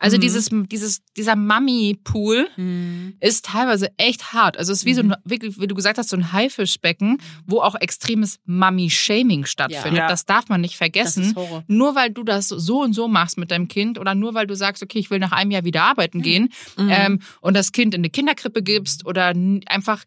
Also 0.00 0.16
Mhm. 0.16 0.20
dieses, 0.22 0.48
dieses, 0.70 1.02
dieser 1.16 1.36
Mummy-Pool 1.36 2.48
Mhm. 2.56 3.16
ist 3.20 3.44
teilweise 3.44 3.90
echt 3.98 4.32
hart. 4.32 4.56
Also 4.56 4.72
es 4.72 4.80
ist 4.80 4.84
wie 4.86 4.94
so 4.94 5.02
ein, 5.02 5.14
wirklich, 5.24 5.60
wie 5.60 5.66
du 5.66 5.74
gesagt 5.74 5.98
hast, 5.98 6.08
so 6.08 6.16
ein 6.16 6.32
Haifischbecken, 6.32 7.18
wo 7.46 7.60
auch 7.60 7.74
extremes 7.74 8.38
Mummy-Shaming 8.46 9.44
stattfindet. 9.44 9.98
Ja. 9.98 10.08
Das 10.08 10.24
darf 10.24 10.48
man 10.48 10.60
nicht 10.62 10.72
Das 10.74 10.78
vergessen. 10.78 11.22
ist 11.24 11.36
Horror. 11.36 11.62
Nur 11.68 11.94
weil 11.94 12.10
du 12.10 12.24
das 12.24 12.48
so 12.48 12.80
und 12.82 12.94
so 12.94 13.06
machst 13.06 13.36
mit 13.38 13.50
deinem 13.50 13.68
Kind 13.68 13.98
oder 13.98 14.14
nur 14.14 14.32
weil 14.34 14.46
du 14.46 14.56
sagst, 14.56 14.82
okay, 14.82 14.98
ich 14.98 15.10
will 15.10 15.18
nach 15.18 15.32
einem 15.32 15.50
Jahr 15.50 15.64
wieder 15.64 15.82
arbeiten 15.84 16.22
gehen 16.22 16.48
Mhm. 16.78 16.88
ähm, 16.90 17.20
und 17.42 17.54
das 17.54 17.72
Kind 17.72 17.94
in 17.94 18.00
eine 18.00 18.10
Kinderkrippe 18.10 18.62
gibst 18.62 19.04
oder 19.04 19.34
einfach, 19.66 20.04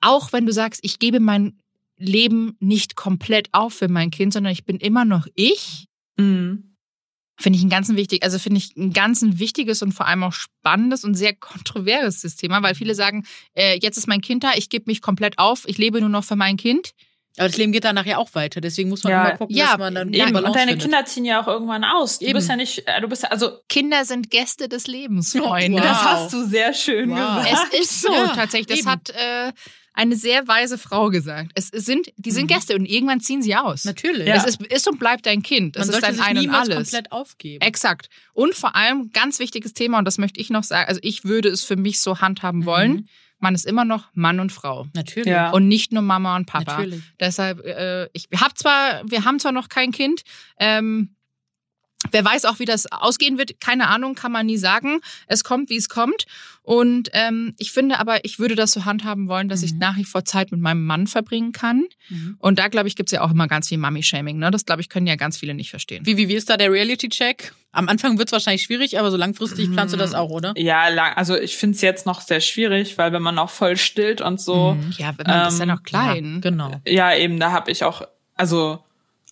auch 0.00 0.32
wenn 0.32 0.46
du 0.46 0.52
sagst, 0.52 0.80
ich 0.84 0.98
gebe 0.98 1.20
mein 1.20 1.58
Leben 1.96 2.56
nicht 2.60 2.96
komplett 2.96 3.48
auf 3.52 3.74
für 3.74 3.88
mein 3.88 4.10
Kind, 4.10 4.32
sondern 4.32 4.52
ich 4.52 4.64
bin 4.64 4.76
immer 4.78 5.04
noch 5.04 5.26
ich, 5.34 5.86
Mhm. 6.18 6.71
Finde 7.38 7.58
ich 7.58 7.64
ein 7.64 7.70
ganz 7.70 7.88
wichtig, 7.88 8.22
also 8.22 8.38
finde 8.38 8.58
ich 8.58 8.76
ein 8.76 8.92
ganz 8.92 9.22
wichtiges 9.24 9.82
und 9.82 9.92
vor 9.92 10.06
allem 10.06 10.22
auch 10.22 10.32
spannendes 10.34 11.02
und 11.04 11.14
sehr 11.14 11.34
kontroverses 11.40 12.36
Thema, 12.36 12.62
weil 12.62 12.74
viele 12.74 12.94
sagen, 12.94 13.24
äh, 13.54 13.78
jetzt 13.80 13.96
ist 13.96 14.06
mein 14.06 14.20
Kind 14.20 14.44
da, 14.44 14.50
ich 14.54 14.68
gebe 14.68 14.84
mich 14.86 15.00
komplett 15.02 15.38
auf, 15.38 15.62
ich 15.66 15.78
lebe 15.78 16.00
nur 16.00 16.10
noch 16.10 16.24
für 16.24 16.36
mein 16.36 16.56
Kind. 16.56 16.92
Aber 17.38 17.48
das 17.48 17.56
Leben 17.56 17.72
geht 17.72 17.84
danach 17.84 18.04
ja 18.04 18.18
auch 18.18 18.34
weiter. 18.34 18.60
Deswegen 18.60 18.90
muss 18.90 19.04
man 19.04 19.10
Ja, 19.14 19.24
immer 19.28 19.38
gucken, 19.38 19.56
ja, 19.56 19.68
dass 19.70 19.78
man 19.78 19.94
dann 19.94 20.12
Eben, 20.12 20.36
und 20.36 20.44
deine 20.54 20.72
findet. 20.72 20.82
Kinder 20.82 21.04
ziehen 21.06 21.24
ja 21.24 21.42
auch 21.42 21.48
irgendwann 21.48 21.82
aus. 21.82 22.18
Du 22.18 22.26
Eben. 22.26 22.34
bist 22.34 22.50
ja 22.50 22.56
nicht, 22.56 22.86
äh, 22.86 23.00
du 23.00 23.08
bist 23.08 23.22
ja, 23.22 23.30
also 23.30 23.52
Kinder 23.70 24.04
sind 24.04 24.30
Gäste 24.30 24.68
des 24.68 24.86
Lebens, 24.86 25.32
Freunde. 25.36 25.78
wow. 25.78 25.82
das 25.82 26.04
hast 26.04 26.32
du 26.34 26.44
sehr 26.46 26.74
schön 26.74 27.08
Wow. 27.08 27.42
gesagt. 27.42 27.72
Es 27.72 27.80
ist 27.80 28.02
so 28.02 28.12
Ja, 28.12 28.34
tatsächlich. 28.34 28.66
Das 28.66 28.78
eben. 28.80 28.90
hat 28.90 29.08
äh, 29.16 29.52
eine 29.94 30.16
sehr 30.16 30.48
weise 30.48 30.78
Frau 30.78 31.10
gesagt. 31.10 31.50
Es 31.54 31.68
sind, 31.68 32.12
die 32.16 32.30
sind 32.30 32.44
Mhm. 32.44 32.54
Gäste 32.54 32.74
und 32.74 32.86
irgendwann 32.86 33.20
ziehen 33.20 33.42
sie 33.42 33.54
aus. 33.56 33.84
Natürlich. 33.84 34.26
Ja. 34.26 34.36
Es 34.36 34.44
ist, 34.44 34.62
ist 34.62 34.88
und 34.88 34.98
bleibt 34.98 35.26
dein 35.26 35.42
Kind. 35.42 35.76
Man 35.76 35.86
Das 35.86 35.88
ist 35.88 35.92
sollte 36.00 36.06
dein 36.06 36.14
sich 36.16 36.24
Ein 36.24 36.48
und 36.48 36.54
alles. 36.54 36.76
komplett 36.90 37.12
aufgeben. 37.12 37.60
Exakt. 37.62 38.08
Und 38.32 38.54
vor 38.54 38.74
allem, 38.74 39.10
ganz 39.12 39.38
wichtiges 39.38 39.74
Thema, 39.74 39.98
und 39.98 40.04
das 40.06 40.18
möchte 40.18 40.40
ich 40.40 40.50
noch 40.50 40.64
sagen, 40.64 40.88
also 40.88 41.00
ich 41.02 41.24
würde 41.24 41.48
es 41.50 41.62
für 41.64 41.76
mich 41.76 42.00
so 42.00 42.20
handhaben 42.20 42.64
wollen, 42.64 42.92
Mhm. 42.92 43.08
man 43.38 43.54
ist 43.54 43.66
immer 43.66 43.84
noch 43.84 44.08
Mann 44.14 44.40
und 44.40 44.52
Frau. 44.52 44.86
Natürlich. 44.94 45.26
Ja. 45.28 45.50
Und 45.50 45.68
nicht 45.68 45.92
nur 45.92 46.02
Mama 46.02 46.36
und 46.36 46.46
Papa. 46.46 46.76
Natürlich. 46.78 47.02
Deshalb, 47.20 47.60
äh, 47.64 48.08
ich 48.12 48.28
hab 48.36 48.56
zwar, 48.56 49.02
wir 49.10 49.24
haben 49.24 49.38
zwar 49.40 49.52
noch 49.52 49.68
kein 49.68 49.92
Kind, 49.92 50.22
ähm, 50.58 51.16
Wer 52.10 52.24
weiß 52.24 52.44
auch, 52.46 52.58
wie 52.58 52.64
das 52.64 52.90
ausgehen 52.90 53.38
wird, 53.38 53.60
keine 53.60 53.88
Ahnung, 53.88 54.14
kann 54.14 54.32
man 54.32 54.46
nie 54.46 54.56
sagen. 54.58 55.00
Es 55.28 55.44
kommt, 55.44 55.70
wie 55.70 55.76
es 55.76 55.88
kommt. 55.88 56.26
Und 56.64 57.08
ähm, 57.12 57.54
ich 57.58 57.72
finde 57.72 57.98
aber, 57.98 58.24
ich 58.24 58.38
würde 58.38 58.54
das 58.54 58.70
so 58.72 58.84
handhaben 58.84 59.28
wollen, 59.28 59.48
dass 59.48 59.62
ich 59.62 59.72
Mhm. 59.72 59.78
nach 59.78 59.96
wie 59.96 60.04
vor 60.04 60.24
Zeit 60.24 60.52
mit 60.52 60.60
meinem 60.60 60.84
Mann 60.84 61.06
verbringen 61.06 61.52
kann. 61.52 61.84
Mhm. 62.08 62.36
Und 62.38 62.58
da, 62.58 62.68
glaube 62.68 62.88
ich, 62.88 62.96
gibt's 62.96 63.12
ja 63.12 63.20
auch 63.22 63.30
immer 63.30 63.48
ganz 63.48 63.68
viel 63.68 63.78
Mummy-Shaming. 63.78 64.38
Ne? 64.38 64.50
Das, 64.50 64.64
glaube 64.64 64.80
ich, 64.80 64.88
können 64.88 65.06
ja 65.06 65.16
ganz 65.16 65.38
viele 65.38 65.54
nicht 65.54 65.70
verstehen. 65.70 66.06
Wie, 66.06 66.16
wie, 66.16 66.28
wie 66.28 66.34
ist 66.34 66.50
da 66.50 66.56
der 66.56 66.70
Reality-Check? 66.70 67.52
Am 67.72 67.88
Anfang 67.88 68.18
wird's 68.18 68.32
wahrscheinlich 68.32 68.62
schwierig, 68.62 68.98
aber 68.98 69.10
so 69.10 69.16
langfristig 69.16 69.72
planst 69.72 69.94
du 69.94 69.98
das 69.98 70.12
auch, 70.14 70.30
oder? 70.30 70.52
Ja, 70.56 70.88
lang, 70.88 71.14
also 71.14 71.36
ich 71.38 71.56
finde 71.56 71.74
es 71.76 71.80
jetzt 71.80 72.04
noch 72.06 72.20
sehr 72.20 72.40
schwierig, 72.40 72.98
weil 72.98 73.12
wenn 73.12 73.22
man 73.22 73.38
auch 73.38 73.50
voll 73.50 73.76
stillt 73.76 74.20
und 74.20 74.40
so, 74.40 74.74
Mhm. 74.74 74.92
Ja, 74.98 75.14
wenn 75.16 75.26
man 75.26 75.48
ist 75.48 75.58
ja 75.58 75.62
Ähm, 75.64 75.68
noch 75.70 75.82
klein. 75.82 76.34
Ja, 76.34 76.40
genau. 76.40 76.80
ja, 76.86 77.14
eben, 77.16 77.40
da 77.40 77.50
habe 77.52 77.70
ich 77.70 77.82
auch, 77.84 78.02
also 78.34 78.84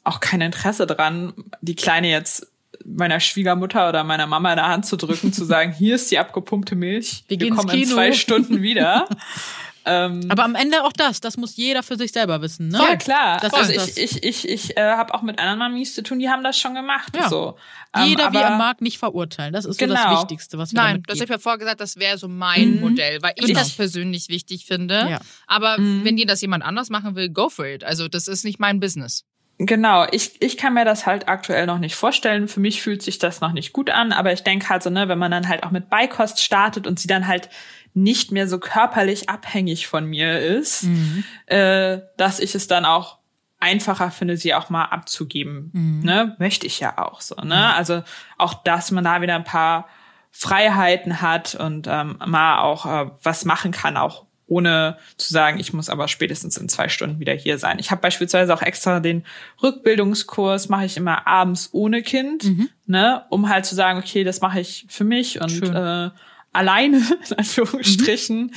auch 0.04 0.20
kein 0.20 0.40
Interesse 0.40 0.86
dran, 0.86 1.34
die 1.60 1.76
Kleine 1.76 2.10
jetzt 2.10 2.49
meiner 2.96 3.20
Schwiegermutter 3.20 3.88
oder 3.88 4.04
meiner 4.04 4.26
Mama 4.26 4.50
in 4.50 4.56
der 4.56 4.68
Hand 4.68 4.86
zu 4.86 4.96
drücken, 4.96 5.32
zu 5.32 5.44
sagen, 5.44 5.72
hier 5.72 5.94
ist 5.94 6.10
die 6.10 6.18
abgepumpte 6.18 6.74
Milch, 6.76 7.24
Wir 7.28 7.36
gehen 7.36 7.48
ins 7.48 7.56
kommen 7.58 7.70
in 7.74 7.82
Kino. 7.82 7.94
zwei 7.94 8.12
Stunden 8.12 8.62
wieder. 8.62 9.06
ähm, 9.86 10.20
Aber 10.28 10.44
am 10.44 10.54
Ende 10.54 10.84
auch 10.84 10.92
das, 10.92 11.20
das 11.20 11.36
muss 11.38 11.56
jeder 11.56 11.82
für 11.82 11.96
sich 11.96 12.12
selber 12.12 12.42
wissen, 12.42 12.68
ne? 12.68 12.78
ja, 12.78 12.96
klar. 12.96 13.38
Das 13.40 13.54
also 13.54 13.72
ist 13.72 13.98
ich, 13.98 14.16
ich, 14.16 14.22
ich, 14.24 14.48
ich 14.48 14.76
äh, 14.76 14.80
habe 14.82 15.14
auch 15.14 15.22
mit 15.22 15.38
anderen 15.38 15.58
Mamis 15.58 15.94
zu 15.94 16.02
tun, 16.02 16.18
die 16.18 16.28
haben 16.28 16.44
das 16.44 16.58
schon 16.58 16.74
gemacht. 16.74 17.16
Ja. 17.16 17.28
So. 17.30 17.56
Ähm, 17.96 18.04
Jeder 18.06 18.24
wie 18.32 18.36
aber- 18.38 18.40
er 18.42 18.56
mag, 18.56 18.80
nicht 18.82 18.98
verurteilen. 18.98 19.52
Das 19.52 19.64
ist 19.64 19.80
so 19.80 19.86
Genau. 19.86 19.94
das 20.02 20.20
Wichtigste, 20.20 20.58
was 20.58 20.72
wir 20.72 20.76
Nein, 20.80 20.86
damit 20.96 21.10
das 21.10 21.16
habe 21.18 21.24
ich 21.24 21.30
mir 21.30 21.38
vorher 21.38 21.58
gesagt, 21.58 21.80
das 21.80 21.96
wäre 21.96 22.18
so 22.18 22.28
mein 22.28 22.74
Mhm. 22.76 22.80
Modell, 22.80 23.22
weil 23.22 23.32
ich 23.36 23.46
Genau. 23.46 23.58
das 23.58 23.72
persönlich 23.72 24.28
wichtig 24.28 24.66
finde. 24.66 25.06
Ja. 25.10 25.20
Aber 25.46 25.78
Mhm. 25.78 26.04
wenn 26.04 26.16
dir 26.16 26.26
das 26.26 26.40
jemand 26.40 26.62
anders 26.64 26.90
machen 26.90 27.16
will, 27.16 27.30
go 27.30 27.48
for 27.48 27.66
it. 27.66 27.82
Also 27.82 28.06
das 28.06 28.28
ist 28.28 28.44
nicht 28.44 28.60
mein 28.60 28.78
Business. 28.80 29.24
Genau, 29.62 30.06
ich, 30.10 30.40
ich 30.40 30.56
kann 30.56 30.72
mir 30.72 30.86
das 30.86 31.04
halt 31.04 31.28
aktuell 31.28 31.66
noch 31.66 31.78
nicht 31.78 31.94
vorstellen. 31.94 32.48
Für 32.48 32.60
mich 32.60 32.80
fühlt 32.80 33.02
sich 33.02 33.18
das 33.18 33.42
noch 33.42 33.52
nicht 33.52 33.74
gut 33.74 33.90
an, 33.90 34.10
aber 34.12 34.32
ich 34.32 34.42
denke 34.42 34.70
halt 34.70 34.82
so, 34.82 34.88
ne, 34.88 35.06
wenn 35.08 35.18
man 35.18 35.30
dann 35.30 35.48
halt 35.48 35.64
auch 35.64 35.70
mit 35.70 35.90
Beikost 35.90 36.42
startet 36.42 36.86
und 36.86 36.98
sie 36.98 37.08
dann 37.08 37.26
halt 37.26 37.50
nicht 37.92 38.32
mehr 38.32 38.48
so 38.48 38.58
körperlich 38.58 39.28
abhängig 39.28 39.86
von 39.86 40.06
mir 40.06 40.40
ist, 40.40 40.84
Mhm. 40.84 41.24
äh, 41.46 41.98
dass 42.16 42.40
ich 42.40 42.54
es 42.54 42.68
dann 42.68 42.86
auch 42.86 43.18
einfacher 43.58 44.10
finde, 44.10 44.38
sie 44.38 44.54
auch 44.54 44.70
mal 44.70 44.86
abzugeben. 44.86 45.70
Mhm. 45.74 46.00
Ne? 46.04 46.36
Möchte 46.38 46.66
ich 46.66 46.80
ja 46.80 46.96
auch 46.96 47.20
so. 47.20 47.34
Ne? 47.34 47.74
Also 47.74 48.02
auch, 48.38 48.54
dass 48.54 48.90
man 48.90 49.04
da 49.04 49.20
wieder 49.20 49.34
ein 49.34 49.44
paar 49.44 49.88
Freiheiten 50.30 51.20
hat 51.20 51.54
und 51.54 51.86
ähm, 51.86 52.16
mal 52.24 52.60
auch 52.60 52.86
äh, 52.86 53.10
was 53.22 53.44
machen 53.44 53.72
kann, 53.72 53.98
auch 53.98 54.24
ohne 54.50 54.98
zu 55.16 55.32
sagen, 55.32 55.58
ich 55.60 55.72
muss 55.72 55.88
aber 55.88 56.08
spätestens 56.08 56.56
in 56.58 56.68
zwei 56.68 56.88
Stunden 56.88 57.20
wieder 57.20 57.32
hier 57.32 57.56
sein. 57.58 57.78
Ich 57.78 57.90
habe 57.90 58.02
beispielsweise 58.02 58.52
auch 58.52 58.60
extra 58.62 59.00
den 59.00 59.24
Rückbildungskurs, 59.62 60.68
mache 60.68 60.84
ich 60.86 60.96
immer 60.96 61.26
abends 61.26 61.70
ohne 61.72 62.02
Kind, 62.02 62.44
ne, 62.86 63.24
um 63.30 63.48
halt 63.48 63.64
zu 63.64 63.74
sagen, 63.74 63.98
okay, 63.98 64.24
das 64.24 64.40
mache 64.40 64.60
ich 64.60 64.84
für 64.88 65.04
mich 65.04 65.40
und 65.40 65.50
Schön. 65.50 65.74
äh, 65.74 66.10
alleine, 66.52 66.98
in 67.30 67.36
Anführungsstrichen. 67.38 68.54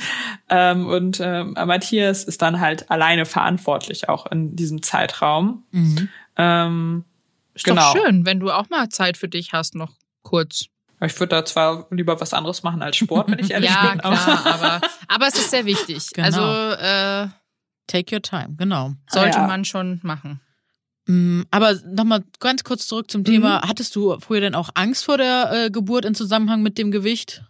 Ähm, 0.48 0.86
und 0.86 1.20
äh, 1.20 1.44
Matthias 1.44 2.24
ist 2.24 2.42
dann 2.42 2.60
halt 2.60 2.90
alleine 2.90 3.24
verantwortlich 3.24 4.08
auch 4.08 4.26
in 4.30 4.56
diesem 4.56 4.82
Zeitraum. 4.82 5.62
Mhm. 5.70 6.08
Ähm, 6.36 7.04
Ist 7.54 7.64
Genau. 7.64 7.94
doch 7.94 8.02
schön, 8.04 8.26
wenn 8.26 8.40
du 8.40 8.50
auch 8.50 8.68
mal 8.68 8.88
Zeit 8.88 9.16
für 9.16 9.28
dich 9.28 9.52
hast, 9.52 9.76
noch 9.76 9.92
kurz. 10.22 10.66
Ich 11.06 11.18
würde 11.20 11.36
da 11.36 11.44
zwar 11.44 11.86
lieber 11.90 12.20
was 12.20 12.32
anderes 12.34 12.62
machen 12.62 12.82
als 12.82 12.96
Sport, 12.96 13.30
wenn 13.30 13.38
ich 13.38 13.50
ehrlich 13.52 13.70
ja, 13.70 13.90
bin. 13.90 13.98
klar, 14.00 14.46
aber, 14.46 14.80
aber 15.08 15.26
es 15.26 15.34
ist 15.34 15.50
sehr 15.50 15.64
wichtig. 15.64 16.08
Genau. 16.12 16.26
Also 16.26 16.76
äh, 16.82 17.28
Take 17.86 18.14
your 18.14 18.22
time, 18.22 18.54
genau. 18.56 18.92
sollte 19.10 19.38
Ja. 19.38 19.46
man 19.46 19.64
schon 19.64 20.00
machen. 20.02 20.40
Mm, 21.06 21.42
Aber 21.50 21.74
nochmal 21.86 22.24
ganz 22.40 22.64
kurz 22.64 22.86
zurück 22.86 23.10
zum 23.10 23.24
Thema. 23.24 23.60
Hattest 23.68 23.94
du 23.94 24.18
früher 24.20 24.40
denn 24.40 24.54
auch 24.54 24.70
Angst 24.74 25.04
vor 25.04 25.18
der 25.18 25.50
äh, 25.66 25.70
Geburt 25.70 26.06
im 26.06 26.14
Zusammenhang 26.14 26.62
mit 26.62 26.78
dem 26.78 26.90
Gewicht? 26.90 27.44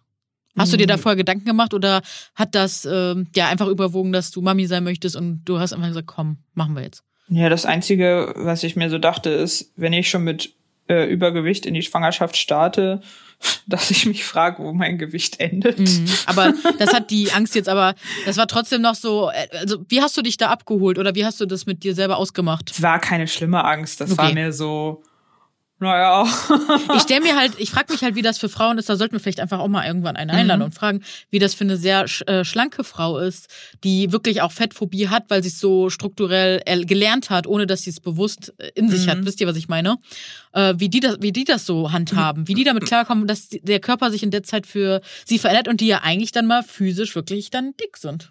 Hast 0.56 0.72
du 0.72 0.76
dir 0.76 0.86
da 0.88 0.96
Mm. 0.96 1.00
vorher 1.00 1.16
Gedanken 1.16 1.44
gemacht 1.44 1.72
oder 1.74 2.02
hat 2.34 2.54
das 2.56 2.84
ähm, 2.84 3.28
ja 3.34 3.48
einfach 3.48 3.68
überwogen, 3.68 4.12
dass 4.12 4.30
du 4.32 4.40
Mami 4.42 4.66
sein 4.66 4.82
möchtest 4.84 5.14
und 5.16 5.44
du 5.44 5.58
hast 5.60 5.72
einfach 5.72 5.88
gesagt, 5.88 6.06
komm, 6.08 6.38
machen 6.54 6.74
wir 6.74 6.82
jetzt? 6.82 7.04
Ja, 7.28 7.48
das 7.48 7.64
Einzige, 7.64 8.32
was 8.36 8.62
ich 8.64 8.74
mir 8.76 8.90
so 8.90 8.98
dachte, 8.98 9.30
ist, 9.30 9.72
wenn 9.76 9.92
ich 9.92 10.10
schon 10.10 10.24
mit 10.24 10.52
äh, 10.88 11.04
Übergewicht 11.10 11.66
in 11.66 11.74
die 11.74 11.82
Schwangerschaft 11.82 12.36
starte, 12.36 13.00
dass 13.66 13.90
ich 13.90 14.06
mich 14.06 14.24
frage, 14.24 14.62
wo 14.62 14.72
mein 14.72 14.98
Gewicht 14.98 15.40
endet. 15.40 15.78
Mhm. 15.78 16.06
Aber 16.26 16.52
das 16.78 16.92
hat 16.92 17.10
die 17.10 17.32
Angst 17.32 17.54
jetzt, 17.54 17.68
aber 17.68 17.94
das 18.26 18.36
war 18.36 18.46
trotzdem 18.46 18.82
noch 18.82 18.94
so, 18.94 19.30
äh, 19.30 19.48
also 19.58 19.84
wie 19.88 20.00
hast 20.02 20.16
du 20.16 20.22
dich 20.22 20.36
da 20.36 20.48
abgeholt 20.50 20.98
oder 20.98 21.14
wie 21.14 21.24
hast 21.24 21.40
du 21.40 21.46
das 21.46 21.66
mit 21.66 21.82
dir 21.84 21.94
selber 21.94 22.16
ausgemacht? 22.18 22.70
Es 22.70 22.82
war 22.82 22.98
keine 23.00 23.26
schlimme 23.28 23.64
Angst, 23.64 24.00
das 24.00 24.12
Okay. 24.12 24.22
war 24.22 24.32
mir 24.32 24.52
so, 24.52 25.02
naja. 25.80 26.24
Ich 26.96 27.02
stelle 27.02 27.20
mir 27.20 27.36
halt, 27.36 27.52
ich 27.58 27.70
frage 27.70 27.92
mich 27.92 28.02
halt, 28.02 28.14
wie 28.14 28.22
das 28.22 28.38
für 28.38 28.48
Frauen 28.48 28.78
ist. 28.78 28.88
Da 28.88 28.96
sollten 28.96 29.12
wir 29.12 29.20
vielleicht 29.20 29.40
einfach 29.40 29.58
auch 29.58 29.68
mal 29.68 29.86
irgendwann 29.86 30.16
eine 30.16 30.32
einladen 30.32 30.60
Mhm. 30.60 30.66
und 30.66 30.74
fragen, 30.74 31.02
wie 31.30 31.38
das 31.38 31.52
für 31.54 31.64
eine 31.64 31.76
sehr 31.76 32.06
sch- 32.06 32.26
äh, 32.28 32.44
schlanke 32.44 32.84
Frau 32.84 33.18
ist, 33.18 33.48
die 33.82 34.12
wirklich 34.12 34.40
auch 34.40 34.52
Fettphobie 34.52 35.08
hat, 35.08 35.24
weil 35.28 35.42
sie 35.42 35.48
es 35.48 35.58
so 35.60 35.90
strukturell 35.90 36.62
gelernt 36.86 37.28
hat, 37.28 37.46
ohne 37.46 37.66
dass 37.66 37.82
sie 37.82 37.90
es 37.90 38.00
bewusst 38.00 38.54
äh, 38.58 38.70
in 38.74 38.88
sich 38.88 39.08
hat. 39.08 39.18
Mhm. 39.18 39.26
Wisst 39.26 39.40
ihr, 39.40 39.46
was 39.46 39.56
ich 39.56 39.68
meine? 39.68 39.98
Äh, 40.52 40.74
wie 40.78 40.88
die 40.88 41.00
das, 41.00 41.16
wie 41.20 41.32
die 41.32 41.44
das 41.44 41.66
so 41.66 41.92
handhaben, 41.92 42.46
wie 42.48 42.54
die 42.54 42.64
damit 42.64 42.86
klarkommen, 42.86 43.26
dass 43.26 43.48
die, 43.48 43.60
der 43.60 43.80
Körper 43.80 44.10
sich 44.10 44.22
in 44.22 44.30
der 44.30 44.42
Zeit 44.44 44.66
für 44.66 45.00
sie 45.26 45.38
verändert 45.38 45.68
und 45.68 45.80
die 45.80 45.88
ja 45.88 46.00
eigentlich 46.02 46.32
dann 46.32 46.46
mal 46.46 46.62
physisch 46.62 47.14
wirklich 47.14 47.50
dann 47.50 47.74
dick 47.80 47.96
sind. 47.96 48.30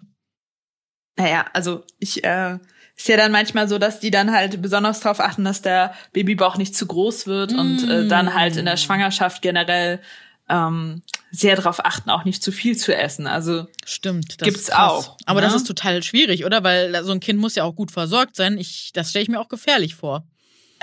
Naja, 1.16 1.44
also 1.52 1.84
ich 2.00 2.24
äh, 2.24 2.58
ist 2.96 3.08
ja 3.08 3.16
dann 3.16 3.32
manchmal 3.32 3.68
so, 3.68 3.78
dass 3.78 4.00
die 4.00 4.10
dann 4.10 4.32
halt 4.32 4.62
besonders 4.62 5.00
darauf 5.00 5.20
achten, 5.20 5.44
dass 5.44 5.62
der 5.62 5.94
Babybauch 6.12 6.56
nicht 6.56 6.76
zu 6.76 6.86
groß 6.86 7.26
wird 7.26 7.52
und 7.52 7.88
äh, 7.88 8.06
dann 8.06 8.34
halt 8.34 8.56
in 8.56 8.66
der 8.66 8.76
Schwangerschaft 8.76 9.42
generell 9.42 10.00
ähm, 10.48 11.02
sehr 11.30 11.56
darauf 11.56 11.84
achten, 11.84 12.10
auch 12.10 12.24
nicht 12.24 12.42
zu 12.42 12.52
viel 12.52 12.76
zu 12.76 12.94
essen. 12.94 13.26
Also 13.26 13.66
Stimmt. 13.84 14.40
Das 14.40 14.46
Gibt's 14.46 14.70
auch, 14.70 15.16
Aber 15.26 15.40
ne? 15.40 15.46
das 15.46 15.56
ist 15.56 15.66
total 15.66 16.02
schwierig, 16.02 16.44
oder? 16.44 16.62
Weil 16.62 17.02
so 17.04 17.12
ein 17.12 17.20
Kind 17.20 17.40
muss 17.40 17.56
ja 17.56 17.64
auch 17.64 17.74
gut 17.74 17.90
versorgt 17.90 18.36
sein. 18.36 18.58
Ich, 18.58 18.92
das 18.92 19.10
stelle 19.10 19.24
ich 19.24 19.28
mir 19.28 19.40
auch 19.40 19.48
gefährlich 19.48 19.94
vor. 19.94 20.24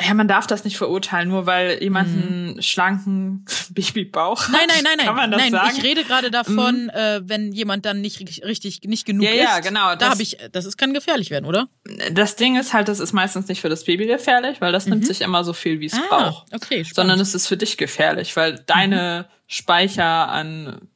Ja, 0.06 0.14
man 0.14 0.28
darf 0.28 0.48
das 0.48 0.64
nicht 0.64 0.78
verurteilen, 0.78 1.30
nur 1.30 1.46
weil 1.46 1.82
jemand 1.82 2.08
einen 2.10 2.62
schlanken 2.62 3.46
Babybauch 3.72 4.42
hat. 4.44 4.50
Mhm. 4.50 4.54
Nein, 4.56 4.68
nein, 4.68 4.78
nein, 4.84 4.94
nein. 4.98 5.06
Kann 5.08 5.16
man 5.16 5.32
das 5.32 5.42
nein, 5.42 5.52
sagen? 5.52 5.76
ich 5.78 5.84
rede 5.84 6.04
gerade 6.04 6.32
davon, 6.32 6.90
äh, 6.90 7.22
wenn 7.24 7.52
jemand 7.52 7.86
dann 7.86 8.02
nicht 8.02 8.18
ri- 8.20 8.44
richtig, 8.46 8.82
nicht 8.86 9.06
genug 9.06 9.26
Ja, 9.26 9.32
ja, 9.34 9.56
isst. 9.58 9.68
genau, 9.68 9.90
Da 9.90 9.96
das- 9.96 10.10
habe 10.10 10.22
ich, 10.24 10.38
das 10.52 10.66
ist, 10.66 10.78
kann 10.78 10.94
gefährlich 10.94 11.30
werden, 11.32 11.46
oder? 11.46 11.68
Das 12.12 12.36
Ding 12.36 12.58
ist 12.60 12.74
halt, 12.74 12.88
das 12.88 13.00
ist 13.00 13.14
meistens 13.14 13.48
nicht 13.48 13.62
für 13.62 13.70
das 13.70 13.84
Baby 13.86 14.06
gefährlich, 14.08 14.62
weil 14.62 14.72
das 14.72 14.86
nimmt 14.88 15.06
sich 15.06 15.22
immer 15.22 15.44
so 15.44 15.54
viel, 15.54 15.80
wie 15.80 15.86
es 15.88 15.94
braucht. 16.10 16.48
Mhm. 16.48 16.54
Ah, 16.54 16.56
okay, 16.56 16.84
spannend. 16.86 16.96
Sondern 16.96 17.20
es 17.20 17.34
ist 17.36 17.48
für 17.48 17.58
dich 17.58 17.78
gefährlich, 17.78 18.36
weil 18.36 18.60
deine 18.66 19.28
Speicher 19.48 20.30
an, 20.30 20.88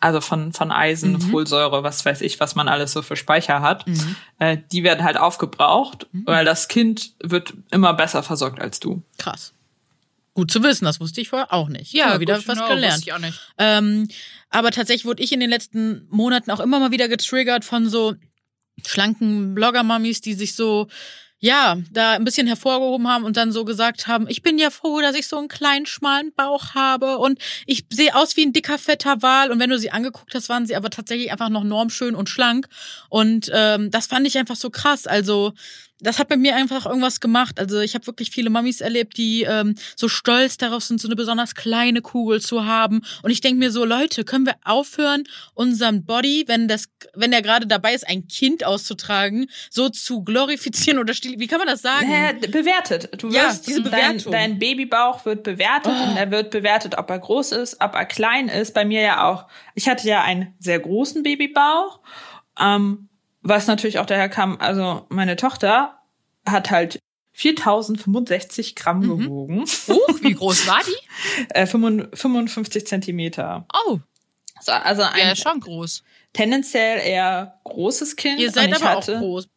also 0.00 0.20
von, 0.20 0.52
von 0.52 0.72
Eisen, 0.72 1.12
Mhm. 1.12 1.20
Folsäure, 1.20 1.82
was 1.82 2.04
weiß 2.04 2.22
ich, 2.22 2.40
was 2.40 2.54
man 2.54 2.68
alles 2.68 2.92
so 2.92 3.02
für 3.02 3.16
Speicher 3.16 3.60
hat, 3.60 3.84
äh, 4.38 4.56
die 4.72 4.82
werden 4.82 5.04
halt 5.04 5.16
aufgebraucht, 5.18 6.06
Mhm. 6.12 6.22
weil 6.26 6.44
das 6.44 6.68
Kind 6.68 7.12
wird 7.22 7.52
immer 7.70 7.92
besser 7.94 8.22
versorgt 8.22 8.60
als 8.60 8.80
du. 8.80 9.02
krass. 9.18 9.52
Gut 10.32 10.50
zu 10.52 10.62
wissen, 10.62 10.84
das 10.84 11.00
wusste 11.00 11.20
ich 11.20 11.28
vorher 11.28 11.52
auch 11.52 11.68
nicht. 11.68 11.92
Ja, 11.92 12.10
Immer 12.10 12.20
wieder 12.20 12.36
gut, 12.36 12.48
was 12.48 12.58
no, 12.58 12.68
gelernt. 12.68 12.94
wusste 12.94 13.10
ich 13.10 13.12
auch 13.12 13.18
nicht. 13.18 13.38
Ähm, 13.58 14.08
aber 14.48 14.70
tatsächlich 14.70 15.04
wurde 15.04 15.22
ich 15.22 15.32
in 15.32 15.40
den 15.40 15.50
letzten 15.50 16.06
Monaten 16.08 16.50
auch 16.52 16.60
immer 16.60 16.78
mal 16.78 16.92
wieder 16.92 17.08
getriggert 17.08 17.64
von 17.64 17.88
so 17.88 18.14
schlanken 18.86 19.54
Blogger-Mamis, 19.54 20.20
die 20.20 20.34
sich 20.34 20.54
so, 20.54 20.86
ja, 21.42 21.78
da 21.90 22.12
ein 22.12 22.24
bisschen 22.24 22.46
hervorgehoben 22.46 23.08
haben 23.08 23.24
und 23.24 23.38
dann 23.38 23.50
so 23.50 23.64
gesagt 23.64 24.06
haben, 24.06 24.26
ich 24.28 24.42
bin 24.42 24.58
ja 24.58 24.68
froh, 24.68 25.00
dass 25.00 25.16
ich 25.16 25.26
so 25.26 25.38
einen 25.38 25.48
kleinen, 25.48 25.86
schmalen 25.86 26.32
Bauch 26.34 26.74
habe 26.74 27.16
und 27.16 27.38
ich 27.64 27.86
sehe 27.90 28.14
aus 28.14 28.36
wie 28.36 28.44
ein 28.44 28.52
dicker, 28.52 28.76
fetter 28.76 29.22
Wal. 29.22 29.50
Und 29.50 29.58
wenn 29.58 29.70
du 29.70 29.78
sie 29.78 29.90
angeguckt 29.90 30.34
hast, 30.34 30.50
waren 30.50 30.66
sie 30.66 30.76
aber 30.76 30.90
tatsächlich 30.90 31.32
einfach 31.32 31.48
noch 31.48 31.64
normschön 31.64 32.14
und 32.14 32.28
schlank. 32.28 32.68
Und 33.08 33.50
ähm, 33.54 33.90
das 33.90 34.06
fand 34.06 34.26
ich 34.26 34.36
einfach 34.36 34.56
so 34.56 34.68
krass. 34.68 35.06
Also 35.06 35.54
das 36.00 36.18
hat 36.18 36.28
bei 36.28 36.36
mir 36.36 36.56
einfach 36.56 36.86
irgendwas 36.86 37.20
gemacht. 37.20 37.58
Also 37.60 37.80
ich 37.80 37.94
habe 37.94 38.06
wirklich 38.06 38.30
viele 38.30 38.50
Mamis 38.50 38.80
erlebt, 38.80 39.16
die 39.16 39.42
ähm, 39.42 39.74
so 39.96 40.08
stolz 40.08 40.56
darauf 40.56 40.82
sind, 40.84 41.00
so 41.00 41.08
eine 41.08 41.16
besonders 41.16 41.54
kleine 41.54 42.00
Kugel 42.02 42.40
zu 42.40 42.64
haben. 42.64 43.02
Und 43.22 43.30
ich 43.30 43.40
denke 43.40 43.58
mir 43.58 43.70
so, 43.70 43.84
Leute, 43.84 44.24
können 44.24 44.46
wir 44.46 44.54
aufhören, 44.64 45.24
unseren 45.54 46.04
Body, 46.04 46.44
wenn 46.46 46.68
das, 46.68 46.86
wenn 47.14 47.30
der 47.30 47.42
gerade 47.42 47.66
dabei 47.66 47.94
ist, 47.94 48.08
ein 48.08 48.26
Kind 48.28 48.64
auszutragen, 48.64 49.46
so 49.70 49.88
zu 49.88 50.24
glorifizieren 50.24 50.98
oder 50.98 51.14
stil 51.14 51.38
Wie 51.38 51.46
kann 51.46 51.58
man 51.58 51.68
das 51.68 51.82
sagen? 51.82 52.08
Naja, 52.08 52.32
bewertet. 52.50 53.10
Du 53.22 53.28
Ja, 53.28 53.44
wirst, 53.48 53.66
diese 53.66 53.82
dein, 53.82 53.90
Bewertung. 54.16 54.32
dein 54.32 54.58
Babybauch 54.58 55.24
wird 55.24 55.42
bewertet 55.42 55.92
Oh. 55.94 56.10
und 56.10 56.16
er 56.16 56.30
wird 56.30 56.50
bewertet, 56.50 56.96
ob 56.98 57.10
er 57.10 57.18
groß 57.18 57.52
ist, 57.52 57.80
ob 57.80 57.94
er 57.94 58.06
klein 58.06 58.48
ist. 58.48 58.74
Bei 58.74 58.84
mir 58.84 59.02
ja 59.02 59.28
auch. 59.28 59.46
Ich 59.74 59.88
hatte 59.88 60.08
ja 60.08 60.22
einen 60.22 60.54
sehr 60.58 60.78
großen 60.80 61.22
Babybauch, 61.22 62.00
ähm, 62.58 63.08
was 63.42 63.66
natürlich 63.66 63.98
auch 63.98 64.06
daher 64.06 64.28
kam, 64.28 64.58
also 64.60 65.06
meine 65.08 65.36
Tochter 65.36 65.98
hat 66.46 66.70
halt 66.70 66.98
4065 67.32 68.74
Gramm 68.76 69.00
Mhm. 69.00 69.18
gewogen, 69.24 69.60
Huch, 69.88 70.20
wie 70.22 70.34
groß 70.34 70.66
war 70.66 70.80
die? 70.86 71.54
äh, 71.54 71.66
55 71.66 72.86
Zentimeter. 72.86 73.66
Oh, 73.86 73.98
So, 74.60 74.72
also 74.72 75.02
ein 75.02 75.18
ja, 75.28 75.36
schon 75.36 75.60
groß. 75.60 76.02
tendenziell 76.32 76.98
eher 77.06 77.58
großes 77.64 78.16
Kind. 78.16 78.40
Ihr 78.40 78.50
seid 78.50 78.74
aber 78.74 78.96
hatte, 78.96 79.16
auch 79.16 79.20
groß. 79.20 79.48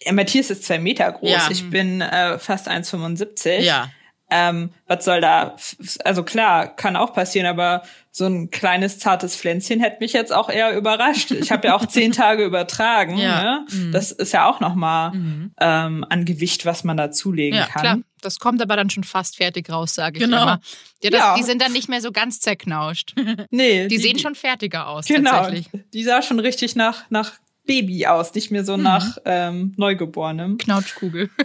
Ja, 0.00 0.12
Matthias 0.12 0.50
ist 0.50 0.64
zwei 0.64 0.78
Meter 0.78 1.10
groß. 1.12 1.30
Ja. 1.30 1.48
Ich 1.50 1.68
bin 1.68 2.00
äh, 2.00 2.38
fast 2.38 2.68
1,75. 2.68 3.58
Ja. 3.60 3.90
Ähm, 4.30 4.70
was 4.86 5.04
soll 5.04 5.20
da? 5.20 5.56
Also 6.04 6.22
klar, 6.22 6.74
kann 6.76 6.96
auch 6.96 7.12
passieren, 7.14 7.46
aber 7.46 7.82
so 8.18 8.26
ein 8.26 8.50
kleines 8.50 8.98
zartes 8.98 9.34
Pflänzchen 9.36 9.80
hätte 9.80 9.96
mich 10.00 10.12
jetzt 10.12 10.32
auch 10.32 10.50
eher 10.50 10.76
überrascht. 10.76 11.30
Ich 11.30 11.50
habe 11.50 11.68
ja 11.68 11.74
auch 11.76 11.86
zehn 11.86 12.12
Tage 12.12 12.44
übertragen. 12.44 13.16
Ja. 13.18 13.42
Ne? 13.42 13.66
Mhm. 13.70 13.92
Das 13.92 14.12
ist 14.12 14.32
ja 14.32 14.46
auch 14.50 14.60
noch 14.60 14.74
mal 14.74 15.12
Mhm. 15.12 15.52
ähm, 15.60 16.04
an 16.08 16.24
Gewicht, 16.24 16.66
was 16.66 16.84
man 16.84 16.96
dazulegen 16.96 17.58
Ja, 17.58 17.66
kann. 17.66 17.80
Klar, 17.82 17.98
das 18.20 18.38
kommt 18.38 18.60
aber 18.60 18.76
dann 18.76 18.90
schon 18.90 19.04
fast 19.04 19.36
fertig 19.36 19.70
raus, 19.70 19.94
sage 19.94 20.18
ich 20.18 20.24
Genau. 20.24 20.42
immer. 20.42 20.60
Ja, 21.02 21.10
das, 21.10 21.20
Ja. 21.20 21.34
Die 21.36 21.42
sind 21.44 21.62
dann 21.62 21.72
nicht 21.72 21.88
mehr 21.88 22.00
so 22.00 22.12
ganz 22.12 22.40
zerknauscht. 22.40 23.14
Nee, 23.50 23.88
Die, 23.88 23.98
sehen 23.98 24.18
schon 24.18 24.34
fertiger 24.34 24.88
aus, 24.88 25.06
genau. 25.06 25.30
tatsächlich. 25.30 25.68
Die 25.94 26.02
sah 26.04 26.20
schon 26.22 26.38
richtig 26.40 26.76
nach 26.76 27.04
nach 27.10 27.32
Baby 27.66 28.06
aus, 28.06 28.34
nicht 28.34 28.50
mehr 28.50 28.64
so 28.64 28.76
Mhm. 28.76 28.82
nach 28.82 29.18
ähm, 29.26 29.74
Neugeborenem. 29.76 30.58
Knautschkugel. 30.58 31.30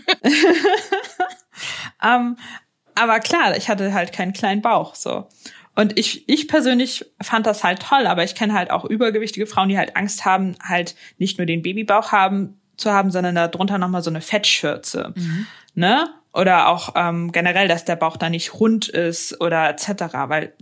Ähm, 2.04 2.38
aber 2.96 3.20
klar, 3.20 3.56
ich 3.58 3.70
hatte 3.70 3.94
halt 3.94 4.14
keinen 4.14 4.34
kleinen 4.34 4.62
Bauch 4.62 4.96
so. 4.96 5.28
Und 5.76 5.98
ich, 5.98 6.28
ich 6.30 6.48
persönlich 6.48 7.06
fand 7.22 7.48
das 7.48 7.64
halt 7.64 7.82
toll, 7.82 8.06
aber 8.06 8.24
ich 8.24 8.36
kenne 8.36 8.54
halt 8.54 8.70
auch 8.70 8.86
übergewichtige 8.86 9.48
Frauen, 9.48 9.70
die 9.70 9.78
halt 9.78 9.96
Angst 9.96 10.24
haben, 10.26 10.56
halt 10.62 10.96
nicht 11.18 11.38
nur 11.38 11.48
den 11.48 11.62
Babybauch 11.64 12.12
haben 12.12 12.60
zu 12.78 12.92
haben, 12.92 13.12
sondern 13.12 13.36
darunter 13.36 13.78
nochmal 13.78 14.04
so 14.04 14.10
eine 14.10 14.22
Fettschürze. 14.22 15.14
Ne? 15.74 16.08
Oder 16.34 16.70
auch 16.70 16.94
ähm, 16.96 17.32
generell, 17.32 17.68
dass 17.68 17.86
der 17.86 17.96
Bauch 17.96 18.18
da 18.18 18.30
nicht 18.30 18.56
rund 18.56 18.90
ist 18.90 19.40
oder 19.40 19.70
etc. 19.70 20.04
Weil 20.28 20.54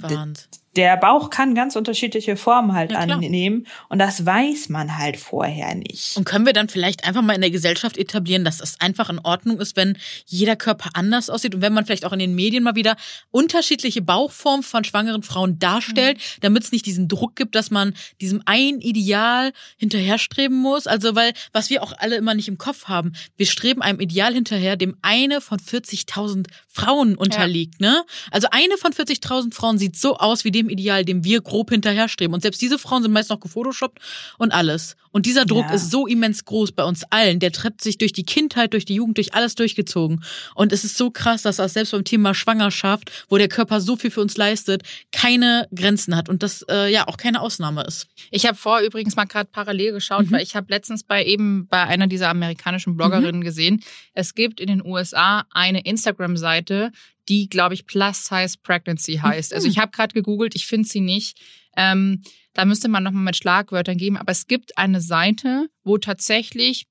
der 0.75 0.95
Bauch 0.95 1.29
kann 1.29 1.53
ganz 1.53 1.75
unterschiedliche 1.75 2.37
Formen 2.37 2.73
halt 2.73 2.91
Ja, 2.91 2.99
annehmen 2.99 3.67
und 3.89 3.99
das 3.99 4.25
weiß 4.25 4.69
man 4.69 4.97
halt 4.97 5.17
vorher 5.17 5.75
nicht. 5.75 6.15
Und 6.15 6.23
können 6.23 6.45
wir 6.45 6.53
dann 6.53 6.69
vielleicht 6.69 7.03
einfach 7.03 7.21
mal 7.21 7.33
in 7.33 7.41
der 7.41 7.51
Gesellschaft 7.51 7.97
etablieren, 7.97 8.45
dass 8.45 8.61
es 8.61 8.79
einfach 8.79 9.09
in 9.09 9.19
Ordnung 9.19 9.59
ist, 9.59 9.75
wenn 9.75 9.97
jeder 10.25 10.55
Körper 10.55 10.91
anders 10.93 11.29
aussieht 11.29 11.55
und 11.55 11.61
wenn 11.61 11.73
man 11.73 11.85
vielleicht 11.85 12.05
auch 12.05 12.13
in 12.13 12.19
den 12.19 12.35
Medien 12.35 12.63
mal 12.63 12.75
wieder 12.75 12.95
unterschiedliche 13.31 14.01
Bauchformen 14.01 14.63
von 14.63 14.85
schwangeren 14.85 15.23
Frauen 15.23 15.59
darstellt, 15.59 16.19
damit 16.39 16.63
es 16.63 16.71
nicht 16.71 16.85
diesen 16.85 17.09
Druck 17.09 17.35
gibt, 17.35 17.55
dass 17.55 17.69
man 17.69 17.93
diesem 18.21 18.41
einen 18.45 18.79
Ideal 18.79 19.51
hinterherstreben 19.75 20.57
muss. 20.57 20.87
Also, 20.87 21.15
weil, 21.15 21.33
was 21.51 21.69
wir 21.69 21.83
auch 21.83 21.91
alle 21.97 22.15
immer 22.15 22.33
nicht 22.33 22.47
im 22.47 22.57
Kopf 22.57 22.85
haben, 22.85 23.11
wir 23.35 23.45
streben 23.45 23.81
einem 23.81 23.99
Ideal 23.99 24.33
hinterher, 24.33 24.77
dem 24.77 24.95
eine 25.01 25.41
von 25.41 25.59
40.000 25.61 26.47
Frauen 26.67 27.15
unterliegt, 27.15 27.79
ne? 27.81 28.03
Also 28.31 28.47
eine 28.51 28.77
von 28.77 28.93
40.000 28.93 29.53
Frauen 29.53 29.77
sieht 29.77 29.95
so 29.97 30.17
aus 30.17 30.43
wie 30.45 30.51
dem 30.51 30.69
Ideal, 30.69 31.03
dem 31.05 31.23
wir 31.23 31.41
grob 31.41 31.69
hinterherstreben. 31.71 32.33
Und 32.33 32.41
selbst 32.41 32.61
diese 32.61 32.79
Frauen 32.79 33.03
sind 33.03 33.11
meist 33.11 33.29
noch 33.29 33.39
gefotoshoppt 33.39 33.99
und 34.37 34.51
alles. 34.51 34.95
Und 35.11 35.25
dieser 35.25 35.45
Druck 35.45 35.65
Ja. 35.67 35.73
ist 35.73 35.91
so 35.91 36.07
immens 36.07 36.45
groß 36.45 36.71
bei 36.71 36.85
uns 36.85 37.03
allen. 37.09 37.39
Der 37.39 37.51
treibt 37.51 37.81
sich 37.81 37.97
durch 37.97 38.13
die 38.13 38.23
Kindheit, 38.23 38.71
durch 38.73 38.85
die 38.85 38.95
Jugend, 38.95 39.17
durch 39.17 39.33
alles 39.33 39.55
durchgezogen. 39.55 40.23
Und 40.55 40.71
es 40.71 40.85
ist 40.85 40.97
so 40.97 41.11
krass, 41.11 41.41
dass 41.41 41.57
das 41.57 41.73
selbst 41.73 41.91
beim 41.91 42.05
Thema 42.05 42.33
Schwangerschaft, 42.33 43.11
wo 43.29 43.37
der 43.37 43.49
Körper 43.49 43.81
so 43.81 43.97
viel 43.97 44.09
für 44.11 44.21
uns 44.21 44.37
leistet, 44.37 44.83
keine 45.11 45.67
Grenzen 45.75 46.15
hat 46.15 46.29
und 46.29 46.43
das 46.43 46.63
äh, 46.69 46.89
ja 46.91 47.07
auch 47.09 47.17
keine 47.17 47.41
Ausnahme 47.41 47.83
ist. 47.83 48.07
Ich 48.31 48.45
habe 48.45 48.57
vor 48.57 48.79
übrigens 48.79 49.17
mal 49.17 49.25
gerade 49.25 49.49
parallel 49.51 49.91
geschaut, 49.91 50.27
Mhm. 50.27 50.31
weil 50.31 50.43
ich 50.43 50.55
habe 50.55 50.67
letztens 50.69 51.03
bei 51.03 51.25
eben 51.25 51.67
bei 51.67 51.83
einer 51.83 52.07
dieser 52.07 52.29
amerikanischen 52.29 52.95
Bloggerinnen 52.95 53.41
gesehen, 53.41 53.83
es 54.13 54.33
gibt 54.33 54.61
in 54.61 54.67
den 54.67 54.85
USA 54.85 55.45
eine 55.51 55.81
Instagram-Seite, 55.81 56.91
die, 57.29 57.47
glaube 57.49 57.73
ich, 57.73 57.85
Plus 57.85 58.25
Size 58.25 58.55
Pregnancy 58.63 59.17
heißt. 59.17 59.53
Also 59.53 59.67
Mhm. 59.67 59.71
ich 59.71 59.77
habe 59.79 59.91
gerade 59.91 60.13
gegoogelt, 60.13 60.55
ich 60.55 60.65
finde 60.67 60.87
sie 60.87 61.01
nicht. 61.01 61.39
Ähm, 61.77 62.21
da 62.53 62.65
müsste 62.65 62.89
man 62.89 63.03
nochmal 63.03 63.23
mit 63.23 63.37
Schlagwörtern 63.37 63.97
geben, 63.97 64.17
aber 64.17 64.31
es 64.31 64.47
gibt 64.47 64.77
eine 64.77 64.99
Seite, 65.01 65.67
wo 65.83 65.97
tatsächlich 65.97 66.85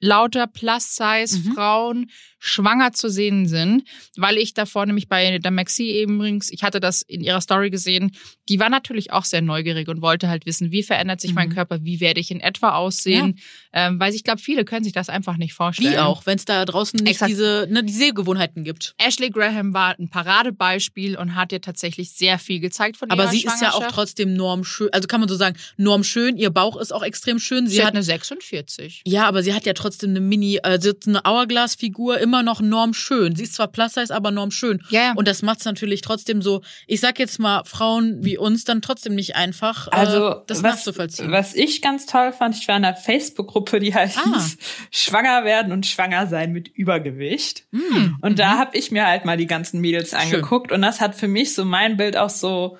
lauter 0.00 0.46
Mhm. 0.46 0.52
Plus-Size-Frauen 0.52 2.10
schwanger 2.38 2.92
zu 2.92 3.08
sehen 3.08 3.46
sind, 3.48 3.84
weil 4.18 4.36
ich 4.36 4.52
davor 4.52 4.84
nämlich 4.84 5.08
bei 5.08 5.38
der 5.38 5.50
Maxi 5.50 5.84
eben 5.84 6.16
übrigens, 6.16 6.50
ich 6.52 6.62
hatte 6.62 6.78
das 6.78 7.00
in 7.00 7.22
ihrer 7.22 7.40
Story 7.40 7.70
gesehen, 7.70 8.10
die 8.50 8.58
war 8.60 8.68
natürlich 8.68 9.12
auch 9.12 9.24
sehr 9.24 9.40
neugierig 9.40 9.88
und 9.88 10.02
wollte 10.02 10.28
halt 10.28 10.44
wissen, 10.44 10.70
wie 10.70 10.82
verändert 10.82 11.22
sich 11.22 11.32
mein 11.32 11.48
Mhm. 11.48 11.54
Körper, 11.54 11.78
wie 11.84 12.00
werde 12.00 12.20
ich 12.20 12.30
in 12.30 12.40
etwa 12.40 12.74
aussehen, 12.74 13.38
ähm, 13.72 13.98
weil 13.98 14.14
ich 14.14 14.24
glaube, 14.24 14.42
viele 14.42 14.66
können 14.66 14.84
sich 14.84 14.92
das 14.92 15.08
einfach 15.08 15.38
nicht 15.38 15.54
vorstellen. 15.54 15.94
Wie 15.94 15.98
auch, 15.98 16.26
wenn 16.26 16.36
es 16.36 16.44
da 16.44 16.66
draußen 16.66 16.98
nicht 16.98 17.12
Exakt. 17.12 17.30
diese 17.30 17.66
ne, 17.70 17.82
die 17.82 17.92
Sehgewohnheiten 17.94 18.62
gibt. 18.62 18.94
Ashley 18.98 19.30
Graham 19.30 19.72
war 19.72 19.98
ein 19.98 20.10
Paradebeispiel 20.10 21.16
und 21.16 21.34
hat 21.36 21.50
ihr 21.52 21.62
tatsächlich 21.62 22.12
sehr 22.12 22.38
viel 22.38 22.60
gezeigt 22.60 22.98
von 22.98 23.10
Aber 23.10 23.22
ihrer 23.24 23.32
sie 23.32 23.44
ist 23.44 23.62
ja 23.62 23.72
auch 23.72 23.86
trotzdem 23.90 24.34
normschön. 24.34 24.90
Also 24.92 25.08
kann 25.08 25.20
man 25.20 25.30
so 25.30 25.36
sagen, 25.36 25.56
normschön. 25.78 26.36
Ihr 26.36 26.50
Bauch 26.50 26.76
ist 26.76 26.92
auch 26.92 27.02
extrem 27.02 27.38
schön. 27.38 27.66
Sie, 27.66 27.76
Sie 27.76 27.80
hat 27.80 27.88
hat 27.88 27.94
eine 27.94 28.02
46. 28.02 29.02
Ja, 29.06 29.26
aber 29.26 29.42
sie 29.42 29.54
hat 29.54 29.63
ja 29.66 29.72
trotzdem 29.72 30.10
eine 30.10 30.20
Mini, 30.20 30.56
äh, 30.62 30.78
eine 31.06 31.22
Hourglass-Figur, 31.24 32.18
immer 32.18 32.42
noch 32.42 32.60
normschön. 32.60 33.34
Sie 33.36 33.44
ist 33.44 33.54
zwar 33.54 33.68
plus-size, 33.68 34.14
aber 34.14 34.30
normschön. 34.30 34.82
Ja, 34.90 35.00
ja. 35.00 35.12
Und 35.14 35.28
das 35.28 35.42
macht's 35.42 35.64
natürlich 35.64 36.00
trotzdem 36.00 36.42
so, 36.42 36.62
ich 36.86 37.00
sag 37.00 37.18
jetzt 37.18 37.38
mal, 37.38 37.62
Frauen 37.64 38.24
wie 38.24 38.36
uns 38.38 38.64
dann 38.64 38.82
trotzdem 38.82 39.14
nicht 39.14 39.36
einfach, 39.36 39.88
äh, 39.88 39.90
Also 39.92 40.42
das 40.46 40.62
was, 40.62 40.72
nachzuvollziehen. 40.76 41.30
was 41.32 41.54
ich 41.54 41.82
ganz 41.82 42.06
toll 42.06 42.32
fand, 42.32 42.56
ich 42.56 42.66
war 42.68 42.76
in 42.76 42.84
einer 42.84 42.96
Facebook-Gruppe, 42.96 43.80
die 43.80 43.94
halt 43.94 44.12
Ah. 44.16 44.34
hieß 44.34 44.56
Schwanger 44.90 45.44
werden 45.44 45.72
und 45.72 45.86
schwanger 45.86 46.26
sein 46.26 46.52
mit 46.52 46.68
Übergewicht. 46.68 47.64
Hm. 47.72 48.16
Und 48.20 48.38
da 48.38 48.58
habe 48.58 48.76
ich 48.76 48.90
mir 48.90 49.06
halt 49.06 49.24
mal 49.24 49.36
die 49.36 49.46
ganzen 49.46 49.80
Mädels 49.80 50.14
angeguckt 50.14 50.72
und 50.72 50.82
das 50.82 51.00
hat 51.00 51.14
für 51.14 51.28
mich 51.28 51.54
so 51.54 51.64
mein 51.64 51.96
Bild 51.96 52.16
auch 52.16 52.30
so, 52.30 52.78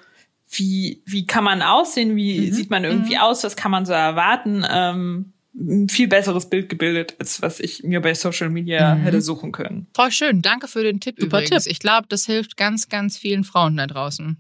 wie, 0.51 1.03
wie 1.07 1.27
kann 1.27 1.43
man 1.45 1.63
aussehen, 1.63 2.15
wie 2.17 2.39
Mhm. 2.49 2.53
sieht 2.53 2.71
man 2.71 2.85
irgendwie 2.85 3.19
aus, 3.19 3.43
was 3.45 3.57
kann 3.57 3.71
man 3.73 3.87
so 3.87 3.93
erwarten, 3.93 4.65
ähm, 4.71 5.33
ein 5.57 5.89
viel 5.89 6.09
besseres 6.09 6.51
Bild 6.51 6.69
gebildet, 6.69 7.15
als 7.19 7.41
was 7.41 7.61
ich 7.61 7.83
mir 7.85 8.01
bei 8.01 8.15
Social 8.15 8.51
Media 8.51 8.95
Mhm. 8.95 9.01
hätte 9.03 9.21
suchen 9.21 9.53
können. 9.53 9.87
Voll 9.95 10.11
schön. 10.11 10.43
Danke 10.43 10.67
für 10.69 10.83
den 10.83 11.01
Tipp 11.01 11.17
Super 11.19 11.39
übrigens. 11.39 11.65
Tipp. 11.65 11.73
Ich 11.73 11.79
glaube, 11.79 12.07
das 12.09 12.27
hilft 12.27 12.57
ganz, 12.57 12.89
ganz 12.89 13.17
vielen 13.19 13.45
Frauen 13.45 13.77
da 13.77 13.87
draußen. 13.87 14.37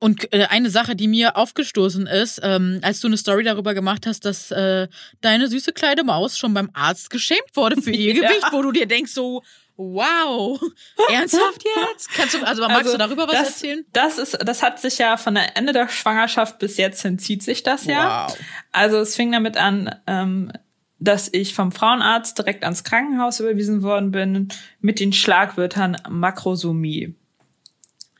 Und 0.00 0.32
äh, 0.32 0.44
eine 0.44 0.70
Sache, 0.70 0.94
die 0.94 1.08
mir 1.08 1.36
aufgestoßen 1.36 2.06
ist, 2.06 2.40
ähm, 2.44 2.78
als 2.82 3.00
du 3.00 3.08
eine 3.08 3.16
Story 3.16 3.42
darüber 3.42 3.74
gemacht 3.74 4.06
hast, 4.06 4.24
dass 4.24 4.50
äh, 4.52 4.86
deine 5.22 5.48
süße 5.48 5.72
kleine 5.72 6.04
Maus 6.04 6.38
schon 6.38 6.54
beim 6.54 6.70
Arzt 6.72 7.10
geschämt 7.10 7.40
wurde 7.54 7.80
für 7.82 7.90
ihr 7.92 8.14
Ja. 8.14 8.28
Gewicht, 8.28 8.46
wo 8.52 8.62
du 8.62 8.70
dir 8.70 8.86
denkst 8.86 9.10
so, 9.12 9.42
wow, 9.78 10.60
ernsthaft 11.10 11.64
jetzt? 11.64 12.10
Kannst 12.12 12.34
du, 12.34 12.42
also 12.42 12.62
magst 12.62 12.76
Also, 12.78 12.92
du 12.92 12.98
darüber 12.98 13.26
was 13.26 13.32
das, 13.32 13.48
erzählen? 13.48 13.86
Das 13.92 14.18
ist, 14.18 14.36
das 14.44 14.62
hat 14.62 14.80
sich 14.80 14.98
ja 14.98 15.16
von 15.16 15.34
der 15.34 15.56
Ende 15.56 15.72
der 15.72 15.88
Schwangerschaft 15.88 16.58
bis 16.58 16.76
jetzt 16.76 17.00
hinzieht 17.00 17.42
sich 17.42 17.62
das 17.62 17.86
ja. 17.86 18.26
Wow. 18.28 18.38
Also 18.72 18.98
es 18.98 19.16
fing 19.16 19.32
damit 19.32 19.56
an, 19.56 19.94
ähm, 20.06 20.52
dass 20.98 21.32
ich 21.32 21.54
vom 21.54 21.70
Frauenarzt 21.72 22.36
direkt 22.38 22.64
ans 22.64 22.82
Krankenhaus 22.82 23.38
überwiesen 23.40 23.82
worden 23.82 24.10
bin 24.10 24.48
mit 24.80 24.98
den 24.98 25.12
Schlagwörtern 25.12 25.96
Makrosomie. 26.08 27.14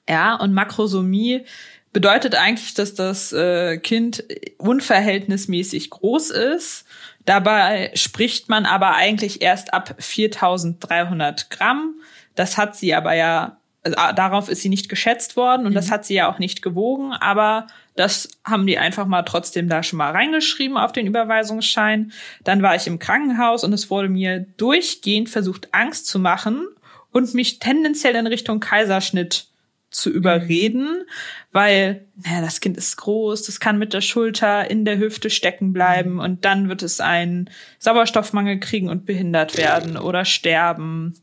Ja, 0.08 0.36
und 0.36 0.54
Makrosomie 0.54 1.44
bedeutet 1.92 2.36
eigentlich, 2.36 2.74
dass 2.74 2.94
das 2.94 3.32
äh, 3.32 3.78
Kind 3.78 4.24
unverhältnismäßig 4.58 5.90
groß 5.90 6.30
ist. 6.30 6.84
Dabei 7.28 7.90
spricht 7.92 8.48
man 8.48 8.64
aber 8.64 8.94
eigentlich 8.94 9.42
erst 9.42 9.74
ab 9.74 9.94
4300 9.98 11.50
Gramm. 11.50 11.96
Das 12.34 12.56
hat 12.56 12.74
sie 12.74 12.94
aber 12.94 13.12
ja 13.12 13.58
also, 13.82 13.96
darauf 14.14 14.48
ist 14.48 14.62
sie 14.62 14.70
nicht 14.70 14.88
geschätzt 14.88 15.36
worden 15.36 15.66
und 15.66 15.72
Mhm. 15.72 15.74
das 15.74 15.90
hat 15.90 16.06
sie 16.06 16.14
ja 16.14 16.32
auch 16.32 16.38
nicht 16.38 16.62
gewogen, 16.62 17.12
aber 17.12 17.66
das 17.96 18.30
haben 18.46 18.66
die 18.66 18.78
einfach 18.78 19.06
mal 19.06 19.24
trotzdem 19.24 19.68
da 19.68 19.82
schon 19.82 19.98
mal 19.98 20.12
reingeschrieben 20.12 20.78
auf 20.78 20.92
den 20.92 21.06
Überweisungsschein. 21.06 22.12
Dann 22.44 22.62
war 22.62 22.74
ich 22.76 22.86
im 22.86 22.98
Krankenhaus 22.98 23.62
und 23.62 23.74
es 23.74 23.90
wurde 23.90 24.08
mir 24.08 24.46
durchgehend 24.56 25.28
versucht, 25.28 25.68
Angst 25.74 26.06
zu 26.06 26.18
machen 26.18 26.66
und 27.12 27.34
mich 27.34 27.58
tendenziell 27.58 28.14
in 28.14 28.26
Richtung 28.26 28.58
Kaiserschnitt 28.58 29.47
zu 29.90 30.10
überreden, 30.10 31.04
weil 31.52 32.06
naja, 32.24 32.40
das 32.40 32.60
Kind 32.60 32.76
ist 32.76 32.96
groß, 32.96 33.42
das 33.44 33.60
kann 33.60 33.78
mit 33.78 33.92
der 33.94 34.00
Schulter 34.00 34.70
in 34.70 34.84
der 34.84 34.98
Hüfte 34.98 35.30
stecken 35.30 35.72
bleiben 35.72 36.18
und 36.20 36.44
dann 36.44 36.68
wird 36.68 36.82
es 36.82 37.00
einen 37.00 37.50
Sauerstoffmangel 37.78 38.60
kriegen 38.60 38.88
und 38.88 39.06
behindert 39.06 39.56
werden 39.56 39.96
oder 39.96 40.24
sterben. 40.24 41.14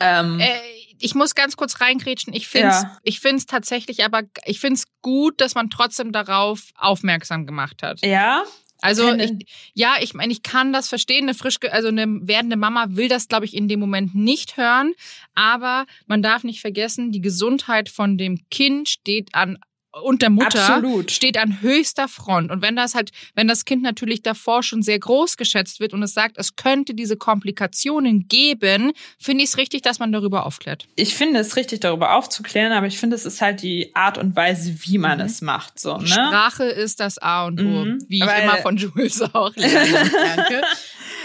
Ähm, 0.00 0.40
Äh, 0.40 0.58
ich 0.98 1.14
muss 1.14 1.34
ganz 1.34 1.56
kurz 1.56 1.80
reingrätschen. 1.80 2.32
Ich 2.32 2.48
finde 2.48 2.68
es 2.68 2.82
Ja. 2.82 2.98
ich 3.02 3.20
find's 3.20 3.46
tatsächlich, 3.46 4.04
aber 4.04 4.22
ich 4.44 4.60
finde 4.60 4.74
es 4.76 4.86
gut, 5.02 5.40
dass 5.40 5.54
man 5.54 5.70
trotzdem 5.70 6.12
darauf 6.12 6.60
aufmerksam 6.76 7.46
gemacht 7.46 7.82
hat. 7.82 8.00
ja, 8.04 8.44
Also 8.84 9.14
ich, 9.14 9.46
ja, 9.72 9.94
ich 10.02 10.12
meine, 10.12 10.30
ich 10.30 10.42
kann 10.42 10.74
das 10.74 10.88
verstehen. 10.90 11.24
Eine 11.24 11.32
frisch, 11.32 11.56
also 11.70 11.88
eine 11.88 12.06
werdende 12.28 12.56
Mama 12.56 12.84
will 12.90 13.08
das, 13.08 13.28
glaube 13.28 13.46
ich, 13.46 13.54
in 13.54 13.66
dem 13.66 13.80
Moment 13.80 14.14
nicht 14.14 14.58
hören. 14.58 14.92
Aber 15.34 15.86
man 16.06 16.20
darf 16.20 16.44
nicht 16.44 16.60
vergessen, 16.60 17.10
die 17.10 17.22
Gesundheit 17.22 17.88
von 17.88 18.18
dem 18.18 18.46
Kind 18.50 18.90
steht 18.90 19.34
an 19.34 19.58
und 20.02 20.22
der 20.22 20.30
Mutter 20.30 20.60
Absolut. 20.68 21.10
steht 21.12 21.38
an 21.38 21.60
höchster 21.62 22.08
Front. 22.08 22.50
Und 22.50 22.62
wenn 22.62 22.74
das 22.76 22.94
halt, 22.94 23.10
wenn 23.34 23.46
das 23.46 23.64
Kind 23.64 23.82
natürlich 23.82 24.22
davor 24.22 24.62
schon 24.62 24.82
sehr 24.82 24.98
groß 24.98 25.36
geschätzt 25.36 25.78
wird 25.80 25.92
und 25.92 26.02
es 26.02 26.12
sagt, 26.14 26.36
es 26.38 26.56
könnte 26.56 26.94
diese 26.94 27.16
Komplikationen 27.16 28.26
geben, 28.28 28.92
finde 29.18 29.44
ich 29.44 29.50
es 29.50 29.56
richtig, 29.58 29.82
dass 29.82 29.98
man 29.98 30.10
darüber 30.12 30.46
aufklärt. 30.46 30.86
ich 30.96 31.14
finde 31.14 31.40
es 31.40 31.56
richtig, 31.56 31.80
darüber 31.80 32.14
aufzuklären, 32.16 32.72
aber 32.72 32.86
ich 32.86 32.98
finde, 32.98 33.14
es 33.16 33.24
ist 33.24 33.40
halt 33.40 33.62
die 33.62 33.94
Art 33.94 34.18
und 34.18 34.34
Weise, 34.36 34.74
wie 34.82 34.98
man 34.98 35.20
es 35.20 35.40
macht, 35.40 35.78
so, 35.78 35.96
ne? 35.98 36.06
Sprache 36.08 36.64
ist 36.64 36.98
das 37.00 37.18
A 37.18 37.46
und 37.46 37.60
O, 37.60 37.62
Mhm. 37.84 38.04
wie 38.08 38.18
ich 38.18 38.26
Weil- 38.26 38.42
immer 38.42 38.56
von 38.58 38.76
Jules 38.76 39.22
auch 39.22 39.54
lerne. 39.56 40.10
Danke. 40.36 40.62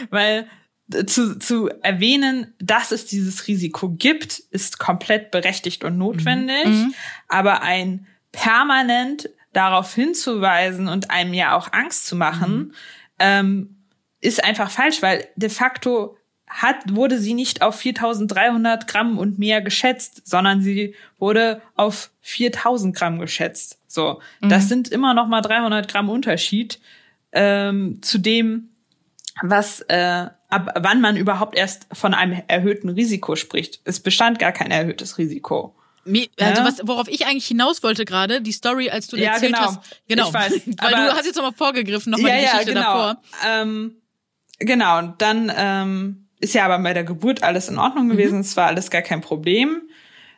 Weil 0.10 0.48
äh, 0.94 1.06
zu, 1.06 1.38
zu 1.40 1.70
erwähnen, 1.82 2.54
dass 2.60 2.92
es 2.92 3.06
dieses 3.06 3.48
Risiko 3.48 3.90
gibt, 3.90 4.40
ist 4.52 4.80
komplett 4.80 5.32
berechtigt 5.32 5.84
und 5.84 5.98
notwendig. 5.98 6.66
Mhm. 6.66 6.94
Aber 7.28 7.62
ein 7.62 8.08
permanent 8.32 9.30
darauf 9.54 9.94
hinzuweisen 9.94 10.88
und 10.88 11.10
einem 11.10 11.34
ja 11.34 11.56
auch 11.56 11.74
Angst 11.74 12.06
zu 12.06 12.16
machen, 12.16 12.74
ähm, 13.18 13.76
ist 14.22 14.44
einfach 14.44 14.70
falsch, 14.70 15.02
weil 15.02 15.28
de 15.36 15.50
facto 15.50 16.18
hat, 16.48 16.96
wurde 16.96 17.20
sie 17.20 17.36
nicht 17.36 17.62
auf 17.62 17.76
4300 17.76 18.88
Gramm 18.88 19.18
und 19.18 19.38
mehr 19.38 19.62
geschätzt, 19.62 20.28
sondern 20.28 20.62
sie 20.62 20.96
wurde 21.20 21.62
auf 21.76 22.10
4000 22.22 22.96
Gramm 22.96 23.20
geschätzt. 23.20 23.80
So, 23.88 24.20
das 24.42 24.68
sind 24.68 24.90
immer 24.90 25.14
noch 25.14 25.28
mal 25.28 25.42
300 25.42 25.88
Gramm 25.88 26.10
Unterschied 26.10 26.80
ähm, 27.32 28.00
zu 28.02 28.18
dem, 28.18 28.70
was 29.42 29.82
äh, 29.82 30.28
ab 30.50 30.74
wann 30.80 31.02
man 31.02 31.16
überhaupt 31.18 31.56
erst 31.56 31.88
von 31.94 32.14
einem 32.14 32.42
erhöhten 32.48 32.90
Risiko 32.90 33.36
spricht. 33.36 33.82
Es 33.86 34.00
bestand 34.00 34.40
gar 34.40 34.52
kein 34.52 34.72
erhöhtes 34.72 35.18
Risiko. 35.18 35.76
Also 36.06 36.62
Ja. 36.62 36.66
was, 36.66 36.82
worauf 36.88 37.08
ich 37.08 37.26
eigentlich 37.28 37.45
hinaus 37.47 37.84
wollte 37.84 38.06
gerade, 38.06 38.41
die 38.41 38.52
Story, 38.52 38.89
als 38.89 39.08
du 39.08 39.18
Ja, 39.18 39.34
erzählt 39.34 39.54
genau. 39.54 39.66
hast. 39.68 39.80
Genau. 40.08 40.28
Ich 40.28 40.34
weiß, 40.34 40.54
Weil 40.82 40.93
aber- 40.95 41.06
du 41.08 41.14
hast 41.14 41.26
jetzt 41.26 41.36
nochmal 41.36 41.54
vorgegriffen, 41.54 42.12
nochmal 42.12 42.32
die 42.39 42.45
Geschichte 42.45 42.66
genau. 42.74 42.82
davor. 42.82 43.22
Ähm, 43.47 43.95
genau, 44.60 45.00
und 45.00 45.22
dann 45.22 45.52
ähm, 45.56 46.26
ist 46.39 46.54
ja 46.54 46.66
aber 46.66 46.80
bei 46.80 46.93
der 46.93 47.04
Geburt 47.04 47.43
alles 47.43 47.68
in 47.70 47.78
Ordnung 47.78 48.06
Mhm. 48.08 48.12
gewesen. 48.12 48.39
Es 48.39 48.56
war 48.58 48.68
alles 48.68 48.89
gar 48.89 49.02
kein 49.02 49.22
Problem. 49.22 49.82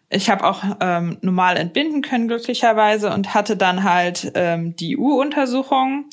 Ich 0.09 0.29
habe 0.29 0.43
auch 0.43 0.61
ähm, 0.81 1.17
normal 1.21 1.55
entbinden 1.57 2.01
können, 2.01 2.27
glücklicherweise, 2.27 3.11
und 3.13 3.33
hatte 3.33 3.55
dann 3.55 3.83
halt 3.85 4.31
ähm, 4.35 4.75
die 4.75 4.97
U-Untersuchung. 4.97 6.05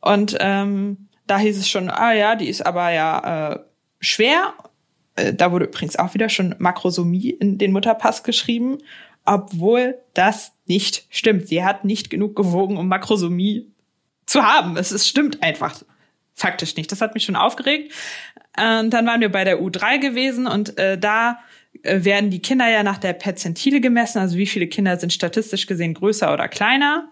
Und 0.00 0.36
ähm, 0.38 1.08
da 1.26 1.38
hieß 1.38 1.58
es 1.58 1.68
schon, 1.68 1.90
ah 1.90 2.12
ja, 2.12 2.36
die 2.36 2.48
ist 2.48 2.64
aber 2.64 2.90
ja 2.90 3.52
äh, 3.54 3.58
schwer. 4.00 4.54
Äh, 5.20 5.34
da 5.34 5.52
wurde 5.52 5.66
übrigens 5.66 5.96
auch 5.96 6.14
wieder 6.14 6.28
schon 6.28 6.54
Makrosomie 6.58 7.30
in 7.30 7.58
den 7.58 7.72
Mutterpass 7.72 8.22
geschrieben, 8.22 8.78
obwohl 9.24 9.98
das 10.14 10.52
nicht 10.66 11.06
stimmt. 11.10 11.48
Sie 11.48 11.64
hat 11.64 11.84
nicht 11.84 12.10
genug 12.10 12.34
gewogen, 12.36 12.76
um 12.76 12.88
Makrosomie 12.88 13.70
zu 14.26 14.42
haben. 14.42 14.76
Es 14.76 14.92
ist, 14.92 15.08
stimmt 15.08 15.42
einfach 15.42 15.82
faktisch 16.34 16.76
nicht. 16.76 16.90
Das 16.90 17.00
hat 17.00 17.14
mich 17.14 17.24
schon 17.24 17.36
aufgeregt. 17.36 17.92
Und 18.56 18.90
dann 18.90 19.06
waren 19.06 19.20
wir 19.20 19.30
bei 19.30 19.44
der 19.44 19.60
U3 19.60 19.98
gewesen 19.98 20.46
und 20.46 20.78
äh, 20.78 20.98
da 20.98 21.38
äh, 21.82 22.04
werden 22.04 22.30
die 22.30 22.42
Kinder 22.42 22.68
ja 22.68 22.82
nach 22.82 22.98
der 22.98 23.12
Perzentile 23.12 23.80
gemessen, 23.80 24.18
also 24.18 24.36
wie 24.36 24.46
viele 24.46 24.66
Kinder 24.66 24.98
sind 24.98 25.12
statistisch 25.12 25.66
gesehen 25.66 25.94
größer 25.94 26.32
oder 26.32 26.48
kleiner. 26.48 27.10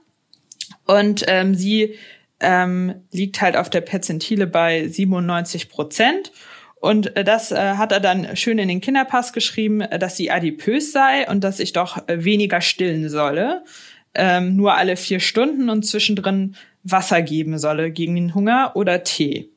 Und 0.86 1.24
ähm, 1.28 1.54
sie 1.54 1.96
ähm, 2.40 2.94
liegt 3.12 3.40
halt 3.40 3.56
auf 3.56 3.70
der 3.70 3.80
Perzentile 3.80 4.46
bei 4.46 4.88
97 4.88 5.68
Prozent. 5.68 6.32
Und 6.80 7.16
äh, 7.16 7.24
das 7.24 7.50
äh, 7.50 7.74
hat 7.74 7.92
er 7.92 8.00
dann 8.00 8.36
schön 8.36 8.58
in 8.58 8.68
den 8.68 8.80
Kinderpass 8.80 9.32
geschrieben, 9.32 9.80
äh, 9.80 9.98
dass 9.98 10.16
sie 10.16 10.30
adipös 10.30 10.92
sei 10.92 11.28
und 11.28 11.42
dass 11.42 11.60
ich 11.60 11.72
doch 11.72 12.08
äh, 12.08 12.24
weniger 12.24 12.60
stillen 12.60 13.08
solle. 13.08 13.64
Ähm, 14.14 14.56
nur 14.56 14.74
alle 14.74 14.96
vier 14.96 15.20
Stunden 15.20 15.70
und 15.70 15.84
zwischendrin 15.84 16.56
Wasser 16.82 17.22
geben 17.22 17.58
solle 17.58 17.90
gegen 17.90 18.14
den 18.14 18.34
Hunger 18.34 18.72
oder 18.74 19.02
Tee. 19.02 19.50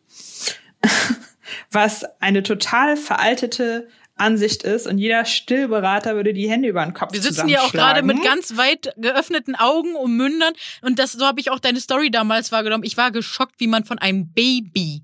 Was 1.71 2.05
eine 2.19 2.43
total 2.43 2.97
veraltete 2.97 3.87
Ansicht 4.15 4.63
ist 4.63 4.87
und 4.87 4.99
jeder 4.99 5.25
Stillberater 5.25 6.15
würde 6.15 6.33
die 6.33 6.49
Hände 6.49 6.69
über 6.69 6.83
den 6.83 6.93
Kopf 6.93 7.11
Wir 7.11 7.21
sitzen 7.21 7.49
ja 7.49 7.61
auch 7.61 7.71
gerade 7.71 8.03
mit 8.03 8.23
ganz 8.23 8.55
weit 8.55 8.93
geöffneten 8.97 9.55
Augen 9.55 9.95
und 9.95 10.15
Mündern 10.15 10.53
und 10.81 10.99
das 10.99 11.13
so 11.13 11.25
habe 11.25 11.39
ich 11.39 11.49
auch 11.49 11.59
deine 11.59 11.79
Story 11.79 12.11
damals 12.11 12.51
wahrgenommen. 12.51 12.83
Ich 12.83 12.97
war 12.97 13.11
geschockt, 13.11 13.55
wie 13.57 13.67
man 13.67 13.83
von 13.83 13.97
einem 13.97 14.31
Baby 14.31 15.03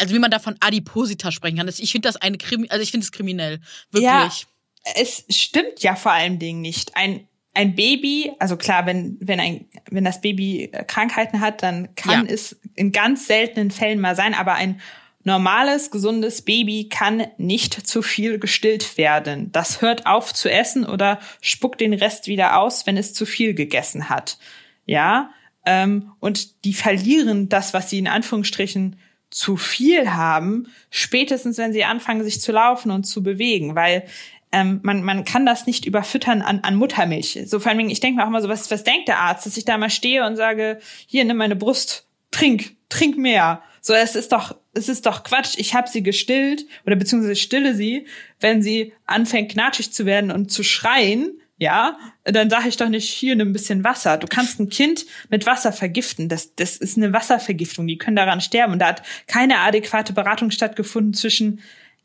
also 0.00 0.14
wie 0.14 0.18
man 0.18 0.30
da 0.30 0.38
von 0.38 0.56
Adipositas 0.60 1.34
sprechen 1.34 1.56
kann. 1.58 1.66
Das- 1.66 1.78
Ich 1.78 1.92
finde 1.92 2.08
das 2.08 2.16
eine 2.16 2.38
Krimi 2.38 2.68
also 2.70 2.82
ich 2.82 2.90
finde 2.90 3.04
es 3.04 3.12
kriminell, 3.12 3.60
wirklich. 3.90 4.02
Ja. 4.10 4.92
es 4.96 5.24
stimmt 5.30 5.80
ja 5.82 5.94
vor 5.96 6.12
allen 6.12 6.38
Dingen 6.38 6.60
nicht. 6.60 6.96
Ein 6.96 7.26
ein 7.54 7.74
Baby, 7.74 8.30
also 8.38 8.56
klar, 8.56 8.86
wenn 8.86 9.16
wenn 9.20 9.40
ein 9.40 9.66
wenn 9.90 10.04
das 10.04 10.20
Baby 10.20 10.70
äh, 10.72 10.84
Krankheiten 10.84 11.40
hat, 11.40 11.62
dann 11.62 11.94
kann 11.96 12.26
Ja. 12.26 12.32
es 12.34 12.58
in 12.76 12.92
ganz 12.92 13.26
seltenen 13.26 13.70
Fällen 13.72 14.00
mal 14.00 14.14
sein, 14.14 14.34
aber 14.34 14.54
ein 14.54 14.80
normales 15.24 15.90
gesundes 15.90 16.42
Baby 16.42 16.88
kann 16.88 17.26
nicht 17.36 17.86
zu 17.86 18.00
viel 18.02 18.38
gestillt 18.38 18.96
werden. 18.96 19.50
Das 19.52 19.82
hört 19.82 20.06
auf 20.06 20.32
zu 20.32 20.48
essen 20.50 20.86
oder 20.86 21.18
spuckt 21.42 21.80
den 21.80 21.92
Rest 21.92 22.28
wieder 22.28 22.58
aus, 22.60 22.86
wenn 22.86 22.96
es 22.96 23.12
zu 23.12 23.26
viel 23.26 23.52
gegessen 23.54 24.08
hat. 24.08 24.38
Ja, 24.86 25.30
ähm, 25.66 26.12
und 26.20 26.64
die 26.64 26.72
verlieren 26.72 27.48
das, 27.48 27.74
was 27.74 27.90
sie 27.90 27.98
in 27.98 28.06
Anführungsstrichen 28.08 28.96
zu 29.30 29.56
viel 29.56 30.10
haben, 30.10 30.68
spätestens 30.90 31.58
wenn 31.58 31.72
sie 31.72 31.84
anfangen, 31.84 32.24
sich 32.24 32.40
zu 32.40 32.52
laufen 32.52 32.90
und 32.90 33.04
zu 33.04 33.22
bewegen, 33.22 33.74
weil 33.74 34.04
ähm, 34.52 34.80
man, 34.82 35.02
man 35.02 35.24
kann 35.24 35.44
das 35.44 35.66
nicht 35.66 35.84
überfüttern 35.84 36.40
an, 36.42 36.60
an 36.60 36.76
Muttermilch. 36.76 37.38
So 37.46 37.60
vor 37.60 37.70
allem, 37.70 37.88
ich 37.88 38.00
denke 38.00 38.16
mir 38.16 38.24
auch 38.24 38.28
immer 38.28 38.40
so, 38.40 38.48
was, 38.48 38.70
was 38.70 38.84
denkt 38.84 39.08
der 39.08 39.18
Arzt, 39.18 39.44
dass 39.44 39.56
ich 39.56 39.64
da 39.64 39.76
mal 39.76 39.90
stehe 39.90 40.24
und 40.26 40.36
sage, 40.36 40.80
hier, 41.06 41.24
nimm 41.24 41.36
meine 41.36 41.56
Brust, 41.56 42.06
trink, 42.30 42.76
trink 42.88 43.18
mehr. 43.18 43.62
So, 43.80 43.92
es 43.92 44.16
ist 44.16 44.32
doch, 44.32 44.56
es 44.72 44.88
ist 44.88 45.06
doch 45.06 45.22
Quatsch. 45.22 45.54
Ich 45.58 45.74
habe 45.74 45.88
sie 45.88 46.02
gestillt 46.02 46.66
oder 46.86 46.96
beziehungsweise 46.96 47.36
stille 47.36 47.74
sie, 47.74 48.06
wenn 48.40 48.62
sie 48.62 48.92
anfängt 49.06 49.52
knatschig 49.52 49.92
zu 49.92 50.06
werden 50.06 50.30
und 50.30 50.50
zu 50.50 50.62
schreien, 50.62 51.40
ja, 51.58 51.98
dann 52.24 52.50
sage 52.50 52.68
ich 52.68 52.76
doch 52.76 52.88
nicht, 52.88 53.08
hier 53.08 53.34
nimm 53.34 53.48
ein 53.50 53.52
bisschen 53.52 53.82
Wasser. 53.84 54.16
Du 54.16 54.26
kannst 54.28 54.60
ein 54.60 54.68
Kind 54.68 55.04
mit 55.28 55.44
Wasser 55.44 55.72
vergiften. 55.72 56.28
Das, 56.28 56.54
das 56.54 56.76
ist 56.76 56.96
eine 56.96 57.12
Wasservergiftung. 57.12 57.86
Die 57.88 57.98
können 57.98 58.16
daran 58.16 58.40
sterben. 58.40 58.74
Und 58.74 58.78
da 58.78 58.86
hat 58.88 59.02
keine 59.26 59.58
adäquate 59.58 60.12
Beratung 60.12 60.50
stattgefunden 60.52 61.14
zwischen 61.14 61.60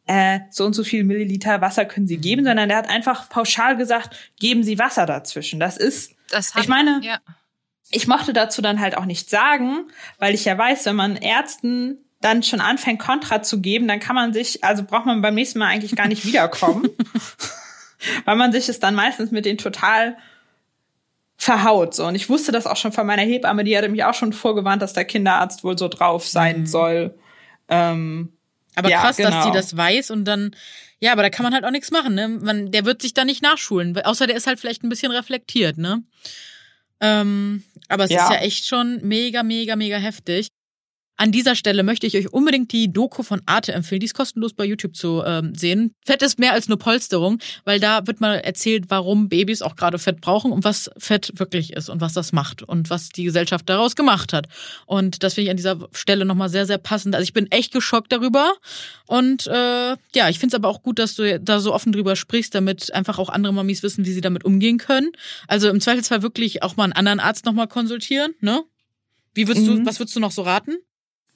äh, 0.08 0.40
so 0.50 0.66
und 0.66 0.74
so 0.74 0.84
viel 0.84 1.04
Milliliter 1.04 1.62
Wasser 1.62 1.86
können 1.86 2.08
sie 2.08 2.18
geben, 2.18 2.44
sondern 2.44 2.68
der 2.68 2.78
hat 2.80 2.90
einfach 2.90 3.30
pauschal 3.30 3.78
gesagt, 3.78 4.16
geben 4.40 4.64
Sie 4.64 4.78
Wasser 4.80 5.06
dazwischen. 5.06 5.60
Das 5.60 5.78
ist, 5.78 6.12
Das 6.30 6.54
Ich 6.60 6.68
meine- 6.68 7.00
ja. 7.04 7.20
ich 7.92 8.08
mochte 8.08 8.34
dazu 8.34 8.62
dann 8.62 8.80
halt 8.82 8.98
auch 8.98 9.06
nichts 9.06 9.30
sagen, 9.32 9.88
weil 10.18 10.34
ich 10.34 10.46
ja 10.46 10.58
weiß, 10.58 10.86
wenn 10.88 10.96
man 10.96 11.16
Ärzten 11.16 12.00
dann 12.22 12.42
schon 12.44 12.60
anfängt, 12.60 13.00
Kontra 13.00 13.44
zu 13.44 13.62
geben, 13.62 13.88
dann 13.88 14.00
kann 14.00 14.16
man 14.16 14.34
sich, 14.34 14.64
also 14.64 14.84
braucht 14.84 15.06
man 15.06 15.22
beim 15.22 15.36
nächsten 15.36 15.60
Mal 15.60 15.68
eigentlich 15.68 15.96
gar 15.96 16.08
nicht 16.08 16.26
wiederkommen, 16.26 16.90
weil 18.26 18.36
man 18.36 18.52
sich 18.52 18.70
es 18.70 18.80
dann 18.80 18.96
meistens 18.96 19.32
mit 19.32 19.46
denen 19.46 19.58
total 19.58 20.18
verhaut. 21.38 21.94
So. 21.96 22.06
Und 22.06 22.16
ich 22.16 22.30
wusste 22.30 22.52
das 22.52 22.68
auch 22.68 22.78
schon 22.78 22.92
von 22.92 23.06
meiner 23.08 23.24
Hebamme, 23.24 23.64
die 23.64 23.78
hatte 23.78 23.90
mich 23.90 24.04
auch 24.04 24.14
schon 24.14 24.34
vorgewarnt, 24.34 24.82
dass 24.82 24.94
der 24.94 25.06
Kinderarzt 25.06 25.64
wohl 25.64 25.78
so 25.78 25.88
drauf 25.88 26.28
sein 26.28 26.66
soll. 26.66 27.16
Ähm, 27.68 28.34
Aber 28.76 28.90
Ja, 28.90 29.02
krass, 29.02 29.18
dass 29.18 29.30
genau. 29.30 29.46
die 29.46 29.52
das 29.52 29.76
weiß 29.76 30.12
und 30.12 30.26
dann, 30.26 30.56
ja, 31.00 31.12
aber 31.12 31.22
da 31.24 31.30
kann 31.30 31.44
man 31.44 31.54
halt 31.54 31.66
auch 31.66 31.72
nichts 31.72 31.92
machen, 31.92 32.16
ne? 32.16 32.28
Man, 32.28 32.72
der 32.72 32.86
wird 32.86 33.02
sich 33.02 33.14
da 33.14 33.26
nicht 33.26 33.42
nachschulen, 33.42 33.98
außer 34.02 34.26
der 34.28 34.36
ist 34.38 34.48
halt 34.48 34.60
vielleicht 34.60 34.84
ein 34.84 34.90
bisschen 34.90 35.12
reflektiert, 35.12 35.78
ne? 35.78 36.04
Ähm, 37.02 37.64
aber 37.90 38.06
es 38.06 38.12
Ja. 38.12 38.24
ist 38.24 38.30
ja 38.32 38.38
echt 38.38 38.66
schon 38.66 39.02
mega, 39.04 39.44
mega, 39.44 39.76
mega 39.76 39.98
heftig. 39.98 40.48
An 41.16 41.32
dieser 41.32 41.56
Stelle 41.56 41.84
möchte 41.84 42.08
ich 42.08 42.18
euch 42.18 42.34
unbedingt 42.34 42.72
die 42.72 42.92
Doku 42.92 43.22
von 43.22 43.42
Arte 43.46 43.72
empfehlen. 43.72 44.00
Die 44.00 44.06
ist 44.06 44.16
kostenlos 44.16 44.54
bei 44.54 44.66
YouTube 44.66 44.96
zu 44.96 45.22
ähm, 45.24 45.54
sehen. 45.54 45.94
Fett 46.04 46.24
ist 46.24 46.40
mehr 46.40 46.54
als 46.54 46.68
nur 46.68 46.80
Polsterung, 46.80 47.40
weil 47.66 47.80
da 47.80 48.08
wird 48.08 48.20
mal 48.20 48.36
erzählt, 48.40 48.86
warum 48.90 49.30
Babys 49.30 49.62
auch 49.62 49.76
gerade 49.76 50.00
Fett 50.00 50.22
brauchen 50.22 50.52
und 50.52 50.64
was 50.64 50.90
Fett 50.98 51.32
wirklich 51.36 51.74
ist 51.74 51.88
und 51.90 52.02
was 52.02 52.14
das 52.14 52.32
macht 52.34 52.64
und 52.64 52.90
was 52.90 53.10
die 53.10 53.26
Gesellschaft 53.26 53.70
daraus 53.70 53.96
gemacht 53.96 54.34
hat. 54.34 54.48
Und 54.88 55.22
das 55.22 55.36
finde 55.36 55.46
ich 55.46 55.52
an 55.52 55.58
dieser 55.58 55.88
Stelle 55.94 56.26
nochmal 56.26 56.50
sehr, 56.50 56.66
sehr 56.66 56.80
passend. 56.80 57.14
Also 57.14 57.24
ich 57.24 57.34
bin 57.34 57.50
echt 57.52 57.72
geschockt 57.74 58.12
darüber. 58.12 58.52
Und 59.06 59.46
äh, 59.46 59.96
ja, 60.16 60.30
ich 60.30 60.40
finde 60.40 60.56
es 60.56 60.60
aber 60.60 60.68
auch 60.68 60.82
gut, 60.82 60.98
dass 60.98 61.14
du 61.14 61.40
da 61.40 61.60
so 61.60 61.74
offen 61.76 61.92
drüber 61.92 62.16
sprichst, 62.16 62.56
damit 62.56 62.92
einfach 62.92 63.20
auch 63.20 63.30
andere 63.30 63.54
Mamis 63.54 63.84
wissen, 63.84 64.06
wie 64.06 64.14
sie 64.14 64.22
damit 64.22 64.44
umgehen 64.46 64.80
können. 64.80 65.12
Also 65.48 65.70
im 65.70 65.80
Zweifelsfall 65.80 66.24
wirklich 66.24 66.64
auch 66.64 66.76
mal 66.76 66.86
einen 66.86 66.94
anderen 66.94 67.20
Arzt 67.20 67.46
nochmal 67.46 67.68
konsultieren, 67.68 68.34
ne? 68.42 68.64
Wie 69.36 69.48
würdest 69.48 69.68
Mhm. 69.68 69.84
du, 69.84 69.86
was 69.86 70.00
würdest 70.00 70.16
du 70.16 70.20
noch 70.20 70.32
so 70.32 70.42
raten? 70.42 70.76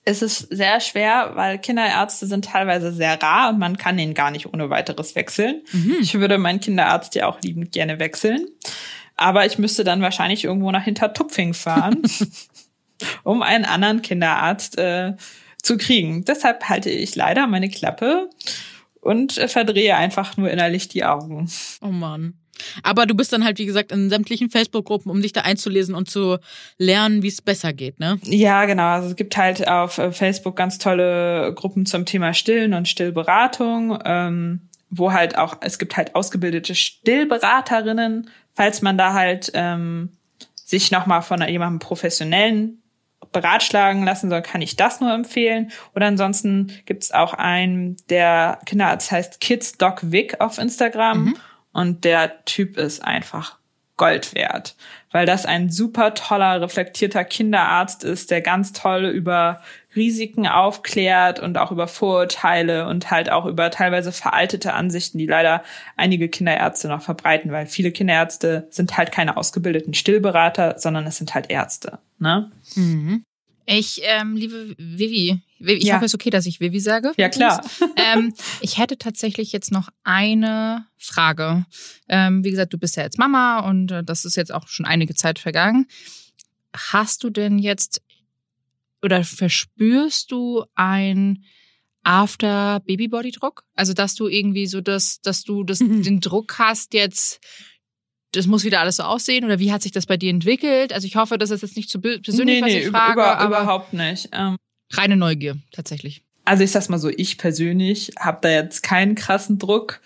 Es 0.08 0.22
ist 0.22 0.48
sehr 0.56 0.80
schwer, 0.80 1.32
weil 1.34 1.60
Kinderärzte 1.60 2.28
sind 2.28 2.46
teilweise 2.46 2.94
sehr 2.94 3.22
rar 3.22 3.50
und 3.50 3.60
man 3.60 3.78
kann 3.78 3.98
den 3.98 4.14
gar 4.14 4.32
nicht 4.32 4.46
ohne 4.46 4.70
weiteres 4.70 5.16
wechseln. 5.16 5.64
Ich 6.00 6.14
würde 6.14 6.38
meinen 6.38 6.62
Kinderarzt 6.62 7.14
ja 7.16 7.28
auch 7.28 7.42
liebend 7.42 7.74
gerne 7.74 8.00
wechseln. 8.00 8.48
Aber 9.18 9.46
ich 9.46 9.58
müsste 9.58 9.84
dann 9.84 10.02
wahrscheinlich 10.02 10.46
irgendwo 10.46 10.72
nach 10.72 10.86
Hintertupfing 10.86 11.54
fahren, 11.54 12.04
um 13.24 13.42
einen 13.42 13.66
anderen 13.66 14.02
Kinderarzt 14.02 14.78
äh, 14.78 15.18
zu 15.62 15.78
kriegen. 15.78 16.24
Deshalb 16.24 16.64
halte 16.70 16.90
ich 16.90 17.14
leider 17.18 17.46
meine 17.46 17.68
Klappe 17.68 18.30
und 19.02 19.38
äh, 19.38 19.50
verdrehe 19.50 19.98
einfach 19.98 20.38
nur 20.38 20.50
innerlich 20.50 20.88
die 20.88 21.04
Augen. 21.04 21.52
Oh 21.82 21.88
Mann. 21.88 22.36
Aber 22.84 23.06
du 23.06 23.16
bist 23.16 23.34
dann 23.34 23.44
halt, 23.44 23.60
wie 23.60 23.66
gesagt, 23.66 23.92
in 23.92 24.10
sämtlichen 24.10 24.50
Facebook-Gruppen, 24.50 25.12
um 25.12 25.22
dich 25.22 25.34
da 25.34 25.42
einzulesen 25.42 25.96
und 25.96 26.10
zu 26.10 26.38
lernen, 26.78 27.24
wie 27.24 27.28
es 27.28 27.42
besser 27.42 27.74
geht, 27.74 28.00
ne? 28.00 28.20
Ja, 28.24 28.66
genau. 28.66 28.88
Also 28.88 29.10
es 29.10 29.16
gibt 29.16 29.38
halt 29.38 29.68
auf 29.68 29.98
äh, 29.98 30.12
Facebook 30.12 30.56
ganz 30.56 30.78
tolle 30.78 31.54
Gruppen 31.56 31.86
zum 31.86 32.06
Thema 32.06 32.34
Stillen 32.34 32.74
und 32.74 32.88
Stillberatung, 32.88 34.00
ähm, 34.06 34.70
wo 34.90 35.12
halt 35.12 35.38
auch, 35.38 35.58
es 35.62 35.80
gibt 35.80 35.98
halt 35.98 36.16
ausgebildete 36.16 36.76
Stillberaterinnen, 36.76 38.30
falls 38.54 38.82
man 38.82 38.98
da 38.98 39.14
halt 39.14 39.52
ähm, 39.54 40.14
sich 40.56 40.92
nochmal 40.92 41.22
von 41.22 41.42
jemandem 41.48 41.80
Professionellen 41.80 42.82
beratschlagen 43.32 44.04
lassen 44.04 44.30
soll, 44.30 44.42
kann 44.42 44.62
ich 44.62 44.76
das 44.76 45.02
nur 45.02 45.14
empfehlen. 45.14 45.72
Oder 45.96 46.08
ansonsten 46.08 46.72
gibt's 46.86 47.12
auch 47.12 47.34
einen, 47.34 47.98
der 48.10 48.60
Kinderarzt 48.66 49.12
heißt 49.12 49.40
Kids 49.40 49.78
Doc 49.78 50.12
Vic 50.12 50.40
auf 50.40 50.58
Instagram 50.58 51.36
und 51.74 52.04
der 52.04 52.44
Typ 52.46 52.78
ist 52.78 53.04
einfach 53.04 53.58
Gold 53.98 54.36
wert, 54.36 54.76
weil 55.12 55.26
das 55.26 55.48
ein 55.48 55.72
super 55.72 56.14
toller, 56.14 56.62
reflektierter 56.62 57.26
Kinderarzt 57.26 58.04
ist, 58.04 58.30
der 58.30 58.42
ganz 58.42 58.72
toll 58.72 59.06
über 59.06 59.62
Risiken 59.96 60.48
aufklärt 60.48 61.40
und 61.40 61.58
auch 61.58 61.72
über 61.72 61.88
Vorurteile 61.88 62.88
und 62.88 63.10
halt 63.10 63.32
auch 63.32 63.46
über 63.48 63.72
teilweise 63.72 64.12
veraltete 64.12 64.76
Ansichten, 64.76 65.18
die 65.18 65.26
leider 65.26 65.64
einige 65.98 66.30
Kinderärzte 66.30 66.88
noch 66.88 67.02
verbreiten, 67.02 67.52
weil 67.52 67.66
viele 67.66 67.92
Kinderärzte 67.92 68.68
sind 68.70 68.96
halt 68.98 69.12
keine 69.12 69.36
ausgebildeten 69.36 69.96
Stillberater, 69.96 70.78
sondern 70.78 71.08
es 71.08 71.18
sind 71.18 71.34
halt 71.34 71.50
Ärzte. 71.50 71.98
Ne? 72.20 72.52
Ich, 73.66 74.02
ähm, 74.06 74.36
liebe 74.36 74.76
Vivi 74.78 75.42
ich 75.60 75.84
Ja. 75.84 75.96
hoffe, 75.96 76.06
es 76.06 76.12
ist 76.12 76.16
okay, 76.16 76.30
dass 76.30 76.46
ich 76.46 76.60
Vivi 76.60 76.80
sage. 76.80 77.12
Ja, 77.18 77.30
klar. 77.30 77.64
ähm, 77.96 78.34
ich 78.62 78.78
hätte 78.78 78.98
tatsächlich 78.98 79.52
jetzt 79.52 79.72
noch 79.72 79.90
eine 80.04 80.86
Frage. 80.98 81.66
Ähm, 82.10 82.44
wie 82.44 82.52
gesagt, 82.52 82.74
du 82.74 82.78
bist 82.78 82.96
ja 82.96 83.04
jetzt 83.04 83.18
Mama 83.18 83.60
und 83.68 83.92
äh, 83.92 84.04
das 84.04 84.26
ist 84.26 84.36
jetzt 84.36 84.54
auch 84.54 84.68
schon 84.68 84.86
einige 84.86 85.16
Zeit 85.16 85.40
vergangen. 85.40 85.88
Hast 86.76 87.24
du 87.24 87.30
denn 87.30 87.58
jetzt 87.60 88.02
oder 89.02 89.24
verspürst 89.24 90.32
du 90.32 90.66
ein 90.76 91.44
After 92.04 92.80
Baby 92.86 93.08
Body 93.08 93.32
Druck? 93.32 93.64
Also, 93.76 93.94
dass 93.94 94.16
du 94.16 94.28
irgendwie 94.28 94.68
so 94.68 94.82
das, 94.82 95.20
dass 95.22 95.44
du 95.44 95.64
das, 95.64 95.80
Mhm. 95.80 96.04
den 96.04 96.20
Druck 96.22 96.58
hast 96.58 96.94
jetzt, 96.94 97.40
das 98.32 98.48
muss 98.48 98.64
wieder 98.64 98.80
alles 98.82 98.98
so 98.98 99.04
aussehen 99.04 99.46
oder 99.46 99.60
wie 99.60 99.72
hat 99.72 99.82
sich 99.82 99.92
das 99.92 100.06
bei 100.06 100.18
dir 100.18 100.30
entwickelt? 100.30 100.94
Also, 100.94 101.06
ich 101.08 101.16
hoffe, 101.16 101.38
das 101.38 101.50
ist 101.52 101.62
jetzt 101.62 101.76
nicht 101.78 101.90
zu 101.90 102.00
persönlich, 102.00 102.62
was 102.62 102.72
ich 102.72 102.86
über- 102.86 102.98
frage, 102.98 103.14
über, 103.14 103.38
aber 103.40 103.62
überhaupt 103.62 103.94
nicht. 103.94 104.30
Ähm, 104.32 104.58
reine 104.92 105.16
Neugier 105.16 105.58
tatsächlich. 105.72 106.24
also 106.46 106.64
ich 106.64 106.72
sag's 106.72 106.90
mal 106.90 106.98
so, 106.98 107.10
ich 107.10 107.38
persönlich 107.38 108.12
habe 108.20 108.40
da 108.42 108.50
jetzt 108.50 108.84
keinen 108.84 109.16
krassen 109.16 109.60
Druck. 109.60 110.00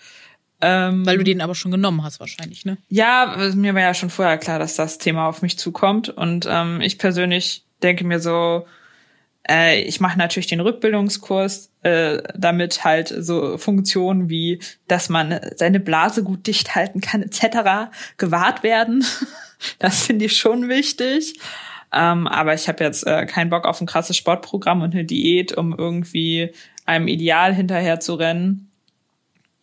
Ähm, 0.60 1.04
Weil 1.04 1.18
du 1.18 1.24
den 1.24 1.40
aber 1.40 1.54
schon 1.54 1.72
genommen 1.72 2.04
hast, 2.04 2.20
wahrscheinlich, 2.20 2.64
ne? 2.64 2.78
Ja, 2.88 3.32
also 3.32 3.56
mir 3.56 3.74
war 3.74 3.82
ja 3.82 3.94
schon 3.94 4.10
vorher 4.10 4.38
klar, 4.38 4.60
dass 4.60 4.76
das 4.76 4.98
Thema 4.98 5.26
auf 5.28 5.42
mich 5.42 5.58
zukommt. 5.58 6.08
Und 6.08 6.46
ähm, 6.48 6.80
ich 6.80 6.98
persönlich 6.98 7.64
denke 7.82 8.04
mir 8.04 8.20
so, 8.20 8.64
äh, 9.48 9.80
ich 9.82 10.00
mache 10.00 10.18
natürlich 10.18 10.46
den 10.46 10.60
Rückbildungskurs, 10.60 11.70
äh, 11.82 12.22
damit 12.36 12.84
halt 12.84 13.12
so 13.16 13.58
Funktionen 13.58 14.28
wie, 14.28 14.60
dass 14.86 15.08
man 15.08 15.40
seine 15.56 15.80
Blase 15.80 16.22
gut 16.22 16.46
dicht 16.46 16.76
halten 16.76 17.00
kann, 17.00 17.22
etc. 17.22 17.90
gewahrt 18.16 18.62
werden. 18.62 19.04
das 19.80 20.06
finde 20.06 20.26
ich 20.26 20.36
schon 20.36 20.68
wichtig. 20.68 21.34
Ähm, 21.92 22.26
aber 22.26 22.54
ich 22.54 22.68
habe 22.68 22.82
jetzt 22.84 23.06
äh, 23.06 23.26
keinen 23.26 23.50
Bock 23.50 23.64
auf 23.66 23.80
ein 23.80 23.86
krasses 23.86 24.16
Sportprogramm 24.16 24.80
und 24.82 24.94
eine 24.94 25.04
Diät, 25.04 25.52
um 25.56 25.76
irgendwie 25.76 26.52
einem 26.86 27.06
Ideal 27.08 27.54
hinterher 27.54 28.00
zu 28.00 28.14
rennen, 28.14 28.70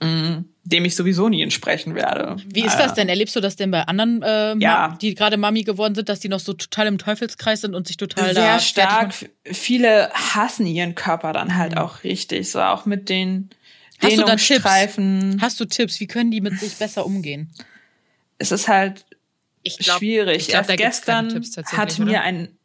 mh, 0.01 0.43
dem 0.63 0.86
ich 0.86 0.95
sowieso 0.95 1.27
nie 1.30 1.41
entsprechen 1.41 1.95
werde. 1.95 2.38
Wie 2.45 2.63
ist 2.63 2.75
Äh, 2.75 2.84
das 2.84 2.93
denn? 2.93 3.09
Erlebst 3.09 3.36
du 3.36 3.39
das 3.39 3.55
denn 3.55 3.71
bei 3.71 3.82
anderen, 3.82 4.21
äh, 4.21 4.55
Ja. 4.57 4.95
Die 5.01 5.15
gerade 5.15 5.38
Mami 5.38 5.63
geworden 5.63 5.95
sind, 5.95 6.07
dass 6.09 6.19
die 6.19 6.30
noch 6.30 6.39
so 6.39 6.53
total 6.53 6.86
im 6.88 6.97
Teufelskreis 6.99 7.61
sind 7.61 7.73
und 7.73 7.88
sich 7.88 7.97
total 7.97 8.34
sehr 8.36 8.53
da 8.53 8.59
stark. 8.59 9.13
Viele 9.45 10.09
hassen 10.13 10.67
ihren 10.67 10.93
Körper 10.93 11.34
dann 11.34 11.57
halt 11.57 11.77
auch 11.77 12.03
richtig, 12.03 12.51
so 12.51 12.61
auch 12.61 12.86
mit 12.86 13.09
den 13.09 13.49
Hast 14.01 14.17
du 14.17 14.23
da 14.23 14.36
Tipps? 14.36 14.63
Hast 15.41 15.59
du 15.59 15.65
Tipps? 15.65 15.99
Wie 15.99 16.07
können 16.07 16.32
die 16.32 16.39
mit 16.41 16.57
sich 16.59 16.75
besser 16.75 17.05
umgehen? 17.05 17.49
Es 18.38 18.53
ist 18.53 18.69
halt 18.69 19.05
Ich 19.64 19.78
schwierig. 19.84 20.38
ich 20.38 20.47
glaub, 20.49 20.68
Erst 20.70 20.78
gestern 20.78 21.43
hat 21.74 21.99
oder? 21.99 22.05
mir 22.05 22.22
ein 22.22 22.57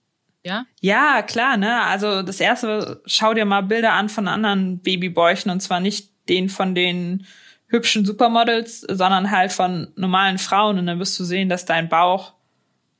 Ja? 0.44 0.66
ja, 0.80 1.22
klar, 1.22 1.56
ne? 1.56 1.82
Also 1.82 2.22
das 2.22 2.40
erste, 2.40 3.02
schau 3.06 3.34
dir 3.34 3.44
mal 3.44 3.62
Bilder 3.62 3.92
an 3.92 4.08
von 4.08 4.28
anderen 4.28 4.78
Babybäuchen 4.78 5.50
und 5.50 5.60
zwar 5.60 5.80
nicht 5.80 6.10
den 6.28 6.48
von 6.48 6.74
den 6.74 7.26
hübschen 7.66 8.04
Supermodels, 8.04 8.80
sondern 8.82 9.30
halt 9.30 9.52
von 9.52 9.92
normalen 9.96 10.38
Frauen 10.38 10.78
und 10.78 10.86
dann 10.86 10.98
wirst 11.00 11.18
du 11.18 11.24
sehen, 11.24 11.48
dass 11.48 11.64
dein 11.64 11.88
Bauch 11.88 12.34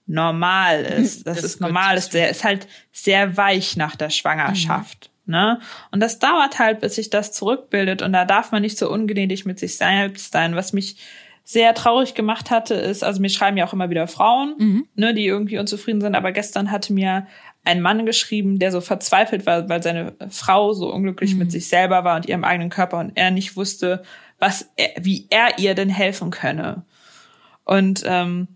normal 0.07 0.83
ist. 0.99 1.27
Das, 1.27 1.37
Das 1.37 1.45
ist 1.45 1.55
ist 1.55 1.61
normal, 1.61 1.97
ist, 1.97 2.15
der 2.15 2.31
ist 2.31 2.45
halt 2.45 2.67
sehr 2.93 3.37
weich 3.37 3.77
nach 3.77 3.97
der 3.97 4.11
Schwangerschaft. 4.11 5.11
Ne? 5.27 5.61
Und 5.91 6.01
das 6.01 6.19
dauert 6.19 6.59
halt, 6.59 6.81
bis 6.81 6.97
sich 6.97 7.09
das 7.09 7.33
zurückbildet 7.33 8.03
und 8.03 8.13
da 8.13 8.25
darf 8.27 8.53
man 8.53 8.61
nicht 8.61 8.77
so 8.77 8.91
ungnädig 8.91 9.47
mit 9.47 9.59
sich 9.59 9.77
selbst 9.77 10.33
sein. 10.33 10.55
Was 10.55 10.75
mich 10.75 10.97
sehr 11.45 11.75
traurig 11.75 12.15
gemacht 12.15 12.51
hatte, 12.51 12.75
ist, 12.75 13.05
also 13.05 13.21
mir 13.21 13.29
schreiben 13.29 13.59
ja 13.59 13.67
auch 13.67 13.75
immer 13.75 13.91
wieder 13.91 14.09
Frauen, 14.09 14.55
ne, 14.95 15.13
die 15.13 15.27
irgendwie 15.27 15.59
unzufrieden 15.59 16.01
sind, 16.01 16.15
aber 16.15 16.33
gestern 16.33 16.71
hatte 16.71 16.93
mir 16.93 17.27
ein 17.65 17.81
Mann 17.81 18.07
geschrieben, 18.07 18.59
der 18.59 18.73
so 18.73 18.81
verzweifelt 18.81 19.47
war, 19.47 19.69
weil 19.69 19.83
seine 19.83 20.15
Frau 20.31 20.73
so 20.73 20.93
unglücklich 20.93 21.35
mit 21.35 21.53
sich 21.53 21.69
selber 21.69 22.05
war 22.05 22.17
und 22.17 22.27
ihrem 22.27 22.45
eigenen 22.45 22.71
Körper 22.71 22.99
und 22.99 23.13
er 23.15 23.31
nicht 23.31 23.57
wusste, 23.57 24.03
was 24.39 24.71
er, 24.77 24.91
wie 25.01 25.27
er 25.31 25.59
ihr 25.59 25.75
denn 25.75 25.89
helfen 25.89 26.31
könne. 26.31 26.83
Und 27.65 28.03
ähm, 28.07 28.49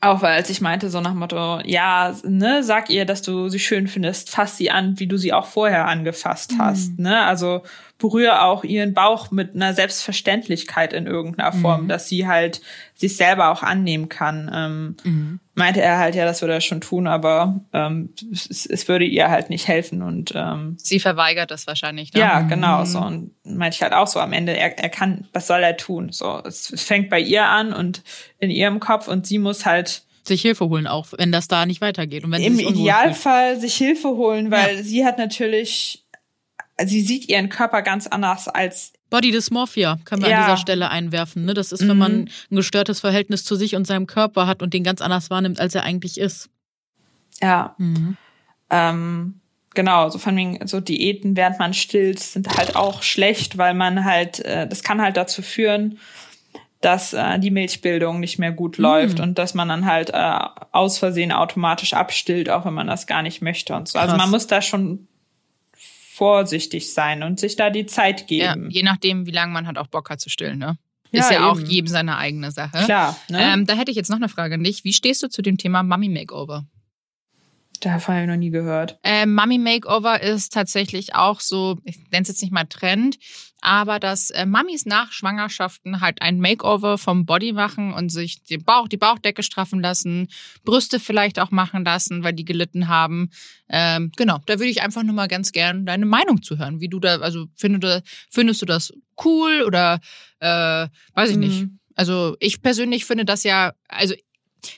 auch 0.00 0.22
weil 0.22 0.34
als 0.34 0.50
ich 0.50 0.60
meinte 0.60 0.90
so 0.90 1.00
nach 1.00 1.14
Motto, 1.14 1.60
ja, 1.64 2.14
ne, 2.24 2.62
sag 2.62 2.90
ihr, 2.90 3.04
dass 3.06 3.22
du 3.22 3.48
sie 3.48 3.58
schön 3.58 3.88
findest, 3.88 4.30
fass 4.30 4.56
sie 4.56 4.70
an, 4.70 4.98
wie 4.98 5.06
du 5.06 5.16
sie 5.16 5.32
auch 5.32 5.46
vorher 5.46 5.86
angefasst 5.86 6.54
hast, 6.58 6.98
ne? 6.98 7.24
Also 7.24 7.62
berühre 7.98 8.42
auch 8.42 8.62
ihren 8.62 8.92
Bauch 8.92 9.30
mit 9.30 9.54
einer 9.54 9.72
Selbstverständlichkeit 9.72 10.92
in 10.92 11.06
irgendeiner 11.06 11.52
Form, 11.52 11.88
dass 11.88 12.08
sie 12.08 12.26
halt 12.26 12.60
sich 12.94 13.16
selber 13.16 13.50
auch 13.50 13.62
annehmen 13.62 14.08
kann. 14.08 14.50
Ähm, 14.54 15.40
Meinte 15.54 15.80
er 15.80 15.96
halt, 15.96 16.14
ja, 16.14 16.26
das 16.26 16.42
würde 16.42 16.52
er 16.52 16.60
schon 16.60 16.82
tun, 16.82 17.06
aber 17.06 17.60
ähm, 17.72 18.10
es, 18.30 18.66
es 18.66 18.88
würde 18.88 19.06
ihr 19.06 19.30
halt 19.30 19.48
nicht 19.48 19.68
helfen 19.68 20.02
und 20.02 20.32
ähm, 20.34 20.76
Sie 20.78 21.00
verweigert 21.00 21.50
das 21.50 21.66
wahrscheinlich. 21.66 22.12
Ne? 22.12 22.20
ja, 22.20 22.42
genau 22.42 22.84
so. 22.84 22.98
Und 22.98 23.30
meinte 23.44 23.76
ich 23.76 23.82
halt 23.82 23.94
auch 23.94 24.06
so 24.06 24.20
am 24.20 24.34
Ende, 24.34 24.54
er, 24.54 24.78
er 24.78 24.90
kann, 24.90 25.26
was 25.32 25.46
soll 25.46 25.62
er 25.62 25.78
tun? 25.78 26.12
So, 26.12 26.42
es, 26.44 26.74
fängt 26.76 27.08
bei 27.08 27.20
ihr 27.20 27.46
an 27.46 27.72
und 27.72 28.02
in 28.38 28.50
ihrem 28.50 28.80
Kopf 28.80 29.08
und 29.08 29.26
sie 29.26 29.38
muss 29.38 29.64
halt 29.64 30.02
Sich 30.26 30.42
Hilfe 30.42 30.68
holen 30.68 30.88
auch, 30.88 31.06
wenn 31.16 31.30
das 31.30 31.46
da 31.46 31.66
nicht 31.66 31.80
weitergeht. 31.80 32.24
Und 32.24 32.32
wenn 32.32 32.42
im 32.42 32.56
fühlt. 32.56 32.70
Idealfall 32.70 33.60
sich 33.60 33.76
Hilfe 33.76 34.08
holen, 34.08 34.50
weil 34.50 34.82
sie 34.82 35.04
hat 35.04 35.18
natürlich, 35.18 36.04
sie 36.84 37.00
sieht 37.00 37.28
ihren 37.28 37.48
Körper 37.48 37.82
ganz 37.82 38.06
anders 38.06 38.48
als 38.48 38.92
Body 39.08 39.30
Dysmorphia 39.30 39.98
können 40.04 40.22
wir 40.22 40.30
Ja. 40.30 40.38
an 40.40 40.44
dieser 40.46 40.56
Stelle 40.56 40.90
einwerfen. 40.90 41.44
Ne? 41.44 41.54
Das 41.54 41.70
ist, 41.72 41.80
wenn 41.82 41.88
Mhm. 41.96 41.98
man 41.98 42.12
ein 42.50 42.56
gestörtes 42.56 43.00
Verhältnis 43.00 43.44
zu 43.44 43.54
sich 43.54 43.76
und 43.76 43.86
seinem 43.86 44.06
Körper 44.08 44.46
hat 44.48 44.62
und 44.62 44.74
den 44.74 44.82
ganz 44.82 45.00
anders 45.00 45.30
wahrnimmt, 45.30 45.60
als 45.60 45.74
er 45.74 45.84
eigentlich 45.84 46.18
ist. 46.18 46.50
ja. 47.40 47.74
Mhm. 47.78 48.16
Ähm, 48.68 49.40
genau, 49.74 50.08
so 50.10 50.18
von 50.18 50.36
wegen, 50.36 50.66
so 50.66 50.80
Diäten, 50.80 51.36
während 51.36 51.58
man 51.60 51.72
stillt, 51.72 52.18
sind 52.18 52.48
halt 52.56 52.74
auch 52.74 53.02
schlecht, 53.04 53.58
weil 53.58 53.74
man 53.74 54.04
halt, 54.04 54.40
äh, 54.40 54.66
das 54.66 54.82
kann 54.82 55.00
halt 55.00 55.16
dazu 55.16 55.40
führen, 55.42 55.98
dass 56.80 57.12
äh, 57.12 57.38
die 57.38 57.52
Milchbildung 57.52 58.18
nicht 58.20 58.38
mehr 58.40 58.50
gut 58.52 58.76
läuft 58.76 59.20
und 59.20 59.38
dass 59.38 59.54
man 59.54 59.68
dann 59.68 59.86
halt 59.86 60.10
äh, 60.10 60.38
aus 60.72 60.98
Versehen 60.98 61.30
automatisch 61.30 61.94
abstillt, 61.94 62.50
auch 62.50 62.64
wenn 62.64 62.74
man 62.74 62.86
das 62.88 63.06
gar 63.06 63.22
nicht 63.22 63.40
möchte 63.40 63.74
und 63.76 63.86
so. 63.88 63.98
Also 64.00 64.10
Krass. 64.14 64.22
man 64.22 64.30
muss 64.30 64.46
da 64.48 64.60
schon 64.60 65.06
vorsichtig 66.16 66.92
sein 66.92 67.22
und 67.22 67.38
sich 67.40 67.56
da 67.56 67.70
die 67.70 67.86
Zeit 67.86 68.30
Ja, 68.30 68.54
geben. 68.54 68.70
je 68.70 68.82
nachdem, 68.82 69.26
wie 69.26 69.30
lange 69.32 69.52
man 69.52 69.66
halt 69.66 69.78
auch 69.78 69.86
Bock 69.88 70.10
hat 70.10 70.20
zu 70.20 70.30
stillen, 70.30 70.58
ne? 70.58 70.78
Ja, 71.12 71.20
Ist 71.20 71.30
ja 71.30 71.48
auch 71.50 71.58
eben. 71.60 71.70
jedem 71.70 71.86
seine 71.88 72.16
eigene 72.16 72.50
Sache. 72.50 72.84
Klar, 72.84 73.16
ne? 73.30 73.40
Ähm, 73.40 73.66
da 73.66 73.74
hätte 73.74 73.90
ich 73.90 73.96
jetzt 73.96 74.10
noch 74.10 74.16
eine 74.16 74.28
Frage 74.28 74.54
an 74.56 74.64
dich. 74.64 74.82
Wie 74.84 74.92
stehst 74.92 75.22
du 75.22 75.28
zu 75.28 75.40
dem 75.40 75.56
Thema 75.56 75.82
Mummy 75.82 76.08
Makeover? 76.08 76.64
Davon 77.80 78.14
habe 78.14 78.24
ich 78.24 78.30
noch 78.30 78.36
nie 78.36 78.50
gehört. 78.50 78.98
Ähm, 79.02 79.34
Mummy 79.34 79.58
Makeover 79.58 80.22
ist 80.22 80.52
tatsächlich 80.52 81.14
auch 81.14 81.40
so, 81.40 81.78
ich 81.84 81.98
nenne 82.10 82.22
es 82.22 82.28
jetzt 82.28 82.42
nicht 82.42 82.52
mal 82.52 82.64
Trend, 82.64 83.18
aber 83.60 83.98
dass 83.98 84.30
äh, 84.30 84.46
Mummies 84.46 84.86
nach 84.86 85.12
Schwangerschaften 85.12 86.00
halt 86.00 86.22
ein 86.22 86.38
Makeover 86.40 86.98
vom 86.98 87.26
Body 87.26 87.52
machen 87.52 87.92
und 87.94 88.10
sich 88.10 88.44
den 88.44 88.62
Bauch, 88.64 88.86
die 88.86 88.96
Bauchdecke 88.96 89.42
straffen 89.42 89.80
lassen, 89.80 90.28
Brüste 90.64 91.00
vielleicht 91.00 91.40
auch 91.40 91.50
machen 91.50 91.84
lassen, 91.84 92.22
weil 92.22 92.32
die 92.32 92.44
gelitten 92.44 92.88
haben. 92.88 93.30
Ähm, 93.68 94.12
genau, 94.16 94.38
da 94.46 94.60
würde 94.60 94.70
ich 94.70 94.82
einfach 94.82 95.02
nur 95.02 95.14
mal 95.14 95.28
ganz 95.28 95.52
gern 95.52 95.86
deine 95.86 96.06
Meinung 96.06 96.42
zu 96.42 96.58
hören. 96.58 96.80
Wie 96.80 96.88
du 96.88 97.00
da, 97.00 97.18
also 97.18 97.46
findest 97.56 97.82
du, 97.82 98.02
findest 98.30 98.62
du 98.62 98.66
das 98.66 98.92
cool 99.24 99.64
oder 99.66 100.00
äh, 100.40 100.86
weiß 101.14 101.30
ich 101.30 101.36
nicht. 101.36 101.62
Mhm. 101.62 101.78
Also 101.96 102.36
ich 102.40 102.60
persönlich 102.60 103.06
finde 103.06 103.24
das 103.24 103.42
ja, 103.42 103.72
also 103.88 104.14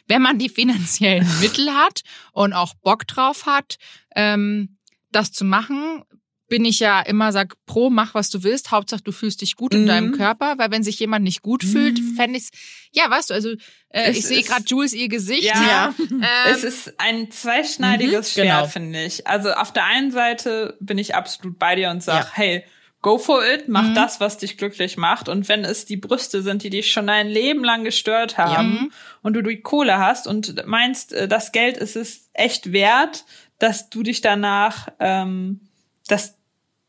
wenn 0.07 0.23
man 0.23 0.39
die 0.39 0.49
finanziellen 0.49 1.27
Mittel 1.41 1.73
hat 1.73 2.03
und 2.33 2.53
auch 2.53 2.75
Bock 2.75 3.07
drauf 3.07 3.47
hat, 3.47 3.77
ähm, 4.15 4.79
das 5.11 5.33
zu 5.33 5.45
machen, 5.45 6.03
bin 6.49 6.65
ich 6.65 6.79
ja 6.81 7.01
immer 7.01 7.31
sag 7.31 7.57
pro 7.67 7.91
mach 7.91 8.15
was 8.15 8.31
du 8.31 8.43
willst, 8.43 8.71
Hauptsache 8.71 9.03
du 9.03 9.13
fühlst 9.13 9.43
dich 9.43 9.55
gut 9.55 9.75
in 9.75 9.83
Mhm. 9.83 9.87
deinem 9.87 10.13
Körper, 10.13 10.55
weil 10.57 10.71
wenn 10.71 10.83
sich 10.83 10.99
jemand 10.99 11.23
nicht 11.25 11.43
gut 11.43 11.63
fühlt, 11.63 12.01
Mhm. 12.01 12.17
fände 12.17 12.39
ich's 12.39 12.51
ja, 12.93 13.11
weißt 13.11 13.29
du, 13.31 13.35
also 13.35 13.51
äh, 13.91 14.13
ich 14.13 14.25
sehe 14.25 14.43
gerade 14.43 14.65
Jules 14.67 14.95
ihr 14.95 15.09
Gesicht. 15.09 15.45
Ja. 15.45 15.95
Ähm, 16.01 16.25
es 16.47 16.65
ist 16.65 16.99
ein 16.99 17.31
zweischneidiges 17.31 18.35
Mhm, 18.37 18.41
genau. 18.43 18.55
Schwert, 18.61 18.71
finde 18.73 19.05
ich. 19.05 19.27
Also 19.27 19.53
auf 19.53 19.75
der 19.75 19.85
einen 19.85 20.11
Seite 20.11 20.77
bin 20.81 20.97
ich 20.97 21.15
absolut 21.15 21.59
bei 21.59 21.75
dir 21.77 21.91
und 21.91 22.03
sag, 22.03 22.25
Ja. 22.25 22.31
hey, 22.33 22.65
go 23.01 23.17
for 23.19 23.45
it, 23.47 23.69
mach 23.69 23.85
Mhm. 23.91 23.95
das, 23.95 24.21
was 24.21 24.39
dich 24.39 24.57
glücklich 24.59 24.97
macht. 24.97 25.29
Und 25.29 25.49
wenn 25.49 25.65
es 25.65 25.85
die 25.87 25.97
Brüste 25.97 26.43
sind, 26.43 26.63
die 26.65 26.71
dich 26.71 26.91
schon 26.91 27.07
dein 27.07 27.29
Leben 27.29 27.63
lang 27.63 27.85
gestört 27.85 28.39
haben 28.39 28.71
Mhm. 28.71 28.93
und 29.23 29.35
du 29.35 29.43
die 29.43 29.61
Kohle 29.61 29.99
hast 29.99 30.27
und 30.27 30.67
meinst, 30.67 31.13
äh, 31.13 31.29
das 31.29 31.53
Geld 31.53 31.77
ist 31.77 31.95
es 31.97 32.29
echt 32.33 32.73
wert, 32.73 33.25
dass 33.59 33.89
du 33.91 34.03
dich 34.03 34.21
danach, 34.21 34.89
ähm, 34.99 35.61
dass, 36.09 36.37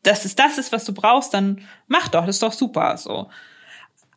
dass 0.04 0.26
es 0.26 0.36
das 0.36 0.58
ist, 0.58 0.72
was 0.72 0.86
du 0.86 0.94
brauchst, 0.94 1.34
dann 1.34 1.62
mach 1.88 2.08
doch, 2.08 2.26
das 2.26 2.38
ist 2.38 2.44
doch 2.44 2.54
super 2.54 2.98
so. 2.98 3.30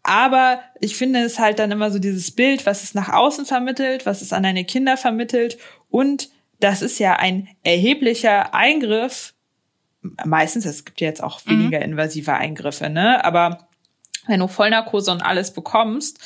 Aber 0.02 0.60
ich 0.80 0.96
finde 0.96 1.20
es 1.20 1.38
halt 1.38 1.58
dann 1.58 1.70
immer 1.70 1.90
so 1.90 1.98
dieses 1.98 2.30
Bild, 2.32 2.66
was 2.66 2.82
es 2.82 2.94
nach 2.94 3.08
außen 3.10 3.46
vermittelt, 3.46 4.04
was 4.04 4.20
es 4.22 4.32
an 4.32 4.42
deine 4.42 4.64
Kinder 4.64 4.96
vermittelt. 4.96 5.58
Und 5.90 6.30
das 6.58 6.82
ist 6.82 6.98
ja 6.98 7.16
ein 7.16 7.48
erheblicher 7.62 8.54
Eingriff. 8.54 9.34
Meistens, 10.24 10.64
es 10.64 10.84
gibt 10.84 11.00
ja 11.00 11.06
jetzt 11.06 11.22
auch 11.22 11.40
weniger 11.46 11.80
invasive 11.80 12.34
Eingriffe, 12.34 12.90
ne? 12.90 13.24
Aber 13.24 13.68
wenn 14.26 14.40
du 14.40 14.48
Vollnarkose 14.48 15.12
und 15.12 15.22
alles 15.22 15.52
bekommst, 15.52 16.20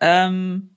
ähm, 0.00 0.70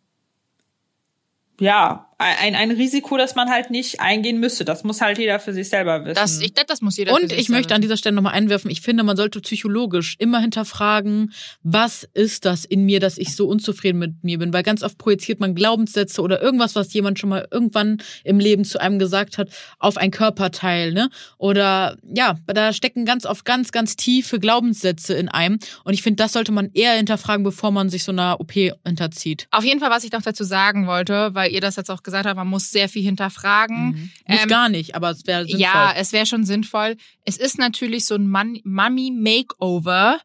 ja, 1.59 2.06
ein, 2.19 2.55
ein 2.55 2.71
Risiko, 2.71 3.15
das 3.17 3.35
man 3.35 3.49
halt 3.49 3.69
nicht 3.69 3.99
eingehen 3.99 4.39
müsste. 4.39 4.65
Das 4.65 4.83
muss 4.83 5.01
halt 5.01 5.19
jeder 5.19 5.39
für 5.39 5.53
sich 5.53 5.69
selber 5.69 6.03
wissen. 6.03 6.15
das, 6.15 6.41
ich, 6.41 6.53
das 6.53 6.81
muss 6.81 6.97
jeder 6.97 7.15
für 7.15 7.21
Und 7.21 7.29
sich 7.29 7.39
ich 7.39 7.49
möchte 7.49 7.75
an 7.75 7.81
dieser 7.81 7.95
Stelle 7.95 8.15
nochmal 8.15 8.33
einwerfen, 8.33 8.71
ich 8.71 8.81
finde, 8.81 9.03
man 9.03 9.15
sollte 9.15 9.39
psychologisch 9.39 10.15
immer 10.17 10.39
hinterfragen, 10.39 11.31
was 11.61 12.07
ist 12.15 12.45
das 12.45 12.65
in 12.65 12.85
mir, 12.85 12.99
dass 12.99 13.19
ich 13.19 13.35
so 13.35 13.47
unzufrieden 13.47 13.99
mit 13.99 14.23
mir 14.23 14.39
bin. 14.39 14.51
Weil 14.51 14.63
ganz 14.63 14.81
oft 14.81 14.97
projiziert 14.97 15.39
man 15.39 15.53
Glaubenssätze 15.53 16.21
oder 16.21 16.41
irgendwas, 16.41 16.75
was 16.75 16.91
jemand 16.91 17.19
schon 17.19 17.29
mal 17.29 17.47
irgendwann 17.51 17.99
im 18.23 18.39
Leben 18.39 18.65
zu 18.65 18.81
einem 18.81 18.97
gesagt 18.97 19.37
hat, 19.37 19.49
auf 19.77 19.97
ein 19.97 20.09
Körperteil. 20.09 20.93
Ne? 20.93 21.09
Oder 21.37 21.97
ja, 22.03 22.37
da 22.47 22.73
stecken 22.73 23.05
ganz 23.05 23.27
oft 23.27 23.45
ganz, 23.45 23.71
ganz 23.71 23.95
tiefe 23.95 24.39
Glaubenssätze 24.39 25.13
in 25.13 25.29
einem. 25.29 25.59
Und 25.83 25.93
ich 25.93 26.01
finde, 26.01 26.23
das 26.23 26.33
sollte 26.33 26.51
man 26.51 26.71
eher 26.73 26.93
hinterfragen, 26.93 27.43
bevor 27.43 27.69
man 27.69 27.89
sich 27.89 28.03
so 28.03 28.11
einer 28.11 28.39
OP 28.39 28.53
hinterzieht. 28.53 29.47
Auf 29.51 29.63
jeden 29.63 29.79
Fall, 29.79 29.91
was 29.91 30.03
ich 30.03 30.11
noch 30.11 30.23
dazu 30.23 30.43
sagen 30.43 30.87
wollte, 30.87 31.35
weil 31.35 31.51
ihr 31.51 31.61
das 31.61 31.75
jetzt 31.75 31.91
auch 31.91 32.01
gesagt 32.07 32.25
habt, 32.25 32.35
man 32.37 32.47
muss 32.47 32.71
sehr 32.71 32.89
viel 32.89 33.03
hinterfragen. 33.03 34.09
Muss 34.27 34.41
Ähm, 34.43 34.47
gar 34.49 34.69
nicht, 34.69 34.95
aber 34.95 35.11
es 35.11 35.27
wäre 35.27 35.43
sinnvoll. 35.43 35.59
Ja, 35.61 35.93
es 35.95 36.13
wäre 36.13 36.25
schon 36.25 36.43
sinnvoll. 36.45 36.95
Es 37.25 37.37
ist 37.37 37.59
natürlich 37.59 38.05
so 38.05 38.15
ein 38.15 38.27
Mon- 38.29 38.59
Mummy 38.63 39.11
Makeover. 39.11 40.19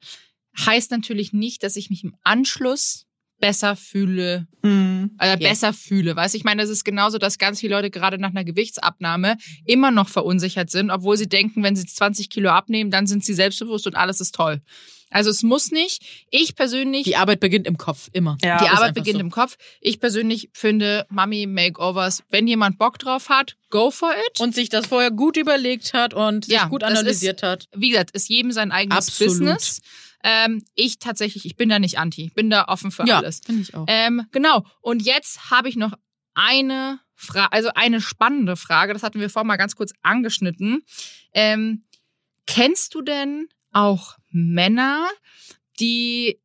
Heißt 0.58 0.90
natürlich 0.90 1.32
nicht, 1.32 1.62
dass 1.62 1.76
ich 1.76 1.90
mich 1.90 2.04
im 2.04 2.14
Anschluss 2.22 3.06
besser 3.40 3.74
fühle, 3.74 4.46
Mhm. 4.62 5.16
äh, 5.18 5.30
Ja. 5.30 5.36
besser 5.36 5.72
fühle. 5.72 6.14
Weißt 6.14 6.34
du, 6.34 6.38
ich 6.38 6.44
meine, 6.44 6.62
das 6.62 6.70
ist 6.70 6.84
genauso, 6.84 7.18
dass 7.18 7.38
ganz 7.38 7.58
viele 7.58 7.74
Leute 7.74 7.90
gerade 7.90 8.18
nach 8.18 8.30
einer 8.30 8.44
Gewichtsabnahme 8.44 9.36
immer 9.64 9.90
noch 9.90 10.08
verunsichert 10.08 10.70
sind, 10.70 10.90
obwohl 10.90 11.16
sie 11.16 11.28
denken, 11.28 11.62
wenn 11.64 11.74
sie 11.74 11.84
20 11.84 12.30
Kilo 12.30 12.50
abnehmen, 12.50 12.92
dann 12.92 13.08
sind 13.08 13.24
sie 13.24 13.34
selbstbewusst 13.34 13.86
und 13.88 13.96
alles 13.96 14.20
ist 14.20 14.34
toll. 14.36 14.62
Also 15.12 15.30
es 15.30 15.42
muss 15.42 15.70
nicht. 15.70 16.02
Ich 16.30 16.54
persönlich 16.56 17.04
Die 17.04 17.16
Arbeit 17.16 17.40
beginnt 17.40 17.66
im 17.66 17.76
Kopf, 17.78 18.08
immer. 18.12 18.36
Ja, 18.42 18.58
die 18.58 18.64
ist 18.64 18.72
Arbeit 18.72 18.94
beginnt 18.94 19.16
so. 19.16 19.20
im 19.20 19.30
Kopf. 19.30 19.56
Ich 19.80 20.00
persönlich 20.00 20.50
finde 20.52 21.06
Mummy 21.10 21.46
Makeovers, 21.46 22.22
wenn 22.30 22.46
jemand 22.46 22.78
Bock 22.78 22.98
drauf 22.98 23.28
hat, 23.28 23.56
go 23.70 23.90
for 23.90 24.10
it. 24.12 24.40
Und 24.40 24.54
sich 24.54 24.68
das 24.68 24.86
vorher 24.86 25.10
gut 25.10 25.36
überlegt 25.36 25.92
hat 25.94 26.14
und 26.14 26.46
sich 26.46 26.54
Ja, 26.54 26.66
gut 26.68 26.82
das 26.82 26.90
analysiert 26.90 27.42
hat. 27.42 27.68
wie 27.76 27.90
gesagt, 27.90 28.10
ist 28.12 28.28
jedem 28.28 28.52
sein 28.52 28.72
eigenes 28.72 29.08
Absolut. 29.08 29.30
Business. 29.32 29.80
Ähm, 30.24 30.64
ich 30.74 30.98
tatsächlich, 30.98 31.44
ich 31.46 31.56
bin 31.56 31.68
da 31.68 31.78
nicht 31.78 31.98
anti, 31.98 32.24
ich 32.24 32.34
bin 32.34 32.48
da 32.48 32.66
offen 32.68 32.90
für 32.92 33.04
ja, 33.06 33.18
alles. 33.18 33.40
finde 33.44 33.62
ich 33.62 33.74
auch. 33.74 33.86
Ähm, 33.88 34.26
genau. 34.30 34.64
Und 34.80 35.02
jetzt 35.02 35.50
habe 35.50 35.68
ich 35.68 35.76
noch 35.76 35.94
eine 36.34 37.00
Frage, 37.14 37.52
also 37.52 37.70
eine 37.74 38.00
spannende 38.00 38.56
Frage. 38.56 38.92
Das 38.92 39.02
hatten 39.02 39.20
wir 39.20 39.30
vorhin 39.30 39.48
mal 39.48 39.56
ganz 39.56 39.74
kurz 39.76 39.92
angeschnitten. 40.02 40.82
Ähm, 41.34 41.84
kennst 42.46 42.94
du 42.94 43.02
denn 43.02 43.48
auch 43.72 44.16
Männer, 44.32 45.08
die 45.80 46.41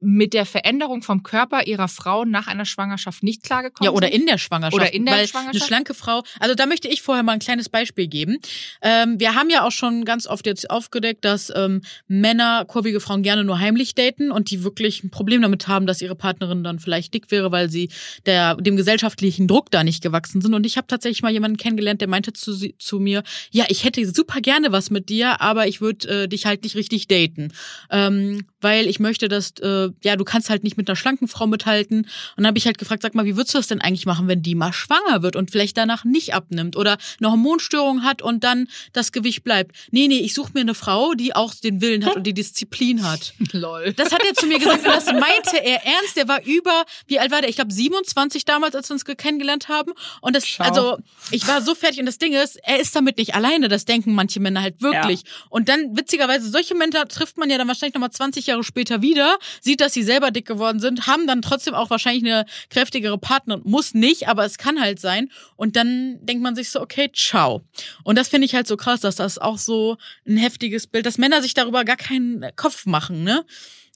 mit 0.00 0.32
der 0.32 0.46
Veränderung 0.46 1.02
vom 1.02 1.22
Körper 1.22 1.66
ihrer 1.66 1.88
Frau 1.88 2.24
nach 2.24 2.46
einer 2.46 2.64
Schwangerschaft 2.64 3.22
nicht 3.22 3.42
klargekommen 3.42 3.90
Ja, 3.90 3.96
oder 3.96 4.12
in 4.12 4.26
der 4.26 4.38
Schwangerschaft. 4.38 4.74
Oder 4.74 4.92
in 4.92 5.04
der 5.04 5.16
weil 5.16 5.26
Schwangerschaft? 5.26 5.62
Eine 5.62 5.66
schlanke 5.66 5.94
Frau, 5.94 6.22
also 6.38 6.54
da 6.54 6.66
möchte 6.66 6.88
ich 6.88 7.02
vorher 7.02 7.24
mal 7.24 7.32
ein 7.32 7.38
kleines 7.40 7.68
Beispiel 7.68 8.06
geben. 8.06 8.38
Ähm, 8.80 9.18
wir 9.18 9.34
haben 9.34 9.50
ja 9.50 9.64
auch 9.64 9.72
schon 9.72 10.04
ganz 10.04 10.26
oft 10.26 10.46
jetzt 10.46 10.70
aufgedeckt, 10.70 11.24
dass 11.24 11.52
ähm, 11.54 11.82
Männer 12.06 12.64
kurvige 12.66 13.00
Frauen 13.00 13.22
gerne 13.22 13.44
nur 13.44 13.58
heimlich 13.58 13.94
daten 13.94 14.30
und 14.30 14.50
die 14.50 14.62
wirklich 14.62 15.02
ein 15.02 15.10
Problem 15.10 15.42
damit 15.42 15.66
haben, 15.66 15.86
dass 15.86 16.00
ihre 16.00 16.14
Partnerin 16.14 16.62
dann 16.62 16.78
vielleicht 16.78 17.12
dick 17.14 17.30
wäre, 17.30 17.50
weil 17.50 17.68
sie 17.68 17.90
der, 18.26 18.54
dem 18.54 18.76
gesellschaftlichen 18.76 19.48
Druck 19.48 19.70
da 19.70 19.82
nicht 19.82 20.02
gewachsen 20.02 20.40
sind. 20.40 20.54
Und 20.54 20.64
ich 20.64 20.76
habe 20.76 20.86
tatsächlich 20.86 21.22
mal 21.22 21.32
jemanden 21.32 21.56
kennengelernt, 21.56 22.00
der 22.00 22.08
meinte 22.08 22.32
zu, 22.32 22.56
zu 22.78 23.00
mir, 23.00 23.22
ja, 23.50 23.64
ich 23.68 23.84
hätte 23.84 24.06
super 24.06 24.40
gerne 24.40 24.70
was 24.70 24.90
mit 24.90 25.08
dir, 25.08 25.40
aber 25.40 25.66
ich 25.66 25.80
würde 25.80 26.22
äh, 26.24 26.28
dich 26.28 26.46
halt 26.46 26.62
nicht 26.62 26.76
richtig 26.76 27.08
daten. 27.08 27.52
Ähm, 27.90 28.46
weil 28.60 28.86
ich 28.86 29.00
möchte, 29.00 29.28
dass, 29.28 29.50
äh, 29.60 29.87
ja, 30.02 30.16
du 30.16 30.24
kannst 30.24 30.50
halt 30.50 30.64
nicht 30.64 30.76
mit 30.76 30.88
einer 30.88 30.96
schlanken 30.96 31.28
Frau 31.28 31.46
mithalten. 31.46 31.98
Und 32.02 32.08
dann 32.36 32.46
habe 32.46 32.58
ich 32.58 32.66
halt 32.66 32.78
gefragt, 32.78 33.02
sag 33.02 33.14
mal, 33.14 33.24
wie 33.24 33.36
würdest 33.36 33.54
du 33.54 33.58
das 33.58 33.66
denn 33.66 33.80
eigentlich 33.80 34.06
machen, 34.06 34.28
wenn 34.28 34.42
die 34.42 34.54
mal 34.54 34.72
schwanger 34.72 35.22
wird 35.22 35.36
und 35.36 35.50
vielleicht 35.50 35.76
danach 35.76 36.04
nicht 36.04 36.34
abnimmt 36.34 36.76
oder 36.76 36.98
eine 37.18 37.30
Hormonstörung 37.30 38.02
hat 38.04 38.22
und 38.22 38.44
dann 38.44 38.68
das 38.92 39.12
Gewicht 39.12 39.44
bleibt? 39.44 39.74
Nee, 39.90 40.08
nee, 40.08 40.18
ich 40.18 40.34
suche 40.34 40.52
mir 40.54 40.60
eine 40.60 40.74
Frau, 40.74 41.14
die 41.14 41.34
auch 41.34 41.54
den 41.54 41.80
Willen 41.80 42.04
hat 42.04 42.16
und 42.16 42.24
die 42.24 42.34
Disziplin 42.34 43.04
hat. 43.08 43.34
Lol. 43.52 43.92
Das 43.94 44.12
hat 44.12 44.22
er 44.24 44.34
zu 44.34 44.46
mir 44.46 44.58
gesagt 44.58 44.84
und 44.84 44.94
das 44.94 45.06
meinte 45.06 45.62
er 45.62 45.84
ernst. 45.84 46.16
Der 46.16 46.28
war 46.28 46.44
über, 46.44 46.84
wie 47.06 47.18
alt 47.18 47.30
war 47.30 47.40
der? 47.40 47.50
Ich 47.50 47.56
glaube 47.56 47.72
27 47.72 48.44
damals, 48.44 48.74
als 48.74 48.88
wir 48.88 48.94
uns 48.94 49.04
kennengelernt 49.04 49.68
haben. 49.68 49.92
Und 50.20 50.36
das, 50.36 50.46
Schau. 50.46 50.64
also 50.64 50.98
ich 51.30 51.46
war 51.46 51.62
so 51.62 51.74
fertig. 51.74 52.00
Und 52.00 52.06
das 52.06 52.18
Ding 52.18 52.32
ist, 52.32 52.56
er 52.62 52.80
ist 52.80 52.94
damit 52.94 53.18
nicht 53.18 53.34
alleine. 53.34 53.68
Das 53.68 53.84
denken 53.84 54.14
manche 54.14 54.40
Männer 54.40 54.62
halt 54.62 54.80
wirklich. 54.82 55.22
Und 55.48 55.68
dann 55.68 55.96
witzigerweise, 55.96 56.50
solche 56.50 56.74
Männer 56.74 57.06
trifft 57.08 57.38
man 57.38 57.50
ja 57.50 57.58
dann 57.58 57.68
wahrscheinlich 57.68 57.94
nochmal 57.94 58.10
20 58.10 58.46
Jahre 58.46 58.64
später 58.64 59.02
wieder, 59.02 59.38
sieht, 59.60 59.77
dass 59.80 59.92
sie 59.92 60.02
selber 60.02 60.30
dick 60.30 60.46
geworden 60.46 60.80
sind, 60.80 61.06
haben 61.06 61.26
dann 61.26 61.42
trotzdem 61.42 61.74
auch 61.74 61.90
wahrscheinlich 61.90 62.24
eine 62.24 62.46
kräftigere 62.70 63.18
Partnerin. 63.18 63.62
Muss 63.64 63.94
nicht, 63.94 64.28
aber 64.28 64.44
es 64.44 64.58
kann 64.58 64.80
halt 64.80 65.00
sein. 65.00 65.30
Und 65.56 65.76
dann 65.76 66.18
denkt 66.24 66.42
man 66.42 66.54
sich 66.54 66.70
so, 66.70 66.80
okay, 66.80 67.10
ciao. 67.14 67.62
Und 68.04 68.18
das 68.18 68.28
finde 68.28 68.46
ich 68.46 68.54
halt 68.54 68.66
so 68.66 68.76
krass, 68.76 69.00
dass 69.00 69.16
das 69.16 69.38
auch 69.38 69.58
so 69.58 69.96
ein 70.26 70.36
heftiges 70.36 70.86
Bild, 70.86 71.06
dass 71.06 71.18
Männer 71.18 71.42
sich 71.42 71.54
darüber 71.54 71.84
gar 71.84 71.96
keinen 71.96 72.44
Kopf 72.56 72.86
machen, 72.86 73.24
ne? 73.24 73.44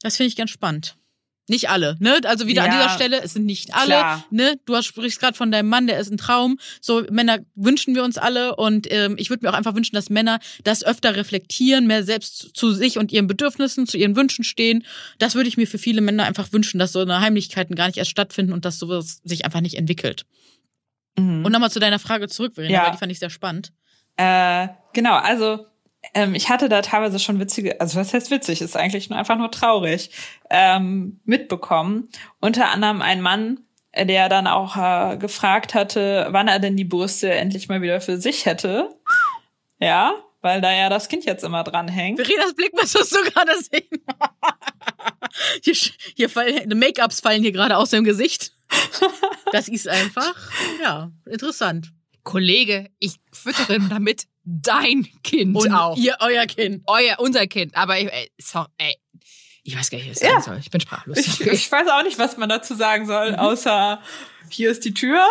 Das 0.03 0.17
finde 0.17 0.29
ich 0.29 0.37
ganz 0.37 0.51
spannend. 0.51 0.97
Nicht 1.49 1.69
alle, 1.71 1.97
ne? 1.99 2.21
Also 2.25 2.47
wieder 2.47 2.63
an 2.63 2.71
Ja, 2.71 2.83
dieser 2.85 2.95
Stelle, 2.95 3.21
es 3.21 3.33
sind 3.33 3.45
nicht 3.47 3.75
alle, 3.75 3.87
klar. 3.97 4.25
ne? 4.31 4.55
Du 4.65 4.77
hast- 4.77 4.87
sprichst 4.87 5.19
gerade 5.19 5.37
von 5.37 5.51
deinem 5.51 5.69
Mann, 5.69 5.89
der 5.89 5.99
ist 5.99 6.09
ein 6.11 6.17
Traum. 6.17 6.59
So 6.81 7.05
Männer 7.11 7.39
wünschen 7.57 7.97
wir 7.97 8.05
uns 8.05 8.17
alle 8.17 8.55
und 8.55 8.87
ähm, 8.93 9.17
ich 9.19 9.29
würde 9.29 9.45
mir 9.45 9.51
auch 9.51 9.57
einfach 9.57 9.75
wünschen, 9.75 9.97
dass 9.97 10.09
Männer 10.09 10.39
das 10.63 10.85
öfter 10.85 11.17
reflektieren, 11.17 11.89
mehr 11.89 12.05
selbst 12.05 12.51
zu 12.55 12.73
sich 12.73 12.97
und 12.97 13.11
ihren 13.11 13.27
Bedürfnissen, 13.27 13.89
zu 13.89 13.99
ihren 13.99 14.15
Wünschen 14.15 14.45
stehen. 14.45 14.85
Das 15.19 15.35
würde 15.35 15.49
ich 15.49 15.57
mir 15.57 15.67
für 15.67 15.79
viele 15.79 16.01
Männer 16.01 16.25
einfach 16.25 16.53
wünschen, 16.53 16.79
dass 16.79 16.93
so 16.93 17.01
eine 17.01 17.21
Heimlichkeiten 17.21 17.75
gar 17.75 17.89
nicht 17.89 17.99
erst 17.99 18.13
stattfinden 18.13 18.53
und 18.53 18.65
dass 18.65 18.79
sowas 18.79 19.21
sich 19.25 19.45
einfach 19.45 19.61
nicht 19.63 19.75
entwickelt. 19.75 20.25
Mhm. 21.19 21.45
Und 21.45 21.51
nochmal 21.51 21.73
zu 21.73 21.81
deiner 21.81 21.99
Frage 21.99 22.29
zurück, 22.29 22.55
Verena, 22.55 22.73
Ja. 22.73 22.85
weil 22.85 22.93
die 22.93 22.99
fand 22.99 23.11
ich 23.11 23.19
sehr 23.19 23.31
spannend. 23.31 23.73
Äh, 24.17 24.69
genau, 24.93 25.15
also 25.17 25.67
ähm, 26.15 26.35
ich 26.35 26.49
hatte 26.49 26.69
da 26.69 26.83
teilweise 26.83 27.19
schon 27.19 27.39
witzige, 27.39 27.81
also 27.81 27.99
was 27.99 28.13
heißt 28.13 28.31
witzig, 28.31 28.61
ist 28.61 28.77
eigentlich 28.77 29.09
nur 29.11 29.19
einfach 29.19 29.37
nur 29.37 29.51
traurig, 29.51 30.11
ähm, 30.51 31.21
mitbekommen. 31.25 32.09
Unter 32.41 32.71
anderem 32.71 33.03
ein 33.03 33.21
Mann, 33.21 33.61
äh, 33.93 34.07
der 34.07 34.29
dann 34.29 34.47
auch 34.47 34.77
äh, 34.77 35.17
gefragt 35.17 35.75
hatte, 35.75 36.29
wann 36.31 36.49
er 36.49 36.59
denn 36.59 36.77
die 36.77 36.85
Brüste 36.85 37.33
endlich 37.33 37.69
mal 37.69 37.83
wieder 37.83 38.01
für 38.01 38.19
sich 38.19 38.47
hätte. 38.47 38.91
Ja, 39.79 40.15
weil 40.41 40.61
da 40.61 40.73
ja 40.73 40.89
das 40.89 41.09
Kind 41.09 41.25
jetzt 41.25 41.45
immer 41.45 41.63
dran 41.63 41.89
hängt. 41.89 42.21
Verenas 42.21 42.55
Blick 42.55 42.75
müsstest 42.75 43.15
du 43.15 43.23
gerade 43.31 43.53
sehen. 43.61 44.03
hier, 45.63 45.75
hier 46.17 46.29
fallen, 46.29 46.79
Make-ups 46.79 47.21
fallen 47.21 47.43
hier 47.43 47.53
gerade 47.53 47.77
aus 47.77 47.91
dem 47.91 48.05
Gesicht. 48.05 48.53
Das 49.53 49.69
ist 49.69 49.89
einfach, 49.89 50.35
ja, 50.83 51.11
interessant. 51.27 51.93
Kollege, 52.25 52.91
ich 52.99 53.17
füttere 53.33 53.79
damit 53.89 54.27
dein 54.45 55.07
Kind 55.23 55.57
Und 55.57 55.73
auch. 55.73 55.97
ihr, 55.97 56.17
euer 56.21 56.47
Kind. 56.47 56.83
Euer, 56.87 57.17
unser 57.19 57.47
Kind. 57.47 57.77
Aber 57.77 57.99
ich, 58.01 58.13
ey, 58.13 58.31
sorry, 58.41 58.69
ey, 58.79 58.95
ich 59.65 59.77
weiß 59.79 59.91
gar 59.91 59.99
nicht, 59.99 60.11
was 60.11 60.17
ich 60.21 60.23
Ja. 60.23 60.31
sagen 60.41 60.43
soll. 60.45 60.59
Ich 60.59 60.71
bin 60.71 60.81
sprachlos. 60.81 61.17
Ich, 61.19 61.41
ich 61.41 61.71
weiß 61.71 61.89
auch 61.89 62.03
nicht, 62.03 62.19
was 62.19 62.37
man 62.37 62.49
dazu 62.49 62.75
sagen 62.75 63.07
soll, 63.07 63.35
außer 63.37 64.01
hier 64.51 64.71
ist 64.71 64.85
die 64.85 64.93
Tür. 64.95 65.25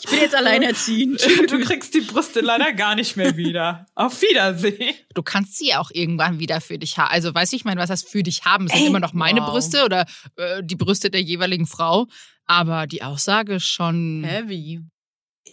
Ich 0.00 0.08
bin 0.10 0.20
jetzt 0.20 0.34
alleinerziehend. 0.34 1.20
Du 1.48 1.60
kriegst 1.60 1.94
die 1.94 2.00
Brüste 2.00 2.40
leider 2.40 2.72
gar 2.72 2.94
nicht 2.94 3.16
mehr 3.16 3.36
wieder. 3.36 3.86
Auf 3.94 4.20
Wiedersehen. 4.22 4.94
Du 5.14 5.22
kannst 5.22 5.56
sie 5.56 5.74
auch 5.74 5.90
irgendwann 5.92 6.38
wieder 6.40 6.60
für 6.60 6.78
dich 6.78 6.98
haben. 6.98 7.10
Also, 7.10 7.34
weiß 7.34 7.52
ich, 7.52 7.64
meine, 7.64 7.80
was 7.80 7.88
das 7.88 8.02
für 8.02 8.22
dich 8.22 8.44
haben? 8.44 8.66
Es 8.66 8.72
sind 8.72 8.86
immer 8.86 9.00
noch 9.00 9.12
meine 9.12 9.40
wow. 9.40 9.50
Brüste 9.50 9.84
oder 9.84 10.06
äh, 10.36 10.62
die 10.64 10.74
Brüste 10.76 11.10
der 11.10 11.22
jeweiligen 11.22 11.66
Frau. 11.66 12.06
Aber 12.46 12.86
die 12.86 13.02
Aussage 13.02 13.54
ist 13.56 13.66
schon. 13.66 14.24
Heavy. 14.24 14.80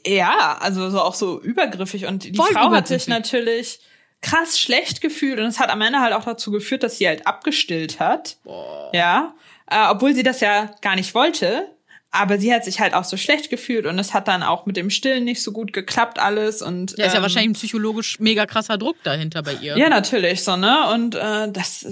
Ja, 0.06 0.58
also 0.60 0.89
so 0.89 1.01
auch 1.01 1.16
so 1.16 1.41
übergriffig. 1.41 2.06
Und 2.06 2.24
die 2.24 2.36
Voll 2.36 2.51
Frau 2.51 2.72
hat 2.72 2.88
sich 2.88 3.08
natürlich 3.08 3.80
krass 4.22 4.60
schlecht 4.60 5.01
gefühlt 5.01 5.39
und 5.39 5.45
es 5.45 5.60
hat 5.60 5.70
am 5.70 5.82
Ende 5.82 5.99
halt 5.99 6.14
auch 6.14 6.24
dazu 6.24 6.51
geführt, 6.51 6.84
dass 6.84 6.97
sie 6.97 7.08
halt 7.08 7.28
abgestillt 7.28 7.99
hat. 7.99 8.38
Ja, 8.93 9.36
äh, 9.70 9.88
obwohl 9.89 10.14
sie 10.14 10.24
das 10.24 10.39
ja 10.39 10.72
gar 10.82 10.95
nicht 10.95 11.14
wollte. 11.14 11.70
Aber 12.12 12.38
sie 12.38 12.53
hat 12.53 12.64
sich 12.64 12.80
halt 12.80 12.93
auch 12.93 13.03
so 13.03 13.18
schlecht 13.18 13.49
gefühlt 13.49 13.86
und 13.86 13.99
es 13.99 14.14
hat 14.14 14.30
dann 14.30 14.41
auch 14.41 14.66
mit 14.66 14.78
dem 14.78 14.89
Stillen 14.89 15.26
nicht 15.26 15.43
so 15.43 15.51
gut 15.51 15.74
geklappt 15.74 16.18
alles 16.18 16.62
und 16.62 16.97
Ja, 16.97 17.08
ist 17.08 17.12
ja 17.12 17.18
ähm, 17.18 17.24
wahrscheinlich 17.24 17.49
ein 17.49 17.53
psychologisch 17.53 18.22
mega 18.22 18.45
krasser 18.45 18.78
Druck 18.78 18.95
dahinter 19.03 19.43
bei 19.43 19.56
ihr. 19.56 19.78
Ja, 19.78 19.89
natürlich, 19.89 20.41
so, 20.41 20.56
ne? 20.56 20.93
Und 20.93 21.16
äh, 21.16 21.51
das, 21.51 21.86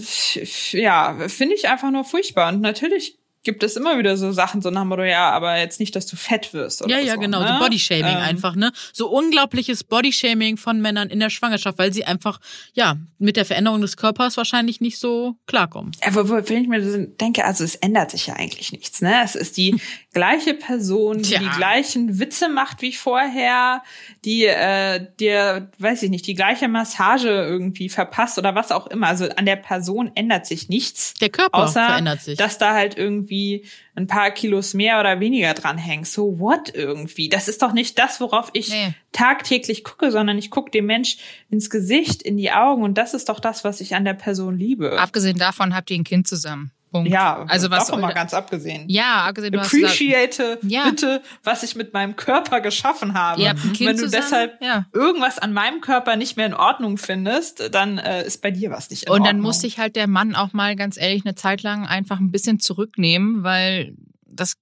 ja, 0.72 1.18
finde 1.28 1.56
ich 1.56 1.68
einfach 1.68 1.92
nur 1.92 2.06
furchtbar. 2.06 2.54
Und 2.54 2.62
natürlich 2.62 3.18
gibt 3.44 3.64
es 3.64 3.76
immer 3.76 3.98
wieder 3.98 4.18
so 4.18 4.32
Sachen, 4.32 4.62
so 4.62 4.70
nach 4.70 4.82
dem 4.82 4.90
Motto, 4.90 5.04
ja, 5.04 5.30
aber 5.32 5.58
jetzt 5.58 5.80
nicht, 5.80 5.96
dass 5.96 6.06
du 6.06 6.16
fett 6.16 6.54
wirst. 6.54 6.82
Oder 6.82 6.96
Ja, 6.96 7.00
ja, 7.00 7.14
so, 7.16 7.20
genau, 7.20 7.42
ne? 7.42 7.58
so 7.60 7.64
Bodyshaming 7.64 8.06
Ähm, 8.06 8.18
einfach, 8.18 8.56
ne? 8.56 8.72
So 8.94 9.10
unglaubliches 9.10 9.84
Bodyshaming 9.84 10.58
von 10.58 10.82
Männern 10.82 11.10
in 11.10 11.20
der 11.20 11.30
Schwangerschaft, 11.30 11.78
weil 11.78 11.94
sie 11.94 12.06
einfach, 12.06 12.40
ja, 12.74 12.98
mit 13.20 13.38
der 13.38 13.46
Veränderung 13.46 13.82
des 13.82 13.98
Körpers 13.98 14.38
wahrscheinlich 14.38 14.82
nicht 14.82 14.98
so 14.98 15.36
klarkommen. 15.48 15.92
Ja, 16.04 16.16
wo, 16.16 16.30
wo, 16.30 16.34
wenn 16.36 16.62
ich 16.62 16.68
mir 16.68 16.82
denke, 17.08 17.46
also 17.46 17.64
es 17.64 17.76
ändert 17.76 18.12
sich 18.12 18.28
ja 18.28 18.36
eigentlich 18.36 18.72
nichts, 18.72 19.02
ne? 19.02 19.22
Es 19.24 19.36
ist 19.36 19.58
die 19.58 19.80
gleiche 20.14 20.54
Person, 20.54 21.18
die 21.18 21.24
Tja. 21.30 21.40
die 21.40 21.50
gleichen 21.50 22.20
Witze 22.20 22.48
macht 22.50 22.82
wie 22.82 22.94
vorher, 22.94 23.84
die 24.26 24.46
äh, 24.46 25.06
dir, 25.20 25.72
weiß 25.80 26.04
ich 26.04 26.10
nicht, 26.10 26.28
die 26.28 26.36
gleiche 26.36 26.68
Massage 26.68 27.30
irgendwie 27.30 27.90
verpasst 27.90 28.38
oder 28.38 28.56
was 28.56 28.72
auch 28.72 28.88
immer. 28.88 29.08
Also 29.08 29.28
an 29.30 29.46
der 29.46 29.56
Person 29.56 30.12
ändert 30.16 30.46
sich 30.46 30.70
nichts. 30.70 31.14
Der 31.16 31.30
Körper 31.30 31.58
Außer, 31.58 31.86
verändert 31.88 32.22
sich. 32.22 32.38
dass 32.38 32.58
da 32.58 32.74
halt 32.74 32.98
irgendwie 32.98 33.66
ein 33.96 34.08
paar 34.08 34.32
Kilos 34.32 34.74
mehr 34.74 35.00
oder 35.00 35.20
weniger 35.20 35.54
dran 35.54 35.78
hängt. 35.78 36.08
So 36.08 36.40
what 36.40 36.72
irgendwie? 36.74 37.30
Das 37.30 37.48
ist 37.48 37.62
doch 37.62 37.74
nicht 37.74 38.00
das, 38.00 38.20
worauf 38.22 38.50
ich 38.54 38.70
Nee. 38.70 38.94
tagtäglich 39.12 39.84
gucke, 39.84 40.12
sondern 40.12 40.38
ich 40.38 40.50
gucke 40.52 40.72
dem 40.72 40.86
Mensch 40.86 41.18
ins 41.50 41.70
Gesicht, 41.70 42.22
in 42.24 42.38
die 42.38 42.52
Augen 42.52 42.84
und 42.84 42.98
das 42.98 43.14
ist 43.14 43.30
doch 43.30 43.40
das, 43.40 43.64
was 43.64 43.82
ich 43.82 43.96
an 43.96 44.06
der 44.06 44.14
Person 44.14 44.58
liebe. 44.58 45.00
Abgesehen 45.00 45.38
davon 45.38 45.76
habt 45.76 45.90
ihr 45.92 45.98
ein 45.98 46.04
Kind 46.04 46.28
zusammen. 46.28 46.72
Punkt. 46.94 47.10
ja, 47.12 47.44
also 47.50 47.70
was 47.70 47.88
davon 47.88 48.02
mal 48.02 48.14
ganz 48.14 48.34
abgesehen. 48.34 48.86
Ja, 48.88 49.26
abgesehen 49.26 49.58
Appreciate 49.60 50.60
Ja. 50.62 50.90
bitte, 50.90 51.22
was 51.44 51.64
ich 51.64 51.76
mit 51.76 51.92
meinem 51.94 52.16
Körper 52.16 52.62
geschaffen 52.62 53.16
habe. 53.16 53.42
Kind 53.74 53.80
Wenn 53.82 53.98
du 53.98 54.08
deshalb 54.10 54.62
ja. 54.62 54.86
irgendwas 54.94 55.40
an 55.40 55.52
meinem 55.54 55.82
Körper 55.82 56.16
nicht 56.16 56.38
mehr 56.38 56.46
in 56.46 56.54
Ordnung 56.54 56.98
findest, 56.98 57.74
dann 57.74 57.98
äh, 57.98 58.26
ist 58.26 58.42
bei 58.42 58.52
dir 58.52 58.70
was 58.72 58.90
nicht 58.90 59.04
in 59.04 59.10
Und 59.10 59.14
Ordnung. 59.22 59.28
dann 59.28 59.40
muss 59.42 59.60
sich 59.60 59.80
halt 59.80 59.96
der 59.96 60.08
Mann 60.08 60.36
auch 60.36 60.54
mal 60.54 60.76
ganz 60.76 60.98
ehrlich 60.98 61.26
eine 61.26 61.36
Zeit 61.36 61.64
lang 61.64 61.86
einfach 61.86 62.20
ein 62.20 62.32
bisschen 62.32 62.60
zurücknehmen, 62.60 63.44
weil 63.44 63.96
das 64.26 64.54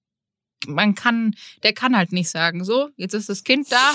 man 0.66 0.94
kann, 0.94 1.34
der 1.64 1.72
kann 1.72 1.96
halt 1.96 2.12
nicht 2.12 2.30
sagen, 2.30 2.64
so, 2.64 2.88
jetzt 2.96 3.14
ist 3.14 3.28
das 3.28 3.44
Kind 3.44 3.70
da, 3.70 3.92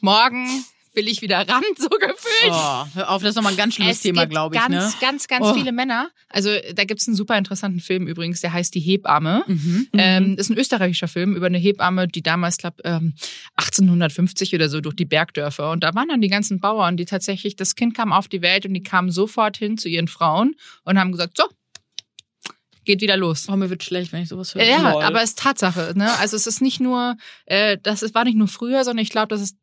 morgen 0.00 0.46
will 0.94 1.08
ich 1.08 1.22
wieder 1.22 1.38
ran, 1.48 1.62
so 1.76 1.88
gefühlt. 1.88 2.50
Oh, 2.52 2.84
hör 2.94 3.10
auf, 3.10 3.22
das 3.22 3.30
ist 3.30 3.36
nochmal 3.36 3.52
ein 3.52 3.56
ganz 3.56 3.74
schlimmes 3.74 3.96
Es 3.96 4.02
Thema, 4.02 4.22
gibt 4.22 4.30
glaube 4.32 4.54
ich, 4.54 4.60
ganz, 4.60 4.72
ne? 4.74 4.92
ganz, 5.00 5.26
ganz 5.28 5.46
Oh. 5.46 5.54
viele 5.54 5.72
Männer. 5.72 6.10
Also 6.28 6.50
da 6.74 6.84
gibt's 6.84 7.06
einen 7.08 7.16
super 7.16 7.36
interessanten 7.36 7.80
Film 7.80 8.06
übrigens, 8.06 8.40
der 8.40 8.52
heißt 8.52 8.74
Die 8.74 8.80
Hebamme. 8.80 9.44
Mhm. 9.46 9.88
Ähm, 9.94 10.34
ist 10.38 10.50
ein 10.50 10.56
österreichischer 10.58 11.08
Film 11.08 11.34
über 11.36 11.46
eine 11.46 11.58
Hebamme, 11.58 12.06
die 12.08 12.22
damals, 12.22 12.58
glaube 12.58 12.76
ähm, 12.84 13.14
1850 13.56 14.54
oder 14.54 14.68
so 14.68 14.80
durch 14.80 14.96
die 14.96 15.04
Bergdörfer. 15.04 15.70
Und 15.70 15.82
da 15.84 15.94
waren 15.94 16.08
dann 16.08 16.20
die 16.20 16.28
ganzen 16.28 16.60
Bauern, 16.60 16.96
die 16.96 17.04
tatsächlich, 17.04 17.56
das 17.56 17.74
Kind 17.74 17.94
kam 17.94 18.12
auf 18.12 18.28
die 18.28 18.42
Welt 18.42 18.66
und 18.66 18.74
die 18.74 18.82
kamen 18.82 19.10
sofort 19.10 19.56
hin 19.56 19.76
zu 19.78 19.88
ihren 19.88 20.08
Frauen 20.08 20.54
und 20.84 20.98
haben 20.98 21.12
gesagt, 21.12 21.36
so, 21.36 21.44
geht 22.84 23.00
wieder 23.00 23.16
los. 23.16 23.46
Oh, 23.48 23.56
mir 23.56 23.70
wird 23.70 23.82
schlecht, 23.82 24.12
wenn 24.12 24.22
ich 24.22 24.28
sowas 24.28 24.54
höre. 24.54 24.62
Ja, 24.64 24.92
Lol. 24.92 25.02
aber 25.02 25.22
es 25.22 25.30
ist 25.30 25.38
Tatsache. 25.38 25.92
Ne? 25.96 26.12
Also 26.18 26.36
es 26.36 26.46
ist 26.46 26.60
nicht 26.60 26.80
nur, 26.80 27.16
äh, 27.46 27.78
das 27.82 28.02
ist, 28.02 28.14
war 28.14 28.24
nicht 28.24 28.36
nur 28.36 28.48
früher, 28.48 28.84
sondern 28.84 29.02
ich 29.02 29.10
glaube, 29.10 29.28
das 29.28 29.40
ist 29.40 29.56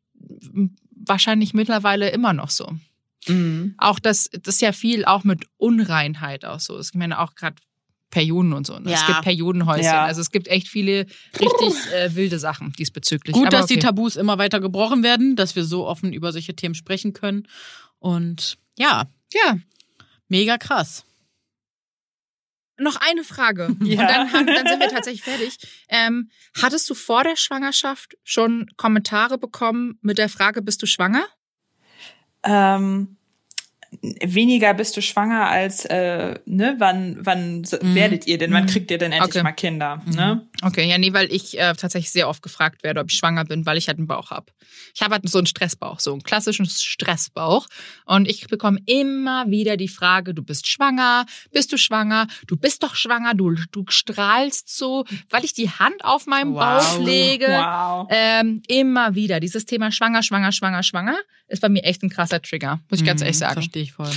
wahrscheinlich 1.06 1.54
mittlerweile 1.54 2.10
immer 2.10 2.32
noch 2.32 2.50
so. 2.50 2.70
Mhm. 3.28 3.74
Auch 3.78 3.98
das, 3.98 4.30
das 4.32 4.56
ist 4.56 4.60
ja 4.62 4.72
viel 4.72 5.04
auch 5.04 5.24
mit 5.24 5.44
Unreinheit 5.56 6.44
auch 6.44 6.60
so. 6.60 6.78
Ich 6.80 6.94
meine 6.94 7.20
auch 7.20 7.34
gerade 7.34 7.56
Perioden 8.10 8.52
und 8.52 8.66
so. 8.66 8.78
Ne? 8.78 8.92
Es 8.92 9.00
Ja. 9.00 9.06
gibt 9.06 9.22
Periodenhäuschen. 9.22 9.84
Ja. 9.84 10.04
Also 10.04 10.20
es 10.20 10.30
gibt 10.30 10.48
echt 10.48 10.68
viele 10.68 11.06
richtig 11.40 11.92
äh, 11.94 12.14
wilde 12.14 12.38
Sachen 12.38 12.72
diesbezüglich. 12.72 13.32
Gut, 13.34 13.46
Aber 13.46 13.56
dass 13.56 13.66
die 13.66 13.74
okay. 13.74 13.82
Tabus 13.86 14.16
immer 14.16 14.38
weiter 14.38 14.60
gebrochen 14.60 15.02
werden, 15.02 15.34
dass 15.36 15.56
wir 15.56 15.64
so 15.64 15.86
offen 15.86 16.12
über 16.12 16.30
solche 16.32 16.54
Themen 16.54 16.74
sprechen 16.74 17.12
können. 17.14 17.48
Und 17.98 18.58
ja, 18.78 19.04
Ja, 19.32 19.56
mega 20.28 20.58
krass. 20.58 21.04
Noch 22.78 22.96
eine 22.96 23.24
Frage. 23.24 23.74
Ja. 23.82 24.00
Und 24.02 24.08
dann, 24.08 24.32
haben- 24.32 24.46
dann 24.46 24.66
sind 24.66 24.80
wir 24.80 24.88
tatsächlich 24.88 25.22
fertig. 25.22 25.58
Ähm, 25.88 26.30
hattest 26.60 26.88
du 26.90 26.94
vor 26.94 27.22
der 27.24 27.36
Schwangerschaft 27.36 28.16
schon 28.24 28.66
Kommentare 28.76 29.38
bekommen 29.38 29.98
mit 30.02 30.18
der 30.18 30.28
Frage, 30.28 30.62
bist 30.62 30.82
du 30.82 30.86
schwanger? 30.86 31.24
Ähm, 32.44 33.16
weniger 34.02 34.74
bist 34.74 34.96
du 34.96 35.00
schwanger 35.02 35.48
als, 35.48 35.84
äh, 35.84 36.38
ne, 36.44 36.74
wann, 36.78 37.18
wann 37.20 37.62
s- 37.62 37.78
werdet 37.80 38.26
ihr 38.26 38.36
denn, 38.36 38.52
wann 38.52 38.66
kriegt 38.66 38.90
ihr 38.90 38.98
denn 38.98 39.12
endlich 39.12 39.36
Okay. 39.36 39.42
mal 39.44 39.52
Kinder, 39.52 40.02
ne? 40.06 40.46
Okay, 40.62 40.88
ja, 40.88 40.98
nee, 40.98 41.12
weil 41.12 41.32
ich 41.32 41.58
äh, 41.58 41.72
tatsächlich 41.74 42.10
sehr 42.10 42.28
oft 42.28 42.42
gefragt 42.42 42.82
werde, 42.82 43.00
ob 43.00 43.10
ich 43.10 43.16
schwanger 43.16 43.44
bin, 43.44 43.64
weil 43.66 43.76
ich 43.78 43.86
halt 43.88 43.98
einen 43.98 44.06
Bauch 44.08 44.30
habe. 44.30 44.46
Ich 44.94 45.02
habe 45.02 45.14
halt 45.14 45.28
so 45.28 45.38
einen 45.38 45.46
Stressbauch, 45.46 46.00
so 46.00 46.12
einen 46.12 46.22
klassischen 46.22 46.66
Stressbauch. 46.66 47.66
Und 48.04 48.28
ich 48.28 48.46
bekomme 48.48 48.78
immer 48.86 49.48
wieder 49.50 49.76
die 49.76 49.88
Frage, 49.88 50.34
du 50.34 50.42
bist 50.42 50.66
schwanger, 50.68 51.26
bist 51.52 51.72
du 51.72 51.78
schwanger, 51.78 52.26
du 52.46 52.56
bist 52.56 52.82
doch 52.82 52.94
schwanger, 52.94 53.34
du, 53.34 53.54
du 53.72 53.84
strahlst 53.88 54.68
so, 54.76 55.04
weil 55.30 55.44
ich 55.44 55.52
die 55.54 55.70
Hand 55.70 56.04
auf 56.04 56.26
meinen 56.26 56.54
Wow. 56.54 56.60
Bauch 56.60 56.98
lege. 56.98 57.46
Wow. 57.46 58.06
Ähm, 58.10 58.62
immer 58.68 59.14
wieder. 59.14 59.40
Dieses 59.40 59.64
Thema 59.64 59.90
schwanger, 59.92 60.22
schwanger, 60.22 60.52
schwanger, 60.52 60.82
schwanger 60.82 61.16
ist 61.48 61.60
bei 61.60 61.68
mir 61.68 61.84
echt 61.84 62.02
ein 62.02 62.08
krasser 62.08 62.40
Trigger, 62.40 62.80
muss 62.88 63.00
ich 63.00 63.06
ganz 63.06 63.20
Mhm, 63.20 63.26
ehrlich 63.26 63.38
sagen. 63.38 63.54
Verstehe 63.54 63.82
ich 63.82 63.91
voll. 63.92 64.10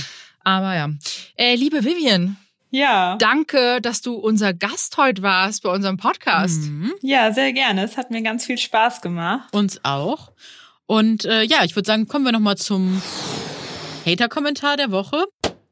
Aber 0.44 0.74
ja. 0.74 0.88
Äh, 1.36 1.54
liebe 1.56 1.84
Vivian, 1.84 2.36
Ja. 2.70 3.16
danke, 3.18 3.80
dass 3.80 4.00
du 4.00 4.14
unser 4.14 4.52
Gast 4.54 4.96
heute 4.96 5.22
warst 5.22 5.62
bei 5.62 5.70
unserem 5.70 5.96
Podcast. 5.96 6.62
Mhm. 6.62 6.92
Ja, 7.02 7.32
sehr 7.32 7.52
gerne. 7.52 7.82
Es 7.84 7.96
hat 7.96 8.10
mir 8.10 8.22
ganz 8.22 8.44
viel 8.46 8.58
Spaß 8.58 9.00
gemacht. 9.00 9.48
Uns 9.52 9.80
auch. 9.84 10.32
Und 10.86 11.24
äh, 11.24 11.42
ja, 11.42 11.64
ich 11.64 11.74
würde 11.74 11.86
sagen, 11.86 12.06
kommen 12.06 12.24
wir 12.24 12.32
nochmal 12.32 12.56
zum 12.56 13.02
Hater-Kommentar 14.04 14.76
der 14.76 14.90
Woche. 14.92 15.24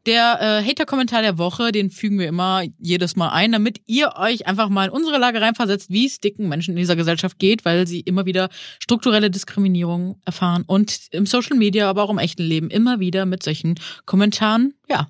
Der 0.06 0.38
äh, 0.40 0.68
Hater-Kommentar 0.68 1.22
der 1.22 1.38
Woche, 1.38 1.72
den 1.72 1.90
fügen 1.90 2.18
wir 2.18 2.28
immer 2.28 2.62
jedes 2.78 3.16
Mal 3.16 3.30
ein, 3.30 3.52
damit 3.52 3.80
ihr 3.86 4.12
euch 4.16 4.46
einfach 4.46 4.68
mal 4.68 4.86
in 4.86 4.90
unsere 4.90 5.18
Lage 5.18 5.40
reinversetzt, 5.40 5.90
wie 5.90 6.06
es 6.06 6.20
dicken 6.20 6.48
Menschen 6.48 6.72
in 6.72 6.76
dieser 6.76 6.96
Gesellschaft 6.96 7.38
geht, 7.38 7.64
weil 7.64 7.86
sie 7.86 8.00
immer 8.00 8.26
wieder 8.26 8.50
strukturelle 8.80 9.30
Diskriminierung 9.30 10.20
erfahren 10.26 10.64
und 10.66 11.08
im 11.12 11.24
Social 11.24 11.56
Media, 11.56 11.88
aber 11.88 12.02
auch 12.02 12.10
im 12.10 12.18
echten 12.18 12.42
Leben 12.42 12.68
immer 12.68 13.00
wieder 13.00 13.24
mit 13.24 13.42
solchen 13.42 13.76
Kommentaren, 14.04 14.74
ja, 14.90 15.08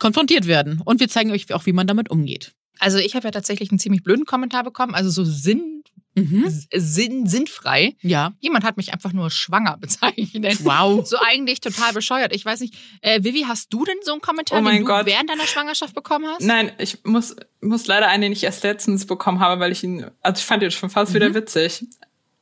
konfrontiert 0.00 0.48
werden. 0.48 0.80
Und 0.84 0.98
wir 0.98 1.08
zeigen 1.08 1.30
euch 1.30 1.52
auch, 1.54 1.66
wie 1.66 1.72
man 1.72 1.86
damit 1.86 2.10
umgeht. 2.10 2.52
Also 2.80 2.98
ich 2.98 3.14
habe 3.14 3.28
ja 3.28 3.30
tatsächlich 3.30 3.70
einen 3.70 3.78
ziemlich 3.78 4.02
blöden 4.02 4.24
Kommentar 4.24 4.64
bekommen, 4.64 4.94
also 4.94 5.08
so 5.10 5.24
sinn, 5.24 5.81
Mhm. 6.14 6.44
sinn, 6.70 7.26
sinnfrei. 7.26 7.96
Ja. 8.02 8.32
Jemand 8.40 8.64
hat 8.64 8.76
mich 8.76 8.92
einfach 8.92 9.12
nur 9.12 9.30
schwanger 9.30 9.76
bezeichnet. 9.80 10.64
Wow. 10.64 11.06
So 11.06 11.16
eigentlich 11.18 11.60
total 11.60 11.92
bescheuert. 11.94 12.34
Ich 12.34 12.44
weiß 12.44 12.60
nicht, 12.60 12.74
äh, 13.00 13.22
Vivi, 13.24 13.44
hast 13.48 13.72
du 13.72 13.84
denn 13.84 13.96
so 14.02 14.12
einen 14.12 14.20
Kommentar, 14.20 14.60
Oh 14.60 14.68
den 14.68 14.80
du 14.80 14.84
Gott. 14.84 15.06
während 15.06 15.30
deiner 15.30 15.46
Schwangerschaft 15.46 15.94
bekommen 15.94 16.26
hast? 16.26 16.42
Nein, 16.42 16.72
ich 16.78 17.02
muss, 17.04 17.34
muss 17.60 17.86
leider 17.86 18.08
einen, 18.08 18.22
den 18.22 18.32
ich 18.32 18.44
erst 18.44 18.62
letztens 18.62 19.06
bekommen 19.06 19.40
habe, 19.40 19.60
weil 19.60 19.72
ich 19.72 19.82
ihn, 19.84 20.06
also 20.20 20.38
ich 20.40 20.44
fand 20.44 20.62
ihn 20.62 20.70
schon 20.70 20.90
fast 20.90 21.14
wieder 21.14 21.32
witzig. 21.34 21.84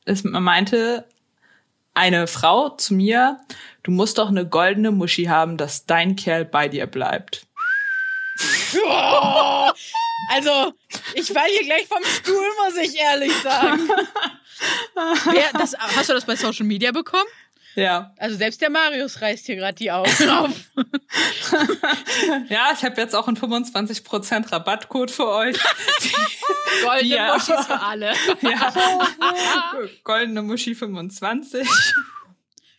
Es 0.03 0.23
man 0.23 0.43
meinte, 0.43 1.07
eine 1.93 2.27
Frau 2.27 2.69
zu 2.69 2.93
mir, 2.93 3.39
du 3.83 3.91
musst 3.91 4.17
doch 4.17 4.29
eine 4.29 4.47
goldene 4.47 4.91
Muschi 4.91 5.25
haben, 5.25 5.57
dass 5.57 5.85
dein 5.85 6.15
Kerl 6.15 6.43
bei 6.45 6.67
dir 6.67 6.87
bleibt. 6.87 7.45
Oh, 8.85 9.69
also, 10.29 10.73
ich 11.13 11.27
fall 11.27 11.47
hier 11.49 11.63
gleich 11.65 11.87
vom 11.87 12.03
Stuhl, 12.03 12.47
muss 12.65 12.77
ich 12.77 12.97
ehrlich 12.97 13.33
sagen. 13.41 13.89
Wer, 15.31 15.51
das, 15.53 15.75
hast 15.77 16.09
du 16.09 16.13
das 16.13 16.25
bei 16.25 16.35
Social 16.35 16.65
Media 16.65 16.91
bekommen? 16.91 17.27
Ja. 17.75 18.13
Also 18.17 18.35
selbst 18.35 18.61
der 18.61 18.69
Marius 18.69 19.21
reißt 19.21 19.45
hier 19.45 19.55
gerade 19.55 19.75
die 19.75 19.91
Augen 19.91 20.29
auf. 20.29 20.51
Ja, 22.49 22.71
ich 22.73 22.83
habe 22.83 22.99
jetzt 22.99 23.15
auch 23.15 23.27
einen 23.27 23.37
25% 23.37 24.51
Rabattcode 24.51 25.09
für 25.09 25.27
euch. 25.27 25.57
Goldene 26.83 27.15
Ja. 27.15 27.33
Muschis 27.33 27.65
für 27.65 27.79
alle. 27.81 28.13
Ja. 28.41 28.73
Goldene 30.03 30.41
Muschi 30.41 30.75
25. 30.75 31.67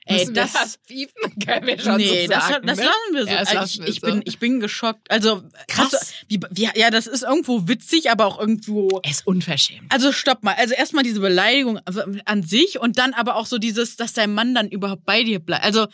Ey, 0.05 0.27
wir 0.27 0.35
das, 0.35 0.79
piepen? 0.87 1.39
Können 1.47 1.67
wir 1.67 1.79
schon 1.79 1.97
nee, 1.97 2.27
so 2.27 2.33
das, 2.33 2.49
sagen, 2.49 2.67
das 2.67 2.79
ne? 2.79 2.85
lassen 2.85 3.15
wir 3.15 3.23
so. 3.23 3.29
Ja, 3.31 3.39
das 3.41 3.49
Also 3.49 3.61
lassen 3.61 3.83
ich, 3.85 3.89
ich, 3.89 4.01
so. 4.01 4.07
bin, 4.07 4.23
ich 4.25 4.39
bin 4.39 4.61
geschockt. 4.61 5.11
Also, 5.11 5.43
Krass. 5.69 5.91
du- 5.91 5.97
wie, 6.29 6.41
wie, 6.51 6.69
ja, 6.75 6.91
das 6.91 7.07
ist 7.07 7.23
irgendwo 7.23 7.69
witzig, 7.69 8.11
aber 8.11 8.27
auch 8.27 8.41
irgendwo. 8.41 9.01
Er 9.03 9.11
ist 9.11 9.27
unverschämt. 9.27 9.93
Also 9.93 10.11
stopp 10.13 10.43
mal. 10.43 10.55
Also 10.59 10.75
erstmal 10.75 11.05
diese 11.05 11.21
Beleidigung 11.21 11.79
also 11.85 12.03
an 12.25 12.43
sich 12.43 12.81
und 12.81 12.99
dann 12.99 13.15
aber 13.15 13.37
auch 13.37 13.47
so 13.47 13.59
dieses, 13.59 13.97
dass 13.97 14.13
dein 14.13 14.35
Mann 14.35 14.55
dann 14.55 14.69
überhaupt 14.69 15.05
bei 15.05 15.23
dir 15.23 15.39
bleibt. 15.39 15.65
Also, 15.65 15.87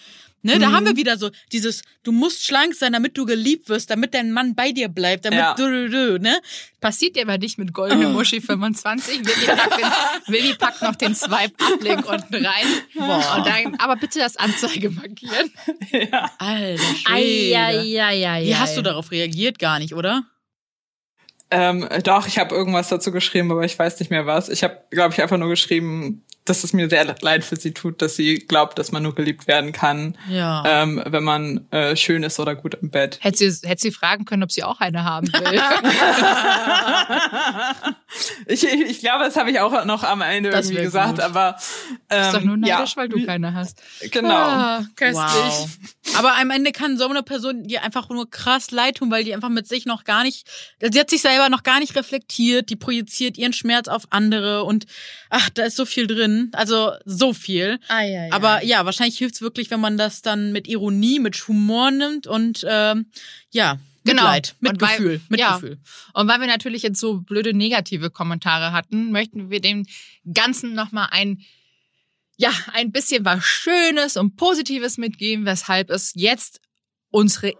ne, 0.42 0.56
Mhm. 0.56 0.60
da 0.60 0.72
haben 0.72 0.86
wir 0.86 0.96
wieder 0.96 1.16
so 1.18 1.30
dieses, 1.52 1.82
du 2.02 2.12
musst 2.12 2.44
schlank 2.44 2.74
sein, 2.74 2.92
damit 2.92 3.16
du 3.18 3.24
geliebt 3.26 3.68
wirst, 3.68 3.90
damit 3.90 4.14
dein 4.14 4.32
Mann 4.32 4.54
bei 4.54 4.72
dir 4.72 4.88
bleibt, 4.88 5.24
damit 5.24 5.38
Ja. 5.38 5.54
du, 5.54 5.68
du, 5.68 5.88
du, 5.88 6.18
ne? 6.20 6.40
Passiert 6.80 7.16
dir 7.16 7.22
aber 7.22 7.38
nicht 7.38 7.58
mit 7.58 7.72
goldene 7.72 8.08
Muschi 8.08 8.40
25. 8.40 9.20
Willi 9.26 9.46
packt, 9.46 9.78
den, 9.78 9.86
Willi 10.34 10.54
packt 10.54 10.82
noch 10.82 10.94
den 10.94 11.14
Swipe-Up-Link 11.14 12.08
unten 12.08 12.46
rein. 12.46 12.66
Und 12.94 13.46
dann, 13.46 13.74
aber 13.78 13.96
bitte 13.96 14.20
das 14.20 14.36
Anzeige 14.36 14.90
markieren. 14.90 15.50
ja. 15.90 16.30
Alter 16.38 16.82
Schwede. 16.94 17.82
ja, 17.84 18.40
Wie 18.40 18.54
hast 18.56 18.76
du 18.76 18.82
darauf 18.82 19.10
reagiert? 19.10 19.58
Gar 19.58 19.80
nicht, 19.80 19.94
oder? 19.94 20.22
Ähm, 21.50 21.88
doch, 22.04 22.26
ich 22.26 22.38
habe 22.38 22.54
irgendwas 22.54 22.88
dazu 22.90 23.10
geschrieben, 23.10 23.50
aber 23.50 23.64
ich 23.64 23.78
weiß 23.78 23.98
nicht 24.00 24.10
mehr 24.10 24.26
was. 24.26 24.48
Ich 24.50 24.62
habe, 24.62 24.78
glaube 24.90 25.14
ich, 25.14 25.22
einfach 25.22 25.38
nur 25.38 25.48
geschrieben, 25.48 26.22
dass 26.48 26.64
es 26.64 26.72
mir 26.72 26.88
sehr 26.88 27.04
leid 27.20 27.44
für 27.44 27.56
sie 27.56 27.72
tut, 27.72 28.00
dass 28.02 28.16
sie 28.16 28.36
glaubt, 28.38 28.78
dass 28.78 28.92
man 28.92 29.02
nur 29.02 29.14
geliebt 29.14 29.46
werden 29.46 29.72
kann, 29.72 30.16
Ja. 30.28 30.62
ähm, 30.66 31.02
wenn 31.06 31.24
man 31.24 31.66
äh, 31.70 31.96
schön 31.96 32.22
ist 32.22 32.38
oder 32.40 32.54
gut 32.54 32.74
im 32.80 32.90
Bett. 32.90 33.18
Hätte 33.20 33.50
sie, 33.50 33.68
hätte 33.68 33.82
sie 33.82 33.90
fragen 33.92 34.24
können, 34.24 34.42
ob 34.42 34.52
sie 34.52 34.64
auch 34.64 34.80
eine 34.80 35.04
haben 35.04 35.28
will. 35.32 35.60
ich, 38.46 38.64
ich, 38.64 39.00
glaube, 39.00 39.24
das 39.24 39.36
habe 39.36 39.50
ich 39.50 39.60
auch 39.60 39.84
noch 39.84 40.04
am 40.04 40.22
Ende 40.22 40.50
Das 40.50 40.66
irgendwie 40.66 40.84
gesagt, 40.84 41.16
gut. 41.16 41.20
aber 41.20 41.56
ähm, 42.10 42.22
ist 42.26 42.32
doch 42.34 42.42
nur 42.42 42.56
neidisch, 42.56 42.90
ja, 42.90 42.96
weil 42.96 43.08
du 43.08 43.24
keine 43.26 43.54
hast. 43.54 43.82
Genau. 44.10 44.30
Ah, 44.34 44.86
köstlich. 44.96 45.16
Wow. 45.24 45.68
Aber 46.16 46.36
am 46.36 46.50
Ende 46.50 46.72
kann 46.72 46.96
so 46.96 47.08
eine 47.08 47.22
Person 47.22 47.64
dir 47.64 47.82
einfach 47.82 48.08
nur 48.08 48.30
krass 48.30 48.70
leid 48.70 48.96
tun, 48.96 49.10
weil 49.10 49.24
die 49.24 49.34
einfach 49.34 49.50
mit 49.50 49.68
sich 49.68 49.84
noch 49.86 50.04
gar 50.04 50.22
nicht, 50.24 50.46
sie 50.80 50.98
hat 50.98 51.10
sich 51.10 51.20
selber 51.20 51.48
noch 51.48 51.62
gar 51.62 51.80
nicht 51.80 51.94
reflektiert, 51.96 52.70
die 52.70 52.76
projiziert 52.76 53.36
ihren 53.36 53.52
Schmerz 53.52 53.88
auf 53.88 54.04
andere 54.10 54.64
und 54.64 54.86
ach, 55.30 55.50
da 55.50 55.64
ist 55.64 55.76
so 55.76 55.84
viel 55.84 56.06
drin, 56.06 56.50
also 56.54 56.92
so 57.04 57.32
viel. 57.34 57.78
Ah, 57.88 58.02
ja, 58.02 58.26
ja. 58.26 58.32
Aber 58.32 58.64
ja, 58.64 58.84
wahrscheinlich 58.86 59.18
hilft's 59.18 59.42
wirklich, 59.42 59.70
wenn 59.70 59.80
man 59.80 59.98
das 59.98 60.22
dann 60.22 60.52
mit 60.52 60.66
Ironie, 60.66 61.18
mit 61.18 61.36
Humor 61.48 61.90
nimmt 61.90 62.26
und 62.26 62.64
ähm, 62.68 63.06
ja, 63.50 63.78
Genau. 64.04 64.22
Mitleid, 64.22 64.54
Und 64.60 64.80
weil- 64.80 64.88
Mitgefühl, 64.88 65.20
ja. 65.36 65.50
Mitgefühl. 65.52 65.78
Und 66.14 66.28
weil 66.28 66.40
wir 66.40 66.46
natürlich 66.46 66.82
jetzt 66.82 66.98
so 66.98 67.20
blöde 67.20 67.52
negative 67.52 68.08
Kommentare 68.08 68.72
hatten, 68.72 69.10
möchten 69.12 69.50
wir 69.50 69.60
dem 69.60 69.84
Ganzen 70.32 70.72
nochmal 70.72 71.08
ein, 71.10 71.42
ja, 72.38 72.50
ein 72.72 72.92
bisschen 72.92 73.24
was 73.24 73.44
Schönes 73.44 74.16
und 74.16 74.36
Positives 74.36 74.96
mitgeben, 74.96 75.44
weshalb 75.44 75.90
es 75.90 76.12
jetzt 76.14 76.60
unsere 77.10 77.52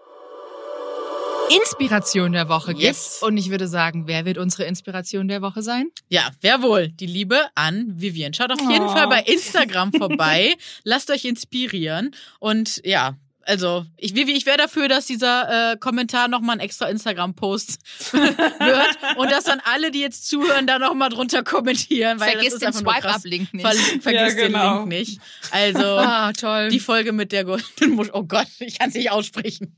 Inspiration 1.50 2.32
der 2.32 2.48
Woche 2.48 2.72
Yes. 2.74 3.18
gibt. 3.20 3.22
Und 3.22 3.36
ich 3.38 3.50
würde 3.50 3.66
sagen, 3.68 4.06
wer 4.06 4.24
wird 4.26 4.36
unsere 4.38 4.64
Inspiration 4.64 5.28
der 5.28 5.40
Woche 5.40 5.62
sein? 5.62 5.88
Ja, 6.08 6.30
wer 6.42 6.62
wohl? 6.62 6.88
Die 6.88 7.06
Liebe 7.06 7.40
an 7.54 7.86
Vivian. 7.88 8.34
Schaut 8.34 8.52
auf 8.52 8.60
jeden 8.60 8.84
Oh. 8.84 8.88
Fall 8.90 9.08
bei 9.08 9.20
Instagram 9.22 9.92
vorbei. 9.92 10.54
Lasst 10.84 11.10
euch 11.10 11.24
inspirieren. 11.24 12.14
Und 12.38 12.82
ja, 12.84 13.16
also, 13.48 13.86
ich, 13.96 14.14
Vivi, 14.14 14.32
ich 14.32 14.44
wäre 14.44 14.58
dafür, 14.58 14.88
dass 14.88 15.06
dieser 15.06 15.72
äh, 15.72 15.76
Kommentar 15.78 16.28
nochmal 16.28 16.56
ein 16.56 16.60
extra 16.60 16.86
Instagram-Post 16.88 17.78
wird 18.12 19.16
und 19.16 19.30
dass 19.30 19.44
dann 19.44 19.60
alle, 19.64 19.90
die 19.90 20.00
jetzt 20.00 20.28
zuhören, 20.28 20.66
da 20.66 20.78
nochmal 20.78 21.08
drunter 21.08 21.42
kommentieren. 21.42 22.20
Weil 22.20 22.32
Vergiss 22.32 22.58
das 22.58 22.62
ist 22.62 22.80
den. 22.80 22.86
Swipe-Up-Link 22.86 23.54
nicht. 23.54 23.66
Ver 23.66 23.74
vergiss 24.02 24.34
Ja, 24.34 24.46
genau. 24.46 24.84
den 24.84 24.90
Link 24.90 25.08
nicht. 25.08 25.20
Also, 25.50 25.78
Ah, 25.98 26.32
toll. 26.34 26.68
die 26.68 26.78
Folge 26.80 27.12
mit 27.12 27.32
der 27.32 27.44
goldenen 27.44 27.96
Musch. 27.96 28.08
Oh 28.12 28.22
Gott, 28.24 28.48
ich 28.58 28.78
kann 28.78 28.90
es 28.90 28.94
nicht 28.94 29.10
aussprechen. 29.10 29.74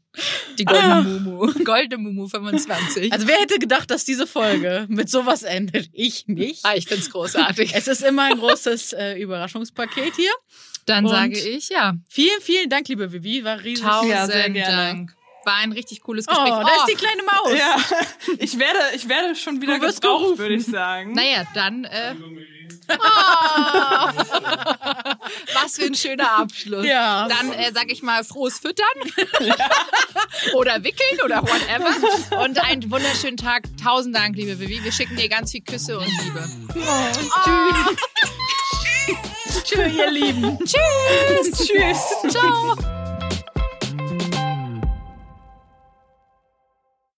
Die 0.58 0.64
goldene 0.64 1.02
Mumu. 1.04 1.52
Goldene 1.64 2.02
Mumu 2.02 2.26
25. 2.26 3.12
Also, 3.12 3.28
wer 3.28 3.36
hätte 3.36 3.60
gedacht, 3.60 3.90
dass 3.92 4.04
diese 4.04 4.26
Folge 4.26 4.86
mit 4.88 5.08
sowas 5.08 5.44
endet? 5.44 5.88
Ich 5.92 6.26
nicht. 6.26 6.64
ah, 6.64 6.74
ich 6.74 6.88
find's 6.88 7.10
großartig. 7.10 7.70
Es 7.74 7.86
ist 7.86 8.02
immer 8.02 8.24
ein 8.24 8.36
großes 8.38 8.92
äh, 8.94 9.14
Überraschungspaket 9.20 10.16
hier. 10.16 10.32
Dann 10.86 11.04
Und- 11.04 11.10
sage 11.12 11.38
ich 11.38 11.68
ja. 11.68 11.94
Vielen, 12.08 12.40
vielen 12.40 12.68
Dank, 12.70 12.88
liebe 12.88 13.12
Vivi. 13.12 13.44
War 13.44 13.62
riesig. 13.62 13.84
Tausend 13.84 14.10
Ja, 14.12 14.26
sehr 14.26 14.48
gerne. 14.50 14.76
Dank. 14.76 15.14
War 15.44 15.54
ein 15.56 15.72
richtig 15.72 16.00
cooles 16.02 16.26
Oh, 16.28 16.32
Gespräch. 16.34 16.52
da 16.52 16.74
ist 16.84 16.88
die 16.90 16.94
kleine 16.96 17.22
Maus. 17.22 17.52
Ja, 17.58 17.76
ich 18.38 18.58
werde, 18.58 18.78
ich 18.94 19.08
werde 19.08 19.34
schon 19.34 19.60
wieder 19.62 19.78
gebraucht, 19.78 20.36
würde 20.38 20.54
ich 20.54 20.66
sagen. 20.66 21.12
Naja, 21.12 21.44
dann. 21.54 21.84
Äh, 21.84 22.14
oh, 22.90 22.94
was 25.54 25.76
für 25.76 25.86
ein 25.86 25.94
schöner 25.94 26.30
Abschluss. 26.38 26.84
Ja. 26.84 27.26
Dann 27.28 27.52
äh, 27.54 27.72
sag 27.72 27.90
ich 27.90 28.02
mal 28.02 28.22
frohes 28.22 28.58
Füttern 28.58 28.86
oder 30.54 30.84
wickeln 30.84 31.20
oder 31.24 31.40
whatever. 31.42 32.42
Und 32.44 32.62
einen 32.62 32.90
wunderschönen 32.90 33.38
Tag. 33.38 33.62
Tausend 33.82 34.14
Dank, 34.14 34.36
liebe 34.36 34.60
Vivi. 34.60 34.84
Wir 34.84 34.92
schicken 34.92 35.16
dir 35.16 35.30
ganz 35.30 35.52
viel 35.52 35.62
Küsse 35.62 35.98
und 35.98 36.06
Liebe. 36.06 36.46
Tschüss, 39.70 39.92
ihr 39.94 40.10
Lieben. 40.10 40.58
Tschüss. 40.64 41.50
Tschüss. 41.68 42.32
Ciao. 42.32 42.99